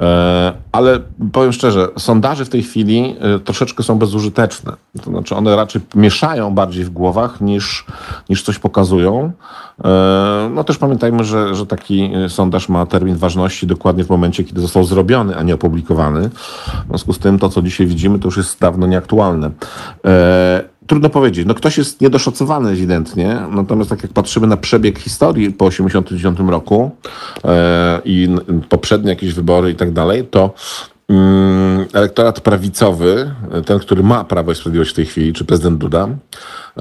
E, 0.01 0.53
ale 0.71 0.99
powiem 1.31 1.53
szczerze, 1.53 1.87
sondaże 1.97 2.45
w 2.45 2.49
tej 2.49 2.63
chwili 2.63 3.15
e, 3.19 3.39
troszeczkę 3.39 3.83
są 3.83 3.99
bezużyteczne. 3.99 4.73
To 5.03 5.09
znaczy 5.11 5.35
one 5.35 5.55
raczej 5.55 5.81
mieszają 5.95 6.53
bardziej 6.55 6.85
w 6.85 6.89
głowach 6.89 7.41
niż, 7.41 7.85
niż 8.29 8.43
coś 8.43 8.59
pokazują. 8.59 9.31
No 10.49 10.63
też 10.63 10.77
pamiętajmy, 10.77 11.23
że, 11.23 11.55
że 11.55 11.65
taki 11.65 12.11
sondaż 12.27 12.69
ma 12.69 12.85
termin 12.85 13.15
ważności 13.15 13.67
dokładnie 13.67 14.03
w 14.03 14.09
momencie, 14.09 14.43
kiedy 14.43 14.61
został 14.61 14.83
zrobiony, 14.83 15.37
a 15.37 15.43
nie 15.43 15.53
opublikowany. 15.53 16.29
W 16.29 16.87
związku 16.87 17.13
z 17.13 17.19
tym 17.19 17.39
to, 17.39 17.49
co 17.49 17.61
dzisiaj 17.61 17.87
widzimy, 17.87 18.19
to 18.19 18.27
już 18.27 18.37
jest 18.37 18.59
dawno 18.59 18.87
nieaktualne. 18.87 19.51
Trudno 20.87 21.09
powiedzieć. 21.09 21.47
No 21.47 21.53
ktoś 21.53 21.77
jest 21.77 22.01
niedoszacowany 22.01 22.69
ewidentnie, 22.69 23.41
natomiast 23.51 23.89
tak 23.89 24.03
jak 24.03 24.13
patrzymy 24.13 24.47
na 24.47 24.57
przebieg 24.57 24.99
historii 24.99 25.51
po 25.51 25.69
1989 25.69 26.51
roku 26.51 26.91
e, 27.45 28.01
i 28.05 28.29
poprzednie 28.69 29.09
jakieś 29.09 29.33
wybory 29.33 29.71
i 29.71 29.75
tak 29.75 29.91
dalej, 29.91 30.27
to 30.27 30.53
mm, 31.09 31.85
elektorat 31.93 32.41
prawicowy, 32.41 33.31
ten, 33.65 33.79
który 33.79 34.03
ma 34.03 34.23
Prawo 34.23 34.51
i 34.51 34.55
Sprawiedliwość 34.55 34.91
w 34.91 34.95
tej 34.95 35.05
chwili, 35.05 35.33
czy 35.33 35.45
prezydent 35.45 35.77
Duda, 35.77 36.07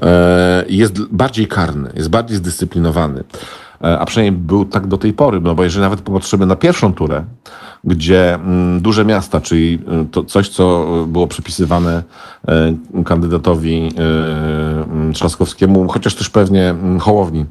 e, 0.01 0.65
jest 0.69 1.01
bardziej 1.05 1.47
karny, 1.47 1.91
jest 1.95 2.09
bardziej 2.09 2.37
zdyscyplinowany. 2.37 3.23
E, 3.83 3.99
a 3.99 4.05
przynajmniej 4.05 4.41
był 4.41 4.65
tak 4.65 4.87
do 4.87 4.97
tej 4.97 5.13
pory, 5.13 5.41
no 5.41 5.55
bo 5.55 5.63
jeżeli 5.63 5.81
nawet 5.81 6.01
popatrzymy 6.01 6.45
na 6.45 6.55
pierwszą 6.55 6.93
turę, 6.93 7.23
gdzie 7.83 8.35
mm, 8.35 8.81
duże 8.81 9.05
miasta, 9.05 9.41
czyli 9.41 9.79
y, 10.03 10.05
to 10.11 10.23
coś, 10.23 10.49
co 10.49 10.87
było 11.07 11.27
przypisywane 11.27 12.03
y, 12.99 13.03
kandydatowi 13.03 13.89
y, 15.09 15.13
Trzaskowskiemu, 15.13 15.87
chociaż 15.87 16.15
też 16.15 16.29
pewnie 16.29 16.69
mm, 16.69 16.99
Hołowni, 16.99 17.45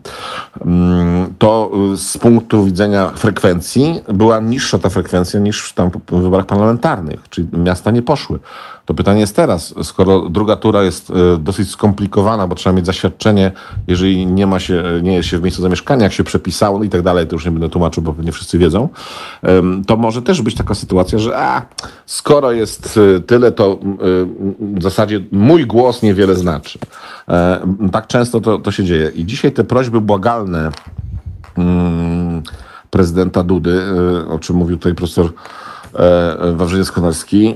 mm, 0.61 1.35
to 1.39 1.70
z 1.97 2.19
punktu 2.19 2.65
widzenia 2.65 3.09
frekwencji 3.09 4.01
była 4.12 4.40
niższa 4.40 4.78
ta 4.78 4.89
frekwencja 4.89 5.40
niż 5.40 5.73
tam 5.73 5.90
w 5.90 6.23
wyborach 6.23 6.47
parlamentarnych, 6.47 7.20
czyli 7.31 7.48
miasta 7.53 7.90
nie 7.90 8.03
poszły. 8.03 8.39
To 8.86 8.94
pytanie 8.94 9.20
jest 9.20 9.36
teraz, 9.36 9.74
skoro 9.82 10.28
druga 10.28 10.56
tura 10.56 10.82
jest 10.82 11.10
e, 11.10 11.38
dosyć 11.38 11.70
skomplikowana, 11.70 12.46
bo 12.46 12.54
trzeba 12.54 12.76
mieć 12.76 12.86
zaświadczenie, 12.86 13.52
jeżeli 13.86 14.26
nie 14.26 14.46
ma 14.46 14.60
się, 14.60 14.84
nie 15.02 15.14
jest 15.14 15.28
się 15.28 15.38
w 15.38 15.42
miejscu 15.42 15.62
zamieszkania, 15.62 16.04
jak 16.04 16.12
się 16.12 16.24
przepisało 16.24 16.84
i 16.84 16.88
tak 16.88 17.02
dalej, 17.02 17.26
to 17.26 17.36
już 17.36 17.44
nie 17.44 17.50
będę 17.50 17.68
tłumaczył, 17.68 18.02
bo 18.02 18.12
pewnie 18.12 18.32
wszyscy 18.32 18.58
wiedzą, 18.58 18.88
to 19.86 19.96
może 19.96 20.22
też 20.22 20.42
być 20.42 20.54
taka 20.54 20.74
sytuacja, 20.74 21.18
że 21.18 21.38
a, 21.38 21.66
skoro 22.06 22.52
jest 22.52 22.98
e, 23.16 23.20
tyle, 23.20 23.52
to 23.52 23.72
e, 23.72 23.76
w 24.78 24.82
zasadzie 24.82 25.20
mój 25.32 25.66
głos 25.66 26.02
niewiele 26.02 26.34
znaczy. 26.34 26.78
Tak 27.92 28.06
często 28.06 28.40
to, 28.40 28.58
to 28.58 28.70
się 28.70 28.84
dzieje. 28.84 29.10
I 29.14 29.26
dzisiaj 29.26 29.52
te 29.52 29.64
prośby 29.64 30.00
błagalne 30.00 30.70
mm, 31.58 32.42
prezydenta 32.90 33.42
Dudy, 33.42 33.82
o 34.28 34.38
czym 34.38 34.56
mówił 34.56 34.76
tutaj 34.76 34.94
profesor 34.94 35.26
E, 35.26 35.65
Wawrzyniec 36.52 36.93
Konarski, 36.93 37.55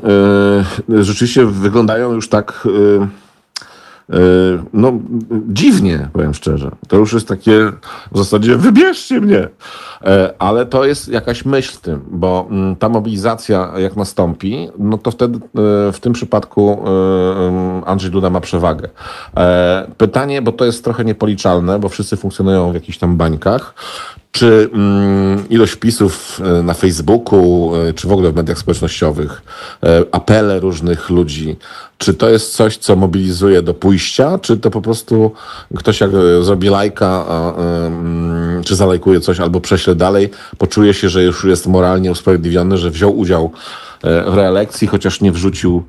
e, 0.90 1.04
rzeczywiście 1.04 1.46
wyglądają 1.46 2.12
już 2.12 2.28
tak 2.28 2.66
e, 2.66 3.20
no, 4.72 4.92
dziwnie, 5.48 6.08
powiem 6.12 6.34
szczerze. 6.34 6.70
To 6.88 6.96
już 6.96 7.12
jest 7.12 7.28
takie 7.28 7.72
w 8.12 8.18
zasadzie 8.18 8.56
wybierzcie 8.56 9.20
mnie. 9.20 9.48
Ale 10.38 10.66
to 10.66 10.84
jest 10.84 11.08
jakaś 11.08 11.44
myśl 11.44 11.72
w 11.72 11.80
tym, 11.80 12.00
bo 12.10 12.46
mm, 12.50 12.76
ta 12.76 12.88
mobilizacja 12.88 13.72
jak 13.78 13.96
nastąpi, 13.96 14.68
no 14.78 14.98
to 14.98 15.10
wtedy 15.10 15.38
w 15.92 15.98
tym 16.00 16.12
przypadku 16.12 16.84
Andrzej 17.86 18.10
Duda 18.10 18.30
ma 18.30 18.40
przewagę. 18.40 18.88
Pytanie, 19.96 20.42
bo 20.42 20.52
to 20.52 20.64
jest 20.64 20.84
trochę 20.84 21.04
niepoliczalne, 21.04 21.78
bo 21.78 21.88
wszyscy 21.88 22.16
funkcjonują 22.16 22.70
w 22.70 22.74
jakichś 22.74 22.98
tam 22.98 23.16
bańkach. 23.16 23.74
Czy 24.32 24.70
mm, 24.72 25.48
ilość 25.48 25.72
wpisów 25.72 26.40
e, 26.44 26.62
na 26.62 26.74
Facebooku, 26.74 27.72
e, 27.74 27.92
czy 27.92 28.08
w 28.08 28.12
ogóle 28.12 28.32
w 28.32 28.36
mediach 28.36 28.58
społecznościowych, 28.58 29.42
e, 29.82 30.04
apele 30.12 30.60
różnych 30.60 31.10
ludzi, 31.10 31.56
czy 31.98 32.14
to 32.14 32.28
jest 32.28 32.56
coś, 32.56 32.76
co 32.76 32.96
mobilizuje 32.96 33.62
do 33.62 33.74
pójścia, 33.74 34.38
czy 34.38 34.56
to 34.56 34.70
po 34.70 34.82
prostu 34.82 35.32
ktoś 35.76 36.00
jak 36.00 36.10
zrobi 36.42 36.68
lajka, 36.68 37.24
mm, 37.56 38.62
czy 38.64 38.76
zalajkuje 38.76 39.20
coś, 39.20 39.40
albo 39.40 39.60
prześle 39.60 39.94
dalej, 39.94 40.30
poczuje 40.58 40.94
się, 40.94 41.08
że 41.08 41.24
już 41.24 41.44
jest 41.44 41.66
moralnie 41.66 42.10
usprawiedliwiony, 42.10 42.78
że 42.78 42.90
wziął 42.90 43.18
udział 43.18 43.50
w 44.02 44.34
reelekcji, 44.34 44.88
chociaż 44.88 45.20
nie 45.20 45.32
wrzucił 45.32 45.84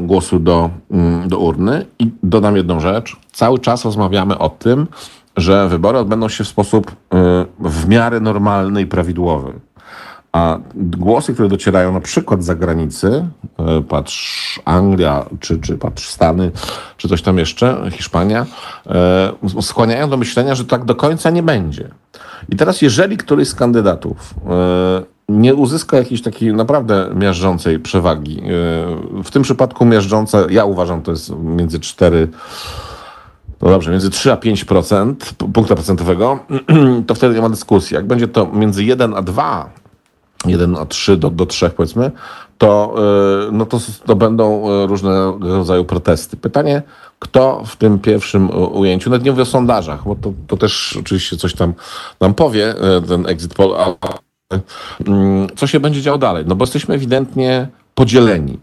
głosu 0.00 0.38
do, 0.38 0.70
mm, 0.90 1.28
do 1.28 1.38
urny. 1.38 1.86
I 1.98 2.10
dodam 2.22 2.56
jedną 2.56 2.80
rzecz. 2.80 3.16
Cały 3.32 3.58
czas 3.58 3.84
rozmawiamy 3.84 4.38
o 4.38 4.48
tym, 4.48 4.86
że 5.40 5.68
wybory 5.68 5.98
odbędą 5.98 6.28
się 6.28 6.44
w 6.44 6.48
sposób 6.48 6.90
y, 6.90 6.94
w 7.60 7.88
miarę 7.88 8.20
normalny 8.20 8.82
i 8.82 8.86
prawidłowy. 8.86 9.52
A 10.32 10.58
głosy, 10.74 11.34
które 11.34 11.48
docierają 11.48 11.92
na 11.92 12.00
przykład 12.00 12.42
z 12.42 12.46
zagranicy, 12.46 13.26
y, 13.78 13.82
patrz 13.82 14.60
Anglia, 14.64 15.26
czy, 15.40 15.58
czy 15.58 15.78
patrz 15.78 16.08
Stany, 16.08 16.50
czy 16.96 17.08
coś 17.08 17.22
tam 17.22 17.38
jeszcze, 17.38 17.90
Hiszpania, 17.90 18.46
y, 19.58 19.62
skłaniają 19.62 20.10
do 20.10 20.16
myślenia, 20.16 20.54
że 20.54 20.64
tak 20.64 20.84
do 20.84 20.94
końca 20.94 21.30
nie 21.30 21.42
będzie. 21.42 21.88
I 22.48 22.56
teraz, 22.56 22.82
jeżeli 22.82 23.16
któryś 23.16 23.48
z 23.48 23.54
kandydatów 23.54 24.34
nie 25.28 25.54
uzyska 25.54 25.96
jakiejś 25.96 26.22
takiej 26.22 26.54
naprawdę 26.54 27.10
miażdżącej 27.14 27.78
przewagi, 27.78 28.42
w 29.24 29.30
tym 29.30 29.42
przypadku 29.42 29.86
miażdżąca, 29.86 30.38
ja 30.50 30.64
uważam, 30.64 31.02
to 31.02 31.10
jest 31.10 31.32
między 31.42 31.80
4 31.80 32.28
no 33.62 33.70
dobrze, 33.70 33.90
między 33.90 34.10
3 34.10 34.32
a 34.32 34.36
5% 34.36 35.14
punktu 35.52 35.74
procentowego, 35.74 36.38
to 37.06 37.14
wtedy 37.14 37.34
nie 37.34 37.40
ma 37.40 37.48
dyskusji. 37.48 37.94
Jak 37.94 38.06
będzie 38.06 38.28
to 38.28 38.46
między 38.52 38.84
1 38.84 39.14
a 39.14 39.22
2, 39.22 39.70
1 40.46 40.76
a 40.76 40.86
3 40.86 41.16
do, 41.16 41.30
do 41.30 41.46
3 41.46 41.70
powiedzmy, 41.70 42.10
to, 42.58 42.94
y, 43.48 43.52
no 43.52 43.66
to, 43.66 43.78
to 44.06 44.16
będą 44.16 44.70
y, 44.84 44.86
różnego 44.86 45.38
rodzaju 45.40 45.84
protesty. 45.84 46.36
Pytanie, 46.36 46.82
kto 47.18 47.62
w 47.66 47.76
tym 47.76 47.98
pierwszym 47.98 48.50
ujęciu, 48.72 49.10
nawet 49.10 49.24
nie 49.24 49.30
mówię 49.30 49.42
o 49.42 49.46
sondażach, 49.46 50.04
bo 50.04 50.14
to, 50.14 50.32
to 50.46 50.56
też 50.56 50.96
oczywiście 51.00 51.36
coś 51.36 51.54
tam 51.54 51.74
nam 52.20 52.34
powie, 52.34 52.74
y, 52.98 53.02
ten 53.02 53.26
exit 53.26 53.54
poll, 53.54 53.76
mm, 55.06 55.48
co 55.56 55.66
się 55.66 55.80
będzie 55.80 56.02
działo 56.02 56.18
dalej? 56.18 56.44
No 56.46 56.54
bo 56.54 56.62
jesteśmy 56.62 56.94
ewidentnie 56.94 57.68
podzieleni. 57.94 58.58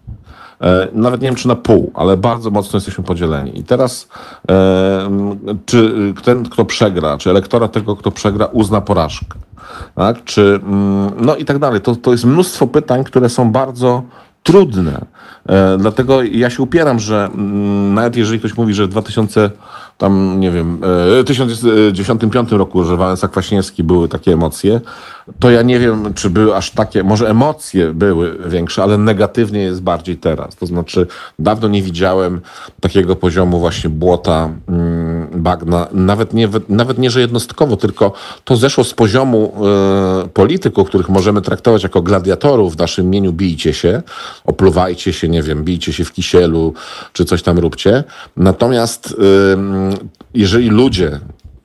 E, 0.61 0.87
nawet 0.93 1.21
nie 1.21 1.27
wiem 1.27 1.35
czy 1.35 1.47
na 1.47 1.55
pół, 1.55 1.91
ale 1.93 2.17
bardzo 2.17 2.51
mocno 2.51 2.77
jesteśmy 2.77 3.03
podzieleni. 3.03 3.59
I 3.59 3.63
teraz 3.63 4.07
e, 4.51 5.09
czy 5.65 6.13
ten, 6.23 6.49
kto 6.49 6.65
przegra, 6.65 7.17
czy 7.17 7.29
elektorat 7.29 7.71
tego, 7.71 7.95
kto 7.95 8.11
przegra, 8.11 8.45
uzna 8.45 8.81
porażkę? 8.81 9.37
Tak? 9.95 10.23
Czy, 10.23 10.59
no 11.17 11.35
i 11.35 11.45
tak 11.45 11.59
dalej. 11.59 11.81
To, 11.81 11.95
to 11.95 12.11
jest 12.11 12.25
mnóstwo 12.25 12.67
pytań, 12.67 13.03
które 13.03 13.29
są 13.29 13.51
bardzo 13.51 14.03
trudne. 14.43 15.05
E, 15.49 15.77
dlatego 15.77 16.23
ja 16.23 16.49
się 16.49 16.63
upieram, 16.63 16.99
że 16.99 17.29
nawet 17.93 18.15
jeżeli 18.15 18.39
ktoś 18.39 18.57
mówi, 18.57 18.73
że 18.73 18.85
w 18.85 18.89
2000 18.89 19.51
tam, 19.97 20.39
nie 20.39 20.51
wiem, 20.51 20.77
w 20.81 21.23
1995 21.25 22.51
roku, 22.51 22.83
że 22.83 22.97
Wałęsa 22.97 23.27
Kwaśniewski 23.27 23.83
były 23.83 24.07
takie 24.07 24.33
emocje, 24.33 24.81
to 25.39 25.51
ja 25.51 25.61
nie 25.61 25.79
wiem, 25.79 26.13
czy 26.13 26.29
były 26.29 26.55
aż 26.55 26.71
takie, 26.71 27.03
może 27.03 27.29
emocje 27.29 27.93
były 27.93 28.37
większe, 28.45 28.83
ale 28.83 28.97
negatywnie 28.97 29.61
jest 29.61 29.81
bardziej 29.81 30.17
teraz. 30.17 30.55
To 30.55 30.65
znaczy, 30.65 31.07
dawno 31.39 31.67
nie 31.67 31.81
widziałem 31.81 32.41
takiego 32.79 33.15
poziomu 33.15 33.59
właśnie 33.59 33.89
błota, 33.89 34.49
mm, 34.67 35.27
bagna, 35.35 35.87
nawet 35.91 36.33
nie, 36.33 36.49
nawet 36.69 36.97
nie, 36.97 37.09
że 37.09 37.21
jednostkowo, 37.21 37.77
tylko 37.77 38.13
to 38.43 38.55
zeszło 38.55 38.83
z 38.83 38.93
poziomu 38.93 39.53
y, 40.25 40.27
polityków, 40.27 40.87
których 40.87 41.09
możemy 41.09 41.41
traktować 41.41 41.83
jako 41.83 42.01
gladiatorów 42.01 42.75
w 42.75 42.79
naszym 42.79 43.05
imieniu, 43.05 43.33
bijcie 43.33 43.73
się, 43.73 44.01
opluwajcie 44.45 45.13
się, 45.13 45.27
nie 45.29 45.43
wiem, 45.43 45.63
bijcie 45.63 45.93
się 45.93 46.05
w 46.05 46.13
kisielu, 46.13 46.73
czy 47.13 47.25
coś 47.25 47.43
tam 47.43 47.59
róbcie. 47.59 48.03
Natomiast 48.37 49.11
y, 49.11 49.15
jeżeli 50.33 50.69
ludzie 50.69 51.19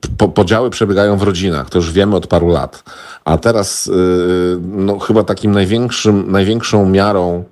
po, 0.07 0.27
podziały 0.27 0.69
przebiegają 0.69 1.17
w 1.17 1.23
rodzinach, 1.23 1.69
to 1.69 1.77
już 1.77 1.91
wiemy 1.91 2.15
od 2.15 2.27
paru 2.27 2.47
lat. 2.47 2.83
A 3.25 3.37
teraz 3.37 3.87
y, 3.87 3.91
no, 4.61 4.99
chyba 4.99 5.23
takim 5.23 5.51
największym, 5.51 6.31
największą 6.31 6.89
miarą 6.89 7.43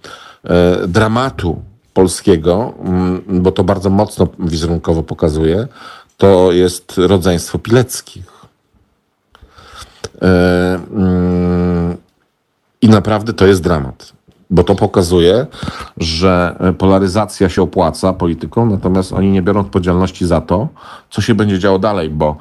y, 0.83 0.87
dramatu 0.87 1.61
polskiego, 1.93 2.73
mm, 2.83 3.23
bo 3.27 3.51
to 3.51 3.63
bardzo 3.63 3.89
mocno 3.89 4.27
wizerunkowo 4.39 5.03
pokazuje, 5.03 5.67
to 6.17 6.51
jest 6.51 6.97
rodzeństwo 6.97 7.59
Pileckich. 7.59 8.25
Y, 10.05 10.27
mm, 10.93 11.97
I 12.81 12.89
naprawdę 12.89 13.33
to 13.33 13.47
jest 13.47 13.61
dramat 13.61 14.13
bo 14.51 14.63
to 14.63 14.75
pokazuje, 14.75 15.47
że 15.97 16.55
polaryzacja 16.77 17.49
się 17.49 17.61
opłaca 17.61 18.13
politykom, 18.13 18.71
natomiast 18.71 19.13
oni 19.13 19.31
nie 19.31 19.41
biorą 19.41 19.59
odpowiedzialności 19.59 20.25
za 20.25 20.41
to, 20.41 20.67
co 21.09 21.21
się 21.21 21.35
będzie 21.35 21.59
działo 21.59 21.79
dalej, 21.79 22.09
bo 22.09 22.37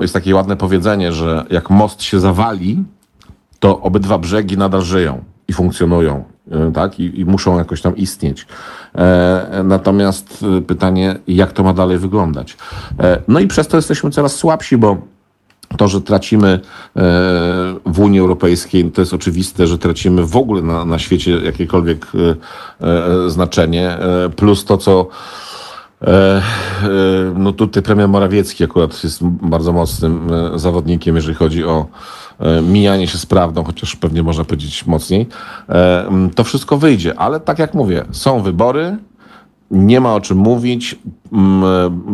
jest 0.00 0.14
takie 0.14 0.34
ładne 0.34 0.56
powiedzenie, 0.56 1.12
że 1.12 1.44
jak 1.50 1.70
most 1.70 2.02
się 2.02 2.20
zawali, 2.20 2.84
to 3.58 3.80
obydwa 3.80 4.18
brzegi 4.18 4.56
nadal 4.56 4.82
żyją 4.82 5.24
i 5.48 5.52
funkcjonują, 5.52 6.24
e, 6.50 6.72
tak? 6.72 7.00
I, 7.00 7.20
i 7.20 7.24
muszą 7.24 7.58
jakoś 7.58 7.82
tam 7.82 7.96
istnieć. 7.96 8.46
E, 8.94 9.62
natomiast 9.64 10.44
e, 10.58 10.62
pytanie, 10.62 11.16
jak 11.28 11.52
to 11.52 11.62
ma 11.62 11.72
dalej 11.72 11.98
wyglądać? 11.98 12.56
E, 13.00 13.22
no 13.28 13.40
i 13.40 13.46
przez 13.46 13.68
to 13.68 13.76
jesteśmy 13.76 14.10
coraz 14.10 14.36
słabsi, 14.36 14.76
bo 14.76 14.96
To, 15.76 15.88
że 15.88 16.00
tracimy 16.00 16.48
e, 16.48 16.60
w 17.86 18.00
Unii 18.00 18.20
Europejskiej, 18.20 18.90
to 18.90 19.02
jest 19.02 19.14
oczywiste, 19.14 19.66
że 19.66 19.78
tracimy 19.78 20.26
w 20.26 20.36
ogóle 20.36 20.62
na, 20.62 20.84
na 20.84 20.98
świecie 20.98 21.30
jakiekolwiek 21.30 22.06
e, 22.14 22.86
e, 22.86 23.30
znaczenie. 23.30 23.98
Plus 24.36 24.64
to, 24.64 24.76
co 24.76 25.08
no 27.34 27.52
tutaj 27.52 27.82
premier 27.82 28.08
Morawiecki 28.08 28.64
akurat 28.64 29.04
jest 29.04 29.24
bardzo 29.24 29.72
mocnym 29.72 30.30
zawodnikiem, 30.54 31.16
jeżeli 31.16 31.34
chodzi 31.34 31.64
o 31.64 31.86
mijanie 32.62 33.06
się 33.06 33.18
z 33.18 33.26
prawdą, 33.26 33.64
chociaż 33.64 33.96
pewnie 33.96 34.22
można 34.22 34.44
powiedzieć 34.44 34.86
mocniej. 34.86 35.26
To 36.34 36.44
wszystko 36.44 36.76
wyjdzie, 36.76 37.18
ale 37.18 37.40
tak 37.40 37.58
jak 37.58 37.74
mówię, 37.74 38.04
są 38.10 38.42
wybory, 38.42 38.98
nie 39.70 40.00
ma 40.00 40.14
o 40.14 40.20
czym 40.20 40.38
mówić, 40.38 40.96
m, 41.32 41.62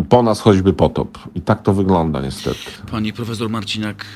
po 0.09 0.23
nas 0.23 0.41
choćby 0.41 0.73
potop. 0.73 1.19
I 1.35 1.41
tak 1.41 1.63
to 1.63 1.75
wygląda 1.75 2.21
niestety. 2.21 2.59
Pani 2.91 3.13
profesor 3.13 3.51
Marciniak, 3.51 4.07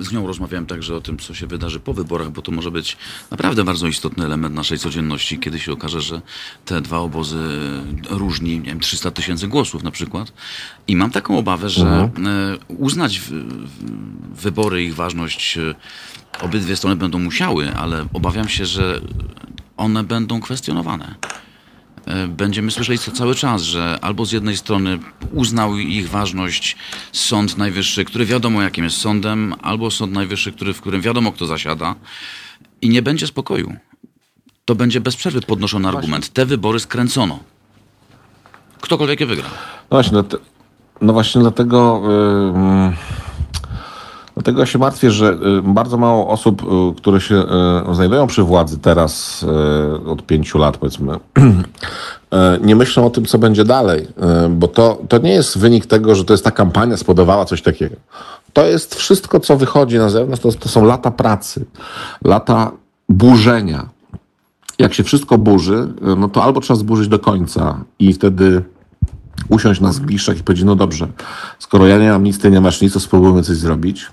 z 0.00 0.12
nią 0.12 0.26
rozmawiałem 0.26 0.66
także 0.66 0.96
o 0.96 1.00
tym, 1.00 1.18
co 1.18 1.34
się 1.34 1.46
wydarzy 1.46 1.80
po 1.80 1.94
wyborach, 1.94 2.30
bo 2.30 2.42
to 2.42 2.52
może 2.52 2.70
być 2.70 2.96
naprawdę 3.30 3.64
bardzo 3.64 3.86
istotny 3.86 4.24
element 4.24 4.54
naszej 4.54 4.78
codzienności, 4.78 5.38
kiedy 5.38 5.58
się 5.58 5.72
okaże, 5.72 6.00
że 6.00 6.20
te 6.64 6.80
dwa 6.80 6.98
obozy 6.98 7.38
różni, 8.10 8.58
nie 8.58 8.66
wiem, 8.66 8.80
300 8.80 9.10
tysięcy 9.10 9.48
głosów 9.48 9.82
na 9.82 9.90
przykład. 9.90 10.32
I 10.88 10.96
mam 10.96 11.10
taką 11.10 11.38
obawę, 11.38 11.68
że 11.68 12.10
y, 12.68 12.74
uznać 12.74 13.18
w, 13.18 13.30
w, 13.30 14.42
wybory, 14.42 14.84
ich 14.84 14.94
ważność 14.94 15.58
y, 15.58 15.74
obydwie 16.40 16.76
strony 16.76 16.96
będą 16.96 17.18
musiały, 17.18 17.74
ale 17.74 18.06
obawiam 18.12 18.48
się, 18.48 18.66
że 18.66 19.00
one 19.76 20.04
będą 20.04 20.40
kwestionowane. 20.40 21.14
E, 22.06 22.28
Będziemy 22.28 22.70
słyszeli 22.70 22.98
co 22.98 23.10
cały 23.12 23.34
czas, 23.34 23.62
że 23.62 23.98
albo 24.02 24.26
z 24.26 24.32
jednej 24.32 24.56
strony 24.56 24.98
uznał 25.32 25.76
ich 25.78 26.08
ważność 26.10 26.76
Sąd 27.12 27.58
Najwyższy, 27.58 28.04
który 28.04 28.26
wiadomo 28.26 28.62
jakim 28.62 28.84
jest 28.84 28.96
sądem, 28.96 29.54
albo 29.62 29.90
Sąd 29.90 30.12
Najwyższy, 30.12 30.52
który, 30.52 30.74
w 30.74 30.80
którym 30.80 31.00
wiadomo 31.00 31.32
kto 31.32 31.46
zasiada 31.46 31.94
i 32.82 32.88
nie 32.88 33.02
będzie 33.02 33.26
spokoju. 33.26 33.76
To 34.64 34.74
będzie 34.74 35.00
bez 35.00 35.16
przerwy 35.16 35.40
podnoszony 35.40 35.88
argument. 35.88 36.28
Te 36.32 36.46
wybory 36.46 36.80
skręcono. 36.80 37.38
Ktokolwiek 38.80 39.20
je 39.20 39.26
wygra. 39.26 39.44
No 39.90 39.96
właśnie, 39.96 40.18
dlate- 40.18 40.38
no 41.00 41.12
właśnie 41.12 41.40
dlatego, 41.40 42.02
ym, 42.54 42.92
dlatego 44.34 44.66
się 44.66 44.78
martwię, 44.78 45.10
że 45.10 45.32
y, 45.32 45.62
bardzo 45.62 45.96
mało 45.96 46.28
osób, 46.28 46.62
y, 46.62 46.96
które 46.96 47.20
się 47.20 47.34
y, 47.90 47.94
znajdują 47.94 48.26
przy 48.26 48.42
władzy 48.42 48.78
teraz 48.78 49.44
od 50.06 50.26
pięciu 50.26 50.58
lat 50.58 50.76
powiedzmy, 50.76 51.18
nie 52.68 52.76
myślą 52.76 53.06
o 53.06 53.10
tym, 53.10 53.24
co 53.24 53.38
będzie 53.38 53.64
dalej, 53.64 54.08
bo 54.50 54.68
to, 54.68 54.98
to 55.08 55.18
nie 55.18 55.32
jest 55.32 55.58
wynik 55.58 55.86
tego, 55.86 56.14
że 56.14 56.24
to 56.24 56.34
jest 56.34 56.44
ta 56.44 56.50
kampania 56.50 56.96
spodobała 56.96 57.44
coś 57.44 57.62
takiego. 57.62 57.96
To 58.52 58.64
jest 58.66 58.94
wszystko, 58.94 59.40
co 59.40 59.56
wychodzi 59.56 59.98
na 59.98 60.08
zewnątrz, 60.08 60.42
to, 60.42 60.52
to 60.52 60.68
są 60.68 60.84
lata 60.84 61.10
pracy, 61.10 61.64
lata 62.24 62.70
burzenia. 63.08 63.88
Jak 64.78 64.94
się 64.94 65.04
wszystko 65.04 65.38
burzy, 65.38 65.88
no 66.16 66.28
to 66.28 66.44
albo 66.44 66.60
trzeba 66.60 66.78
zburzyć 66.78 67.08
do 67.08 67.18
końca 67.18 67.78
i 67.98 68.12
wtedy 68.12 68.62
usiąść 69.48 69.80
na 69.80 69.92
zgliszczach 69.92 70.38
i 70.38 70.42
powiedzieć, 70.42 70.66
no 70.66 70.76
dobrze, 70.76 71.08
skoro 71.58 71.86
ja 71.86 71.98
nie 71.98 72.10
mam 72.10 72.24
nic, 72.24 72.38
ty 72.38 72.50
nie 72.50 72.60
masz 72.60 72.80
nic, 72.80 72.92
to 72.92 73.00
spróbujmy 73.00 73.42
coś 73.42 73.56
zrobić, 73.56 74.06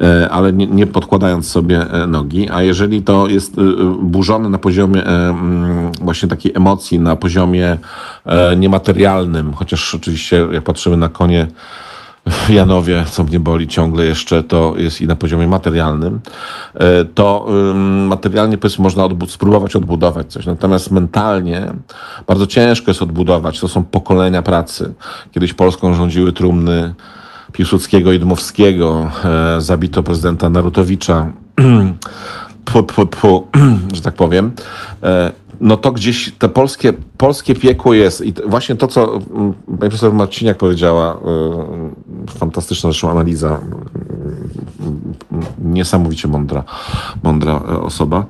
e, 0.00 0.28
ale 0.30 0.52
nie, 0.52 0.66
nie 0.66 0.86
podkładając 0.86 1.50
sobie 1.50 1.90
e, 1.90 2.06
nogi, 2.06 2.50
a 2.50 2.62
jeżeli 2.62 3.02
to 3.02 3.28
jest 3.28 3.58
e, 3.58 3.62
burzone 4.02 4.48
na 4.48 4.58
poziomie 4.58 5.04
mm, 5.04 5.92
właśnie 5.92 6.28
takiej 6.28 6.52
emocji, 6.54 7.00
na 7.00 7.16
poziomie 7.16 7.78
niematerialnym, 8.56 9.54
chociaż 9.54 9.94
oczywiście 9.94 10.46
jak 10.52 10.64
patrzymy 10.64 10.96
na 10.96 11.08
konie 11.08 11.46
Janowie, 12.48 13.04
co 13.10 13.24
mnie 13.24 13.40
boli 13.40 13.68
ciągle 13.68 14.04
jeszcze, 14.04 14.42
to 14.42 14.74
jest 14.76 15.00
i 15.00 15.06
na 15.06 15.16
poziomie 15.16 15.46
materialnym, 15.46 16.20
e, 16.74 17.04
to 17.04 17.46
materialnie 18.08 18.58
powiedzmy 18.58 18.82
można 18.82 19.02
odbu- 19.02 19.28
spróbować 19.28 19.76
odbudować 19.76 20.32
coś. 20.32 20.46
Natomiast 20.46 20.90
mentalnie 20.90 21.72
bardzo 22.26 22.46
ciężko 22.46 22.90
jest 22.90 23.02
odbudować. 23.02 23.60
To 23.60 23.68
są 23.68 23.84
pokolenia 23.84 24.42
pracy. 24.42 24.94
Kiedyś 25.32 25.54
Polską 25.54 25.94
rządziły 25.94 26.32
trumny 26.32 26.94
Piłsudskiego 27.52 28.12
i 28.12 28.18
Dmowskiego, 28.18 29.10
e, 29.24 29.60
zabito 29.60 30.02
prezydenta 30.02 30.50
Narutowicza, 30.50 31.32
pu, 32.64 32.82
pu, 32.82 33.06
pu, 33.06 33.46
że 33.94 34.02
tak 34.02 34.14
powiem. 34.14 34.52
E, 35.02 35.32
no 35.60 35.76
to 35.76 35.92
gdzieś 35.92 36.32
te 36.38 36.48
polskie, 36.48 36.92
polskie 37.16 37.54
piekło 37.54 37.94
jest 37.94 38.20
i 38.20 38.34
właśnie 38.46 38.76
to, 38.76 38.86
co 38.86 39.14
mm, 39.14 39.54
pani 39.66 39.78
profesor 39.78 40.14
Marciniak 40.14 40.56
powiedziała, 40.56 41.14
y, 41.14 41.18
fantastyczna 42.32 42.90
zresztą 42.90 43.10
analiza, 43.10 43.60
y, 43.60 44.58
niesamowicie 45.58 46.28
mądra, 46.28 46.64
mądra 47.22 47.52
e, 47.52 47.80
osoba, 47.80 48.26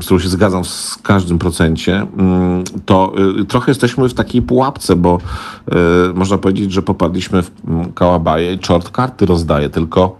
z 0.00 0.04
którą 0.04 0.18
się 0.18 0.28
zgadzam 0.28 0.64
z 0.64 0.98
każdym 1.02 1.38
procencie, 1.38 2.02
y, 2.02 2.80
to 2.84 3.12
y, 3.40 3.44
trochę 3.44 3.70
jesteśmy 3.70 4.08
w 4.08 4.14
takiej 4.14 4.42
pułapce, 4.42 4.96
bo 4.96 5.18
y, 5.68 6.14
można 6.14 6.38
powiedzieć, 6.38 6.72
że 6.72 6.82
popadliśmy 6.82 7.42
w 7.42 7.50
mm, 7.68 7.92
kałabaję 7.92 8.52
i 8.52 8.58
czort 8.58 8.90
karty 8.90 9.26
rozdaje, 9.26 9.70
tylko 9.70 10.18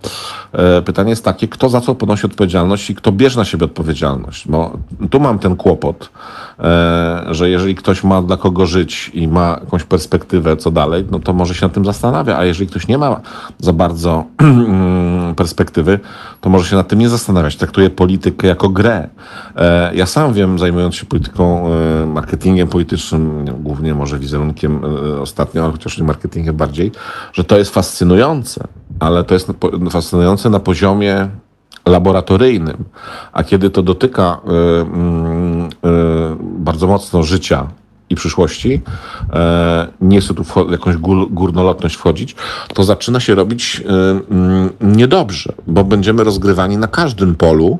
e, 0.52 0.82
pytanie 0.82 1.10
jest 1.10 1.24
takie, 1.24 1.48
kto 1.48 1.68
za 1.68 1.80
co 1.80 1.94
ponosi 1.94 2.26
odpowiedzialność 2.26 2.90
i 2.90 2.94
kto 2.94 3.12
bierze 3.12 3.38
na 3.38 3.44
siebie 3.44 3.64
odpowiedzialność, 3.64 4.48
bo 4.48 4.78
tu 5.10 5.20
mam 5.20 5.38
ten 5.38 5.56
kłopot, 5.56 6.10
e, 6.10 6.45
że 7.30 7.50
jeżeli 7.50 7.74
ktoś 7.74 8.04
ma 8.04 8.22
dla 8.22 8.36
kogo 8.36 8.66
żyć 8.66 9.10
i 9.14 9.28
ma 9.28 9.58
jakąś 9.60 9.84
perspektywę, 9.84 10.56
co 10.56 10.70
dalej, 10.70 11.04
no 11.10 11.18
to 11.18 11.32
może 11.32 11.54
się 11.54 11.66
nad 11.66 11.72
tym 11.72 11.84
zastanawia, 11.84 12.38
a 12.38 12.44
jeżeli 12.44 12.70
ktoś 12.70 12.88
nie 12.88 12.98
ma 12.98 13.20
za 13.58 13.72
bardzo 13.72 14.24
perspektywy, 15.36 16.00
to 16.40 16.50
może 16.50 16.70
się 16.70 16.76
nad 16.76 16.88
tym 16.88 16.98
nie 16.98 17.08
zastanawiać. 17.08 17.56
Traktuje 17.56 17.90
politykę 17.90 18.46
jako 18.46 18.68
grę. 18.68 19.08
E, 19.56 19.94
ja 19.94 20.06
sam 20.06 20.32
wiem, 20.32 20.58
zajmując 20.58 20.94
się 20.94 21.06
polityką, 21.06 21.68
e, 22.02 22.06
marketingiem 22.06 22.68
politycznym, 22.68 23.44
nie, 23.44 23.52
głównie 23.52 23.94
może 23.94 24.18
wizerunkiem 24.18 24.80
e, 24.84 25.20
ostatnio, 25.20 25.72
chociaż 25.72 25.98
nie 25.98 26.04
marketingiem 26.04 26.56
bardziej, 26.56 26.92
że 27.32 27.44
to 27.44 27.58
jest 27.58 27.74
fascynujące, 27.74 28.64
ale 29.00 29.24
to 29.24 29.34
jest 29.34 29.52
fascynujące 29.90 30.50
na 30.50 30.60
poziomie 30.60 31.28
laboratoryjnym, 31.86 32.84
a 33.32 33.44
kiedy 33.44 33.70
to 33.70 33.82
dotyka 33.82 34.40
y, 34.44 34.84
bardzo 36.40 36.86
mocno 36.86 37.22
życia 37.22 37.68
i 38.10 38.14
przyszłości, 38.14 38.80
e, 39.32 39.86
nie 40.00 40.20
chcę 40.20 40.34
tu 40.34 40.44
w 40.44 40.70
jakąś 40.70 40.96
gór, 40.96 41.26
górnolotność 41.30 41.94
wchodzić, 41.96 42.36
to 42.74 42.84
zaczyna 42.84 43.20
się 43.20 43.34
robić 43.34 43.80
y, 43.80 43.84
y, 44.82 44.96
niedobrze, 44.96 45.52
bo 45.66 45.84
będziemy 45.84 46.24
rozgrywani 46.24 46.76
na 46.76 46.88
każdym 46.88 47.34
polu 47.34 47.78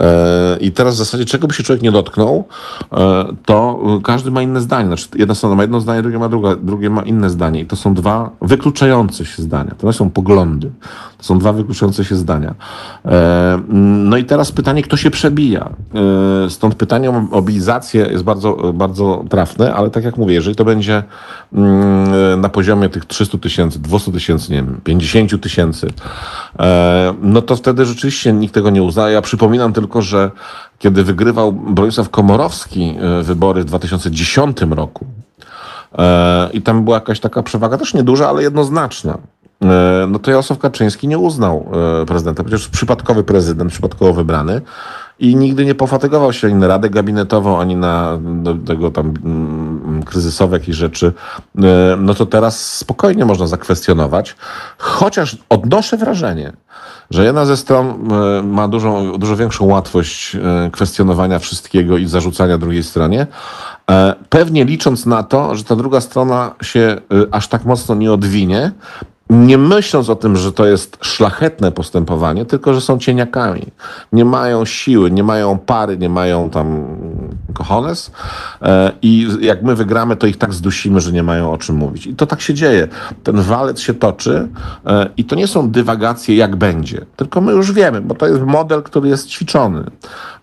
e, 0.00 0.56
i 0.60 0.72
teraz 0.72 0.94
w 0.94 0.98
zasadzie 0.98 1.24
czego 1.24 1.46
by 1.46 1.54
się 1.54 1.62
człowiek 1.62 1.82
nie 1.82 1.92
dotknął, 1.92 2.44
e, 2.92 3.24
to 3.44 3.80
każdy 4.04 4.30
ma 4.30 4.42
inne 4.42 4.60
zdanie. 4.60 4.86
Znaczy, 4.86 5.08
jedna 5.16 5.34
strona 5.34 5.56
ma 5.56 5.62
jedno 5.62 5.80
zdanie, 5.80 6.02
drugie 6.02 6.18
ma 6.18 6.28
druga, 6.28 6.56
drugie 6.56 6.90
ma 6.90 7.02
inne 7.02 7.30
zdanie 7.30 7.60
i 7.60 7.66
to 7.66 7.76
są 7.76 7.94
dwa 7.94 8.30
wykluczające 8.42 9.24
się 9.24 9.42
zdania. 9.42 9.74
To 9.78 9.86
nie 9.86 9.92
są 9.92 10.10
poglądy. 10.10 10.70
To 11.18 11.24
są 11.24 11.38
dwa 11.38 11.52
wykluczające 11.52 12.04
się 12.04 12.16
zdania. 12.16 12.54
E, 13.04 13.60
No 13.78 14.16
i 14.16 14.24
teraz 14.24 14.52
pytanie, 14.52 14.82
kto 14.82 14.96
się 14.96 15.10
przebija? 15.10 15.70
E, 16.46 16.50
Stąd 16.50 16.74
pytanie 16.74 17.10
o 17.10 17.20
mobilizację 17.20 18.06
jest 18.10 18.24
bardzo, 18.24 18.72
bardzo 18.74 19.24
trafne, 19.28 19.65
ale 19.74 19.90
tak 19.90 20.04
jak 20.04 20.16
mówię, 20.16 20.34
jeżeli 20.34 20.56
to 20.56 20.64
będzie 20.64 21.02
mm, 21.52 22.40
na 22.40 22.48
poziomie 22.48 22.88
tych 22.88 23.04
300 23.04 23.38
tysięcy, 23.38 23.78
200 23.78 24.12
tysięcy, 24.12 24.52
nie 24.52 24.56
wiem, 24.56 24.80
50 24.84 25.42
tysięcy, 25.42 25.88
e, 26.58 27.14
no 27.22 27.42
to 27.42 27.56
wtedy 27.56 27.86
rzeczywiście 27.86 28.32
nikt 28.32 28.54
tego 28.54 28.70
nie 28.70 28.82
uzna. 28.82 29.10
Ja 29.10 29.22
przypominam 29.22 29.72
tylko, 29.72 30.02
że 30.02 30.30
kiedy 30.78 31.04
wygrywał 31.04 31.52
Bronisław 31.52 32.10
Komorowski 32.10 32.96
e, 33.00 33.22
wybory 33.22 33.62
w 33.62 33.64
2010 33.64 34.58
roku, 34.70 35.06
E, 35.98 36.48
I 36.52 36.62
tam 36.62 36.84
była 36.84 36.96
jakaś 36.96 37.20
taka 37.20 37.42
przewaga, 37.42 37.78
też 37.78 37.94
nieduża, 37.94 38.28
ale 38.28 38.42
jednoznaczna. 38.42 39.18
No 40.08 40.18
to 40.18 40.30
Jarosław 40.30 40.58
Kaczyński 40.58 41.08
nie 41.08 41.18
uznał 41.18 41.70
prezydenta. 42.06 42.44
Przecież 42.44 42.68
przypadkowy 42.68 43.24
prezydent, 43.24 43.72
przypadkowo 43.72 44.12
wybrany 44.12 44.60
i 45.18 45.36
nigdy 45.36 45.64
nie 45.64 45.74
pofatygował 45.74 46.32
się 46.32 46.46
ani 46.46 46.56
na 46.56 46.66
radę 46.66 46.90
gabinetową, 46.90 47.60
ani 47.60 47.76
na 47.76 48.18
do 48.20 48.54
tego 48.54 48.90
tam 48.90 49.14
mm, 49.24 50.02
kryzysowe 50.02 50.56
jakieś 50.58 50.76
rzeczy. 50.76 51.12
E, 51.58 51.96
No 51.98 52.14
to 52.14 52.26
teraz 52.26 52.76
spokojnie 52.76 53.24
można 53.24 53.46
zakwestionować. 53.46 54.36
Chociaż 54.78 55.36
odnoszę 55.48 55.96
wrażenie, 55.96 56.52
że 57.10 57.24
jedna 57.24 57.44
ze 57.44 57.56
stron 57.56 58.12
e, 58.12 58.42
ma 58.42 58.68
dużą, 58.68 59.12
dużo 59.18 59.36
większą 59.36 59.64
łatwość 59.64 60.36
e, 60.36 60.70
kwestionowania 60.70 61.38
wszystkiego 61.38 61.98
i 61.98 62.06
zarzucania 62.06 62.58
drugiej 62.58 62.82
stronie, 62.82 63.26
pewnie 64.28 64.64
licząc 64.64 65.06
na 65.06 65.22
to, 65.22 65.54
że 65.54 65.64
ta 65.64 65.76
druga 65.76 66.00
strona 66.00 66.54
się 66.62 66.96
aż 67.30 67.48
tak 67.48 67.64
mocno 67.64 67.94
nie 67.94 68.12
odwinie, 68.12 68.72
nie 69.30 69.58
myśląc 69.58 70.10
o 70.10 70.16
tym, 70.16 70.36
że 70.36 70.52
to 70.52 70.66
jest 70.66 70.98
szlachetne 71.00 71.72
postępowanie, 71.72 72.44
tylko 72.44 72.74
że 72.74 72.80
są 72.80 72.98
cieniakami. 72.98 73.66
Nie 74.12 74.24
mają 74.24 74.64
siły, 74.64 75.10
nie 75.10 75.22
mają 75.24 75.58
pary, 75.58 75.98
nie 75.98 76.08
mają 76.08 76.50
tam 76.50 76.86
cojones 77.54 78.10
e, 78.62 78.92
i 79.02 79.28
jak 79.40 79.62
my 79.62 79.74
wygramy, 79.74 80.16
to 80.16 80.26
ich 80.26 80.36
tak 80.36 80.54
zdusimy, 80.54 81.00
że 81.00 81.12
nie 81.12 81.22
mają 81.22 81.52
o 81.52 81.58
czym 81.58 81.76
mówić. 81.76 82.06
I 82.06 82.14
to 82.14 82.26
tak 82.26 82.40
się 82.40 82.54
dzieje. 82.54 82.88
Ten 83.22 83.40
walec 83.40 83.80
się 83.80 83.94
toczy 83.94 84.48
e, 84.86 85.08
i 85.16 85.24
to 85.24 85.36
nie 85.36 85.46
są 85.46 85.70
dywagacje, 85.70 86.36
jak 86.36 86.56
będzie, 86.56 87.06
tylko 87.16 87.40
my 87.40 87.52
już 87.52 87.72
wiemy, 87.72 88.00
bo 88.00 88.14
to 88.14 88.26
jest 88.26 88.40
model, 88.40 88.82
który 88.82 89.08
jest 89.08 89.28
ćwiczony. 89.28 89.84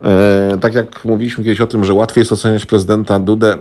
E, 0.02 0.58
tak 0.62 0.74
jak 0.74 1.06
mówiliśmy 1.06 1.44
kiedyś 1.44 1.62
o 1.62 1.68
tym, 1.68 1.86
że 1.86 1.94
łatwiej 1.94 2.22
jest 2.22 2.32
oceniać 2.32 2.66
prezydenta 2.66 3.20
Dudę. 3.20 3.58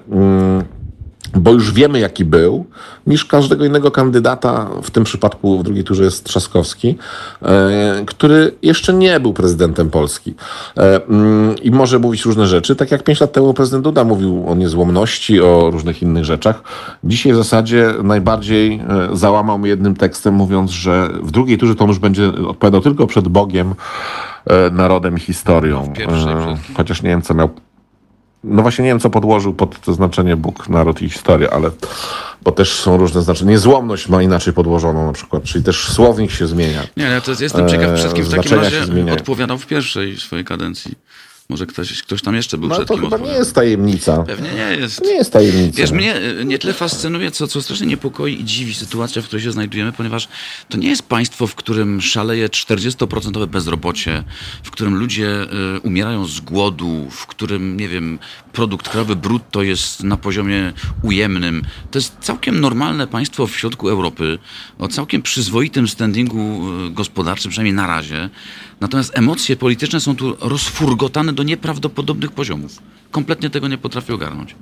Bo 1.35 1.53
już 1.53 1.73
wiemy, 1.73 1.99
jaki 1.99 2.25
był, 2.25 2.67
niż 3.07 3.25
każdego 3.25 3.65
innego 3.65 3.91
kandydata, 3.91 4.71
w 4.83 4.91
tym 4.91 5.05
przypadku 5.05 5.59
w 5.59 5.63
drugiej 5.63 5.85
turze 5.85 6.05
jest 6.05 6.25
Trzaskowski, 6.25 6.99
e, 7.43 8.03
który 8.07 8.53
jeszcze 8.63 8.95
nie 8.95 9.21
był 9.21 9.33
prezydentem 9.33 9.91
Polski. 9.91 10.35
E, 10.77 11.07
mm, 11.07 11.55
I 11.63 11.71
może 11.71 11.99
mówić 11.99 12.25
różne 12.25 12.47
rzeczy, 12.47 12.77
tak 12.77 12.91
jak 12.91 13.03
pięć 13.03 13.21
lat 13.21 13.33
temu 13.33 13.55
prezydent 13.55 13.85
Duda 13.85 14.05
mówił 14.05 14.45
o 14.49 14.55
niezłomności, 14.55 15.41
o 15.41 15.71
różnych 15.73 16.03
innych 16.03 16.25
rzeczach. 16.25 16.63
Dzisiaj 17.05 17.33
w 17.33 17.37
zasadzie 17.37 17.95
najbardziej 18.03 18.75
e, 18.75 19.17
załamał 19.17 19.59
mnie 19.59 19.69
jednym 19.69 19.97
tekstem, 19.97 20.35
mówiąc, 20.35 20.71
że 20.71 21.09
w 21.23 21.31
drugiej 21.31 21.59
turze 21.59 21.75
to 21.75 21.85
on 21.85 21.91
już 21.91 21.99
będzie 21.99 22.29
odpowiadał 22.29 22.81
tylko 22.81 23.07
przed 23.07 23.29
Bogiem, 23.29 23.75
narodem 24.73 25.17
i 25.17 25.21
historią. 25.21 25.93
Chociaż 26.77 27.03
nie 27.03 27.11
wiem, 27.11 27.23
co 27.23 27.35
miał 27.35 27.49
no 28.45 28.63
właśnie 28.63 28.85
nie 28.85 28.91
wiem, 28.91 29.01
co 29.01 29.11
podłożył 29.11 29.55
pod 29.55 29.81
to 29.81 29.93
znaczenie 29.93 30.37
Bóg, 30.37 30.69
naród 30.69 31.03
i 31.03 31.11
historia, 31.11 31.51
ale 31.51 31.71
bo 32.43 32.53
też 32.53 32.73
są 32.73 32.97
różne 32.97 33.23
znaczenia. 33.23 33.51
Niezłomność 33.51 34.09
ma 34.09 34.23
inaczej 34.23 34.53
podłożoną 34.53 35.07
na 35.07 35.13
przykład, 35.13 35.43
czyli 35.43 35.65
też 35.65 35.89
słownik 35.89 36.31
się 36.31 36.47
zmienia. 36.47 36.83
Nie, 36.97 37.07
ale 37.07 37.21
to 37.21 37.31
jest, 37.31 37.43
jestem 37.43 37.69
ciekaw, 37.69 37.95
przed 37.95 38.15
kim 38.15 38.25
w 38.25 38.35
takim 38.35 38.59
razie 38.59 39.13
odpowiadał 39.13 39.59
w 39.59 39.67
pierwszej 39.67 40.17
swojej 40.17 40.45
kadencji. 40.45 40.95
Może 41.53 41.67
ktoś, 41.67 42.03
ktoś 42.03 42.23
tam 42.23 42.35
jeszcze 42.35 42.59
był 42.59 42.69
No 42.69 42.75
przed 42.75 42.89
to 42.89 42.95
kim 42.95 43.03
chyba 43.03 43.19
nie 43.19 43.33
jest 43.33 43.55
tajemnica. 43.55 44.23
Pewnie 44.23 44.51
nie 44.55 44.77
jest. 44.81 44.97
To 44.97 45.05
nie 45.05 45.15
jest 45.15 45.33
tajemnica. 45.33 45.79
Wiesz, 45.79 45.91
mnie 45.91 46.17
y, 46.17 46.45
nie 46.45 46.59
tyle 46.59 46.73
fascynuje, 46.73 47.31
co, 47.31 47.47
co 47.47 47.63
strasznie 47.63 47.87
niepokoi 47.87 48.41
i 48.41 48.45
dziwi 48.45 48.75
sytuacja, 48.75 49.23
w 49.23 49.25
której 49.25 49.45
się 49.45 49.53
znajdujemy, 49.53 49.93
ponieważ 49.93 50.29
to 50.69 50.79
nie 50.79 50.89
jest 50.89 51.03
państwo, 51.03 51.47
w 51.47 51.55
którym 51.55 52.01
szaleje 52.01 52.49
40% 52.49 53.47
bezrobocie, 53.47 54.25
w 54.63 54.71
którym 54.71 54.95
ludzie 54.95 55.43
y, 55.77 55.81
umierają 55.81 56.27
z 56.27 56.41
głodu, 56.41 57.07
w 57.11 57.27
którym, 57.27 57.77
nie 57.77 57.89
wiem, 57.89 58.19
produkt 58.53 58.89
krajowy 58.89 59.17
brutto 59.17 59.63
jest 59.63 60.05
na 60.05 60.17
poziomie 60.17 60.73
ujemnym. 61.03 61.63
To 61.91 61.99
jest 61.99 62.17
całkiem 62.21 62.61
normalne 62.61 63.07
państwo 63.07 63.47
w 63.47 63.57
środku 63.57 63.89
Europy, 63.89 64.39
o 64.79 64.89
całkiem 64.89 65.23
przyzwoitym 65.23 65.89
standingu 65.89 66.39
y, 66.87 66.91
gospodarczym, 66.91 67.51
przynajmniej 67.51 67.75
na 67.75 67.87
razie. 67.87 68.31
Natomiast 68.81 69.19
emocje 69.19 69.57
polityczne 69.57 70.01
są 70.01 70.17
tu 70.17 70.37
rozfurgotane 70.41 71.33
do 71.33 71.43
nieprawdopodobnych 71.43 72.33
poziomów. 72.33 72.79
Kompletnie 73.11 73.51
tego 73.51 73.69
nie 73.69 73.79
potrafię 73.79 74.15
ogarnąć. 74.15 74.57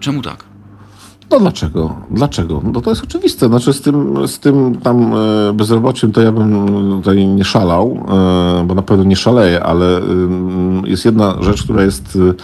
Czemu 0.00 0.22
tak? 0.22 0.44
No 1.30 1.40
dlaczego? 1.40 1.96
Dlaczego? 2.10 2.62
No 2.72 2.80
to 2.80 2.90
jest 2.90 3.04
oczywiste. 3.04 3.46
Znaczy 3.48 3.72
z 3.72 3.80
tym, 3.80 4.28
z 4.28 4.38
tym 4.38 4.80
tam 4.80 5.14
e, 5.14 5.52
bezrobociem 5.52 6.12
to 6.12 6.20
ja 6.22 6.32
bym 6.32 6.66
tutaj 7.02 7.26
nie 7.26 7.44
szalał, 7.44 8.06
e, 8.60 8.64
bo 8.66 8.74
na 8.74 8.82
pewno 8.82 9.04
nie 9.04 9.16
szaleję, 9.16 9.62
ale 9.62 9.98
e, 9.98 10.02
jest 10.84 11.04
jedna 11.04 11.42
rzecz, 11.42 11.62
która 11.62 11.82
jest 11.82 12.18
e, 12.30 12.34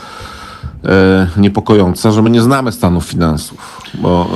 niepokojąca, 1.36 2.10
że 2.10 2.22
my 2.22 2.30
nie 2.30 2.42
znamy 2.42 2.72
stanów 2.72 3.04
finansów. 3.04 3.82
Bo 3.94 4.30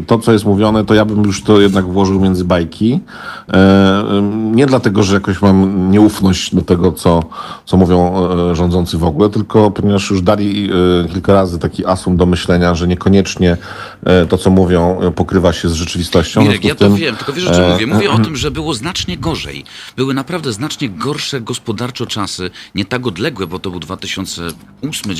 e, 0.00 0.02
to, 0.06 0.18
co 0.18 0.32
jest 0.32 0.44
mówione, 0.44 0.84
to 0.84 0.94
ja 0.94 1.04
bym 1.04 1.24
już 1.24 1.42
to 1.42 1.60
jednak 1.60 1.84
włożył 1.84 2.20
między 2.20 2.44
bajki. 2.44 3.00
E, 3.48 3.54
e, 3.54 4.22
nie 4.32 4.66
dlatego, 4.66 5.02
że 5.02 5.14
jakoś 5.14 5.42
mam 5.42 5.90
nieufność 5.90 6.54
do 6.54 6.62
tego, 6.62 6.92
co, 6.92 7.22
co 7.66 7.76
mówią 7.76 8.28
e, 8.50 8.54
rządzący 8.54 8.98
w 8.98 9.04
ogóle, 9.04 9.30
tylko 9.30 9.70
ponieważ 9.70 10.10
już 10.10 10.22
dali 10.22 10.70
e, 11.04 11.08
kilka 11.08 11.32
razy 11.32 11.58
taki 11.58 11.86
asum 11.86 12.16
do 12.16 12.26
myślenia, 12.26 12.74
że 12.74 12.88
niekoniecznie 12.88 13.56
e, 14.04 14.26
to, 14.26 14.38
co 14.38 14.50
mówią, 14.50 15.00
e, 15.00 15.10
pokrywa 15.10 15.52
się 15.52 15.68
z 15.68 15.72
rzeczywistością. 15.72 16.42
Mirek, 16.42 16.64
ja 16.64 16.74
to 16.74 16.84
tym, 16.84 16.94
wiem, 16.94 17.16
tylko 17.16 17.32
wiesz 17.32 17.46
o 17.46 17.54
czym 17.54 17.64
e, 17.64 17.72
mówię? 17.72 17.86
Mówię 17.86 18.10
o 18.10 18.18
tym, 18.18 18.36
że 18.36 18.50
było 18.50 18.74
znacznie 18.74 19.16
gorzej. 19.16 19.64
Były 19.96 20.14
naprawdę 20.14 20.52
znacznie 20.52 20.88
gorsze 20.88 21.40
gospodarczo 21.40 22.06
czasy, 22.06 22.50
nie 22.74 22.84
tak 22.84 23.06
odległe, 23.06 23.46
bo 23.46 23.58
to 23.58 23.70
był 23.70 23.80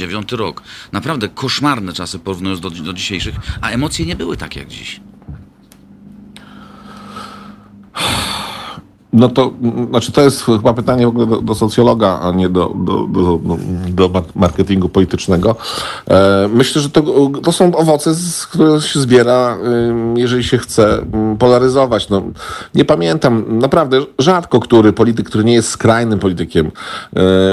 2008-2009 0.08 0.36
rok. 0.36 0.62
Naprawdę 0.92 1.28
koszmarne 1.28 1.92
czasy 1.92 2.18
porównując 2.18 2.60
do, 2.60 2.70
do 2.70 2.92
dzisiejszych, 2.92 3.34
a 3.60 3.70
emocje 3.70 4.06
nie 4.06 4.16
były 4.16 4.36
takie 4.36 4.60
jak 4.60 4.68
dziś. 4.68 5.00
No 9.12 9.28
to 9.28 9.52
znaczy 9.90 10.12
to 10.12 10.20
jest 10.20 10.44
chyba 10.44 10.74
pytanie 10.74 11.06
w 11.06 11.08
ogóle 11.08 11.26
do, 11.26 11.40
do 11.40 11.54
socjologa, 11.54 12.20
a 12.22 12.30
nie 12.30 12.48
do, 12.48 12.72
do, 12.74 13.06
do, 13.06 13.38
do, 13.38 13.58
do 13.88 14.08
mar- 14.08 14.24
marketingu 14.34 14.88
politycznego. 14.88 15.56
E, 16.10 16.48
myślę, 16.54 16.82
że 16.82 16.90
to, 16.90 17.30
to 17.44 17.52
są 17.52 17.76
owoce, 17.76 18.14
które 18.50 18.80
się 18.80 19.00
zbiera, 19.00 19.58
jeżeli 20.16 20.44
się 20.44 20.58
chce 20.58 21.06
polaryzować. 21.38 22.08
No, 22.08 22.22
nie 22.74 22.84
pamiętam, 22.84 23.58
naprawdę 23.58 24.00
rzadko 24.18 24.60
który 24.60 24.92
polityk, 24.92 25.26
który 25.26 25.44
nie 25.44 25.54
jest 25.54 25.68
skrajnym 25.68 26.18
politykiem 26.18 26.66
e, 26.66 26.70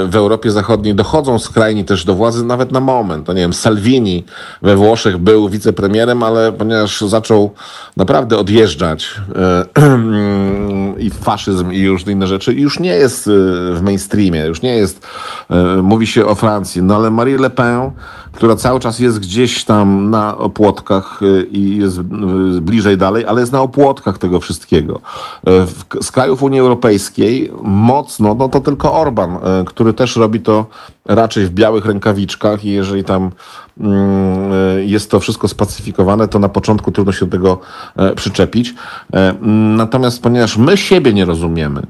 w 0.07 0.15
Europie 0.15 0.51
Zachodniej, 0.51 0.95
dochodzą 0.95 1.39
skrajni 1.39 1.85
też 1.85 2.05
do 2.05 2.15
władzy 2.15 2.45
nawet 2.45 2.71
na 2.71 2.79
moment. 2.79 3.27
No 3.27 3.33
nie 3.33 3.41
wiem, 3.41 3.53
Salvini 3.53 4.23
we 4.61 4.75
Włoszech 4.75 5.17
był 5.17 5.49
wicepremierem, 5.49 6.23
ale 6.23 6.51
ponieważ 6.51 7.01
zaczął 7.01 7.53
naprawdę 7.97 8.37
odjeżdżać 8.37 9.15
e, 9.35 9.65
i 11.05 11.09
faszyzm 11.09 11.48
i 11.71 11.87
różne 11.87 12.11
inne 12.11 12.27
rzeczy, 12.27 12.53
już 12.53 12.79
nie 12.79 12.95
jest 12.95 13.27
e, 13.27 13.31
w 13.73 13.79
mainstreamie, 13.81 14.45
już 14.45 14.61
nie 14.61 14.75
jest, 14.75 15.07
e, 15.49 15.81
mówi 15.81 16.07
się 16.07 16.25
o 16.25 16.35
Francji, 16.35 16.83
no 16.83 16.95
ale 16.95 17.11
Marie 17.11 17.37
Le 17.37 17.49
Pen, 17.49 17.91
która 18.31 18.55
cały 18.55 18.79
czas 18.79 18.99
jest 18.99 19.19
gdzieś 19.19 19.65
tam 19.65 20.09
na 20.09 20.37
opłotkach 20.37 21.19
e, 21.23 21.43
i 21.43 21.77
jest 21.77 21.99
e, 21.99 22.03
bliżej 22.61 22.97
dalej, 22.97 23.25
ale 23.25 23.41
jest 23.41 23.51
na 23.51 23.61
opłotkach 23.61 24.17
tego 24.17 24.39
wszystkiego. 24.39 25.01
E, 25.47 25.67
z 26.01 26.11
krajów 26.11 26.43
Unii 26.43 26.59
Europejskiej 26.59 27.51
mocno, 27.63 28.35
no 28.35 28.49
to 28.49 28.59
tylko 28.59 28.93
Orban, 28.93 29.31
e, 29.31 29.63
który 29.65 29.93
też 29.93 30.15
robi 30.15 30.39
to 30.39 30.65
raczej 31.05 31.45
w 31.45 31.51
białych 31.51 31.85
rękawiczkach 31.85 32.65
i 32.65 32.71
jeżeli 32.71 33.03
tam 33.03 33.31
mm, 33.79 34.51
e, 34.77 34.85
jest 34.85 35.11
to 35.11 35.19
wszystko 35.19 35.47
spacyfikowane, 35.47 36.27
to 36.27 36.39
na 36.39 36.49
początku 36.49 36.91
trudno 36.91 37.11
się 37.11 37.25
do 37.25 37.31
tego 37.31 37.59
przyczepić. 38.15 38.75
Natomiast 39.77 40.23
ponieważ 40.23 40.57
my 40.57 40.77
siebie 40.77 41.13
nie 41.13 41.25
rozumiemy, 41.25 41.81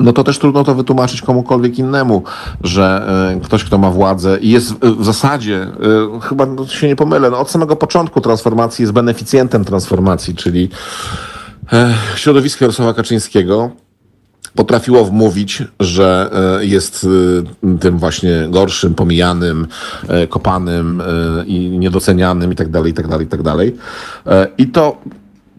no 0.00 0.12
to 0.12 0.24
też 0.24 0.38
trudno 0.38 0.64
to 0.64 0.74
wytłumaczyć 0.74 1.22
komukolwiek 1.22 1.78
innemu, 1.78 2.22
że 2.60 3.06
e, 3.36 3.40
ktoś, 3.40 3.64
kto 3.64 3.78
ma 3.78 3.90
władzę 3.90 4.38
i 4.40 4.50
jest 4.50 4.72
w, 4.72 5.04
zasadzie, 5.04 5.62
e, 6.16 6.20
chyba 6.20 6.46
no, 6.46 6.66
się 6.66 6.88
nie 6.88 6.96
pomylę, 6.96 7.30
no, 7.30 7.38
od 7.38 7.50
samego 7.50 7.76
początku 7.76 8.20
transformacji 8.20 8.82
jest 8.82 8.92
beneficjentem 8.92 9.64
transformacji, 9.64 10.34
czyli 10.34 10.68
e, 11.72 11.94
środowisko 12.16 12.64
Jarosława 12.64 12.94
Kaczyńskiego 12.94 13.70
potrafiło 14.54 15.04
wmówić, 15.04 15.62
że 15.80 16.30
jest 16.60 17.06
tym 17.80 17.98
właśnie 17.98 18.46
gorszym, 18.48 18.94
pomijanym, 18.94 19.66
kopanym 20.28 21.02
i 21.46 21.70
niedocenianym 21.78 22.52
i 22.52 22.56
tak 22.56 22.70
dalej, 22.70 22.90
i 22.90 22.94
tak 22.94 23.08
dalej, 23.08 23.26
i 23.26 23.28
tak 23.28 23.42
dalej. 23.42 23.76
I 24.58 24.66
to 24.66 24.96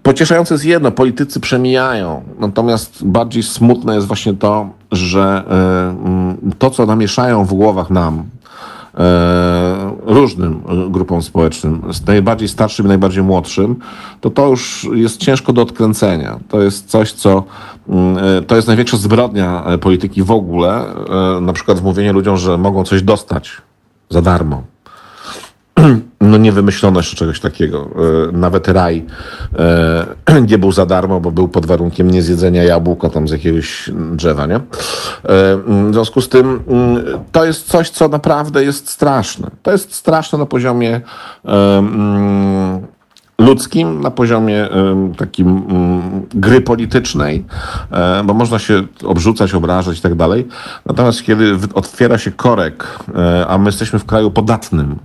pocieszające 0.04 0.54
jest 0.54 0.66
jedno, 0.66 0.92
politycy 0.92 1.40
przemijają. 1.40 2.24
Natomiast 2.40 3.06
bardziej 3.06 3.44
smutne 3.44 3.96
jest 3.96 4.08
właśnie 4.08 4.34
to, 4.34 4.70
że 4.92 5.44
e, 5.48 6.06
mm, 6.06 6.38
to, 6.60 6.70
co 6.70 6.86
namieszają 6.86 7.46
w 7.46 7.54
głowach 7.54 7.90
nam, 7.90 8.24
e, 8.98 9.92
różnym 10.06 10.62
e, 10.70 10.92
grupom 10.92 11.22
społecznym, 11.22 11.82
najbardziej 12.08 12.48
starszym 12.48 12.86
i 12.86 12.88
najbardziej 12.88 13.24
młodszym, 13.24 13.76
to 14.22 14.30
to 14.30 14.48
już 14.48 14.88
jest 14.94 15.18
ciężko 15.18 15.54
do 15.54 15.62
odkręcenia. 15.62 16.40
To 16.50 16.62
jest 16.62 16.90
coś, 16.90 17.12
co 17.12 17.44
mm, 17.90 18.46
to 18.46 18.56
jest 18.56 18.68
największa 18.68 18.98
zbrodnia 18.98 19.64
polityki 19.82 20.24
w 20.24 20.32
ogóle, 20.32 20.86
na 21.42 21.54
przykład 21.54 21.80
wmówienie 21.80 22.14
ludziom, 22.14 22.38
że 22.38 22.58
mogą 22.58 22.84
coś 22.84 23.02
dostać 23.02 23.52
za 24.10 24.22
darmo. 24.22 24.73
No 26.24 26.38
nie 26.38 26.52
wymyślono 26.52 27.00
jeszcze 27.00 27.16
czegoś 27.16 27.40
takiego. 27.40 27.90
E, 28.30 28.38
Nawet 28.38 28.68
raj 28.68 29.06
e, 29.56 30.42
nie 30.50 30.58
był 30.58 30.72
za 30.72 30.86
darmo, 30.86 31.20
bo 31.20 31.32
był 31.32 31.48
pod 31.48 31.66
warunkiem 31.66 32.12
niezjedzenia 32.12 32.64
jabłka 32.64 33.10
tam 33.10 33.28
z 33.28 33.32
jakiegoś 33.32 33.92
drzewa, 33.96 34.46
nie? 34.46 34.56
E, 34.56 34.60
W 35.90 35.90
związku 35.94 36.22
z 36.22 36.30
tym 36.30 36.64
mm, 36.68 37.04
to 37.32 37.46
jest 37.46 37.68
coś, 37.68 37.90
co 37.90 38.08
naprawdę 38.08 38.64
jest 38.64 38.90
straszne. 38.90 39.52
To 39.64 39.72
jest 39.72 39.94
straszne 39.94 40.38
na 40.40 40.46
poziomie 40.46 41.02
mm, 41.44 42.88
ludzkim, 43.40 44.02
na 44.02 44.12
poziomie 44.12 44.70
takim 45.18 45.48
mm, 45.48 46.02
gry 46.34 46.62
politycznej, 46.62 47.46
bo 48.26 48.34
można 48.34 48.60
się 48.60 48.84
obrzucać, 49.06 49.54
obrażać 49.54 50.00
i 50.00 50.02
tak 50.02 50.16
dalej. 50.16 50.48
Natomiast 50.86 51.24
kiedy 51.24 51.58
otwiera 51.74 52.18
się 52.18 52.32
korek, 52.32 53.00
a 53.48 53.58
my 53.58 53.66
jesteśmy 53.66 54.00
w 54.00 54.06
kraju 54.06 54.32
podatnym 54.32 55.00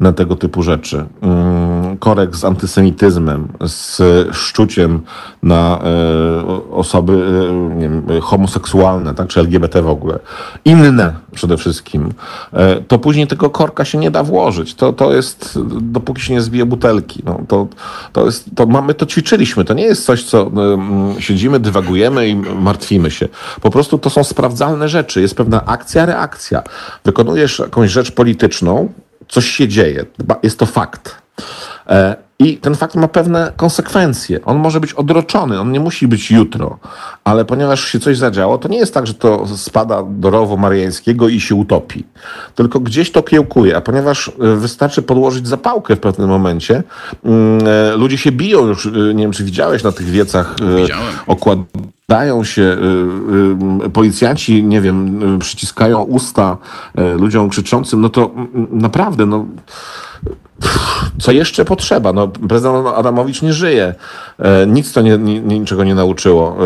na 0.00 0.12
tego 0.12 0.36
typu 0.36 0.62
rzeczy, 0.62 1.04
mm, 1.20 1.98
korek 1.98 2.36
z 2.36 2.44
antysemityzmem, 2.44 3.48
z 3.66 4.00
szczuciem 4.36 5.00
na 5.42 5.78
e, 5.78 6.72
osoby 6.72 7.12
e, 7.12 7.80
wiem, 7.80 8.20
homoseksualne, 8.20 9.14
tak, 9.14 9.28
czy 9.28 9.40
LGBT 9.40 9.82
w 9.82 9.88
ogóle, 9.88 10.18
inne 10.64 11.12
przede 11.32 11.56
wszystkim, 11.56 12.12
e, 12.52 12.80
to 12.80 12.98
później 12.98 13.26
tego 13.26 13.50
korka 13.50 13.84
się 13.84 13.98
nie 13.98 14.10
da 14.10 14.22
włożyć. 14.22 14.74
To, 14.74 14.92
to 14.92 15.12
jest, 15.12 15.58
dopóki 15.80 16.22
się 16.22 16.34
nie 16.34 16.40
zbije 16.40 16.66
butelki. 16.66 17.22
No, 17.24 17.40
to, 17.48 17.66
to 18.12 18.26
jest, 18.26 18.50
to 18.56 18.66
mamy, 18.66 18.94
to 18.94 19.06
ćwiczyliśmy. 19.06 19.64
To 19.64 19.74
nie 19.74 19.84
jest 19.84 20.04
coś, 20.04 20.24
co 20.24 20.50
siedzimy, 21.18 21.60
dywagujemy 21.60 22.28
i 22.28 22.36
martwimy 22.36 23.10
się. 23.10 23.28
Po 23.60 23.70
prostu 23.70 23.98
to 23.98 24.10
są 24.10 24.24
sprawdzalne 24.24 24.88
rzeczy. 24.88 25.20
Jest 25.20 25.34
pewna 25.34 25.64
akcja, 25.64 26.06
reakcja. 26.06 26.62
Wykonujesz 27.04 27.58
jakąś 27.58 27.90
rzecz 27.90 28.10
polityczną, 28.10 28.88
coś 29.30 29.50
się 29.50 29.68
dzieje. 29.68 30.04
Jest 30.42 30.58
to 30.58 30.66
fakt. 30.66 31.22
E, 31.88 32.16
I 32.38 32.56
ten 32.56 32.74
fakt 32.74 32.94
ma 32.94 33.08
pewne 33.08 33.52
konsekwencje. 33.56 34.44
On 34.44 34.56
może 34.56 34.80
być 34.80 34.92
odroczony, 34.92 35.60
on 35.60 35.72
nie 35.72 35.80
musi 35.80 36.08
być 36.08 36.30
jutro, 36.30 36.78
ale 37.24 37.44
ponieważ 37.44 37.84
się 37.84 38.00
coś 38.00 38.18
zadziało, 38.18 38.58
to 38.58 38.68
nie 38.68 38.78
jest 38.78 38.94
tak, 38.94 39.06
że 39.06 39.14
to 39.14 39.46
spada 39.56 40.02
do 40.08 40.30
rowu 40.30 40.56
mariańskiego 40.56 41.28
i 41.28 41.40
się 41.40 41.54
utopi, 41.54 42.04
tylko 42.54 42.80
gdzieś 42.80 43.12
to 43.12 43.22
kiełkuje, 43.22 43.76
a 43.76 43.80
ponieważ 43.80 44.28
e, 44.28 44.56
wystarczy 44.56 45.02
podłożyć 45.02 45.48
zapałkę 45.48 45.96
w 45.96 46.00
pewnym 46.00 46.28
momencie, 46.28 46.82
mm, 47.24 47.60
e, 47.66 47.96
ludzie 47.96 48.18
się 48.18 48.32
biją 48.32 48.66
już, 48.66 48.88
nie 49.14 49.22
wiem 49.22 49.32
czy 49.32 49.44
widziałeś 49.44 49.82
na 49.82 49.92
tych 49.92 50.06
wiecach 50.06 50.56
Widziałem. 50.76 51.14
Okładają 52.10 52.44
się, 52.44 52.76
policjanci, 53.92 54.64
nie 54.64 54.80
wiem, 54.80 55.20
przyciskają 55.38 56.02
usta 56.02 56.56
ludziom 56.94 57.48
krzyczącym, 57.48 58.00
no 58.00 58.08
to 58.08 58.30
mm, 58.34 58.68
naprawdę, 58.72 59.26
no 59.26 59.46
co 61.22 61.32
jeszcze 61.32 61.64
potrzeba? 61.64 62.12
No, 62.12 62.28
prezydent 62.28 62.86
Adamowicz 62.86 63.42
nie 63.42 63.52
żyje. 63.52 63.94
E, 64.38 64.66
nic 64.66 64.92
to 64.92 65.00
nie, 65.02 65.18
niczego 65.18 65.84
nie 65.84 65.94
nauczyło. 65.94 66.56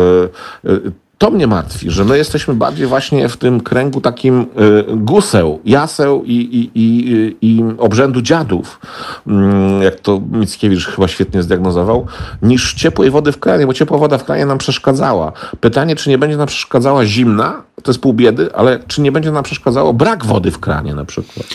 To 1.17 1.31
mnie 1.31 1.47
martwi, 1.47 1.91
że 1.91 2.05
my 2.05 2.17
jesteśmy 2.17 2.53
bardziej 2.53 2.87
właśnie 2.87 3.29
w 3.29 3.37
tym 3.37 3.61
kręgu 3.61 4.01
takim 4.01 4.45
guseł, 4.87 5.59
jaseł 5.65 6.23
i, 6.23 6.33
i, 6.33 6.71
i, 6.75 7.35
i 7.41 7.63
obrzędu 7.77 8.21
dziadów, 8.21 8.79
mm, 9.27 9.81
jak 9.81 9.99
to 9.99 10.21
Mickiewicz 10.31 10.85
chyba 10.85 11.07
świetnie 11.07 11.43
zdiagnozował, 11.43 12.07
niż 12.41 12.73
ciepłej 12.73 13.11
wody 13.11 13.31
w 13.31 13.39
kranie, 13.39 13.67
bo 13.67 13.73
ciepła 13.73 13.97
woda 13.97 14.17
w 14.17 14.23
kranie 14.23 14.45
nam 14.45 14.57
przeszkadzała. 14.57 15.31
Pytanie, 15.59 15.95
czy 15.95 16.09
nie 16.09 16.17
będzie 16.17 16.37
nam 16.37 16.47
przeszkadzała 16.47 17.05
zimna, 17.05 17.63
to 17.83 17.91
jest 17.91 18.01
pół 18.01 18.13
biedy, 18.13 18.55
ale 18.55 18.79
czy 18.87 19.01
nie 19.01 19.11
będzie 19.11 19.31
nam 19.31 19.43
przeszkadzało 19.43 19.93
brak 19.93 20.25
wody 20.25 20.51
w 20.51 20.59
kranie 20.59 20.95
na 20.95 21.05
przykład. 21.05 21.47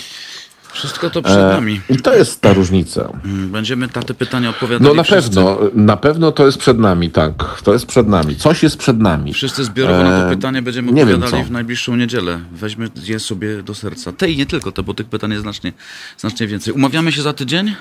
Wszystko 0.73 1.11
to 1.11 1.23
przed 1.23 1.37
nami. 1.39 1.81
I 1.91 1.97
to 1.97 2.15
jest 2.15 2.41
ta 2.41 2.53
różnica. 2.53 3.13
Będziemy 3.25 3.87
na 3.97 4.03
te 4.03 4.15
pytania 4.15 4.51
odpowiadali 4.51 4.89
No 4.89 4.95
na 4.95 5.03
wszyscy. 5.03 5.23
pewno, 5.31 5.59
na 5.75 5.97
pewno 5.97 6.33
to 6.33 6.47
jest 6.47 6.59
przed 6.59 6.79
nami, 6.79 7.11
tak. 7.11 7.61
To 7.63 7.73
jest 7.73 7.87
przed 7.87 8.09
nami. 8.09 8.37
Coś 8.37 8.63
jest 8.63 8.77
przed 8.77 8.99
nami. 8.99 9.33
Wszyscy 9.35 9.65
zbiorowo 9.65 10.03
na 10.03 10.21
to 10.21 10.27
E, 10.27 10.37
pytanie 10.37 10.63
będziemy 10.63 10.93
nie 10.93 11.03
odpowiadali 11.03 11.45
w 11.45 11.51
najbliższą 11.51 11.97
niedzielę. 11.97 12.41
Weźmy 12.53 12.89
je 13.05 13.19
sobie 13.21 13.63
do 13.63 13.75
serca. 13.75 14.13
Te 14.13 14.31
i 14.31 14.37
nie 14.37 14.47
tylko 14.47 14.73
te, 14.73 14.83
bo 14.83 14.95
tych 14.95 15.07
pytań 15.07 15.31
jest 15.31 15.43
znacznie, 15.43 15.73
znacznie 16.19 16.47
więcej. 16.47 16.75
Umawiamy 16.75 17.13
się 17.13 17.23
za 17.23 17.33
tydzień? 17.33 17.75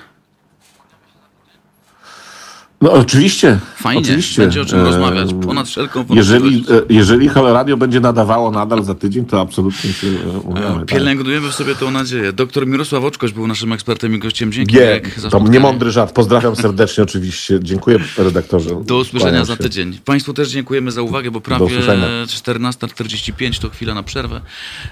No 2.80 2.92
oczywiście. 2.92 3.58
Fajnie, 3.76 4.02
oczywiście. 4.02 4.42
będzie 4.42 4.60
o 4.60 4.64
czym 4.64 4.78
E, 4.78 4.84
rozmawiać, 4.84 5.34
ponad 5.46 5.68
wszelką 5.68 6.04
Jeżeli, 6.10 6.64
e, 6.70 6.82
jeżeli 6.88 7.28
Halo 7.28 7.52
Radio 7.52 7.76
będzie 7.76 8.00
nadawało 8.00 8.50
nadal 8.50 8.84
za 8.84 8.94
tydzień, 8.94 9.24
to 9.24 9.40
absolutnie 9.40 9.92
się 9.92 10.06
e, 10.06 10.38
umawiamy. 10.38 10.78
tak. 10.78 10.86
Pielęgnujemy 10.86 11.48
w 11.48 11.54
sobie 11.54 11.74
tą 11.74 11.90
nadzieję. 11.90 12.32
Doktor 12.32 12.66
Mirosław 12.66 13.04
Oczkoś 13.04 13.32
był 13.32 13.46
naszym 13.46 13.72
ekspertem 13.72 14.14
i 14.14 14.18
gościem. 14.18 14.52
Dzięki 14.52 14.74
Nie, 14.76 15.00
to 15.30 15.38
niemądry 15.38 15.90
żart. 15.90 16.14
Pozdrawiam 16.14 16.56
serdecznie 16.56 17.04
oczywiście. 17.04 17.58
Dziękuję 17.62 17.98
redaktorze. 18.18 18.70
Do 18.84 18.98
usłyszenia 18.98 19.44
za 19.44 19.56
tydzień. 19.56 19.98
Państwu 20.04 20.34
też 20.34 20.48
dziękujemy 20.48 20.92
za 20.92 21.02
uwagę, 21.02 21.30
bo 21.30 21.40
prawie 21.40 21.64
usłyszenia. 21.64 22.06
14.45 22.26 23.60
to 23.60 23.70
chwila 23.70 23.94
na 23.94 24.02
przerwę. 24.02 24.40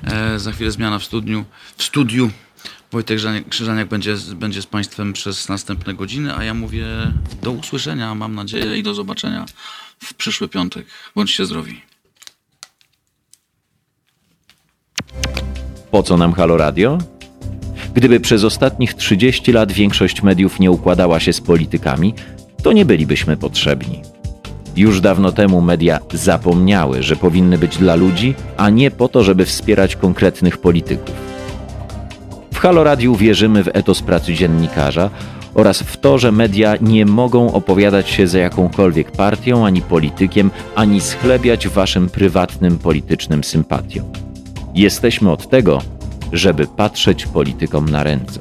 E, 0.05 0.39
za 0.39 0.53
chwilę 0.53 0.71
zmiana 0.71 0.99
w 0.99 1.05
studiu. 1.05 1.45
W 1.77 1.83
studiu. 1.83 2.31
Wojtek 2.93 3.19
Żaniak- 3.19 3.49
Krzyżaniak 3.49 3.89
będzie, 3.89 4.17
będzie 4.35 4.63
z 4.63 4.67
Państwem 4.67 5.13
przez 5.13 5.49
następne 5.49 5.95
godziny, 5.95 6.37
a 6.37 6.45
ja 6.45 6.55
mówię 6.55 6.87
do 7.43 7.51
usłyszenia, 7.51 8.15
mam 8.15 8.35
nadzieję, 8.35 8.79
i 8.79 8.83
do 8.83 8.95
zobaczenia 8.95 9.47
w 10.05 10.15
przyszły 10.15 10.49
piątek. 10.49 10.87
Bądźcie 11.15 11.47
zdrowi. 11.47 11.81
Po 15.91 16.03
co 16.03 16.17
nam 16.17 16.33
Halo 16.33 16.57
Radio? 16.57 16.99
Gdyby 17.95 18.21
przez 18.21 18.45
ostatnich 18.45 18.95
30 18.95 19.53
lat 19.53 19.73
większość 19.73 20.23
mediów 20.23 20.61
nie 20.61 20.71
układała 20.71 21.21
się 21.21 21.33
z 21.33 21.41
politykami, 21.41 22.15
to 22.63 22.73
nie 22.73 22.85
bylibyśmy 22.85 23.37
potrzebni. 23.37 24.03
Już 24.77 25.01
dawno 25.01 25.33
temu 25.33 25.61
media 25.61 26.01
zapomniały, 26.13 27.03
że 27.03 27.17
powinny 27.17 27.59
być 27.59 27.77
dla 27.77 27.95
ludzi, 27.95 28.35
a 28.57 28.71
nie 28.71 28.91
po 28.91 29.09
to, 29.09 29.25
żeby 29.25 29.47
wspierać 29.47 29.97
konkretnych 29.97 30.59
polityków. 30.59 31.28
W 32.59 32.61
Halo 32.61 32.85
Radiu 32.85 33.17
wierzymy 33.17 33.65
w 33.65 33.69
etos 33.73 34.03
pracy 34.03 34.35
dziennikarza 34.35 35.11
oraz 35.55 35.83
w 35.83 35.97
to, 35.97 36.19
że 36.19 36.33
media 36.33 36.75
nie 36.81 37.07
mogą 37.07 37.53
opowiadać 37.53 38.11
się 38.11 38.27
za 38.27 38.39
jakąkolwiek 38.39 39.11
partią 39.11 39.67
ani 39.67 39.83
politykiem, 39.83 40.51
ani 40.75 41.01
schlebiać 41.01 41.69
waszym 41.69 42.09
prywatnym 42.09 42.79
politycznym 42.79 43.45
sympatiom. 43.45 44.05
Jesteśmy 44.75 45.31
od 45.31 45.49
tego, 45.49 45.83
żeby 46.33 46.67
patrzeć 46.67 47.27
politykom 47.27 47.89
na 47.89 48.03
ręce. 48.03 48.41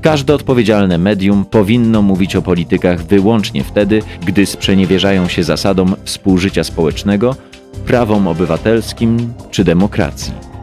Każde 0.00 0.34
odpowiedzialne 0.34 0.98
medium 0.98 1.44
powinno 1.44 2.02
mówić 2.02 2.36
o 2.36 2.42
politykach 2.42 3.02
wyłącznie 3.02 3.64
wtedy, 3.64 4.02
gdy 4.26 4.46
sprzeniewierzają 4.46 5.28
się 5.28 5.44
zasadom 5.44 5.96
współżycia 6.04 6.64
społecznego, 6.64 7.36
prawom 7.86 8.28
obywatelskim 8.28 9.32
czy 9.50 9.64
demokracji. 9.64 10.53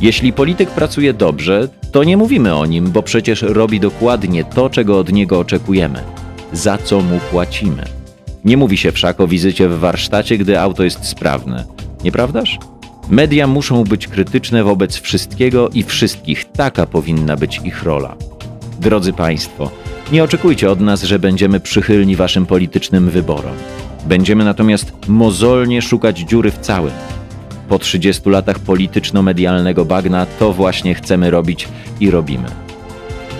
Jeśli 0.00 0.32
polityk 0.32 0.70
pracuje 0.70 1.14
dobrze, 1.14 1.68
to 1.92 2.04
nie 2.04 2.16
mówimy 2.16 2.54
o 2.54 2.66
nim, 2.66 2.90
bo 2.90 3.02
przecież 3.02 3.42
robi 3.42 3.80
dokładnie 3.80 4.44
to, 4.44 4.70
czego 4.70 4.98
od 4.98 5.12
niego 5.12 5.38
oczekujemy, 5.38 6.02
za 6.52 6.78
co 6.78 7.00
mu 7.00 7.18
płacimy. 7.30 7.84
Nie 8.44 8.56
mówi 8.56 8.76
się 8.76 8.92
wszak 8.92 9.20
o 9.20 9.28
wizycie 9.28 9.68
w 9.68 9.78
warsztacie, 9.78 10.38
gdy 10.38 10.60
auto 10.60 10.84
jest 10.84 11.04
sprawne. 11.04 11.64
Nieprawdaż? 12.04 12.58
Media 13.08 13.46
muszą 13.46 13.84
być 13.84 14.08
krytyczne 14.08 14.64
wobec 14.64 14.96
wszystkiego 14.96 15.68
i 15.68 15.82
wszystkich. 15.82 16.44
Taka 16.52 16.86
powinna 16.86 17.36
być 17.36 17.60
ich 17.64 17.82
rola. 17.82 18.16
Drodzy 18.80 19.12
Państwo, 19.12 19.70
nie 20.12 20.24
oczekujcie 20.24 20.70
od 20.70 20.80
nas, 20.80 21.02
że 21.02 21.18
będziemy 21.18 21.60
przychylni 21.60 22.16
Waszym 22.16 22.46
politycznym 22.46 23.10
wyborom. 23.10 23.56
Będziemy 24.06 24.44
natomiast 24.44 24.92
mozolnie 25.08 25.82
szukać 25.82 26.18
dziury 26.18 26.50
w 26.50 26.58
całym. 26.58 26.92
Po 27.68 27.78
30 27.78 28.30
latach 28.30 28.58
polityczno-medialnego 28.58 29.84
bagna 29.84 30.26
to 30.38 30.52
właśnie 30.52 30.94
chcemy 30.94 31.30
robić 31.30 31.68
i 32.00 32.10
robimy. 32.10 32.48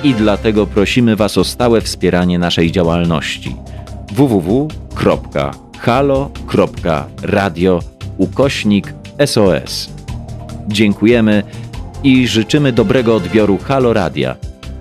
I 0.04 0.14
dlatego 0.14 0.66
prosimy 0.66 1.16
Was 1.16 1.38
o 1.38 1.44
stałe 1.44 1.80
wspieranie 1.80 2.38
naszej 2.38 2.72
działalności 2.72 3.56
www.halo.radio 4.12 4.60
ukośnik 8.18 8.94
SOS. 9.26 9.90
Dziękujemy 10.68 11.42
i 12.02 12.28
życzymy 12.28 12.72
dobrego 12.72 13.16
odbioru 13.16 13.58
Halo 13.58 13.92
Radia, 13.92 14.36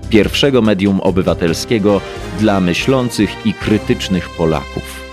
pierwszego 0.09 0.61
medium 0.61 0.99
obywatelskiego 0.99 2.01
dla 2.39 2.59
myślących 2.59 3.45
i 3.45 3.53
krytycznych 3.53 4.29
Polaków. 4.29 5.04